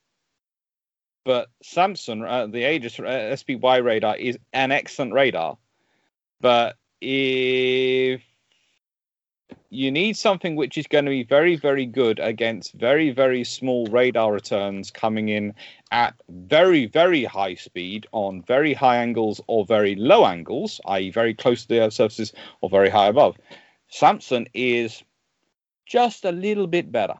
but 1.28 1.50
Sampson, 1.62 2.24
uh, 2.24 2.46
the 2.46 2.64
Aegis 2.64 2.98
uh, 2.98 3.36
SPY 3.36 3.76
radar 3.76 4.16
is 4.16 4.38
an 4.54 4.72
excellent 4.72 5.12
radar. 5.12 5.58
But 6.40 6.76
if 7.02 8.22
you 9.68 9.90
need 9.90 10.16
something 10.16 10.56
which 10.56 10.78
is 10.78 10.86
going 10.86 11.04
to 11.04 11.10
be 11.10 11.24
very, 11.24 11.56
very 11.56 11.84
good 11.84 12.18
against 12.18 12.72
very, 12.72 13.10
very 13.10 13.44
small 13.44 13.86
radar 13.88 14.32
returns 14.32 14.90
coming 14.90 15.28
in 15.28 15.52
at 15.90 16.14
very, 16.30 16.86
very 16.86 17.24
high 17.24 17.56
speed 17.56 18.06
on 18.12 18.40
very 18.40 18.72
high 18.72 18.96
angles 18.96 19.38
or 19.48 19.66
very 19.66 19.96
low 19.96 20.24
angles, 20.24 20.80
i.e., 20.86 21.10
very 21.10 21.34
close 21.34 21.60
to 21.60 21.68
the 21.68 21.80
Earth 21.80 21.92
surfaces 21.92 22.32
or 22.62 22.70
very 22.70 22.88
high 22.88 23.08
above, 23.08 23.36
Sampson 23.88 24.48
is 24.54 25.02
just 25.88 26.24
a 26.24 26.32
little 26.32 26.66
bit 26.66 26.92
better. 26.92 27.14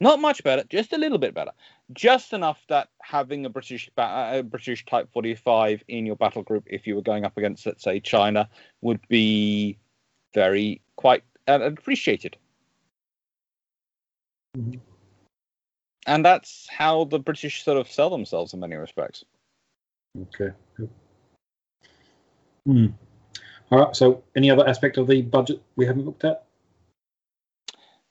Not 0.00 0.20
much 0.20 0.42
better, 0.42 0.64
just 0.68 0.92
a 0.92 0.98
little 0.98 1.18
bit 1.18 1.34
better 1.34 1.52
just 1.92 2.32
enough 2.32 2.62
that 2.68 2.88
having 3.02 3.44
a 3.44 3.50
British 3.50 3.90
a 3.96 4.42
British 4.42 4.84
Type 4.86 5.08
45 5.12 5.84
in 5.88 6.06
your 6.06 6.16
battle 6.16 6.42
group, 6.42 6.64
if 6.66 6.86
you 6.86 6.94
were 6.94 7.02
going 7.02 7.24
up 7.24 7.36
against, 7.36 7.66
let's 7.66 7.84
say, 7.84 8.00
China, 8.00 8.48
would 8.80 9.06
be 9.08 9.78
very 10.32 10.80
quite 10.96 11.22
uh, 11.46 11.60
appreciated. 11.60 12.36
Mhm. 14.56 14.80
And 16.06 16.24
that's 16.24 16.68
how 16.70 17.04
the 17.04 17.18
British 17.18 17.64
sort 17.64 17.78
of 17.78 17.90
sell 17.90 18.10
themselves 18.10 18.52
in 18.52 18.60
many 18.60 18.76
respects. 18.76 19.24
Okay. 20.20 20.54
Hmm. 22.66 22.86
All 23.70 23.78
right. 23.78 23.96
So, 23.96 24.22
any 24.36 24.50
other 24.50 24.66
aspect 24.68 24.96
of 24.96 25.06
the 25.06 25.22
budget 25.22 25.62
we 25.76 25.86
haven't 25.86 26.04
looked 26.04 26.24
at? 26.24 26.44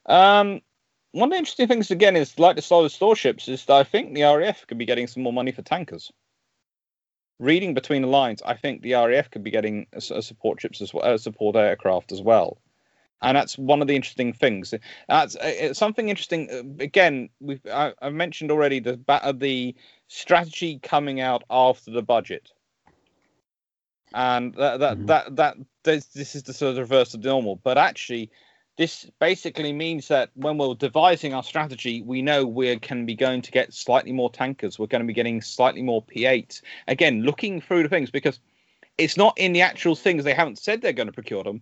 Um, 0.06 0.62
one 1.12 1.28
of 1.30 1.32
the 1.32 1.38
interesting 1.38 1.68
things 1.68 1.92
again 1.92 2.16
is 2.16 2.40
like 2.40 2.56
the 2.56 2.62
solid 2.62 2.90
store 2.92 3.16
ships 3.16 3.48
is 3.48 3.66
that 3.66 3.76
I 3.76 3.84
think 3.84 4.14
the 4.14 4.24
RAF 4.24 4.66
could 4.68 4.78
be 4.78 4.86
getting 4.86 5.08
some 5.08 5.24
more 5.24 5.34
money 5.34 5.52
for 5.52 5.62
tankers. 5.62 6.12
Reading 7.40 7.74
between 7.74 8.02
the 8.04 8.08
lines, 8.08 8.42
I 8.44 8.56
think 8.56 8.82
the 8.82 8.94
RAF 8.94 9.30
could 9.30 9.44
be 9.44 9.52
getting 9.52 9.88
a, 9.94 9.98
a 9.98 10.22
support 10.22 10.62
ships 10.62 10.82
as 10.82 10.94
well, 10.94 11.06
uh, 11.06 11.18
support 11.18 11.56
aircraft 11.56 12.12
as 12.12 12.22
well, 12.22 12.58
and 13.22 13.36
that's 13.36 13.58
one 13.58 13.82
of 13.82 13.88
the 13.88 13.96
interesting 13.96 14.34
things. 14.34 14.74
That's 15.08 15.36
uh, 15.36 15.74
something 15.74 16.10
interesting. 16.10 16.50
uh, 16.52 16.84
Again, 16.84 17.30
we've 17.40 17.66
I, 17.66 17.94
I've 18.02 18.14
mentioned 18.14 18.52
already 18.52 18.80
the 18.80 19.00
uh, 19.08 19.32
the 19.34 19.76
strategy 20.08 20.80
coming 20.80 21.22
out 21.22 21.44
after 21.50 21.92
the 21.92 22.04
budget, 22.04 22.52
and 24.14 24.54
that 24.56 24.80
that 24.80 24.98
Mhm. 25.00 25.08
that 25.08 25.36
that 25.36 25.58
this, 25.84 26.06
this 26.08 26.36
is 26.36 26.44
the 26.44 26.54
sort 26.54 26.72
of 26.72 26.78
reverse 26.78 27.14
of 27.14 27.22
the 27.22 27.30
normal. 27.30 27.58
But 27.58 27.78
actually, 27.78 28.32
this 28.78 29.10
basically 29.20 29.72
means 29.72 30.08
that 30.08 30.30
when 30.34 30.58
we're 30.58 30.74
devising 30.74 31.34
our 31.34 31.44
strategy, 31.44 32.02
we 32.02 32.22
know 32.22 32.46
we 32.46 32.76
can 32.80 33.06
be 33.06 33.16
going 33.16 33.42
to 33.42 33.52
get 33.52 33.74
slightly 33.74 34.12
more 34.12 34.32
tankers. 34.32 34.80
We're 34.80 34.88
going 34.88 35.04
to 35.04 35.08
be 35.08 35.14
getting 35.14 35.42
slightly 35.42 35.84
more 35.84 36.04
P8s. 36.04 36.62
Again, 36.88 37.22
looking 37.22 37.62
through 37.62 37.84
the 37.84 37.90
things 37.90 38.10
because 38.10 38.40
it's 38.98 39.18
not 39.18 39.38
in 39.38 39.54
the 39.54 39.62
actual 39.62 39.96
things. 39.96 40.24
They 40.24 40.34
haven't 40.34 40.58
said 40.58 40.82
they're 40.82 40.94
going 40.94 41.08
to 41.08 41.14
procure 41.14 41.44
them, 41.44 41.62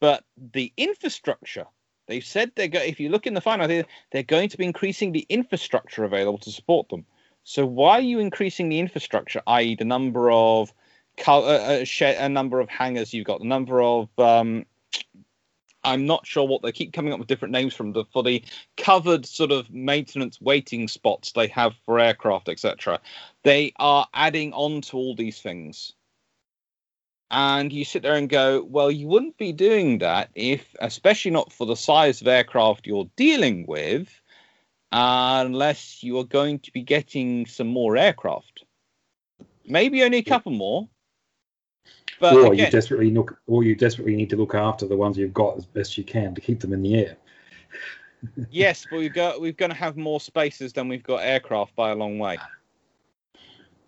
but 0.00 0.24
the 0.52 0.72
infrastructure. 0.76 1.66
They've 2.06 2.24
said 2.24 2.52
they're 2.54 2.68
go- 2.68 2.80
if 2.80 3.00
you 3.00 3.08
look 3.08 3.26
in 3.26 3.34
the 3.34 3.40
final, 3.40 3.66
they're, 3.66 4.22
going 4.22 4.50
to 4.50 4.58
be 4.58 4.64
increasing 4.64 5.12
the 5.12 5.26
infrastructure 5.28 6.04
available 6.04 6.38
to 6.38 6.50
support 6.52 6.88
them. 6.88 7.04
So 7.44 7.66
why 7.66 7.98
are 7.98 8.02
you 8.02 8.20
increasing 8.20 8.68
the 8.68 8.78
infrastructure, 8.78 9.42
i.e., 9.46 9.74
the 9.74 9.84
number 9.84 10.30
of 10.30 10.72
co- 11.16 11.44
a, 11.44 11.82
a, 11.82 12.16
a 12.16 12.28
number 12.28 12.60
of 12.60 12.68
hangars 12.68 13.12
you've 13.12 13.26
got, 13.26 13.40
the 13.40 13.46
number 13.46 13.82
of 13.82 14.08
um, 14.18 14.66
I'm 15.84 16.06
not 16.06 16.26
sure 16.26 16.46
what 16.46 16.62
they 16.62 16.72
keep 16.72 16.92
coming 16.92 17.12
up 17.12 17.18
with 17.18 17.28
different 17.28 17.52
names 17.52 17.74
from 17.74 17.92
the 17.92 18.04
for 18.12 18.22
the 18.22 18.42
covered 18.76 19.26
sort 19.26 19.52
of 19.52 19.70
maintenance 19.70 20.40
waiting 20.40 20.88
spots 20.88 21.32
they 21.32 21.46
have 21.48 21.74
for 21.84 22.00
aircraft, 22.00 22.48
etc. 22.48 23.00
They 23.42 23.72
are 23.76 24.06
adding 24.14 24.52
on 24.52 24.80
to 24.82 24.96
all 24.96 25.14
these 25.14 25.40
things. 25.40 25.92
And 27.30 27.72
you 27.72 27.84
sit 27.84 28.02
there 28.02 28.14
and 28.14 28.28
go, 28.28 28.62
well, 28.62 28.90
you 28.90 29.08
wouldn't 29.08 29.38
be 29.38 29.52
doing 29.52 29.98
that 29.98 30.30
if, 30.34 30.74
especially 30.80 31.32
not 31.32 31.52
for 31.52 31.66
the 31.66 31.74
size 31.74 32.20
of 32.20 32.28
aircraft 32.28 32.86
you're 32.86 33.10
dealing 33.16 33.66
with, 33.66 34.08
uh, 34.92 35.42
unless 35.44 36.02
you 36.04 36.18
are 36.18 36.24
going 36.24 36.60
to 36.60 36.72
be 36.72 36.82
getting 36.82 37.46
some 37.46 37.66
more 37.66 37.96
aircraft. 37.96 38.64
Maybe 39.66 40.04
only 40.04 40.18
a 40.18 40.22
couple 40.22 40.52
more, 40.52 40.88
but 42.20 42.34
or 42.34 42.52
again, 42.52 42.66
you 42.66 42.70
desperately 42.70 43.10
look, 43.10 43.38
or 43.46 43.62
you 43.64 43.74
desperately 43.74 44.16
need 44.16 44.30
to 44.30 44.36
look 44.36 44.54
after 44.54 44.86
the 44.86 44.96
ones 44.96 45.18
you've 45.18 45.34
got 45.34 45.56
as 45.56 45.64
best 45.66 45.98
you 45.98 46.04
can 46.04 46.34
to 46.34 46.40
keep 46.40 46.60
them 46.60 46.72
in 46.72 46.82
the 46.82 46.94
air. 46.94 47.16
yes, 48.50 48.86
but 48.90 48.98
we've 48.98 49.12
got 49.12 49.40
we're 49.40 49.52
going 49.52 49.70
to 49.70 49.76
have 49.76 49.96
more 49.96 50.20
spaces 50.20 50.72
than 50.72 50.88
we've 50.88 51.02
got 51.02 51.16
aircraft 51.16 51.74
by 51.76 51.90
a 51.90 51.94
long 51.94 52.18
way. 52.18 52.38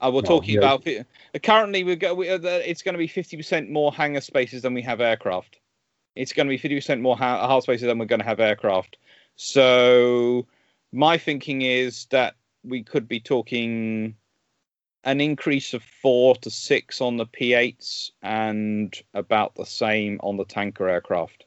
Uh, 0.01 0.09
we're 0.09 0.20
Well, 0.20 0.22
talking 0.22 0.55
yeah. 0.55 0.61
about 0.61 0.85
fi- 0.85 1.05
currently 1.43 1.85
we've 1.85 1.99
got 1.99 2.16
we, 2.16 2.29
uh, 2.29 2.39
it's 2.43 2.83
going 2.83 2.95
to 2.95 2.99
be 2.99 3.07
fifty 3.07 3.37
percent 3.37 3.70
more 3.70 3.93
hangar 3.93 4.20
spaces 4.20 4.62
than 4.62 4.74
we 4.74 4.83
have 4.83 5.01
aircraft. 5.01 5.59
It's 6.14 6.33
going 6.33 6.47
to 6.47 6.51
be 6.51 6.59
fifty 6.59 6.77
percent 6.77 7.01
more 7.01 7.16
ha- 7.16 7.47
hull 7.47 7.61
spaces 7.61 7.87
than 7.87 7.99
we're 7.99 8.07
going 8.07 8.20
to 8.20 8.27
have 8.27 8.41
aircraft. 8.41 8.99
So 9.37 10.47
my 10.93 11.18
thinking 11.18 11.62
is 11.62 12.07
that 12.07 12.35
we 12.64 12.83
could 12.83 13.09
be 13.09 13.20
talking 13.20 14.16
an 15.07 15.21
increase 15.21 15.73
of 15.73 15.85
four 16.03 16.35
to 16.35 16.51
six 16.51 17.01
on 17.01 17.17
the 17.17 17.25
P8s 17.25 18.11
and 18.23 18.95
about 19.15 19.55
the 19.55 19.65
same 19.65 20.21
on 20.23 20.37
the 20.37 20.45
tanker 20.45 20.89
aircraft. 20.89 21.45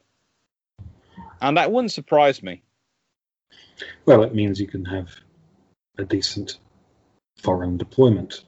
And 1.42 1.58
that 1.58 1.70
wouldn't 1.70 1.92
surprise 1.92 2.42
me. 2.42 2.62
Well, 4.06 4.22
it 4.22 4.34
means 4.34 4.60
you 4.60 4.66
can 4.66 4.86
have 4.86 5.10
a 5.98 6.04
decent 6.04 6.58
foreign 7.36 7.76
deployment 7.76 8.44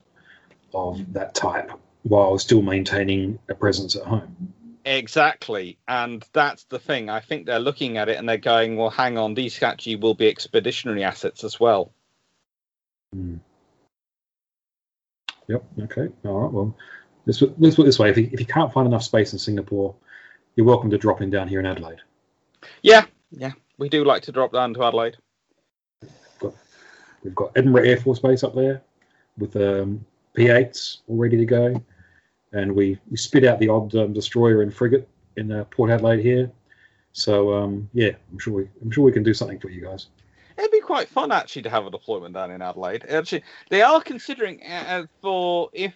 of 0.75 1.13
that 1.13 1.35
type 1.35 1.71
while 2.05 2.39
still 2.39 2.63
maintaining 2.63 3.39
a 3.51 3.55
presence 3.55 3.95
at 3.95 4.05
home. 4.05 4.55
Exactly. 4.85 5.79
And 5.87 6.25
that's 6.33 6.65
the 6.65 6.79
thing. 6.79 7.11
I 7.11 7.21
think 7.21 7.45
they're 7.45 7.61
looking 7.61 7.99
at 7.99 8.09
it 8.09 8.17
and 8.17 8.27
they're 8.27 8.39
going, 8.39 8.77
well, 8.77 8.91
hang 8.91 9.19
on, 9.19 9.35
these 9.35 9.63
actually 9.63 9.97
will 9.97 10.15
be 10.15 10.29
expeditionary 10.29 11.05
assets 11.05 11.45
as 11.45 11.61
well. 11.61 11.93
Hmm. 13.13 13.37
Yep. 15.49 15.65
Okay. 15.83 16.09
All 16.25 16.41
right. 16.41 16.53
Well, 16.53 16.77
let's 17.27 17.39
put, 17.39 17.61
let's 17.61 17.77
put 17.77 17.83
it 17.83 17.87
this 17.87 17.99
way: 17.99 18.11
if 18.11 18.19
you, 18.19 18.29
if 18.33 18.41
you 18.41 18.47
can't 18.47 18.73
find 18.73 18.87
enough 18.87 19.03
space 19.03 19.33
in 19.33 19.39
Singapore, 19.39 19.95
you're 20.57 20.67
welcome 20.67 20.91
to 20.91 20.99
drop 20.99 21.21
in 21.21 21.31
down 21.31 21.49
here 21.49 21.61
in 21.61 21.67
Adelaide. 21.67 22.01
Yeah. 22.83 23.05
Yeah. 23.31 23.53
We 23.79 23.89
do 23.89 24.05
like 24.05 24.23
to 24.25 24.33
drop 24.33 24.53
down 24.53 24.75
to 24.75 24.85
Adelaide. 24.85 25.17
We've 27.23 27.35
got 27.35 27.53
Edinburgh 27.57 27.85
Air 27.85 27.97
Force 27.97 28.19
Base 28.19 28.43
up 28.43 28.55
there 28.55 28.83
with 29.39 29.55
um, 29.57 30.05
P8s 30.37 30.99
all 31.07 31.17
ready 31.17 31.37
to 31.37 31.45
go, 31.45 31.83
and 32.53 32.73
we, 32.75 32.99
we 33.11 33.17
spit 33.17 33.45
out 33.45 33.59
the 33.59 33.69
odd 33.69 33.95
um, 33.95 34.13
destroyer 34.13 34.63
and 34.63 34.75
frigate 34.75 35.09
in 35.37 35.53
uh, 35.53 35.65
Port 35.65 35.91
Adelaide 35.91 36.21
here. 36.21 36.51
So 37.13 37.53
um, 37.53 37.89
yeah, 37.93 38.11
I'm 38.31 38.39
sure 38.39 38.55
we 38.55 38.69
I'm 38.81 38.91
sure 38.91 39.05
we 39.05 39.13
can 39.13 39.23
do 39.23 39.35
something 39.35 39.59
for 39.59 39.69
you 39.69 39.83
guys. 39.83 40.09
It'd 40.63 40.71
be 40.71 40.81
quite 40.81 41.09
fun 41.09 41.33
actually 41.33 41.63
to 41.63 41.71
have 41.71 41.87
a 41.87 41.91
deployment 41.91 42.35
down 42.35 42.53
in 42.53 42.63
Adelaide. 42.63 43.05
Actually, 43.09 43.43
they 43.69 43.83
are 43.83 44.01
considering 44.01 44.63
uh, 44.63 45.07
for 45.21 45.71
if 45.73 45.93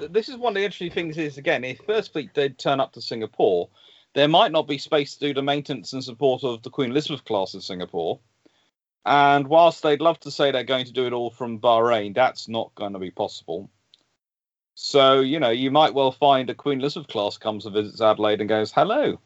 this 0.00 0.30
is 0.30 0.38
one 0.38 0.52
of 0.52 0.54
the 0.54 0.64
interesting 0.64 0.90
things 0.90 1.18
is 1.18 1.36
again 1.36 1.64
if 1.64 1.80
First 1.84 2.12
Fleet 2.12 2.32
did 2.32 2.58
turn 2.58 2.80
up 2.80 2.94
to 2.94 3.02
Singapore, 3.02 3.68
there 4.14 4.26
might 4.26 4.52
not 4.52 4.66
be 4.66 4.78
space 4.78 5.16
to 5.16 5.20
do 5.20 5.34
the 5.34 5.42
maintenance 5.42 5.92
and 5.92 6.02
support 6.02 6.44
of 6.44 6.62
the 6.62 6.70
Queen 6.70 6.92
Elizabeth 6.92 7.26
class 7.26 7.52
in 7.52 7.60
Singapore. 7.60 8.18
And 9.04 9.48
whilst 9.48 9.82
they'd 9.82 10.00
love 10.00 10.18
to 10.20 10.30
say 10.30 10.50
they're 10.50 10.64
going 10.64 10.86
to 10.86 10.94
do 10.94 11.06
it 11.06 11.12
all 11.12 11.30
from 11.30 11.60
Bahrain, 11.60 12.14
that's 12.14 12.48
not 12.48 12.74
going 12.74 12.94
to 12.94 12.98
be 12.98 13.10
possible. 13.10 13.68
So 14.74 15.20
you 15.20 15.40
know 15.40 15.50
you 15.50 15.70
might 15.70 15.92
well 15.92 16.10
find 16.10 16.48
a 16.48 16.54
Queen 16.54 16.80
Elizabeth 16.80 17.08
class 17.08 17.36
comes 17.36 17.66
and 17.66 17.74
visits 17.74 18.00
Adelaide 18.00 18.40
and 18.40 18.48
goes, 18.48 18.72
"Hello, 18.72 19.20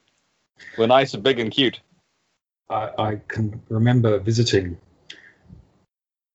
we're 0.77 0.89
nice 0.89 1.15
and 1.15 1.23
big 1.23 1.39
and 1.39 1.53
cute." 1.53 1.81
I, 2.71 2.91
I 2.99 3.21
can 3.29 3.61
remember 3.69 4.19
visiting 4.19 4.79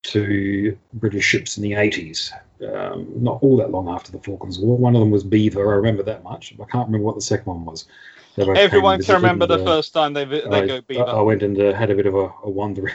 two 0.04 0.78
British 0.94 1.26
ships 1.26 1.58
in 1.58 1.64
the 1.64 1.72
80s, 1.72 2.32
um, 2.62 3.12
not 3.16 3.40
all 3.42 3.58
that 3.58 3.72
long 3.72 3.90
after 3.90 4.12
the 4.12 4.20
Falklands 4.20 4.60
War. 4.60 4.78
One 4.78 4.96
of 4.96 5.00
them 5.00 5.12
was 5.12 5.24
Beaver, 5.24 5.74
I 5.74 5.78
remember 5.78 6.04
that 6.04 6.24
much. 6.24 6.54
I 6.54 6.66
can't 6.66 6.88
remember 6.88 7.06
what 7.06 7.16
the 7.16 7.22
second 7.22 7.46
one 7.46 7.66
was. 7.66 7.86
They 8.36 8.44
both 8.44 8.56
came 8.56 8.58
and 8.58 8.60
Everyone 8.60 9.02
can 9.02 9.16
remember 9.16 9.46
the 9.46 9.56
and, 9.56 9.64
uh, 9.64 9.66
first 9.66 9.94
time 9.94 10.14
they 10.14 10.26
vi- 10.26 10.42
they 10.42 10.62
I, 10.62 10.68
go 10.68 10.82
Beaver. 10.82 11.08
I 11.08 11.22
went 11.22 11.42
and 11.42 11.60
uh, 11.60 11.74
had 11.74 11.90
a 11.90 11.96
bit 11.96 12.06
of 12.06 12.16
a, 12.16 12.32
a 12.44 12.50
wander, 12.50 12.92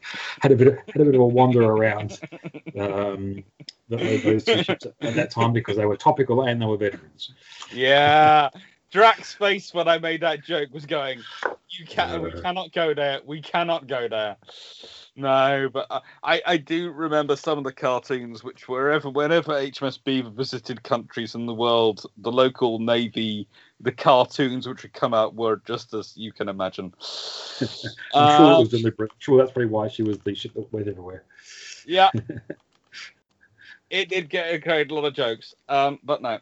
had 0.40 0.52
a 0.52 0.56
bit 0.56 0.68
of, 0.68 0.78
had 0.86 1.02
a 1.02 1.04
bit 1.04 1.14
of 1.16 1.20
a 1.20 1.26
wander 1.26 1.64
around 1.64 2.20
um, 2.78 3.42
th- 3.90 4.22
those 4.22 4.44
two 4.44 4.62
ships 4.62 4.86
at 4.86 5.14
that 5.14 5.30
time 5.30 5.52
because 5.52 5.76
they 5.76 5.84
were 5.84 5.96
topical 5.96 6.42
and 6.42 6.62
they 6.62 6.66
were 6.66 6.76
veterans. 6.76 7.32
Yeah. 7.72 8.50
Drach's 8.94 9.34
face 9.34 9.74
when 9.74 9.88
I 9.88 9.98
made 9.98 10.20
that 10.20 10.44
joke 10.44 10.72
was 10.72 10.86
going, 10.86 11.20
"You 11.68 11.84
can, 11.84 12.22
we 12.22 12.30
Uh. 12.30 12.40
cannot 12.40 12.72
go 12.72 12.94
there. 12.94 13.20
We 13.24 13.42
cannot 13.42 13.88
go 13.88 14.06
there." 14.06 14.36
No, 15.16 15.68
but 15.72 15.88
uh, 15.90 15.98
I, 16.22 16.40
I 16.46 16.56
do 16.58 16.92
remember 16.92 17.34
some 17.34 17.58
of 17.58 17.64
the 17.64 17.72
cartoons, 17.72 18.44
which 18.44 18.68
wherever, 18.68 19.10
whenever 19.10 19.52
HMS 19.52 19.98
Beaver 20.02 20.30
visited 20.30 20.84
countries 20.84 21.34
in 21.34 21.44
the 21.44 21.54
world, 21.54 22.06
the 22.18 22.30
local 22.30 22.78
navy, 22.78 23.48
the 23.80 23.90
cartoons 23.90 24.68
which 24.68 24.84
would 24.84 24.92
come 24.92 25.12
out 25.12 25.34
were 25.34 25.60
just 25.66 25.92
as 25.92 26.16
you 26.16 26.30
can 26.32 26.48
imagine. 26.48 26.94
I'm 28.14 28.36
sure 28.36 28.52
it 28.52 28.58
was 28.58 28.68
deliberate. 28.68 29.10
I'm 29.10 29.18
sure 29.18 29.38
that's 29.38 29.50
probably 29.50 29.70
why 29.70 29.88
she 29.88 30.04
was 30.04 30.18
the 30.18 30.36
ship 30.36 30.54
that 30.54 30.72
went 30.72 30.86
everywhere. 30.86 31.24
yeah, 31.84 32.10
it 33.90 34.08
did 34.08 34.30
get 34.30 34.62
carried 34.62 34.92
a 34.92 34.94
lot 34.94 35.04
of 35.04 35.14
jokes, 35.14 35.52
um, 35.68 35.98
but 36.04 36.22
no, 36.22 36.38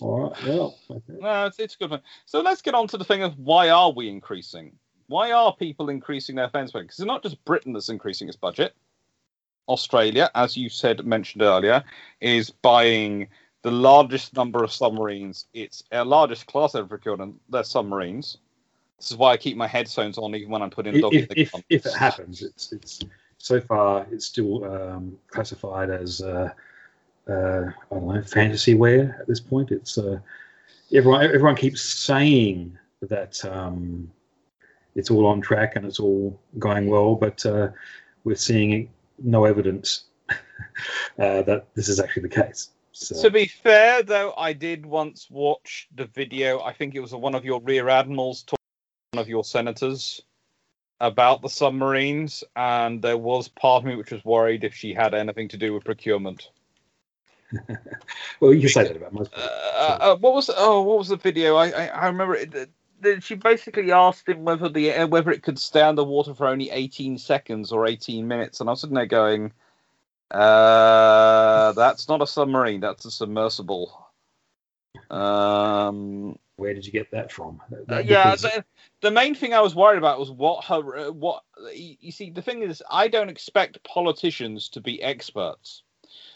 All 0.00 0.30
right. 0.30 0.44
Well, 0.44 0.78
okay. 0.90 1.18
No, 1.20 1.46
it's, 1.46 1.58
it's 1.58 1.74
a 1.74 1.78
good 1.78 1.90
one. 1.90 2.02
So 2.26 2.40
let's 2.40 2.62
get 2.62 2.74
on 2.74 2.86
to 2.88 2.98
the 2.98 3.04
thing 3.04 3.22
of 3.22 3.38
why 3.38 3.68
are 3.70 3.90
we 3.90 4.08
increasing? 4.08 4.72
Why 5.08 5.32
are 5.32 5.54
people 5.54 5.88
increasing 5.88 6.36
their 6.36 6.46
defence 6.46 6.72
budget? 6.72 6.88
Because 6.88 7.00
it's 7.00 7.06
not 7.06 7.22
just 7.22 7.44
Britain 7.44 7.72
that's 7.72 7.88
increasing 7.88 8.28
its 8.28 8.36
budget. 8.36 8.74
Australia, 9.68 10.30
as 10.34 10.56
you 10.56 10.68
said, 10.68 11.04
mentioned 11.04 11.42
earlier, 11.42 11.82
is 12.20 12.50
buying 12.50 13.28
the 13.62 13.70
largest 13.70 14.34
number 14.34 14.62
of 14.62 14.72
submarines. 14.72 15.46
It's 15.52 15.82
our 15.92 16.04
largest 16.04 16.46
class 16.46 16.74
ever 16.74 16.86
procured, 16.86 17.20
and 17.20 17.38
they're 17.50 17.64
submarines. 17.64 18.38
This 18.98 19.10
is 19.10 19.16
why 19.16 19.32
I 19.32 19.36
keep 19.36 19.56
my 19.56 19.66
headphones 19.66 20.18
on 20.18 20.34
even 20.34 20.50
when 20.50 20.62
I'm 20.62 20.70
putting 20.70 21.00
dog 21.00 21.14
if, 21.14 21.22
in 21.22 21.28
the 21.28 21.40
if, 21.40 21.54
if 21.68 21.86
it 21.86 21.94
happens, 21.94 22.42
it's 22.42 22.72
it's 22.72 23.00
so 23.38 23.60
far 23.60 24.06
it's 24.10 24.26
still 24.26 24.64
um, 24.64 25.16
classified 25.28 25.90
as 25.90 26.20
uh, 26.20 26.50
uh, 27.28 27.70
I 27.90 27.94
don't 27.94 28.08
know 28.08 28.22
fantasy 28.22 28.74
wear 28.74 29.16
at 29.20 29.26
this 29.26 29.40
point. 29.40 29.70
It's 29.70 29.98
uh, 29.98 30.18
everyone 30.92 31.24
everyone 31.24 31.56
keeps 31.56 31.82
saying 31.82 32.78
that 33.02 33.44
um, 33.44 34.10
it's 34.94 35.10
all 35.10 35.26
on 35.26 35.40
track 35.40 35.76
and 35.76 35.84
it's 35.84 36.00
all 36.00 36.38
going 36.58 36.88
well, 36.88 37.14
but 37.14 37.44
uh, 37.46 37.68
we're 38.24 38.36
seeing 38.36 38.90
no 39.22 39.44
evidence 39.44 40.04
uh, 40.30 41.42
that 41.42 41.66
this 41.74 41.88
is 41.88 42.00
actually 42.00 42.22
the 42.22 42.28
case. 42.28 42.70
So, 42.92 43.22
To 43.22 43.30
be 43.30 43.46
fair, 43.46 44.02
though, 44.02 44.34
I 44.36 44.52
did 44.52 44.84
once 44.84 45.28
watch 45.30 45.88
the 45.94 46.06
video. 46.06 46.60
I 46.62 46.72
think 46.72 46.96
it 46.96 47.00
was 47.00 47.14
one 47.14 47.36
of 47.36 47.44
your 47.44 47.60
rear 47.60 47.88
admirals 47.88 48.42
talking 48.42 48.56
to 49.12 49.18
one 49.18 49.22
of 49.22 49.28
your 49.28 49.44
senators 49.44 50.20
about 51.00 51.42
the 51.42 51.48
submarines, 51.48 52.42
and 52.56 53.00
there 53.00 53.16
was 53.16 53.46
part 53.46 53.82
of 53.82 53.88
me 53.88 53.94
which 53.94 54.10
was 54.10 54.24
worried 54.24 54.64
if 54.64 54.74
she 54.74 54.92
had 54.92 55.14
anything 55.14 55.46
to 55.48 55.56
do 55.56 55.72
with 55.72 55.84
procurement. 55.84 56.50
well, 58.40 58.52
you 58.52 58.60
can 58.60 58.68
say 58.68 58.84
that 58.84 58.96
about 58.96 59.12
most. 59.12 59.32
Uh, 59.34 59.96
uh, 60.00 60.16
what 60.16 60.34
was 60.34 60.50
oh, 60.54 60.82
what 60.82 60.98
was 60.98 61.08
the 61.08 61.16
video? 61.16 61.56
I 61.56 61.68
I, 61.70 61.86
I 61.86 62.06
remember 62.06 62.34
it. 62.34 62.54
uh, 62.54 62.66
the- 63.00 63.20
She 63.20 63.34
basically 63.36 63.92
asked 63.92 64.28
him 64.28 64.44
whether 64.44 64.68
the 64.68 64.92
uh, 64.92 65.06
whether 65.06 65.30
it 65.30 65.42
could 65.42 65.58
stay 65.58 65.80
under 65.80 66.04
water 66.04 66.34
for 66.34 66.46
only 66.46 66.70
18 66.70 67.16
seconds 67.18 67.72
or 67.72 67.86
18 67.86 68.26
minutes, 68.28 68.60
and 68.60 68.68
I 68.68 68.72
was 68.72 68.80
sitting 68.80 68.96
there 68.96 69.06
going, 69.06 69.52
uh, 70.30 71.72
"That's 71.76 72.08
not 72.08 72.22
a 72.22 72.26
submarine. 72.26 72.80
That's 72.80 73.04
a 73.04 73.10
submersible." 73.10 74.04
Um, 75.10 76.38
Where 76.56 76.74
did 76.74 76.84
you 76.84 76.92
get 76.92 77.10
that 77.12 77.32
from? 77.32 77.62
That- 77.70 77.80
uh, 77.80 77.84
that 77.88 78.06
yeah, 78.06 78.34
differs- 78.34 78.42
the, 78.42 78.64
the 79.02 79.10
main 79.10 79.34
thing 79.34 79.54
I 79.54 79.60
was 79.60 79.74
worried 79.74 79.98
about 79.98 80.18
was 80.18 80.30
what 80.30 80.64
her 80.66 81.08
uh, 81.08 81.10
what 81.12 81.44
you 81.72 82.12
see. 82.12 82.30
The 82.30 82.42
thing 82.42 82.62
is, 82.62 82.82
I 82.90 83.08
don't 83.08 83.30
expect 83.30 83.82
politicians 83.84 84.68
to 84.70 84.80
be 84.80 85.02
experts. 85.02 85.82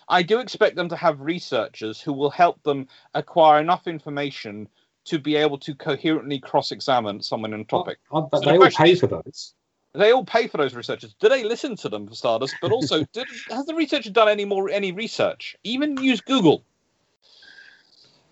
I 0.09 0.23
do 0.23 0.41
expect 0.41 0.77
them 0.77 0.89
to 0.89 0.97
have 0.97 1.20
researchers 1.20 2.01
who 2.01 2.12
will 2.12 2.31
help 2.31 2.62
them 2.62 2.89
acquire 3.15 3.61
enough 3.61 3.87
information 3.87 4.69
to 5.05 5.19
be 5.19 5.37
able 5.37 5.59
to 5.59 5.74
coherently 5.74 6.39
cross-examine 6.39 7.23
someone 7.23 7.53
in 7.53 7.61
a 7.61 7.65
topic. 7.65 7.99
Oh, 8.11 8.23
but 8.23 8.43
So 8.43 8.45
the 8.45 8.59
they 8.59 8.65
all 8.65 8.70
pay 8.70 8.95
for 8.95 9.07
those. 9.07 9.55
They 9.95 10.12
all 10.12 10.24
pay 10.24 10.47
for 10.47 10.57
those 10.57 10.74
researchers. 10.74 11.15
Do 11.20 11.29
they 11.29 11.45
listen 11.45 11.77
to 11.77 11.89
them 11.89 12.07
for 12.07 12.15
starters? 12.15 12.55
But 12.62 12.73
also, 12.73 13.05
did, 13.12 13.27
has 13.51 13.66
the 13.66 13.74
researcher 13.74 14.11
done 14.11 14.29
any 14.29 14.45
more 14.45 14.70
any 14.70 14.93
research? 14.93 15.57
Even 15.65 15.97
use 16.03 16.20
Google. 16.20 16.65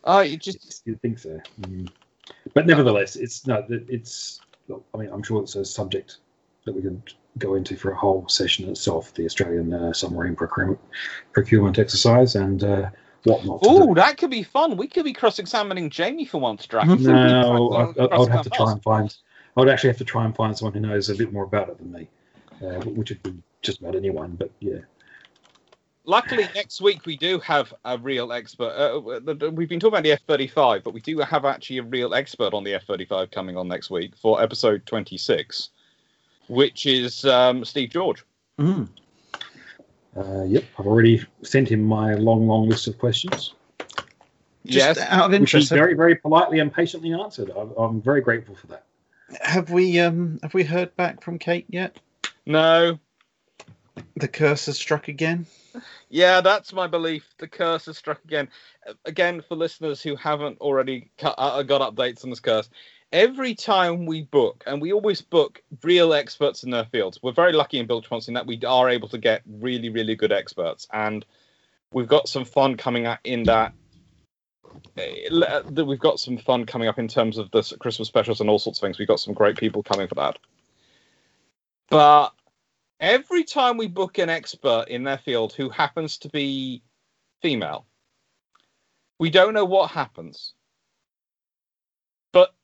Oh, 0.05 0.21
you 0.21 0.39
just 0.39 0.83
You'd 0.87 1.03
think 1.03 1.19
so. 1.19 1.39
Mm. 1.61 1.91
But 2.55 2.67
nevertheless, 2.67 3.17
it's 3.17 3.47
no. 3.47 3.65
It's. 3.69 4.41
I 4.95 4.97
mean, 4.97 5.11
I'm 5.13 5.23
sure 5.23 5.43
it's 5.43 5.57
a 5.57 5.65
subject 5.65 6.19
that 6.65 6.75
we 6.75 6.81
could 6.81 7.03
go 7.39 7.55
into 7.55 7.77
for 7.77 7.91
a 7.93 7.97
whole 7.97 8.27
session 8.29 8.69
itself. 8.69 9.15
The 9.15 9.25
Australian 9.25 9.73
uh, 9.73 9.93
submarine 9.93 10.37
procurement 10.37 10.79
procurement 11.33 11.79
exercise 11.79 12.35
and 12.35 12.63
uh, 12.65 12.91
what 13.25 13.45
not. 13.45 13.63
to 13.63 13.69
do. 13.69 13.77
oh, 13.83 13.95
that 13.95 14.17
could 14.19 14.31
be 14.31 14.43
fun. 14.43 14.77
We 14.77 14.89
could 14.89 15.05
be 15.05 15.13
cross-examining 15.13 15.91
Jamie 15.91 16.25
for 16.25 16.41
once, 16.41 16.67
Drach. 16.67 16.99
No, 17.01 17.71
I, 17.99 18.03
I, 18.03 18.07
I 18.07 18.19
would 18.19 18.31
have 18.31 18.43
to 18.43 18.51
try 18.51 18.67
us. 18.67 18.73
and 18.73 18.83
find. 18.83 19.17
I 19.57 19.61
would 19.61 19.69
actually 19.69 19.91
have 19.91 19.99
to 19.99 20.05
try 20.05 20.25
and 20.25 20.35
find 20.35 20.57
someone 20.57 20.75
who 20.75 20.81
knows 20.81 21.11
a 21.11 21.15
bit 21.15 21.33
more 21.33 21.45
about 21.45 21.69
it 21.69 21.79
than 21.79 21.93
me, 21.93 22.09
uh, 22.63 22.81
which 22.85 23.11
would 23.11 23.23
be 23.23 23.35
just 23.63 23.81
about 23.81 23.97
anyone. 23.97 24.37
But 24.37 24.51
yeah, 24.61 24.79
Luckily, 26.05 26.49
next 26.55 26.81
week 26.81 27.05
we 27.05 27.17
do 27.17 27.39
have 27.41 27.75
a 27.85 27.99
real 27.99 28.33
expert. 28.33 28.73
Uh, 28.73 29.21
the- 29.21 29.35
the- 29.35 29.51
we've 29.51 29.69
been 29.69 29.79
talking 29.79 29.95
about 29.95 30.03
the 30.03 30.13
F 30.13 30.21
thirty 30.27 30.47
five, 30.47 30.83
but 30.83 30.95
we 30.95 31.01
do 31.01 31.19
have 31.19 31.45
actually 31.45 31.79
a 31.79 31.83
real 31.83 32.15
expert 32.15 32.55
on 32.55 32.65
the 32.65 32.75
F 32.75 32.85
thirty 32.87 33.05
five 33.05 33.31
coming 33.31 33.57
on 33.57 33.69
next 33.69 33.91
week 33.91 34.17
for 34.17 34.43
episode 34.43 34.87
twenty 34.87 35.19
six, 35.19 35.71
which 36.51 36.85
is 36.85 37.25
um, 37.25 37.65
Steve 37.65 37.91
George. 37.91 38.25
Mm. 38.59 38.89
uh, 40.17 40.43
yep, 40.45 40.65
I've 40.79 40.87
already 40.87 41.25
sent 41.43 41.69
him 41.71 41.83
my 41.83 42.15
long, 42.15 42.47
long 42.47 42.69
list 42.69 42.89
of 42.89 42.99
questions, 42.99 43.55
yes, 44.65 44.99
out 44.99 45.33
of 45.33 45.41
which 45.41 45.53
he 45.53 45.59
interest, 45.59 45.71
very, 45.71 45.95
very 45.95 46.17
politely 46.17 46.59
and 46.59 46.73
patiently 46.73 47.13
answered. 47.13 47.51
I'm, 47.57 47.71
I'm 47.79 48.03
very 48.03 48.21
grateful 48.21 48.55
for 48.57 48.67
that. 48.67 48.85
have 49.41 49.71
we 49.71 50.01
um 50.01 50.39
have 50.43 50.53
we 50.53 50.65
heard 50.65 50.95
back 50.97 51.23
from 51.23 51.39
Kate 51.39 51.67
yet? 51.69 51.99
no, 52.45 52.99
The 54.17 54.29
curse 54.29 54.67
has 54.67 54.77
struck 54.77 55.09
again. 55.09 55.47
yeah, 56.11 56.41
that's 56.41 56.73
my 56.73 56.87
belief. 56.89 57.33
The 57.39 57.47
curse 57.49 57.87
has 57.87 57.97
struck 57.97 58.23
again. 58.25 58.49
Again, 59.05 59.41
for 59.49 59.55
listeners 59.55 60.03
who 60.03 60.17
haven't 60.17 60.59
already 60.61 61.11
cu- 61.17 61.29
uh, 61.29 61.63
got 61.63 61.81
updates 61.81 62.25
on 62.25 62.31
this 62.31 62.41
curse, 62.41 62.69
every 63.13 63.55
time 63.55 64.07
we 64.07 64.23
book, 64.23 64.63
and 64.67 64.81
we 64.81 64.93
always 64.93 65.21
book 65.21 65.63
real 65.83 66.15
experts 66.15 66.63
in 66.63 66.71
their 66.71 66.85
fields. 66.85 67.21
We're 67.23 67.33
very 67.33 67.53
lucky 67.53 67.79
in 67.79 67.87
Bill 67.87 68.05
in 68.27 68.35
that 68.35 68.47
we 68.47 68.61
are 68.67 68.89
able 68.89 69.09
to 69.09 69.19
get 69.19 69.43
really, 69.47 69.89
really 69.89 70.15
good 70.15 70.33
experts, 70.33 70.87
and 70.93 71.25
we've 71.93 72.09
got 72.09 72.29
some 72.29 72.45
fun 72.45 72.77
coming 72.77 73.07
up 73.07 73.21
in 73.25 73.45
that. 73.45 73.73
that 74.95 75.85
We've 75.87 75.99
got 75.99 76.21
some 76.21 76.39
fun 76.39 76.67
coming 76.67 76.89
up 76.89 76.99
in 76.99 77.09
terms 77.09 77.39
of 77.39 77.51
the 77.51 77.63
Christmas 77.81 78.09
specials 78.09 78.41
and 78.41 78.49
all 78.49 78.59
sorts 78.59 78.79
of 78.79 78.83
things. 78.83 78.99
We've 78.99 79.09
got 79.09 79.21
some 79.21 79.35
great 79.35 79.57
people 79.57 79.83
coming 79.83 80.07
for 80.07 80.15
that. 80.17 80.39
But 81.89 82.33
every 83.01 83.43
time 83.43 83.77
we 83.77 83.89
book 83.89 84.19
an 84.19 84.31
expert 84.31 84.87
in 84.89 85.03
their 85.03 85.19
field 85.19 85.53
who 85.53 85.71
happens 85.71 86.19
to 86.19 86.29
be 86.29 86.83
female, 87.43 87.87
we 89.19 89.31
don't 89.31 89.55
know 89.55 89.65
what 89.65 89.91
happens. 89.91 90.55
But 92.33 92.55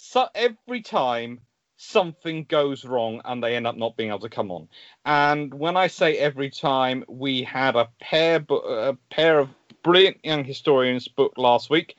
so 0.00 0.28
every 0.34 0.80
time 0.80 1.40
something 1.76 2.44
goes 2.44 2.84
wrong 2.84 3.20
and 3.24 3.42
they 3.42 3.56
end 3.56 3.66
up 3.66 3.76
not 3.76 3.96
being 3.96 4.10
able 4.10 4.20
to 4.20 4.28
come 4.28 4.50
on. 4.50 4.68
And 5.04 5.52
when 5.52 5.76
I 5.76 5.86
say 5.88 6.16
every 6.18 6.50
time, 6.50 7.04
we 7.08 7.42
had 7.42 7.76
a 7.76 7.88
pair 8.00 8.44
a 8.48 8.96
pair 9.10 9.38
of 9.38 9.48
brilliant 9.82 10.18
young 10.24 10.44
historians 10.44 11.08
booked 11.08 11.38
last 11.38 11.68
week. 11.68 11.96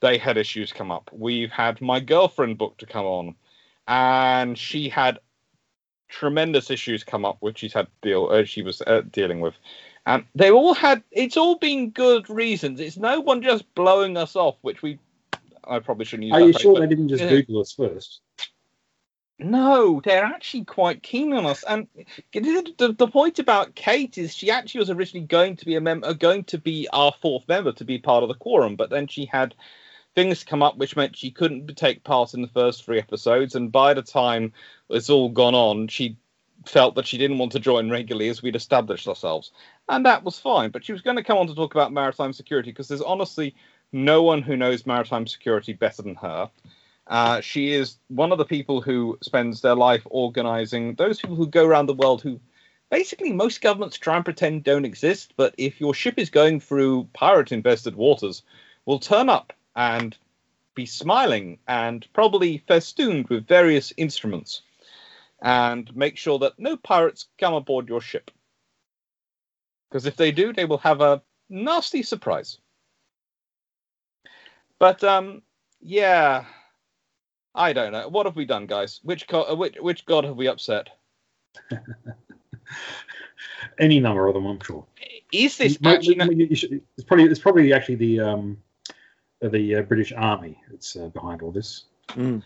They 0.00 0.18
had 0.18 0.36
issues 0.36 0.72
come 0.72 0.90
up. 0.90 1.10
We've 1.12 1.50
had 1.50 1.80
my 1.80 2.00
girlfriend 2.00 2.58
booked 2.58 2.80
to 2.80 2.86
come 2.86 3.06
on, 3.06 3.34
and 3.88 4.56
she 4.58 4.88
had 4.88 5.18
tremendous 6.08 6.70
issues 6.70 7.04
come 7.04 7.24
up, 7.24 7.38
which 7.40 7.58
she's 7.58 7.72
had 7.72 7.88
deal 8.02 8.28
uh, 8.30 8.44
she 8.44 8.62
was 8.62 8.82
uh, 8.82 9.02
dealing 9.10 9.40
with. 9.40 9.54
And 10.06 10.24
they 10.34 10.50
all 10.50 10.74
had 10.74 11.02
it's 11.10 11.36
all 11.36 11.56
been 11.56 11.90
good 11.90 12.28
reasons. 12.28 12.80
It's 12.80 12.96
no 12.98 13.20
one 13.20 13.42
just 13.42 13.74
blowing 13.74 14.16
us 14.16 14.36
off, 14.36 14.56
which 14.60 14.82
we 14.82 14.98
I 15.66 15.78
probably 15.78 16.04
shouldn't 16.04 16.28
use. 16.28 16.34
Are 16.34 16.40
you 16.40 16.52
phrase, 16.52 16.62
sure 16.62 16.74
but- 16.74 16.80
they 16.80 16.86
didn't 16.86 17.08
just 17.08 17.22
yeah. 17.22 17.30
Google 17.30 17.60
us 17.60 17.72
first? 17.72 18.20
No, 19.38 20.00
they're 20.04 20.24
actually 20.24 20.64
quite 20.64 21.02
keen 21.02 21.32
on 21.32 21.44
us. 21.44 21.64
And 21.64 21.88
the, 22.32 22.72
the, 22.78 22.92
the 22.92 23.08
point 23.08 23.40
about 23.40 23.74
Kate 23.74 24.16
is 24.16 24.32
she 24.34 24.50
actually 24.50 24.78
was 24.78 24.90
originally 24.90 25.26
going 25.26 25.56
to 25.56 25.64
be 25.64 25.74
a 25.74 25.80
member, 25.80 26.06
uh, 26.06 26.12
going 26.12 26.44
to 26.44 26.58
be 26.58 26.88
our 26.92 27.12
fourth 27.20 27.42
member 27.48 27.72
to 27.72 27.84
be 27.84 27.98
part 27.98 28.22
of 28.22 28.28
the 28.28 28.36
quorum, 28.36 28.76
but 28.76 28.90
then 28.90 29.08
she 29.08 29.24
had 29.24 29.54
things 30.14 30.44
come 30.44 30.62
up 30.62 30.76
which 30.76 30.94
meant 30.94 31.16
she 31.16 31.32
couldn't 31.32 31.66
take 31.76 32.04
part 32.04 32.34
in 32.34 32.42
the 32.42 32.48
first 32.48 32.84
three 32.84 33.00
episodes. 33.00 33.56
And 33.56 33.72
by 33.72 33.94
the 33.94 34.02
time 34.02 34.52
it's 34.88 35.10
all 35.10 35.28
gone 35.28 35.56
on, 35.56 35.88
she 35.88 36.16
felt 36.64 36.94
that 36.94 37.06
she 37.06 37.18
didn't 37.18 37.38
want 37.38 37.52
to 37.52 37.60
join 37.60 37.90
regularly 37.90 38.28
as 38.28 38.40
we'd 38.40 38.54
established 38.54 39.08
ourselves. 39.08 39.50
And 39.88 40.06
that 40.06 40.22
was 40.22 40.38
fine. 40.38 40.70
But 40.70 40.84
she 40.84 40.92
was 40.92 41.02
going 41.02 41.16
to 41.16 41.24
come 41.24 41.38
on 41.38 41.48
to 41.48 41.54
talk 41.56 41.74
about 41.74 41.92
maritime 41.92 42.32
security 42.32 42.70
because 42.70 42.86
there's 42.86 43.02
honestly 43.02 43.56
no 43.94 44.24
one 44.24 44.42
who 44.42 44.56
knows 44.56 44.86
maritime 44.86 45.24
security 45.24 45.72
better 45.72 46.02
than 46.02 46.16
her. 46.16 46.50
Uh, 47.06 47.40
she 47.40 47.72
is 47.72 47.98
one 48.08 48.32
of 48.32 48.38
the 48.38 48.44
people 48.44 48.80
who 48.80 49.16
spends 49.22 49.60
their 49.60 49.76
life 49.76 50.02
organizing 50.06 50.94
those 50.96 51.20
people 51.20 51.36
who 51.36 51.46
go 51.46 51.64
around 51.64 51.86
the 51.86 51.94
world 51.94 52.20
who 52.20 52.40
basically 52.90 53.32
most 53.32 53.60
governments 53.60 53.96
try 53.96 54.16
and 54.16 54.24
pretend 54.24 54.64
don't 54.64 54.84
exist. 54.84 55.34
But 55.36 55.54
if 55.58 55.80
your 55.80 55.94
ship 55.94 56.18
is 56.18 56.28
going 56.28 56.58
through 56.58 57.08
pirate 57.12 57.52
invested 57.52 57.94
waters, 57.94 58.42
will 58.84 58.98
turn 58.98 59.28
up 59.28 59.52
and 59.76 60.16
be 60.74 60.86
smiling 60.86 61.58
and 61.68 62.04
probably 62.12 62.58
festooned 62.66 63.28
with 63.28 63.46
various 63.46 63.92
instruments 63.96 64.62
and 65.40 65.94
make 65.94 66.16
sure 66.16 66.40
that 66.40 66.58
no 66.58 66.76
pirates 66.76 67.28
come 67.38 67.54
aboard 67.54 67.88
your 67.88 68.00
ship. 68.00 68.32
Because 69.88 70.04
if 70.04 70.16
they 70.16 70.32
do, 70.32 70.52
they 70.52 70.64
will 70.64 70.78
have 70.78 71.00
a 71.00 71.22
nasty 71.48 72.02
surprise. 72.02 72.58
But 74.78 75.02
um, 75.04 75.42
yeah, 75.80 76.44
I 77.54 77.72
don't 77.72 77.92
know. 77.92 78.08
What 78.08 78.26
have 78.26 78.36
we 78.36 78.44
done, 78.44 78.66
guys? 78.66 79.00
Which 79.02 79.26
co- 79.28 79.50
uh, 79.50 79.54
which 79.54 79.76
which 79.80 80.04
god 80.06 80.24
have 80.24 80.36
we 80.36 80.48
upset? 80.48 80.88
Any 83.78 84.00
number 84.00 84.26
of 84.26 84.34
them, 84.34 84.46
I'm 84.46 84.60
sure. 84.60 84.84
Is 85.32 85.56
this 85.56 85.78
You- 85.80 85.90
actually? 85.90 86.16
you- 86.36 86.46
you 86.50 86.56
should- 86.56 86.80
it's 86.96 87.04
probably 87.04 87.24
it's 87.26 87.40
probably 87.40 87.72
actually 87.72 87.96
the 87.96 88.20
um, 88.20 88.58
the 89.40 89.76
uh, 89.76 89.82
British 89.82 90.12
Army 90.16 90.58
that's 90.70 90.96
uh, 90.96 91.08
behind 91.08 91.42
all 91.42 91.50
this. 91.50 91.84
Mm. 92.10 92.42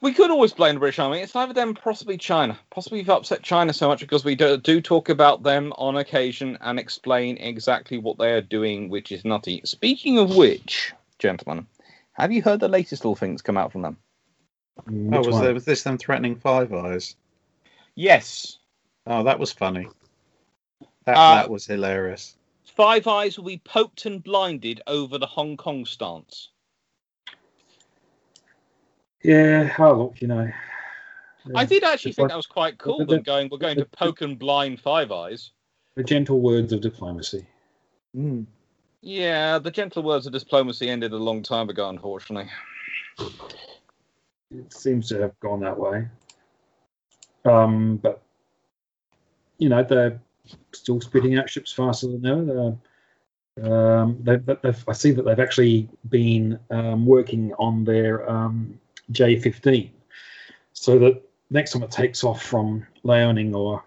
We 0.00 0.12
could 0.12 0.30
always 0.32 0.52
blame 0.52 0.74
the 0.74 0.80
British 0.80 0.98
Army. 0.98 1.20
It's 1.20 1.36
either 1.36 1.52
them, 1.52 1.74
possibly 1.74 2.16
China. 2.16 2.58
Possibly 2.70 2.98
we've 2.98 3.10
upset 3.10 3.42
China 3.42 3.72
so 3.72 3.86
much 3.86 4.00
because 4.00 4.24
we 4.24 4.34
do, 4.34 4.56
do 4.56 4.80
talk 4.80 5.08
about 5.10 5.44
them 5.44 5.72
on 5.78 5.96
occasion 5.96 6.58
and 6.60 6.76
explain 6.76 7.36
exactly 7.36 7.98
what 7.98 8.18
they 8.18 8.32
are 8.32 8.40
doing, 8.40 8.88
which 8.88 9.12
is 9.12 9.24
nutty. 9.24 9.60
Speaking 9.64 10.18
of 10.18 10.34
which, 10.34 10.92
gentlemen, 11.22 11.66
have 12.14 12.32
you 12.32 12.42
heard 12.42 12.60
the 12.60 12.68
latest 12.68 13.04
little 13.04 13.16
things 13.16 13.40
come 13.40 13.56
out 13.56 13.72
from 13.72 13.82
them? 13.82 13.96
Oh, 15.12 15.18
was 15.18 15.28
one? 15.28 15.44
there 15.44 15.54
was 15.54 15.64
this 15.64 15.84
them 15.84 15.96
threatening 15.96 16.34
Five 16.34 16.72
Eyes? 16.72 17.14
Yes. 17.94 18.58
Oh, 19.06 19.22
that 19.22 19.38
was 19.38 19.52
funny. 19.52 19.88
That 21.06 21.16
Uh, 21.16 21.34
that 21.36 21.50
was 21.50 21.64
hilarious. 21.66 22.36
Five 22.64 23.06
Eyes 23.06 23.38
will 23.38 23.46
be 23.46 23.58
poked 23.64 24.04
and 24.06 24.22
blinded 24.22 24.82
over 24.86 25.16
the 25.18 25.26
Hong 25.26 25.56
Kong 25.56 25.84
stance. 25.84 26.48
Yeah, 29.22 29.72
oh, 29.78 29.92
look, 29.92 30.20
you 30.20 30.26
know. 30.26 30.50
I 31.54 31.62
uh, 31.62 31.64
did 31.64 31.84
actually 31.84 32.10
It's 32.10 32.16
think 32.16 32.28
that 32.28 32.36
was 32.36 32.46
quite 32.46 32.78
cool. 32.78 32.98
but 32.98 33.08
Them 33.08 33.22
going, 33.22 33.48
we're 33.50 33.58
going 33.58 33.76
to 33.76 33.84
poke 33.84 34.22
and 34.22 34.38
blind 34.38 34.80
Five 34.80 35.12
Eyes. 35.12 35.52
the 35.94 36.02
gentle 36.02 36.40
words 36.40 36.72
of 36.72 36.80
diplomacy. 36.80 37.46
Mm. 38.16 38.46
Yeah, 39.02 39.58
the 39.58 39.72
gentle 39.72 40.04
words 40.04 40.26
of 40.26 40.32
diplomacy 40.32 40.88
ended 40.88 41.12
a 41.12 41.16
long 41.16 41.42
time 41.42 41.68
ago, 41.68 41.88
unfortunately. 41.88 42.48
It 44.52 44.72
seems 44.72 45.08
to 45.08 45.20
have 45.20 45.38
gone 45.40 45.60
that 45.60 45.76
way. 45.76 46.06
Um, 47.44 47.96
but 47.96 48.22
you 49.58 49.68
know 49.68 49.82
they're 49.82 50.20
still 50.72 51.00
spitting 51.00 51.36
out 51.36 51.50
ships 51.50 51.72
faster 51.72 52.06
than 52.06 52.26
ever. 52.26 52.76
Um, 53.62 54.18
they've, 54.22 54.44
they've, 54.62 54.84
I 54.88 54.92
see 54.92 55.10
that 55.10 55.24
they've 55.24 55.38
actually 55.38 55.88
been 56.08 56.58
um, 56.70 57.04
working 57.04 57.52
on 57.54 57.84
their 57.84 58.28
um, 58.30 58.78
J15, 59.10 59.90
so 60.72 60.98
that 61.00 61.20
next 61.50 61.72
time 61.72 61.82
it 61.82 61.90
takes 61.90 62.22
off 62.22 62.40
from 62.40 62.86
Liaoning 63.04 63.54
or 63.54 63.84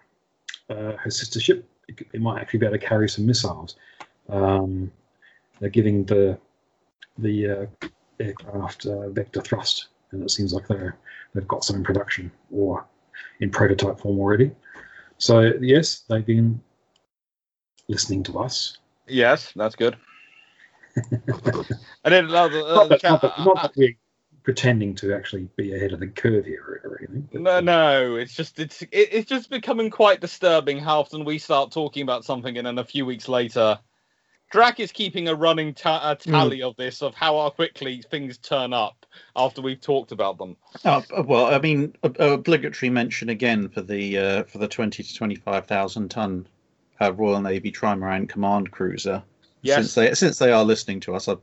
uh, 0.69 0.97
her 0.97 1.09
sister 1.09 1.39
ship, 1.39 1.67
it, 1.87 2.05
it 2.13 2.21
might 2.21 2.41
actually 2.41 2.59
be 2.59 2.65
able 2.65 2.77
to 2.77 2.85
carry 2.85 3.07
some 3.07 3.25
missiles. 3.25 3.77
Um, 4.29 4.91
they're 5.59 5.69
giving 5.69 6.05
the 6.05 6.37
the 7.17 7.49
uh, 7.49 7.87
aircraft 8.19 8.85
uh, 8.85 9.09
vector 9.09 9.41
thrust, 9.41 9.87
and 10.11 10.23
it 10.23 10.31
seems 10.31 10.53
like 10.53 10.67
they're 10.67 10.97
they've 11.33 11.47
got 11.47 11.63
some 11.63 11.77
in 11.77 11.83
production 11.83 12.31
or 12.51 12.85
in 13.39 13.49
prototype 13.49 13.99
form 13.99 14.19
already. 14.19 14.51
So 15.17 15.53
yes, 15.61 16.03
they've 16.09 16.25
been 16.25 16.61
listening 17.87 18.23
to 18.23 18.39
us. 18.39 18.77
Yes, 19.07 19.53
that's 19.55 19.75
good. 19.75 19.95
I 22.05 22.09
did 22.09 22.25
another. 22.25 22.59
Uh, 22.59 22.75
not, 22.75 22.89
that, 22.89 23.03
not, 23.03 23.21
that, 23.21 23.39
not 23.39 23.61
that 23.61 23.71
we're 23.75 23.95
pretending 24.43 24.95
to 24.95 25.13
actually 25.13 25.47
be 25.57 25.75
ahead 25.75 25.91
of 25.91 25.99
the 25.99 26.07
curve 26.07 26.45
here 26.45 26.81
or 26.83 26.99
anything. 26.99 27.27
but- 27.31 27.41
No, 27.41 27.59
no, 27.59 28.15
it's 28.15 28.33
just 28.33 28.59
it's 28.59 28.81
it, 28.81 28.89
it's 28.91 29.29
just 29.29 29.49
becoming 29.49 29.89
quite 29.89 30.21
disturbing 30.21 30.79
how 30.79 30.99
often 30.99 31.25
we 31.25 31.37
start 31.37 31.71
talking 31.71 32.03
about 32.03 32.25
something 32.25 32.57
and 32.57 32.65
then 32.67 32.77
a 32.77 32.83
few 32.83 33.05
weeks 33.05 33.27
later 33.27 33.79
Drach 34.55 34.79
is 34.79 34.93
keeping 34.93 35.27
a 35.27 35.35
running 35.35 35.73
ta- 35.73 36.11
a 36.11 36.15
tally 36.15 36.61
of 36.61 36.77
this 36.77 37.01
of 37.01 37.13
how 37.13 37.49
quickly 37.49 38.01
things 38.09 38.37
turn 38.37 38.71
up 38.71 39.05
after 39.35 39.61
we've 39.61 39.81
talked 39.81 40.13
about 40.13 40.37
them. 40.37 40.55
Oh, 40.85 41.03
well, 41.25 41.47
I 41.47 41.59
mean, 41.59 41.93
ob- 42.05 42.19
obligatory 42.19 42.89
mention 42.89 43.27
again 43.27 43.67
for 43.67 43.81
the 43.81 44.17
uh, 44.17 44.43
for 44.43 44.59
the 44.59 44.67
twenty 44.69 45.03
to 45.03 45.13
twenty 45.13 45.35
five 45.35 45.67
thousand 45.67 46.09
ton 46.09 46.47
uh, 47.01 47.11
Royal 47.11 47.41
Navy 47.41 47.69
Trimaran 47.69 48.29
command 48.29 48.71
cruiser. 48.71 49.21
Yes. 49.61 49.77
Since 49.77 49.95
they 49.95 50.13
since 50.13 50.37
they 50.37 50.53
are 50.53 50.63
listening 50.63 51.01
to 51.01 51.15
us, 51.15 51.27
I, 51.27 51.35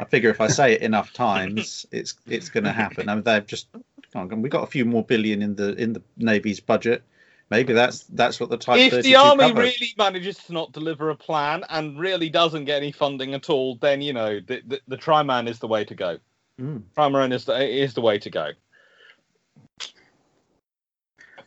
I 0.00 0.04
figure 0.04 0.30
if 0.30 0.40
I 0.40 0.48
say 0.48 0.72
it 0.72 0.82
enough 0.82 1.12
times, 1.14 1.86
it's 1.92 2.14
it's 2.26 2.48
going 2.48 2.64
to 2.64 2.72
happen. 2.72 3.08
I 3.08 3.14
mean, 3.14 3.22
they've 3.22 3.46
just 3.46 3.68
we've 4.12 4.50
got 4.50 4.64
a 4.64 4.66
few 4.66 4.84
more 4.84 5.04
billion 5.04 5.40
in 5.40 5.54
the 5.54 5.74
in 5.74 5.92
the 5.92 6.02
Navy's 6.16 6.58
budget. 6.58 7.04
Maybe 7.50 7.72
that's 7.72 8.04
that's 8.04 8.40
what 8.40 8.50
the 8.50 8.56
Type 8.56 8.78
if 8.92 9.04
the 9.04 9.14
army 9.14 9.44
covers. 9.48 9.56
really 9.56 9.94
manages 9.96 10.36
to 10.44 10.52
not 10.52 10.72
deliver 10.72 11.10
a 11.10 11.16
plan 11.16 11.64
and 11.68 11.98
really 11.98 12.28
doesn't 12.28 12.64
get 12.64 12.78
any 12.78 12.90
funding 12.90 13.34
at 13.34 13.48
all, 13.48 13.76
then 13.76 14.00
you 14.00 14.12
know 14.12 14.40
the 14.40 14.62
the, 14.66 14.80
the 14.88 14.96
Triman 14.96 15.46
is 15.46 15.60
the 15.60 15.68
way 15.68 15.84
to 15.84 15.94
go. 15.94 16.18
Mm. 16.60 16.82
Trimaran 16.96 17.32
is 17.32 17.44
the 17.44 17.54
is 17.62 17.94
the 17.94 18.00
way 18.00 18.18
to 18.18 18.30
go. 18.30 18.50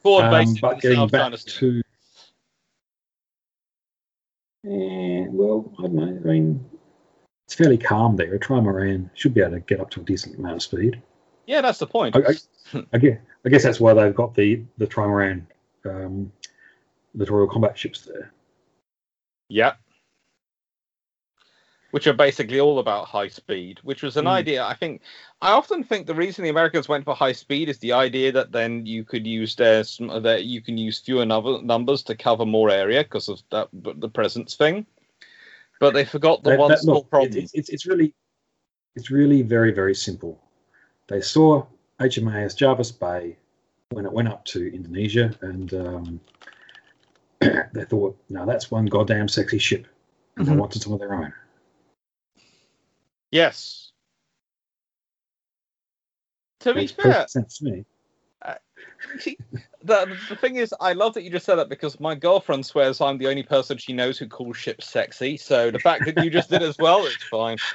Forward 0.01 0.25
Um, 0.25 0.31
base 0.31 0.59
but 0.61 0.75
in 0.75 0.79
getting 0.79 0.97
South 0.97 1.11
back 1.11 1.21
China 1.21 1.37
to, 1.37 1.81
Eh, 4.65 5.25
well, 5.29 5.71
I 5.79 5.81
don't 5.83 5.93
know. 5.95 6.29
I 6.29 6.33
mean, 6.33 6.69
it's 7.45 7.55
fairly 7.55 7.77
calm 7.77 8.17
there. 8.17 8.33
A 8.35 8.39
trimaran 8.39 9.09
should 9.13 9.33
be 9.33 9.41
able 9.41 9.51
to 9.51 9.59
get 9.61 9.79
up 9.79 9.89
to 9.91 10.01
a 10.01 10.03
decent 10.03 10.37
amount 10.37 10.57
of 10.57 10.61
speed. 10.61 11.01
Yeah, 11.47 11.61
that's 11.61 11.79
the 11.79 11.87
point. 11.87 12.15
I, 12.15 12.19
I, 12.19 12.83
I 12.93 12.97
guess, 12.97 13.17
I 13.45 13.49
guess 13.49 13.63
that's 13.63 13.79
why 13.79 13.93
they've 13.93 14.13
got 14.13 14.35
the 14.35 14.61
the 14.77 14.85
trimaran, 14.85 15.43
um, 15.85 16.31
the 17.15 17.25
Royal 17.25 17.47
Combat 17.47 17.77
ships 17.77 18.01
there. 18.01 18.31
Yeah. 19.49 19.73
Which 21.91 22.05
are 22.05 22.13
basically 22.13 22.59
all 22.59 22.77
about 22.77 23.07
high 23.07 23.29
speed, 23.29 23.79
which 23.81 24.03
was 24.03 24.15
an 24.15 24.25
Mm. 24.25 24.29
idea. 24.31 24.63
I 24.63 24.75
think 24.75 25.01
I 25.41 25.51
often 25.53 25.83
think 25.83 26.05
the 26.05 26.13
reason 26.13 26.43
the 26.43 26.49
Americans 26.51 26.87
went 26.87 27.03
for 27.03 27.15
high 27.15 27.31
speed 27.31 27.67
is 27.67 27.79
the 27.79 27.93
idea 27.93 28.31
that 28.31 28.51
then 28.51 28.85
you 28.85 29.03
could 29.03 29.25
use 29.25 29.55
their 29.55 29.81
that 30.21 30.43
you 30.45 30.61
can 30.61 30.77
use 30.77 30.99
fewer 30.99 31.25
number, 31.25 31.59
numbers 31.63 32.03
to 32.03 32.15
cover 32.15 32.45
more 32.45 32.69
area 32.69 33.03
because 33.03 33.27
of 33.27 33.41
that 33.49 33.69
the 33.73 34.09
presence 34.09 34.55
thing. 34.55 34.85
But 35.79 35.93
they 35.95 36.05
forgot 36.05 36.43
the 36.43 36.51
That- 36.51 36.59
one 36.59 36.69
that- 36.71 36.79
small 36.79 36.95
look, 36.97 37.09
problem. 37.09 37.37
It's, 37.37 37.53
it's, 37.55 37.69
it's 37.69 37.85
really, 37.87 38.13
it's 38.95 39.09
really 39.09 39.41
very 39.41 39.71
very 39.71 39.95
simple. 39.95 40.39
They 41.07 41.21
saw 41.21 41.65
HMAS 41.99 42.55
Jervis 42.55 42.91
Bay 42.91 43.35
when 43.91 44.05
it 44.05 44.11
went 44.11 44.27
up 44.27 44.45
to 44.45 44.73
Indonesia, 44.73 45.33
and 45.41 45.73
um, 45.73 46.19
they 47.41 47.85
thought, 47.85 48.17
"No, 48.29 48.45
that's 48.45 48.69
one 48.69 48.85
goddamn 48.85 49.27
sexy 49.27 49.57
ship," 49.57 49.87
and 50.37 50.47
they 50.47 50.51
Mhm. 50.51 50.57
wanted 50.57 50.81
some 50.81 50.93
of 50.93 50.99
their 50.99 51.13
own. 51.13 51.33
yes. 53.31 53.91
To 56.61 56.73
be 56.73 56.81
Makes 56.81 56.91
fair, 56.91 57.13
perfect 57.13 57.29
sense 57.29 57.57
to 57.59 57.65
me. 57.65 57.85
See, 59.17 59.37
the, 59.83 60.17
the 60.27 60.35
thing 60.35 60.57
is, 60.57 60.73
I 60.81 60.93
love 60.93 61.13
that 61.13 61.23
you 61.23 61.29
just 61.29 61.45
said 61.45 61.55
that 61.55 61.69
because 61.69 61.99
my 61.99 62.15
girlfriend 62.15 62.65
swears 62.65 62.99
I'm 62.99 63.17
the 63.17 63.27
only 63.27 63.43
person 63.43 63.77
she 63.77 63.93
knows 63.93 64.17
who 64.17 64.27
calls 64.27 64.57
ships 64.57 64.87
sexy. 64.87 65.37
So 65.37 65.71
the 65.71 65.79
fact 65.79 66.03
that 66.05 66.17
you 66.17 66.29
just 66.29 66.49
did 66.49 66.61
as 66.61 66.77
well, 66.77 67.05
it's 67.05 67.23
fine. 67.23 67.57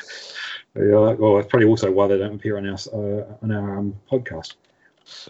Yeah, 0.76 1.12
well, 1.12 1.36
that's 1.36 1.46
probably 1.46 1.68
also 1.68 1.88
why 1.92 2.08
they 2.08 2.18
don't 2.18 2.34
appear 2.34 2.56
on 2.56 2.66
our 2.68 2.74
uh, 2.92 3.36
on 3.42 3.52
our 3.52 3.78
um, 3.78 3.94
podcast. 4.10 4.54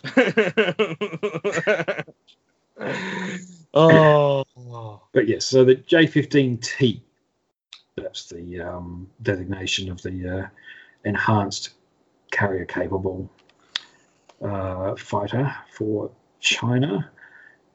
oh, 3.75 4.45
But 5.13 5.29
yes, 5.29 5.47
so 5.47 5.65
the 5.65 5.77
J15T, 5.77 7.01
that's 7.97 8.29
the 8.29 8.61
um, 8.61 9.09
designation 9.23 9.91
of 9.91 10.03
the 10.03 10.29
uh, 10.29 10.49
enhanced 11.05 11.71
carrier 12.31 12.65
capable 12.65 13.31
uh, 14.43 14.97
fighter 14.97 15.55
for 15.73 16.11
China. 16.41 17.11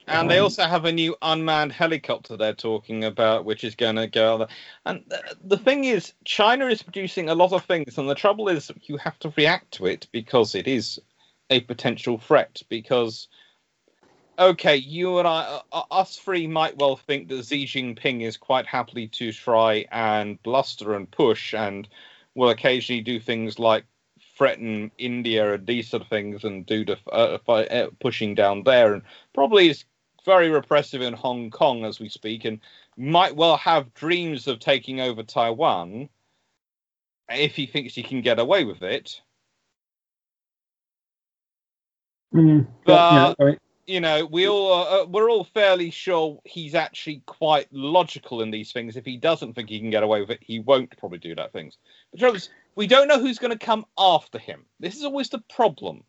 and 0.07 0.29
they 0.29 0.37
Um, 0.39 0.43
also 0.43 0.63
have 0.63 0.85
a 0.85 0.91
new 0.91 1.15
unmanned 1.21 1.71
helicopter 1.71 2.35
they're 2.35 2.53
talking 2.53 3.03
about, 3.03 3.45
which 3.45 3.63
is 3.63 3.75
going 3.75 3.95
to 3.95 4.07
go. 4.07 4.33
out 4.33 4.37
There. 4.39 4.47
And 4.85 5.03
the, 5.07 5.37
the 5.43 5.57
thing 5.57 5.85
is, 5.85 6.13
China 6.25 6.67
is 6.67 6.83
producing 6.83 7.29
a 7.29 7.35
lot 7.35 7.53
of 7.53 7.63
things, 7.65 7.97
and 7.97 8.09
the 8.09 8.15
trouble 8.15 8.49
is, 8.49 8.71
you 8.83 8.97
have 8.97 9.17
to 9.19 9.33
react 9.37 9.71
to 9.73 9.85
it 9.85 10.07
because 10.11 10.55
it 10.55 10.67
is 10.67 10.99
a 11.49 11.59
potential 11.61 12.17
threat. 12.17 12.61
Because, 12.69 13.27
okay, 14.37 14.75
you 14.75 15.19
and 15.19 15.27
I, 15.27 15.61
uh, 15.71 15.83
us 15.91 16.17
three, 16.17 16.47
might 16.47 16.77
well 16.77 16.95
think 16.95 17.27
that 17.29 17.45
Xi 17.45 17.65
Jinping 17.65 18.21
is 18.21 18.37
quite 18.37 18.65
happily 18.65 19.07
to 19.07 19.31
try 19.31 19.85
and 19.91 20.41
bluster 20.43 20.95
and 20.95 21.09
push, 21.09 21.53
and 21.53 21.87
will 22.35 22.49
occasionally 22.49 23.01
do 23.01 23.19
things 23.19 23.59
like 23.59 23.85
threaten 24.37 24.91
India 24.97 25.53
and 25.53 25.67
these 25.67 25.89
sort 25.89 26.03
of 26.03 26.09
things, 26.09 26.43
and 26.43 26.65
do 26.65 26.85
the 26.85 26.97
uh, 27.11 27.37
uh, 27.47 27.87
pushing 27.99 28.35
down 28.35 28.63
there, 28.63 28.93
and 28.93 29.03
probably 29.33 29.69
is 29.69 29.83
very 30.25 30.49
repressive 30.49 31.01
in 31.01 31.13
Hong 31.13 31.49
Kong 31.49 31.85
as 31.85 31.99
we 31.99 32.09
speak, 32.09 32.45
and 32.45 32.59
might 32.97 33.35
well 33.35 33.57
have 33.57 33.93
dreams 33.93 34.47
of 34.47 34.59
taking 34.59 34.99
over 34.99 35.23
Taiwan 35.23 36.09
if 37.29 37.55
he 37.55 37.65
thinks 37.65 37.95
he 37.95 38.03
can 38.03 38.21
get 38.21 38.39
away 38.39 38.65
with 38.65 38.81
it. 38.81 39.21
Mm, 42.33 42.67
but, 42.85 43.37
you 43.39 43.45
know, 43.45 43.55
You 43.87 43.99
know, 44.01 44.25
we 44.25 44.47
all 44.47 44.71
uh, 44.71 45.05
we're 45.05 45.31
all 45.31 45.45
fairly 45.45 45.89
sure 45.89 46.39
he's 46.45 46.75
actually 46.75 47.23
quite 47.25 47.67
logical 47.73 48.43
in 48.43 48.51
these 48.51 48.71
things. 48.71 48.95
If 48.95 49.03
he 49.03 49.17
doesn't 49.17 49.53
think 49.55 49.67
he 49.69 49.79
can 49.79 49.89
get 49.89 50.03
away 50.03 50.21
with 50.21 50.29
it, 50.29 50.39
he 50.43 50.59
won't 50.59 50.95
probably 50.97 51.17
do 51.17 51.33
that 51.35 51.51
things. 51.51 51.77
But 52.11 52.19
the 52.19 52.21
trouble 52.21 52.37
is, 52.37 52.49
we 52.75 52.85
don't 52.85 53.07
know 53.07 53.19
who's 53.19 53.39
going 53.39 53.57
to 53.57 53.65
come 53.65 53.85
after 53.97 54.37
him. 54.37 54.65
This 54.79 54.95
is 54.95 55.03
always 55.03 55.29
the 55.29 55.41
problem. 55.49 56.03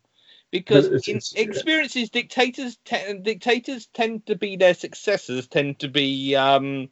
Because 0.51 0.85
it's- 0.87 1.07
in 1.07 1.17
it's- 1.17 1.33
experiences, 1.33 2.09
dictators 2.11 2.77
te- 2.85 3.17
dictators 3.23 3.87
tend 3.87 4.27
to 4.27 4.35
be 4.35 4.57
their 4.57 4.73
successors 4.75 5.47
tend 5.47 5.79
to 5.79 5.87
be 5.87 6.35
um, 6.35 6.87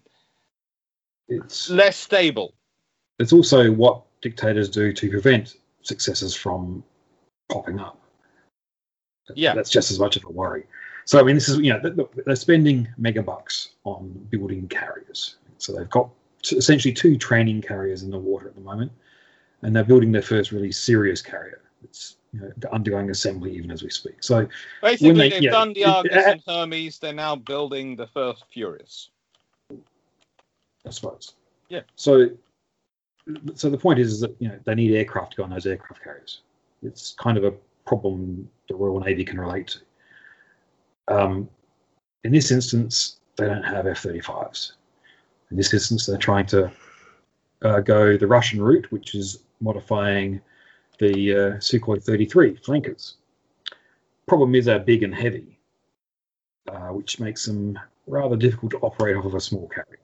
it's 1.28 1.70
less 1.70 1.98
stable. 1.98 2.56
it's 3.20 3.34
also 3.34 3.70
what 3.72 4.02
dictators 4.22 4.70
do 4.70 4.92
to 4.94 5.10
prevent 5.10 5.56
successors 5.84 6.34
from 6.34 6.84
popping 7.52 7.80
up. 7.80 8.00
Yeah. 9.36 9.54
that's 9.54 9.70
just 9.70 9.92
as 9.92 10.00
much 10.00 10.16
of 10.16 10.24
a 10.26 10.30
worry. 10.30 10.64
So 11.06 11.20
I 11.20 11.24
mean, 11.24 11.36
this 11.36 11.50
is 11.50 11.58
you 11.60 11.74
know 11.74 11.80
th- 11.80 11.96
th- 11.96 12.10
they're 12.26 12.36
spending 12.36 12.88
mega 12.98 13.24
bucks 13.24 13.70
on 13.84 14.10
building 14.30 14.68
carriers. 14.68 15.36
So 15.58 15.74
they've 15.74 15.90
got 15.90 16.10
essentially 16.52 16.94
two 16.94 17.18
training 17.18 17.62
carriers 17.62 18.04
in 18.04 18.12
the 18.12 18.18
water 18.20 18.48
at 18.48 18.56
the 18.56 18.62
moment, 18.62 18.92
and 19.62 19.76
they're 19.76 19.84
building 19.84 20.12
their 20.12 20.22
first 20.22 20.52
really 20.52 20.72
serious 20.72 21.22
carrier. 21.22 21.62
It's 21.84 22.18
you 22.34 22.42
know, 22.42 22.52
undergoing 22.72 23.10
assembly 23.10 23.56
even 23.56 23.72
as 23.72 23.82
we 23.82 23.90
speak. 23.90 24.22
So 24.24 24.48
Basically, 24.82 25.14
they- 25.14 25.30
they've 25.30 25.42
yeah, 25.44 25.52
done 25.52 25.74
the 25.74 25.86
Argus 25.86 26.12
it- 26.16 26.28
and 26.28 26.42
Hermes. 26.46 27.00
They're 27.00 27.14
now 27.14 27.36
building 27.36 27.96
the 27.96 28.08
first 28.08 28.46
Furious. 28.54 29.10
I 30.86 30.92
suppose. 30.92 31.34
Yeah. 31.70 31.82
So, 31.96 32.30
so 33.56 33.70
the 33.70 33.78
point 33.78 34.00
is, 34.00 34.14
is 34.14 34.20
that 34.22 34.36
you 34.40 34.48
know 34.48 34.60
they 34.64 34.76
need 34.76 34.96
aircraft 34.96 35.32
to 35.32 35.38
go 35.38 35.44
on 35.44 35.50
those 35.50 35.66
aircraft 35.66 36.04
carriers. 36.04 36.42
It's 36.84 37.14
kind 37.20 37.38
of 37.38 37.44
a 37.44 37.52
problem 37.86 38.50
the 38.70 38.76
Royal 38.76 39.00
Navy 39.00 39.26
can 39.26 39.40
relate 39.40 39.68
to. 39.68 39.80
Um, 41.16 41.50
in 42.24 42.32
this 42.32 42.52
instance, 42.52 43.18
they 43.36 43.48
don't 43.48 43.64
have 43.64 43.88
F-35s. 43.88 44.74
In 45.52 45.58
this 45.58 45.74
instance, 45.74 46.06
they're 46.06 46.18
trying 46.18 46.46
to 46.48 46.72
uh, 47.64 47.80
go 47.80 48.18
the 48.18 48.28
Russian 48.28 48.62
route, 48.62 48.91
which 48.91 49.16
is 49.16 49.40
modifying 49.60 50.40
the 51.00 51.34
uh, 51.34 51.58
Sukhoi 51.58 52.02
33 52.04 52.56
flankers. 52.58 53.16
Problem 54.28 54.54
is 54.56 54.66
they're 54.66 54.80
big 54.80 55.04
and 55.04 55.16
heavy, 55.16 55.58
uh, 56.68 56.90
which 56.90 57.20
makes 57.20 57.46
them 57.46 57.78
rather 58.06 58.36
difficult 58.36 58.72
to 58.72 58.78
operate 58.80 59.16
off 59.16 59.26
of 59.26 59.36
a 59.36 59.40
small 59.40 59.68
carrier 59.68 60.00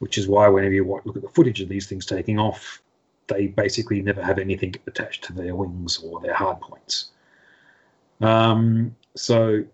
which 0.00 0.16
is 0.18 0.26
why 0.26 0.48
whenever 0.48 0.74
you 0.74 1.00
look 1.04 1.16
at 1.16 1.22
the 1.22 1.28
footage 1.28 1.60
of 1.60 1.68
these 1.68 1.86
things 1.86 2.04
taking 2.04 2.38
off, 2.38 2.82
they 3.30 3.46
basically 3.46 4.02
never 4.02 4.22
have 4.22 4.38
anything 4.38 4.74
attached 4.86 5.24
to 5.24 5.32
their 5.32 5.54
wings 5.54 5.98
or 6.04 6.20
their 6.20 6.34
hard 6.34 6.60
points. 6.60 7.12
Um, 8.20 8.94
so, 9.16 9.64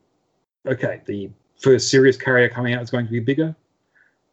okay, 0.66 1.00
the 1.06 1.30
first 1.58 1.90
serious 1.90 2.16
carrier 2.16 2.48
coming 2.48 2.74
out 2.74 2.82
is 2.82 2.90
going 2.90 3.06
to 3.06 3.10
be 3.12 3.18
bigger, 3.20 3.56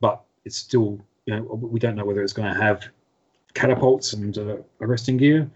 but 0.01 0.21
it's 0.45 0.57
still, 0.57 0.99
you 1.25 1.35
know, 1.35 1.41
we 1.41 1.79
don't 1.79 1.95
know 1.95 2.05
whether 2.05 2.21
it's 2.21 2.33
going 2.33 2.53
to 2.53 2.61
have 2.61 2.87
catapults 3.53 4.13
and 4.13 4.37
uh, 4.37 4.57
arresting 4.81 5.17
gear. 5.17 5.49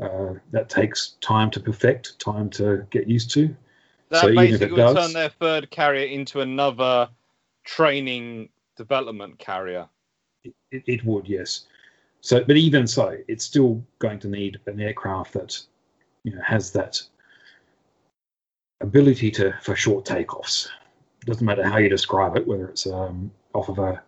Uh, 0.00 0.34
that 0.50 0.68
takes 0.68 1.16
time 1.22 1.50
to 1.50 1.58
perfect, 1.58 2.18
time 2.20 2.50
to 2.50 2.86
get 2.90 3.08
used 3.08 3.30
to. 3.30 3.54
That 4.10 4.20
So 4.20 4.34
basically 4.34 4.66
it 4.66 4.70
would 4.72 4.76
does- 4.76 4.94
turn 4.94 5.12
their 5.14 5.30
third 5.30 5.70
carrier 5.70 6.06
into 6.06 6.42
another 6.42 7.08
training 7.64 8.50
development 8.76 9.38
carrier. 9.38 9.88
It, 10.44 10.54
it 10.86 11.04
would, 11.04 11.26
yes. 11.26 11.64
So, 12.26 12.42
but 12.42 12.56
even 12.56 12.88
so, 12.88 13.16
it's 13.28 13.44
still 13.44 13.86
going 14.00 14.18
to 14.18 14.28
need 14.28 14.58
an 14.66 14.80
aircraft 14.80 15.32
that, 15.34 15.62
you 16.24 16.34
know, 16.34 16.42
has 16.44 16.72
that 16.72 17.00
ability 18.80 19.30
to 19.30 19.54
for 19.62 19.76
short 19.76 20.04
takeoffs. 20.04 20.66
Doesn't 21.24 21.46
matter 21.46 21.62
how 21.62 21.76
you 21.76 21.88
describe 21.88 22.36
it, 22.36 22.44
whether 22.44 22.66
it's 22.66 22.84
um, 22.84 23.30
off 23.54 23.68
of 23.68 23.78
a 23.78 24.02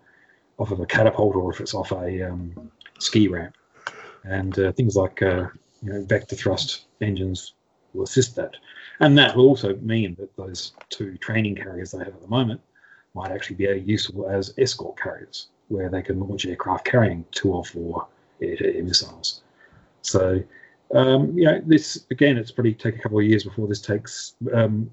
off 0.59 0.73
of 0.73 0.81
a 0.81 0.86
catapult 0.86 1.36
or 1.36 1.53
if 1.53 1.61
it's 1.61 1.74
off 1.74 1.93
a 1.93 2.28
um, 2.28 2.73
ski 2.99 3.28
ramp, 3.28 3.55
and 4.24 4.59
uh, 4.59 4.73
things 4.73 4.97
like 4.97 5.23
uh, 5.23 5.47
you 5.81 5.93
know 5.93 6.05
vector 6.05 6.35
thrust 6.35 6.86
engines 7.01 7.55
will 7.95 8.03
assist 8.03 8.35
that, 8.35 8.57
and 8.99 9.16
that 9.16 9.36
will 9.36 9.47
also 9.47 9.77
mean 9.77 10.16
that 10.19 10.36
those 10.36 10.73
two 10.90 11.16
training 11.19 11.55
carriers 11.55 11.93
they 11.93 11.99
have 11.99 12.09
at 12.09 12.20
the 12.20 12.27
moment 12.27 12.61
might 13.15 13.31
actually 13.31 13.55
be 13.55 13.81
useful 13.86 14.28
as 14.28 14.55
escort 14.59 14.99
carriers, 15.01 15.51
where 15.69 15.89
they 15.89 16.03
can 16.03 16.19
launch 16.20 16.47
aircraft 16.47 16.85
carrying 16.85 17.24
two 17.31 17.53
or 17.53 17.65
four 17.65 18.07
air-to-air 18.43 18.82
missiles. 18.82 19.43
So, 20.03 20.43
um, 20.95 21.36
you 21.36 21.45
know, 21.45 21.61
this 21.66 22.07
again, 22.11 22.39
it's 22.39 22.51
probably 22.51 22.74
take 22.74 22.97
a 22.97 22.99
couple 22.99 23.19
of 23.19 23.24
years 23.24 23.45
before 23.45 23.69
this 23.69 23.81
takes 23.81 24.35
um, 24.55 24.90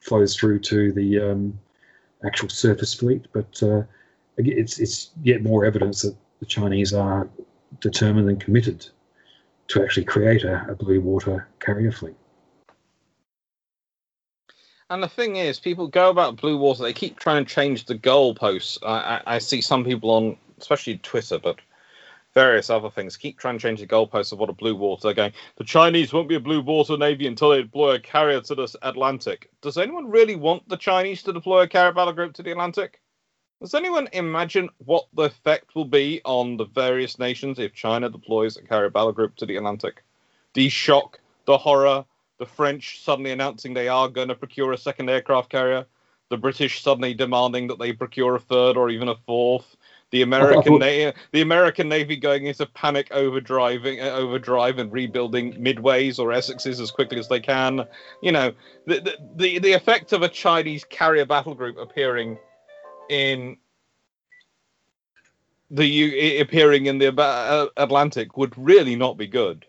flows 0.00 0.36
through 0.36 0.60
to 0.60 0.92
the 0.92 1.20
um, 1.20 1.58
actual 2.24 2.48
surface 2.48 2.92
fleet, 2.94 3.26
but 3.32 3.62
uh, 3.62 3.82
it's 4.36 4.78
it's 4.78 5.10
yet 5.22 5.42
more 5.42 5.64
evidence 5.64 6.02
that 6.02 6.16
the 6.40 6.46
Chinese 6.46 6.92
are 6.92 7.28
determined 7.80 8.28
and 8.28 8.40
committed 8.40 8.86
to 9.68 9.82
actually 9.82 10.04
create 10.04 10.44
a, 10.44 10.66
a 10.68 10.74
blue 10.74 11.00
water 11.00 11.48
carrier 11.60 11.92
fleet. 11.92 12.16
And 14.90 15.00
the 15.00 15.08
thing 15.08 15.36
is, 15.36 15.60
people 15.60 15.86
go 15.86 16.10
about 16.10 16.40
blue 16.40 16.58
water. 16.58 16.82
They 16.82 16.92
keep 16.92 17.18
trying 17.18 17.44
to 17.44 17.54
change 17.54 17.86
the 17.86 17.94
goalposts. 17.94 18.76
I, 18.82 19.22
I, 19.24 19.36
I 19.36 19.38
see 19.38 19.60
some 19.60 19.84
people 19.84 20.10
on, 20.10 20.36
especially 20.58 20.98
Twitter, 20.98 21.38
but 21.38 21.60
various 22.34 22.70
other 22.70 22.90
things, 22.90 23.16
keep 23.16 23.38
trying 23.38 23.56
to 23.56 23.62
change 23.62 23.80
the 23.80 23.86
goalposts 23.86 24.32
of 24.32 24.40
what 24.40 24.50
a 24.50 24.52
blue 24.52 24.74
water. 24.74 25.02
They're 25.04 25.14
going, 25.14 25.32
the 25.56 25.64
Chinese 25.64 26.12
won't 26.12 26.28
be 26.28 26.34
a 26.34 26.40
blue 26.40 26.60
water 26.60 26.96
navy 26.96 27.28
until 27.28 27.50
they 27.50 27.62
deploy 27.62 27.94
a 27.94 28.00
carrier 28.00 28.40
to 28.40 28.54
the 28.56 28.78
Atlantic. 28.82 29.50
Does 29.62 29.78
anyone 29.78 30.10
really 30.10 30.36
want 30.36 30.68
the 30.68 30.76
Chinese 30.76 31.22
to 31.22 31.32
deploy 31.32 31.62
a 31.62 31.68
carrier 31.68 31.92
battle 31.92 32.12
group 32.12 32.34
to 32.34 32.42
the 32.42 32.50
Atlantic? 32.50 33.00
Does 33.60 33.74
anyone 33.74 34.08
imagine 34.12 34.70
what 34.78 35.06
the 35.14 35.24
effect 35.24 35.74
will 35.76 35.84
be 35.84 36.20
on 36.24 36.56
the 36.56 36.64
various 36.64 37.18
nations 37.18 37.58
if 37.58 37.74
China 37.74 38.08
deploys 38.08 38.56
a 38.56 38.62
carrier 38.62 38.90
battle 38.90 39.12
group 39.12 39.36
to 39.36 39.46
the 39.46 39.56
Atlantic? 39.56 40.02
The 40.54 40.68
shock, 40.68 41.20
the 41.44 41.58
horror, 41.58 42.04
the 42.40 42.46
French 42.46 43.02
suddenly 43.02 43.30
announcing 43.30 43.74
they 43.74 43.86
are 43.86 44.08
going 44.08 44.28
to 44.28 44.34
procure 44.34 44.72
a 44.72 44.78
second 44.78 45.10
aircraft 45.10 45.50
carrier, 45.50 45.86
the 46.30 46.38
British 46.38 46.82
suddenly 46.82 47.12
demanding 47.12 47.66
that 47.66 47.78
they 47.78 47.92
procure 47.92 48.34
a 48.34 48.40
third 48.40 48.78
or 48.78 48.88
even 48.88 49.08
a 49.08 49.14
fourth, 49.26 49.76
the 50.10 50.22
American 50.22 50.78
Na- 50.78 51.12
the 51.32 51.42
American 51.42 51.88
Navy 51.88 52.16
going 52.16 52.46
into 52.46 52.64
panic 52.64 53.10
overdriving 53.10 54.02
uh, 54.02 54.16
overdrive 54.16 54.78
and 54.78 54.90
rebuilding 54.90 55.52
midways 55.52 56.18
or 56.18 56.28
Essexes 56.32 56.80
as 56.80 56.90
quickly 56.90 57.18
as 57.18 57.28
they 57.28 57.40
can. 57.40 57.86
You 58.22 58.32
know, 58.32 58.52
the 58.86 59.00
the 59.00 59.16
the, 59.36 59.58
the 59.58 59.72
effect 59.74 60.14
of 60.14 60.22
a 60.22 60.28
Chinese 60.28 60.84
carrier 60.84 61.26
battle 61.26 61.54
group 61.54 61.76
appearing 61.76 62.38
in 63.10 63.58
the 65.70 65.86
U- 65.86 66.40
appearing 66.40 66.86
in 66.86 66.96
the 66.96 67.08
uh, 67.20 67.66
Atlantic 67.76 68.38
would 68.38 68.56
really 68.56 68.96
not 68.96 69.18
be 69.18 69.26
good. 69.26 69.66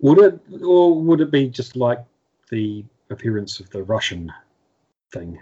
Would 0.00 0.18
it, 0.18 0.62
or 0.62 0.94
would 0.94 1.20
it 1.20 1.30
be 1.30 1.48
just 1.48 1.76
like 1.76 1.98
the 2.50 2.84
appearance 3.10 3.60
of 3.60 3.68
the 3.70 3.82
Russian 3.82 4.32
thing? 5.12 5.40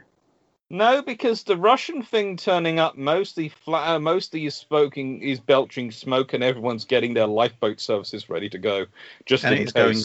No, 0.69 1.01
because 1.01 1.45
the 1.45 1.57
Russian 1.57 2.03
thing 2.03 2.37
turning 2.37 2.81
up 2.81 2.97
mostly 2.97 3.49
flat, 3.49 3.89
uh, 3.89 3.99
mostly 4.01 4.47
is 4.47 4.55
smoking, 4.55 5.23
is 5.23 5.39
belching 5.39 5.93
smoke, 5.93 6.33
and 6.33 6.43
everyone's 6.43 6.85
getting 6.85 7.15
their 7.15 7.27
lifeboat 7.27 7.81
services 7.81 8.29
ready 8.29 8.49
to 8.49 8.59
go, 8.59 8.87
just 9.27 9.45
and 9.45 9.55
in 9.55 9.63
it's 9.63 9.73
case. 9.73 9.83
going, 9.83 10.05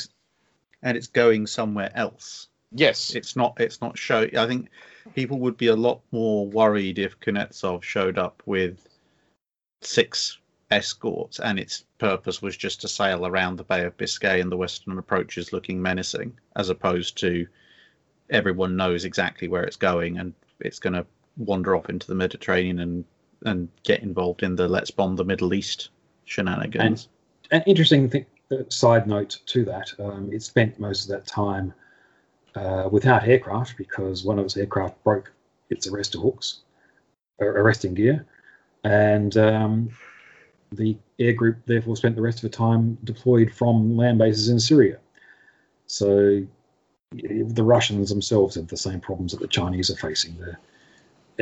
and 0.83 0.97
it's 0.97 1.07
going 1.07 1.47
somewhere 1.47 1.91
else. 1.95 2.49
Yes, 2.73 3.15
It's 3.15 3.35
not. 3.35 3.59
It's 3.59 3.81
not 3.81 3.97
show. 3.97 4.27
I 4.37 4.47
think 4.47 4.69
people 5.15 5.39
would 5.39 5.57
be 5.57 5.67
a 5.67 5.75
lot 5.75 6.01
more 6.11 6.47
worried 6.47 6.99
if 6.99 7.19
Kuznetsov 7.19 7.83
showed 7.83 8.17
up 8.17 8.43
with 8.45 8.87
six 9.81 10.37
escorts 10.71 11.39
and 11.39 11.59
its 11.59 11.83
purpose 11.97 12.41
was 12.41 12.57
just 12.57 12.81
to 12.81 12.87
sail 12.87 13.27
around 13.27 13.57
the 13.57 13.63
Bay 13.63 13.85
of 13.85 13.97
Biscay 13.97 14.39
and 14.41 14.51
the 14.51 14.57
western 14.57 14.97
approaches 14.97 15.53
looking 15.53 15.81
menacing, 15.81 16.37
as 16.55 16.69
opposed 16.69 17.17
to 17.19 17.45
everyone 18.29 18.75
knows 18.77 19.05
exactly 19.05 19.47
where 19.47 19.63
it's 19.63 19.75
going 19.75 20.17
and 20.17 20.33
it's 20.61 20.79
going 20.79 20.93
to 20.93 21.05
wander 21.37 21.75
off 21.75 21.89
into 21.89 22.07
the 22.07 22.15
Mediterranean 22.15 22.79
and 22.79 23.05
and 23.45 23.67
get 23.83 24.03
involved 24.03 24.43
in 24.43 24.55
the 24.55 24.67
let's 24.67 24.91
bomb 24.91 25.15
the 25.15 25.25
Middle 25.25 25.53
East 25.53 25.89
shenanigans. 26.25 27.07
An 27.49 27.63
interesting 27.65 28.07
thing, 28.07 28.25
uh, 28.51 28.57
side 28.69 29.07
note 29.07 29.39
to 29.47 29.65
that, 29.65 29.91
um, 29.99 30.29
it 30.31 30.43
spent 30.43 30.79
most 30.79 31.03
of 31.03 31.09
that 31.09 31.25
time 31.25 31.73
uh, 32.55 32.87
without 32.91 33.27
aircraft 33.27 33.77
because 33.77 34.23
one 34.23 34.37
of 34.37 34.45
its 34.45 34.57
aircraft 34.57 35.03
broke 35.03 35.31
its 35.71 35.87
arrestor 35.87 36.21
hooks, 36.21 36.59
uh, 37.41 37.45
arresting 37.45 37.95
gear, 37.95 38.25
and 38.83 39.37
um, 39.37 39.89
the 40.71 40.97
air 41.19 41.33
group 41.33 41.57
therefore 41.65 41.95
spent 41.95 42.15
the 42.15 42.21
rest 42.21 42.43
of 42.43 42.49
the 42.49 42.57
time 42.57 42.97
deployed 43.03 43.53
from 43.53 43.97
land 43.97 44.17
bases 44.17 44.49
in 44.49 44.59
Syria. 44.59 44.97
So 45.87 46.45
the 47.11 47.63
Russians 47.63 48.09
themselves 48.09 48.55
have 48.55 48.67
the 48.67 48.77
same 48.77 49.01
problems 49.01 49.33
that 49.33 49.41
the 49.41 49.47
Chinese 49.47 49.89
are 49.91 49.97
facing. 49.97 50.37
The 50.37 50.57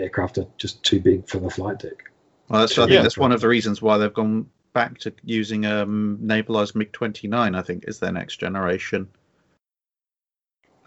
aircraft 0.02 0.40
are 0.40 0.48
just 0.58 0.84
too 0.84 1.00
big 1.00 1.28
for 1.28 1.40
the 1.40 1.50
flight 1.50 1.80
deck. 1.80 2.12
Well, 2.50 2.62
that's, 2.62 2.78
I 2.78 2.84
think 2.84 2.92
Yeah. 2.92 3.02
that's 3.04 3.18
one 3.18 3.32
of 3.32 3.42
the 3.42 3.48
reasons 3.48 3.82
why 3.82 3.98
they've 3.98 4.14
gone 4.14 4.50
back 4.74 4.98
to 5.00 5.14
using 5.24 5.66
um, 5.66 6.18
navalized 6.20 6.74
MiG 6.74 6.92
29, 6.92 7.54
I 7.54 7.62
think, 7.62 7.86
is 7.88 8.00
their 8.00 8.12
next 8.12 8.38
generation, 8.38 9.08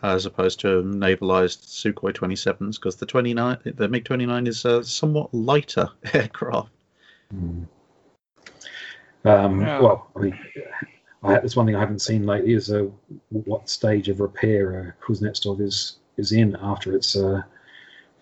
as 0.02 0.26
opposed 0.26 0.58
to 0.60 0.82
navalized 0.82 1.62
Sukhoi 1.62 2.12
27s, 2.12 2.76
because 2.76 2.96
the 2.96 3.06
29, 3.06 3.58
the 3.64 3.88
MiG 3.88 4.04
29 4.04 4.48
is 4.48 4.64
a 4.64 4.82
somewhat 4.82 5.32
lighter 5.32 5.88
aircraft. 6.12 6.70
Hmm. 7.30 7.64
Um, 9.24 9.60
Yeah. 9.60 9.80
Well, 9.80 10.08
I 10.16 10.18
mean, 10.20 10.38
I, 11.22 11.34
that's 11.34 11.54
one 11.56 11.66
thing 11.66 11.76
I 11.76 11.80
haven't 11.80 12.00
seen 12.00 12.26
lately 12.26 12.54
is 12.54 12.70
uh, 12.72 12.86
what 13.30 13.68
stage 13.68 14.08
of 14.08 14.20
repair 14.20 14.94
uh, 15.00 15.04
Kuznetsov 15.06 15.60
is 15.60 15.98
is 16.16 16.32
in 16.32 16.56
after 16.60 16.94
its 16.94 17.16
uh, 17.16 17.42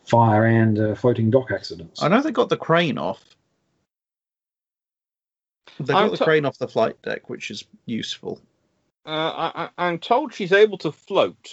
fire 0.05 0.45
and 0.47 0.79
uh, 0.79 0.95
floating 0.95 1.31
dock 1.31 1.51
accidents. 1.51 2.03
I 2.03 2.09
know 2.09 2.21
they 2.23 2.31
got 2.31 2.49
the 2.49 2.57
crane 2.57 2.99
off. 2.99 3.23
They 5.79 5.95
I'm 5.95 6.07
got 6.09 6.11
the 6.13 6.17
to- 6.19 6.25
crane 6.25 6.45
off 6.45 6.59
the 6.59 6.69
flight 6.69 7.01
deck, 7.03 7.29
which 7.31 7.51
is 7.51 7.65
useful. 7.87 8.41
uh, 9.07 9.09
I, 9.55 9.65
I, 9.65 9.89
I'm 9.89 9.99
told 9.99 10.35
she's 10.35 10.53
able 10.53 10.77
to 10.79 10.93
float. 10.93 11.49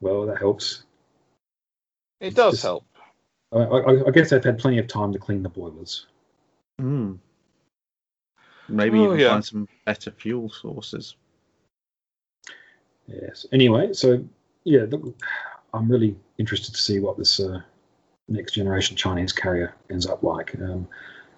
Well, 0.00 0.26
that 0.26 0.38
helps. 0.38 0.84
It 2.20 2.34
does 2.34 2.54
Just- 2.54 2.62
help. 2.62 2.84
I, 3.52 3.58
I, 3.58 4.06
I 4.06 4.10
guess 4.12 4.30
they've 4.30 4.44
had 4.44 4.58
plenty 4.60 4.78
of 4.78 4.86
time 4.86 5.12
to 5.12 5.18
clean 5.18 5.42
the 5.42 5.48
boilers. 5.48 6.06
Mm. 6.80 7.18
Maybe 8.68 8.98
Oh, 9.00 9.04
even 9.04 9.18
yeah. 9.18 9.30
find 9.30 9.44
some 9.44 9.68
better 9.84 10.10
fuel 10.10 10.48
sources. 10.48 11.16
Yes. 13.06 13.46
Anyway, 13.52 13.92
so 13.92 14.24
yeah, 14.64 14.86
look, 14.88 15.14
I'm 15.74 15.90
really 15.90 16.16
interested 16.38 16.74
to 16.74 16.80
see 16.80 17.00
what 17.00 17.18
this 17.18 17.40
uh, 17.40 17.60
next 18.28 18.52
generation 18.54 18.96
Chinese 18.96 19.32
carrier 19.32 19.74
ends 19.90 20.06
up 20.06 20.22
like. 20.22 20.54
Um, 20.60 20.86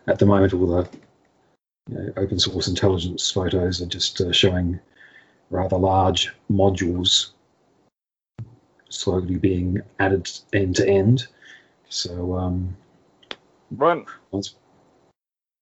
at 0.07 0.19
the 0.19 0.27
moment, 0.27 0.53
all 0.53 0.67
the 0.67 0.89
you 1.91 1.97
know, 1.97 2.13
open 2.17 2.39
source 2.39 2.69
intelligence 2.69 3.31
photos 3.31 3.81
are 3.81 3.87
just 3.87 4.21
uh, 4.21 4.33
showing 4.33 4.79
rather 5.51 5.77
large 5.79 6.33
modules 6.51 7.31
slowly 8.91 9.37
being 9.37 9.81
added 9.99 10.31
end 10.53 10.77
to 10.77 10.87
end. 10.87 11.27
So 11.89 12.37
um, 12.37 12.77
Right. 13.71 14.05
once 14.31 14.57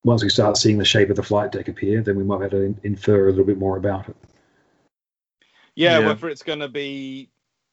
once 0.05 0.22
we 0.22 0.31
start 0.31 0.56
seeing 0.56 0.78
the 0.78 0.85
shape 0.85 1.10
of 1.10 1.16
the 1.16 1.22
flight 1.22 1.52
deck 1.52 1.68
appear, 1.68 2.02
then 2.02 2.16
we 2.16 2.24
might 2.24 2.39
be 2.39 2.44
able 2.47 2.74
to 2.74 2.77
infer 2.85 3.27
a 3.27 3.31
little 3.31 3.44
bit 3.44 3.59
more 3.59 3.77
about 3.77 4.09
it. 4.09 4.16
Yeah, 5.74 5.98
Yeah. 5.98 6.06
whether 6.06 6.28
it's 6.28 6.43
going 6.43 6.60
to 6.60 6.68
be. 6.68 7.31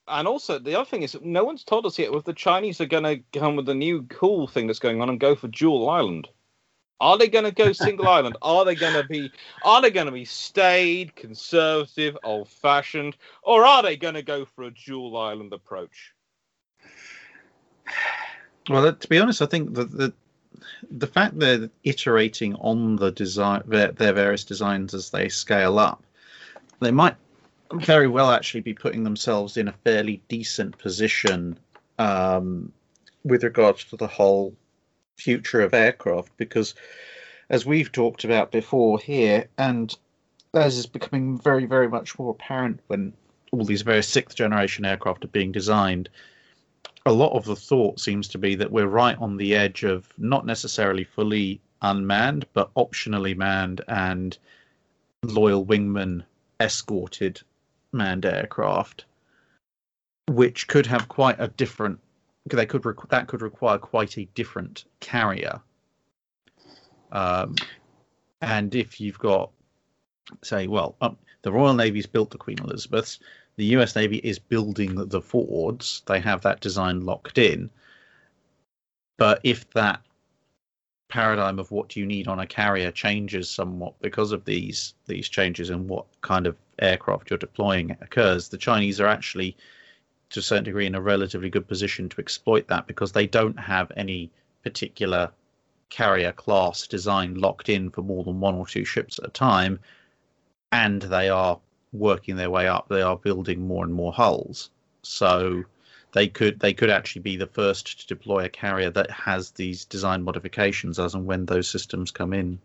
And 0.09 0.27
also, 0.27 0.57
the 0.57 0.75
other 0.75 0.89
thing 0.89 1.03
is, 1.03 1.17
no 1.21 1.43
one's 1.43 1.65
told 1.65 1.85
us 1.85 1.99
yet 1.99 2.13
if 2.13 2.23
the 2.23 2.33
Chinese 2.33 2.79
are 2.79 2.85
going 2.85 3.03
to 3.03 3.21
come 3.37 3.57
with 3.57 3.67
a 3.67 3.75
new 3.75 4.03
cool 4.03 4.47
thing 4.47 4.67
that's 4.67 4.79
going 4.79 5.01
on 5.01 5.09
and 5.09 5.19
go 5.19 5.35
for 5.35 5.49
dual 5.49 5.89
island. 5.89 6.29
Are 6.99 7.17
they 7.17 7.27
going 7.27 7.43
to 7.45 7.51
go 7.51 7.73
single 7.73 8.07
island? 8.17 8.37
Are 8.41 8.63
they 8.63 8.75
going 8.75 8.93
to 8.93 9.03
be? 9.03 9.31
Are 9.63 9.81
they 9.81 9.91
going 9.91 10.05
to 10.05 10.11
be 10.11 10.25
staid, 10.25 11.15
conservative, 11.15 12.17
old-fashioned, 12.23 13.17
or 13.43 13.65
are 13.65 13.83
they 13.83 13.97
going 13.97 14.15
to 14.15 14.23
go 14.23 14.45
for 14.45 14.63
a 14.63 14.71
dual 14.71 15.17
island 15.17 15.53
approach? 15.53 16.13
Well, 18.69 18.81
that, 18.81 19.01
to 19.01 19.07
be 19.09 19.19
honest, 19.19 19.41
I 19.41 19.45
think 19.45 19.73
that 19.75 19.91
the 19.91 20.13
the 20.89 21.07
fact 21.07 21.39
they're 21.39 21.69
iterating 21.83 22.55
on 22.55 22.95
the 22.95 23.11
design 23.11 23.61
their, 23.65 23.91
their 23.91 24.13
various 24.13 24.43
designs 24.43 24.93
as 24.93 25.09
they 25.09 25.29
scale 25.29 25.79
up, 25.79 26.03
they 26.79 26.91
might 26.91 27.15
very 27.73 28.07
well 28.07 28.31
actually 28.31 28.61
be 28.61 28.73
putting 28.73 29.03
themselves 29.03 29.57
in 29.57 29.67
a 29.67 29.73
fairly 29.83 30.21
decent 30.27 30.77
position 30.77 31.57
um, 31.99 32.71
with 33.23 33.43
regards 33.43 33.83
to 33.85 33.97
the 33.97 34.07
whole 34.07 34.55
future 35.17 35.61
of 35.61 35.73
aircraft, 35.73 36.31
because 36.37 36.75
as 37.49 37.65
we've 37.65 37.91
talked 37.91 38.23
about 38.23 38.51
before 38.51 38.99
here, 38.99 39.47
and 39.57 39.97
as 40.53 40.77
is 40.77 40.85
becoming 40.85 41.39
very, 41.39 41.65
very 41.65 41.89
much 41.89 42.17
more 42.17 42.31
apparent 42.31 42.79
when 42.87 43.13
all 43.51 43.65
these 43.65 43.81
various 43.81 44.07
sixth 44.07 44.35
generation 44.35 44.85
aircraft 44.85 45.25
are 45.25 45.29
being 45.29 45.51
designed, 45.51 46.09
a 47.05 47.11
lot 47.11 47.33
of 47.33 47.45
the 47.45 47.55
thought 47.55 47.99
seems 47.99 48.27
to 48.29 48.37
be 48.37 48.55
that 48.55 48.71
we're 48.71 48.87
right 48.87 49.17
on 49.19 49.37
the 49.37 49.55
edge 49.55 49.83
of 49.83 50.07
not 50.17 50.45
necessarily 50.45 51.03
fully 51.03 51.61
unmanned, 51.81 52.45
but 52.53 52.73
optionally 52.73 53.35
manned 53.35 53.81
and 53.87 54.37
loyal 55.23 55.65
wingman 55.65 56.23
escorted 56.59 57.41
manned 57.91 58.25
aircraft, 58.25 59.05
which 60.27 60.67
could 60.67 60.85
have 60.85 61.07
quite 61.07 61.39
a 61.39 61.47
different. 61.47 61.99
They 62.45 62.65
could 62.65 62.83
requ- 62.83 63.09
that 63.09 63.27
could 63.27 63.41
require 63.41 63.77
quite 63.77 64.17
a 64.17 64.25
different 64.35 64.85
carrier. 64.99 65.61
Um, 67.11 67.55
and 68.41 68.73
if 68.75 69.01
you've 69.01 69.19
got, 69.19 69.51
say, 70.43 70.67
well, 70.67 70.95
um, 71.01 71.17
the 71.41 71.51
Royal 71.51 71.73
Navy's 71.73 72.05
built 72.05 72.31
the 72.31 72.37
Queen 72.37 72.59
Elizabeths, 72.59 73.19
the 73.57 73.65
US 73.77 73.95
Navy 73.95 74.17
is 74.17 74.39
building 74.39 74.95
the 74.95 75.21
Fords. 75.21 76.03
They 76.05 76.19
have 76.19 76.41
that 76.41 76.61
design 76.61 77.01
locked 77.01 77.37
in. 77.37 77.69
But 79.17 79.41
if 79.43 79.69
that 79.71 80.01
paradigm 81.09 81.57
of 81.57 81.71
what 81.71 81.95
you 81.95 82.05
need 82.05 82.27
on 82.27 82.39
a 82.39 82.45
carrier 82.45 82.91
changes 82.91 83.49
somewhat 83.49 83.99
because 84.01 84.31
of 84.31 84.45
these 84.45 84.93
these 85.07 85.27
changes 85.29 85.69
in 85.69 85.87
what 85.87 86.05
kind 86.21 86.45
of 86.45 86.57
aircraft 86.79 87.29
you're 87.29 87.39
deploying 87.39 87.91
occurs, 88.01 88.49
the 88.49 88.57
Chinese 88.57 89.01
are 89.01 89.07
actually 89.07 89.57
to 90.29 90.39
a 90.39 90.43
certain 90.43 90.65
degree 90.65 90.85
in 90.85 90.95
a 90.95 91.01
relatively 91.01 91.49
good 91.49 91.67
position 91.67 92.09
to 92.09 92.19
exploit 92.19 92.67
that 92.67 92.85
because 92.85 93.11
they 93.11 93.25
don't 93.25 93.57
have 93.57 93.91
any 93.95 94.29
particular 94.63 95.31
carrier 95.89 96.33
class 96.33 96.85
design 96.85 97.35
locked 97.35 97.69
in 97.69 97.89
for 97.89 98.01
more 98.01 98.23
than 98.23 98.39
one 98.39 98.55
or 98.55 98.67
two 98.67 98.83
ships 98.83 99.17
at 99.17 99.25
a 99.25 99.31
time 99.31 99.79
and 100.73 101.01
they 101.03 101.29
are 101.29 101.57
working 101.93 102.35
their 102.35 102.49
way 102.49 102.67
up 102.67 102.87
they 102.89 103.01
are 103.01 103.17
building 103.17 103.67
more 103.67 103.83
and 103.83 103.93
more 103.93 104.13
hulls 104.13 104.69
so 105.01 105.63
they 106.13 106.27
could 106.27 106.59
they 106.59 106.73
could 106.73 106.89
actually 106.89 107.21
be 107.21 107.37
the 107.37 107.47
first 107.47 108.01
to 108.01 108.07
deploy 108.07 108.45
a 108.45 108.49
carrier 108.49 108.89
that 108.89 109.09
has 109.11 109.51
these 109.51 109.85
design 109.85 110.23
modifications 110.23 110.99
as 110.99 111.13
and 111.13 111.25
when 111.25 111.45
those 111.45 111.69
systems 111.69 112.11
come 112.11 112.33
in 112.33 112.59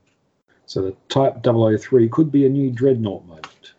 So 0.66 0.82
the 0.82 0.96
Type 1.08 1.42
003 1.44 2.08
could 2.08 2.32
be 2.32 2.46
a 2.46 2.48
new 2.48 2.70
dreadnought 2.70 3.26
moment. 3.26 3.74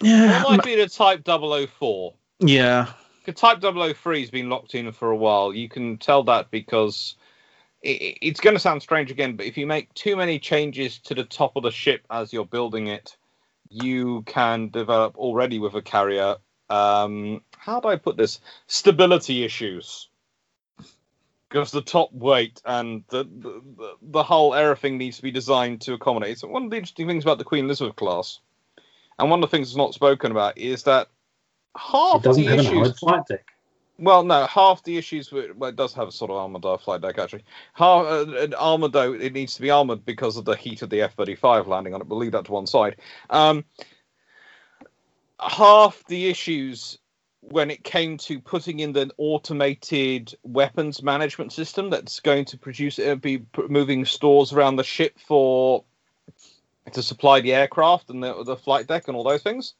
Yeah, 0.00 0.40
it 0.40 0.42
might 0.42 0.64
be 0.64 0.76
the 0.76 0.88
Type 0.88 1.22
004? 1.24 2.14
yeah 2.40 2.92
The 3.24 3.32
Type 3.32 3.62
003 3.62 4.20
has 4.20 4.30
been 4.30 4.48
locked 4.48 4.74
in 4.74 4.90
for 4.92 5.10
a 5.10 5.16
while. 5.16 5.54
You 5.54 5.68
can 5.68 5.96
tell 5.98 6.24
that 6.24 6.50
because 6.50 7.14
it, 7.82 8.18
it's 8.20 8.40
going 8.40 8.56
to 8.56 8.60
sound 8.60 8.82
strange 8.82 9.10
again, 9.10 9.36
but 9.36 9.46
if 9.46 9.56
you 9.56 9.66
make 9.66 9.92
too 9.94 10.16
many 10.16 10.38
changes 10.38 10.98
to 11.00 11.14
the 11.14 11.24
top 11.24 11.56
of 11.56 11.62
the 11.62 11.70
ship 11.70 12.04
as 12.10 12.32
you're 12.32 12.44
building 12.46 12.88
it, 12.88 13.16
you 13.72 14.22
can 14.22 14.68
develop 14.68 15.16
already 15.16 15.58
with 15.58 15.74
a 15.74 15.82
carrier. 15.82 16.36
Um, 16.70 17.42
how 17.56 17.80
do 17.80 17.88
I 17.88 17.96
put 17.96 18.16
this? 18.16 18.40
Stability 18.66 19.44
issues. 19.44 20.08
Because 21.48 21.70
the 21.70 21.82
top 21.82 22.12
weight 22.12 22.62
and 22.64 23.04
the, 23.08 23.24
the, 23.24 23.96
the, 24.00 24.22
whole 24.22 24.54
everything 24.54 24.96
needs 24.96 25.18
to 25.18 25.22
be 25.22 25.30
designed 25.30 25.82
to 25.82 25.92
accommodate. 25.92 26.38
So 26.38 26.48
one 26.48 26.64
of 26.64 26.70
the 26.70 26.76
interesting 26.76 27.06
things 27.06 27.24
about 27.24 27.36
the 27.38 27.44
Queen 27.44 27.66
Elizabeth 27.66 27.96
class, 27.96 28.40
and 29.18 29.28
one 29.30 29.42
of 29.42 29.50
the 29.50 29.54
things 29.54 29.68
that's 29.68 29.76
not 29.76 29.92
spoken 29.92 30.30
about, 30.30 30.56
is 30.56 30.84
that 30.84 31.08
half 31.76 32.16
It 32.16 32.22
doesn't 32.22 32.44
the 32.44 32.50
have 32.50 32.58
an 32.60 32.64
issues. 32.64 32.76
armored 32.78 32.96
flight 32.96 33.26
deck. 33.28 33.51
Well, 33.98 34.24
no, 34.24 34.46
half 34.46 34.82
the 34.82 34.96
issues 34.96 35.30
with 35.30 35.54
well, 35.56 35.70
it 35.70 35.76
does 35.76 35.94
have 35.94 36.08
a 36.08 36.12
sort 36.12 36.30
of 36.30 36.36
armored 36.38 36.80
flight 36.80 37.02
deck 37.02 37.18
actually. 37.18 37.44
Half 37.74 38.06
uh, 38.06 38.36
an 38.36 38.54
armored 38.54 38.92
though 38.92 39.12
it 39.12 39.32
needs 39.32 39.54
to 39.56 39.62
be 39.62 39.70
armored 39.70 40.04
because 40.04 40.36
of 40.36 40.44
the 40.44 40.56
heat 40.56 40.82
of 40.82 40.90
the 40.90 41.02
F 41.02 41.14
thirty 41.14 41.34
five 41.34 41.68
landing 41.68 41.94
on 41.94 42.00
it. 42.00 42.06
We'll 42.08 42.18
leave 42.18 42.32
that 42.32 42.46
to 42.46 42.52
one 42.52 42.66
side. 42.66 42.96
Um, 43.30 43.64
half 45.40 46.04
the 46.06 46.28
issues 46.28 46.98
when 47.40 47.70
it 47.70 47.82
came 47.82 48.16
to 48.16 48.40
putting 48.40 48.80
in 48.80 48.92
the 48.92 49.10
automated 49.18 50.34
weapons 50.44 51.02
management 51.02 51.52
system 51.52 51.90
that's 51.90 52.20
going 52.20 52.44
to 52.46 52.56
produce 52.56 52.98
uh, 52.98 53.16
be 53.16 53.44
moving 53.68 54.04
stores 54.04 54.52
around 54.52 54.76
the 54.76 54.84
ship 54.84 55.18
for 55.18 55.84
to 56.92 57.02
supply 57.02 57.40
the 57.40 57.52
aircraft 57.52 58.10
and 58.10 58.22
the, 58.22 58.44
the 58.44 58.56
flight 58.56 58.86
deck 58.86 59.08
and 59.08 59.16
all 59.16 59.24
those 59.24 59.42
things 59.42 59.74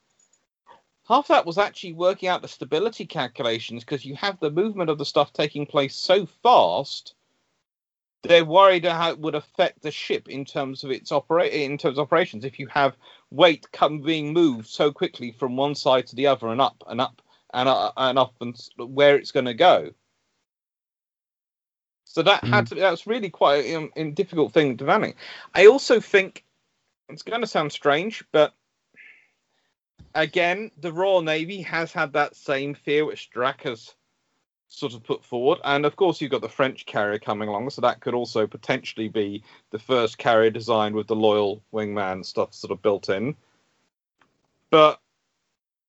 half 1.12 1.28
that 1.28 1.44
was 1.44 1.58
actually 1.58 1.92
working 1.92 2.28
out 2.28 2.40
the 2.40 2.48
stability 2.48 3.04
calculations 3.04 3.84
because 3.84 4.04
you 4.04 4.14
have 4.16 4.40
the 4.40 4.50
movement 4.50 4.88
of 4.88 4.96
the 4.96 5.04
stuff 5.04 5.32
taking 5.32 5.66
place 5.66 5.94
so 5.94 6.24
fast 6.24 7.14
they're 8.22 8.44
worried 8.44 8.84
how 8.84 9.10
it 9.10 9.18
would 9.18 9.34
affect 9.34 9.82
the 9.82 9.90
ship 9.90 10.28
in 10.28 10.44
terms 10.44 10.84
of 10.84 10.90
its 10.90 11.12
operate 11.12 11.52
in 11.52 11.76
terms 11.76 11.98
of 11.98 12.02
operations 12.02 12.44
if 12.44 12.58
you 12.58 12.66
have 12.68 12.96
weight 13.30 13.66
come 13.72 14.00
being 14.00 14.32
moved 14.32 14.66
so 14.66 14.90
quickly 14.90 15.32
from 15.32 15.56
one 15.56 15.74
side 15.74 16.06
to 16.06 16.16
the 16.16 16.26
other 16.26 16.48
and 16.48 16.60
up 16.60 16.82
and 16.86 17.00
up 17.00 17.20
and, 17.52 17.68
uh, 17.68 17.92
and 17.96 18.18
up 18.18 18.34
and 18.40 18.56
where 18.78 19.16
it's 19.16 19.32
going 19.32 19.44
to 19.44 19.54
go. 19.54 19.90
So 22.04 22.22
that 22.22 22.44
had 22.44 22.66
to 22.68 22.74
that's 22.74 23.06
really 23.06 23.30
quite 23.30 23.64
a, 23.64 23.74
um, 23.74 23.90
a 23.96 24.10
difficult 24.10 24.52
thing 24.52 24.76
to 24.76 24.84
manage 24.84 25.16
i 25.54 25.66
also 25.66 25.98
think 25.98 26.44
it's 27.08 27.22
going 27.22 27.40
to 27.40 27.46
sound 27.46 27.72
strange 27.72 28.22
but 28.32 28.52
again, 30.14 30.70
the 30.80 30.92
Royal 30.92 31.22
Navy 31.22 31.62
has 31.62 31.92
had 31.92 32.12
that 32.12 32.36
same 32.36 32.74
fear 32.74 33.04
which 33.04 33.30
Drach 33.30 33.62
has 33.62 33.94
sort 34.68 34.94
of 34.94 35.04
put 35.04 35.24
forward. 35.24 35.58
And 35.64 35.84
of 35.84 35.96
course, 35.96 36.20
you've 36.20 36.30
got 36.30 36.40
the 36.40 36.48
French 36.48 36.86
carrier 36.86 37.18
coming 37.18 37.48
along, 37.48 37.70
so 37.70 37.82
that 37.82 38.00
could 38.00 38.14
also 38.14 38.46
potentially 38.46 39.08
be 39.08 39.42
the 39.70 39.78
first 39.78 40.18
carrier 40.18 40.50
designed 40.50 40.94
with 40.94 41.06
the 41.06 41.16
loyal 41.16 41.62
wingman 41.72 42.24
stuff 42.24 42.54
sort 42.54 42.70
of 42.70 42.82
built 42.82 43.08
in. 43.08 43.36
But 44.70 45.00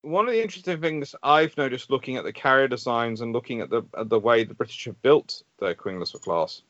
one 0.02 0.28
of 0.28 0.34
the 0.34 0.41
interesting 0.41 0.82
things 0.82 1.16
I've 1.24 1.56
noticed 1.56 1.90
looking 1.90 2.18
at 2.18 2.26
the 2.26 2.34
carrier 2.34 2.68
designs 2.68 3.22
and 3.22 3.32
looking 3.32 3.62
at 3.62 3.70
the 3.70 3.84
at 3.98 4.10
the 4.10 4.20
way 4.20 4.44
the 4.44 4.54
British 4.54 4.84
have 4.86 5.02
built 5.02 5.44
their 5.60 5.74
Queen 5.74 5.95
Elizabeth 5.95 6.24
class, 6.24 6.62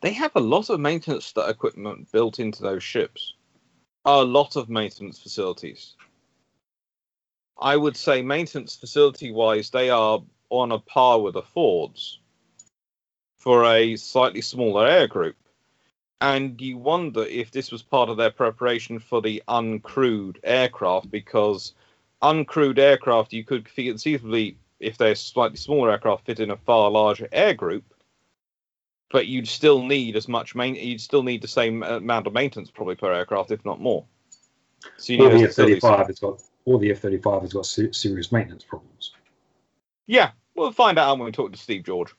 they 0.00 0.14
have 0.14 0.32
a 0.34 0.40
lot 0.40 0.70
of 0.70 0.80
maintenance 0.80 1.34
equipment 1.36 2.10
built 2.12 2.38
into 2.38 2.62
those 2.62 2.82
ships 2.82 3.34
a 4.04 4.22
lot 4.24 4.56
of 4.56 4.68
maintenance 4.68 5.18
facilities. 5.18 5.94
I 7.60 7.76
would 7.76 7.96
say 7.96 8.22
maintenance 8.22 8.74
facility 8.74 9.30
wise, 9.32 9.70
they 9.70 9.90
are 9.90 10.22
on 10.48 10.72
a 10.72 10.78
par 10.78 11.20
with 11.20 11.34
the 11.34 11.42
Fords 11.42 12.18
for 13.36 13.64
a 13.64 13.96
slightly 13.96 14.40
smaller 14.40 14.86
air 14.86 15.06
group. 15.06 15.36
And 16.22 16.60
you 16.60 16.76
wonder 16.76 17.22
if 17.22 17.50
this 17.50 17.72
was 17.72 17.82
part 17.82 18.10
of 18.10 18.16
their 18.16 18.30
preparation 18.30 18.98
for 18.98 19.22
the 19.22 19.42
uncrewed 19.48 20.36
aircraft, 20.44 21.10
because 21.10 21.74
uncrewed 22.22 22.78
aircraft, 22.78 23.32
you 23.32 23.44
could 23.44 23.64
conceivably, 23.74 24.56
if 24.80 24.98
they're 24.98 25.14
slightly 25.14 25.56
smaller 25.56 25.90
aircraft, 25.90 26.26
fit 26.26 26.40
in 26.40 26.50
a 26.50 26.56
far 26.56 26.90
larger 26.90 27.28
air 27.32 27.54
group. 27.54 27.84
But 29.10 29.26
you'd 29.26 29.48
still 29.48 29.82
need 29.82 30.16
as 30.16 30.28
much 30.28 30.54
main. 30.54 30.76
You'd 30.76 31.00
still 31.00 31.22
need 31.22 31.42
the 31.42 31.48
same 31.48 31.82
amount 31.82 32.26
of 32.26 32.32
maintenance 32.32 32.70
probably 32.70 32.94
per 32.94 33.12
aircraft, 33.12 33.50
if 33.50 33.64
not 33.64 33.80
more. 33.80 34.04
So 34.96 35.12
you 35.12 35.18
Or 35.18 35.28
need 35.28 35.34
the 35.34 35.38
those 35.38 35.46
facilities. 35.48 35.84
F-35 35.84 36.06
has 36.06 36.18
got, 36.20 36.42
or 36.64 36.78
the 36.78 36.90
F-35 36.92 37.42
has 37.42 37.52
got 37.52 37.66
se- 37.66 37.92
serious 37.92 38.30
maintenance 38.32 38.64
problems. 38.64 39.12
Yeah, 40.06 40.30
we'll 40.54 40.72
find 40.72 40.98
out 40.98 41.18
when 41.18 41.26
we 41.26 41.32
talk 41.32 41.52
to 41.52 41.58
Steve 41.58 41.84
George. 41.84 42.14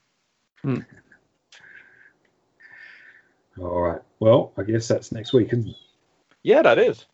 All 3.60 3.82
right. 3.82 4.02
Well, 4.20 4.54
I 4.58 4.64
guess 4.64 4.88
that's 4.88 5.12
next 5.12 5.34
week, 5.34 5.48
isn't 5.54 5.70
it? 5.70 5.76
Yeah, 6.44 6.62
that 6.62 6.78
is. 6.80 7.06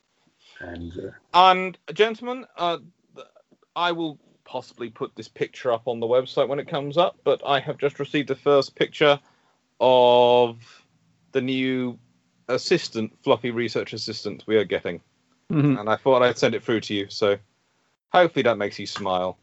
And 0.59 0.91
uh, 0.97 1.11
And 1.33 1.77
gentlemen, 1.93 2.45
uh, 2.57 2.79
I 3.75 3.91
will 3.91 4.19
possibly 4.43 4.89
put 4.89 5.15
this 5.15 5.27
picture 5.27 5.71
up 5.71 5.83
on 5.87 5.99
the 5.99 6.07
website 6.07 6.47
when 6.47 6.59
it 6.59 6.67
comes 6.67 6.97
up. 6.97 7.17
But 7.23 7.41
I 7.45 7.59
have 7.59 7.77
just 7.77 7.99
received 7.99 8.29
the 8.29 8.35
first 8.35 8.75
picture 8.75 9.19
of 9.79 10.57
the 11.31 11.41
new 11.41 11.97
assistant, 12.47 13.11
fluffy 13.23 13.51
research 13.51 13.93
assistant 13.93 14.43
we 14.47 14.57
are 14.57 14.63
getting, 14.63 15.01
Mhm. 15.51 15.79
and 15.79 15.89
I 15.89 15.95
thought 15.95 16.23
I'd 16.23 16.37
send 16.37 16.55
it 16.55 16.63
through 16.63 16.81
to 16.81 16.93
you. 16.93 17.09
So 17.09 17.37
hopefully 18.11 18.43
that 18.43 18.57
makes 18.57 18.79
you 18.79 18.87
smile. 18.87 19.37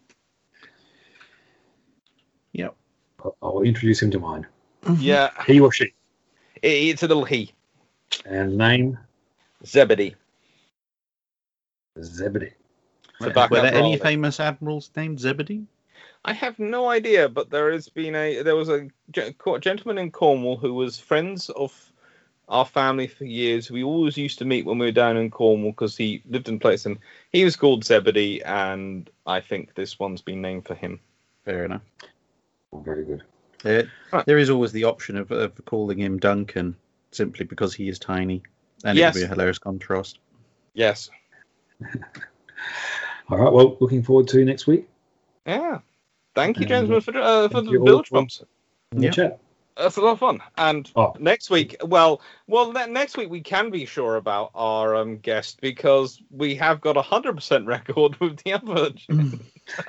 Yep. 2.53 2.77
I'll- 3.25 3.37
I'll 3.43 3.63
introduce 3.63 4.03
him 4.03 4.11
to 4.13 4.19
mine. 4.19 4.47
Yeah, 4.99 5.31
He 5.47 5.61
or 5.61 5.73
she. 5.73 5.93
it's 6.63 7.03
a 7.03 7.09
little 7.09 7.25
he, 7.25 7.53
And 8.27 8.57
name 8.57 8.99
Zebedee. 9.65 10.15
Zebedee. 12.03 12.53
The 13.21 13.49
Were 13.51 13.61
there 13.63 13.75
any 13.75 13.97
famous 13.97 14.41
admirals 14.41 14.91
named 14.97 15.21
Zebedee? 15.21 15.67
I 16.25 16.33
have 16.33 16.59
no 16.59 16.89
idea, 16.89 17.29
but 17.29 17.51
there 17.51 17.71
has 17.73 17.89
been 17.89 18.15
a 18.15 18.43
there 18.43 18.57
was 18.57 18.69
a 18.71 18.89
gentleman 19.11 19.99
in 19.99 20.11
Cornwall 20.11 20.57
who 20.57 20.73
was 20.75 20.99
friends 20.99 21.51
of 21.51 21.93
our 22.49 22.65
family 22.65 23.07
for 23.07 23.25
years. 23.25 23.71
We 23.71 23.85
always 23.85 24.17
used 24.17 24.39
to 24.39 24.45
meet 24.45 24.65
when 24.65 24.79
we 24.79 24.87
were 24.87 24.93
down 24.93 25.17
in 25.17 25.31
Cornwall 25.31 25.73
because 25.73 25.97
he 25.97 26.23
lived 26.29 26.49
in 26.49 26.59
place, 26.59 26.87
and 26.87 26.99
he 27.33 27.45
was 27.45 27.57
called 27.57 27.85
Zebedee, 27.85 28.43
and 28.43 29.09
I 29.27 29.41
think 29.41 29.75
this 29.75 29.99
one's 29.99 30.23
been 30.23 30.41
named 30.41 30.67
for 30.67 30.75
him. 30.75 30.99
Fair 31.45 31.65
enough. 31.67 31.83
Very 32.73 33.05
good. 33.05 33.23
There, 33.63 33.91
Right. 34.13 34.27
there 34.27 34.39
is 34.39 34.51
always 34.51 34.73
the 34.73 34.85
option 34.85 35.17
of, 35.17 35.31
of 35.31 35.53
calling 35.65 35.99
him 35.99 36.19
Duncan 36.19 36.77
simply 37.13 37.45
because 37.45 37.75
he 37.75 37.89
is 37.89 37.99
tiny, 37.99 38.43
and 38.85 38.97
Yes. 38.99 39.15
it 39.15 39.21
would 39.21 39.21
be 39.23 39.25
a 39.27 39.35
hilarious 39.35 39.59
contrast. 39.59 40.19
Yes, 40.75 41.11
All 43.31 43.39
right. 43.39 43.53
Well, 43.53 43.77
looking 43.81 44.03
forward 44.03 44.29
to 44.29 44.45
next 44.45 44.67
week. 44.67 44.89
Yeah. 45.47 45.81
Thank 46.35 46.57
you, 46.59 46.63
And, 46.63 46.69
gentlemen, 46.69 47.01
for, 47.01 47.17
uh, 47.17 47.49
for 47.49 47.63
the 47.63 47.71
you 47.71 47.81
all 47.81 48.03
Bilgepumps. 48.03 48.45
Yeah. 48.97 49.11
chat. 49.11 49.41
That's 49.77 49.97
a 49.97 50.01
lot 50.01 50.13
of 50.13 50.19
fun. 50.21 50.41
And 50.57 50.91
Oh. 50.95 51.15
next 51.19 51.51
week, 51.51 51.77
well, 51.83 52.21
well, 52.47 52.73
ne- 52.73 52.87
next 52.87 53.17
week 53.17 53.29
we 53.29 53.41
can 53.41 53.71
be 53.71 53.85
sure 53.87 54.17
about 54.17 54.51
our 54.55 54.95
um, 54.95 55.19
guest 55.19 55.61
because 55.61 56.23
we 56.31 56.55
have 56.57 56.81
got 56.81 56.97
a 56.97 57.03
hundred 57.03 57.35
percent 57.35 57.67
record 57.75 58.19
with 58.21 58.37
the 58.45 58.53
other. 58.53 58.91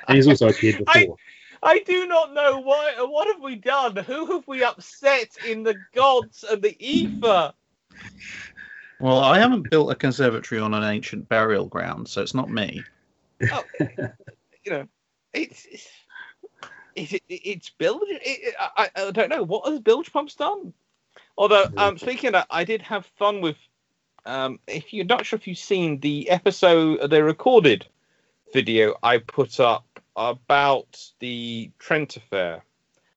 And 0.08 0.16
he's 0.16 0.26
also 0.26 0.48
appeared 0.48 0.82
I- 0.88 1.00
before. 1.02 1.16
I 1.62 1.78
do 1.80 2.06
not 2.06 2.32
know 2.34 2.58
what. 2.60 3.10
What 3.10 3.26
have 3.28 3.42
we 3.42 3.56
done? 3.56 3.96
Who 3.96 4.26
have 4.32 4.46
we 4.46 4.62
upset 4.62 5.36
in 5.46 5.62
the 5.62 5.74
gods 5.94 6.44
and 6.48 6.62
the 6.62 6.76
ether? 6.84 7.52
Well, 9.00 9.18
I 9.20 9.38
haven't 9.38 9.70
built 9.70 9.90
a 9.90 9.94
conservatory 9.94 10.60
on 10.60 10.74
an 10.74 10.82
ancient 10.84 11.28
burial 11.28 11.66
ground, 11.66 12.08
so 12.08 12.22
it's 12.22 12.34
not 12.34 12.50
me. 12.50 12.82
You 13.40 13.48
know, 14.70 14.88
it's. 15.32 15.66
it's 15.70 15.88
is 16.96 17.12
it, 17.12 17.22
it's 17.28 17.70
bilge. 17.70 18.02
It, 18.08 18.54
I, 18.58 18.88
I 18.96 19.10
don't 19.10 19.28
know 19.28 19.42
what 19.42 19.68
has 19.68 19.80
bilge 19.80 20.12
pumps 20.12 20.34
done. 20.34 20.72
Although, 21.38 21.68
um, 21.76 21.98
speaking 21.98 22.28
of 22.28 22.32
that, 22.32 22.46
I 22.50 22.64
did 22.64 22.82
have 22.82 23.06
fun 23.18 23.40
with. 23.40 23.56
Um, 24.24 24.58
if 24.66 24.92
you're 24.92 25.04
not 25.04 25.24
sure 25.24 25.36
if 25.36 25.46
you've 25.46 25.56
seen 25.56 26.00
the 26.00 26.28
episode, 26.30 27.10
the 27.10 27.22
recorded 27.22 27.86
video 28.52 28.96
I 29.02 29.18
put 29.18 29.60
up 29.60 30.00
about 30.16 31.00
the 31.20 31.70
Trent 31.78 32.16
affair 32.16 32.64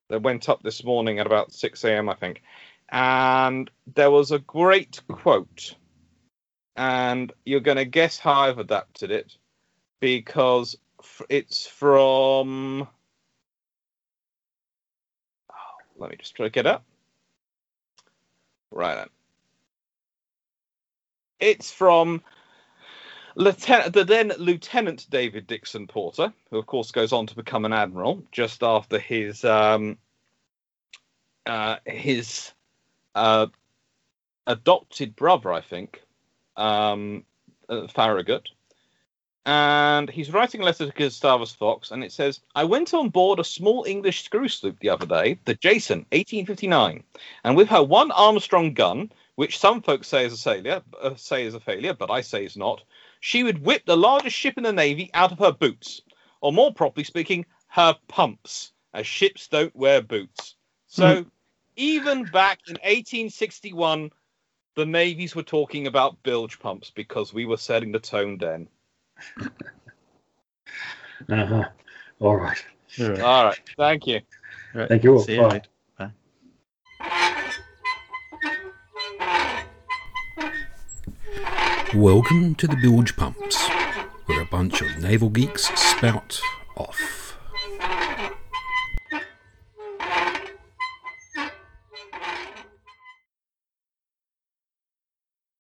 that 0.10 0.22
went 0.22 0.50
up 0.50 0.62
this 0.62 0.84
morning 0.84 1.18
at 1.20 1.26
about 1.26 1.52
6 1.52 1.84
a.m. 1.86 2.10
I 2.10 2.14
think, 2.14 2.44
and 2.90 3.72
there 3.96 4.12
was 4.12 4.32
a 4.32 4.40
great 4.40 5.02
quote, 5.08 5.76
and 6.76 7.32
you're 7.46 7.60
going 7.60 7.78
to 7.78 7.86
guess 7.86 8.20
how 8.20 8.42
I've 8.42 8.60
adapted 8.60 9.10
it 9.10 9.36
because 10.00 10.78
it's 11.30 11.68
from. 11.68 12.88
Oh, 15.52 15.56
let 16.00 16.12
me 16.12 16.18
just 16.18 16.36
to 16.36 16.50
get 16.50 16.66
up. 16.66 16.84
Right 18.72 18.96
then. 18.96 19.10
It's 21.40 21.72
from 21.72 22.22
Lieutenant, 23.36 23.94
the 23.94 24.04
then 24.04 24.34
Lieutenant 24.38 25.08
David 25.10 25.48
Dixon 25.48 25.88
Porter, 25.88 26.34
who 26.50 26.58
of 26.58 26.66
course 26.66 26.92
goes 26.92 27.14
on 27.14 27.28
to 27.28 27.36
become 27.36 27.66
an 27.66 27.74
admiral 27.74 28.24
just 28.32 28.64
after 28.64 29.00
his 29.00 29.46
um, 29.46 29.98
uh, 31.46 31.78
his 31.86 32.52
uh, 33.16 33.48
adopted 34.46 35.16
brother, 35.16 35.54
I 35.54 35.62
think, 35.62 36.02
um, 36.58 37.24
uh, 37.70 37.88
Farragut. 37.88 38.50
And 39.50 40.12
he's 40.12 40.32
writing 40.32 40.62
a 40.62 40.64
letter 40.64 40.86
to 40.86 40.92
Gustavus 40.92 41.54
Fox, 41.54 41.90
and 41.90 42.04
it 42.04 42.12
says, 42.12 42.40
I 42.54 42.66
went 42.66 42.94
on 42.94 43.10
board 43.10 43.40
a 43.40 43.44
small 43.44 43.84
English 43.84 44.22
screw 44.22 44.48
sloop 44.48 44.78
the 44.80 44.92
other 44.92 45.08
day, 45.08 45.40
the 45.46 45.56
Jason, 45.56 46.06
1859, 46.12 47.04
and 47.44 47.58
with 47.58 47.68
her 47.70 47.82
one 47.82 48.12
Armstrong 48.12 48.76
gun, 48.76 49.12
which 49.38 49.58
some 49.58 49.82
folks 49.82 50.08
say 50.08 50.24
is 50.24 50.34
a 50.34 50.38
failure, 50.38 50.84
uh, 51.02 51.16
say 51.16 51.46
is 51.46 51.56
a 51.56 51.60
failure, 51.60 51.96
but 51.96 52.12
I 52.12 52.22
say 52.22 52.46
is 52.46 52.58
not, 52.58 52.84
she 53.22 53.42
would 53.42 53.66
whip 53.66 53.88
the 53.88 53.98
largest 53.98 54.36
ship 54.36 54.56
in 54.56 54.66
the 54.66 54.72
Navy 54.72 55.10
out 55.16 55.32
of 55.32 55.40
her 55.40 55.52
boots, 55.52 56.04
or 56.42 56.54
more 56.54 56.72
properly 56.72 57.04
speaking, 57.04 57.44
her 57.70 57.98
pumps, 58.08 58.74
as 58.94 59.08
ships 59.08 59.48
don't 59.48 59.76
wear 59.76 60.04
boots. 60.04 60.58
So 60.86 61.26
even 61.76 62.26
back 62.26 62.60
in 62.68 62.76
1861, 62.76 64.12
the 64.76 64.86
navies 64.86 65.36
were 65.36 65.42
talking 65.42 65.88
about 65.88 66.22
bilge 66.22 66.60
pumps 66.60 66.92
because 66.92 67.34
we 67.34 67.46
were 67.46 67.58
setting 67.58 67.92
the 67.92 68.00
tone 68.00 68.38
then. 68.38 68.70
Uh-huh. 71.30 71.66
All 72.22 72.38
right. 72.38 72.64
All 73.00 73.46
right, 73.46 73.60
thank 73.78 74.08
you. 74.08 74.22
Right. 74.74 74.88
Thank 74.88 75.04
you 75.04 75.14
all. 75.14 75.20
See 75.20 75.36
you 75.36 75.42
Bye. 75.42 75.50
later. 75.50 75.70
Bye. 75.98 76.12
Welcome 81.94 82.56
to 82.56 82.68
the 82.68 82.76
Bilgepumps, 82.76 83.70
where 84.28 84.42
a 84.42 84.46
bunch 84.46 84.82
of 84.82 84.98
naval 85.00 85.30
geeks 85.30 85.68
spout 85.80 86.40
off. 86.78 87.19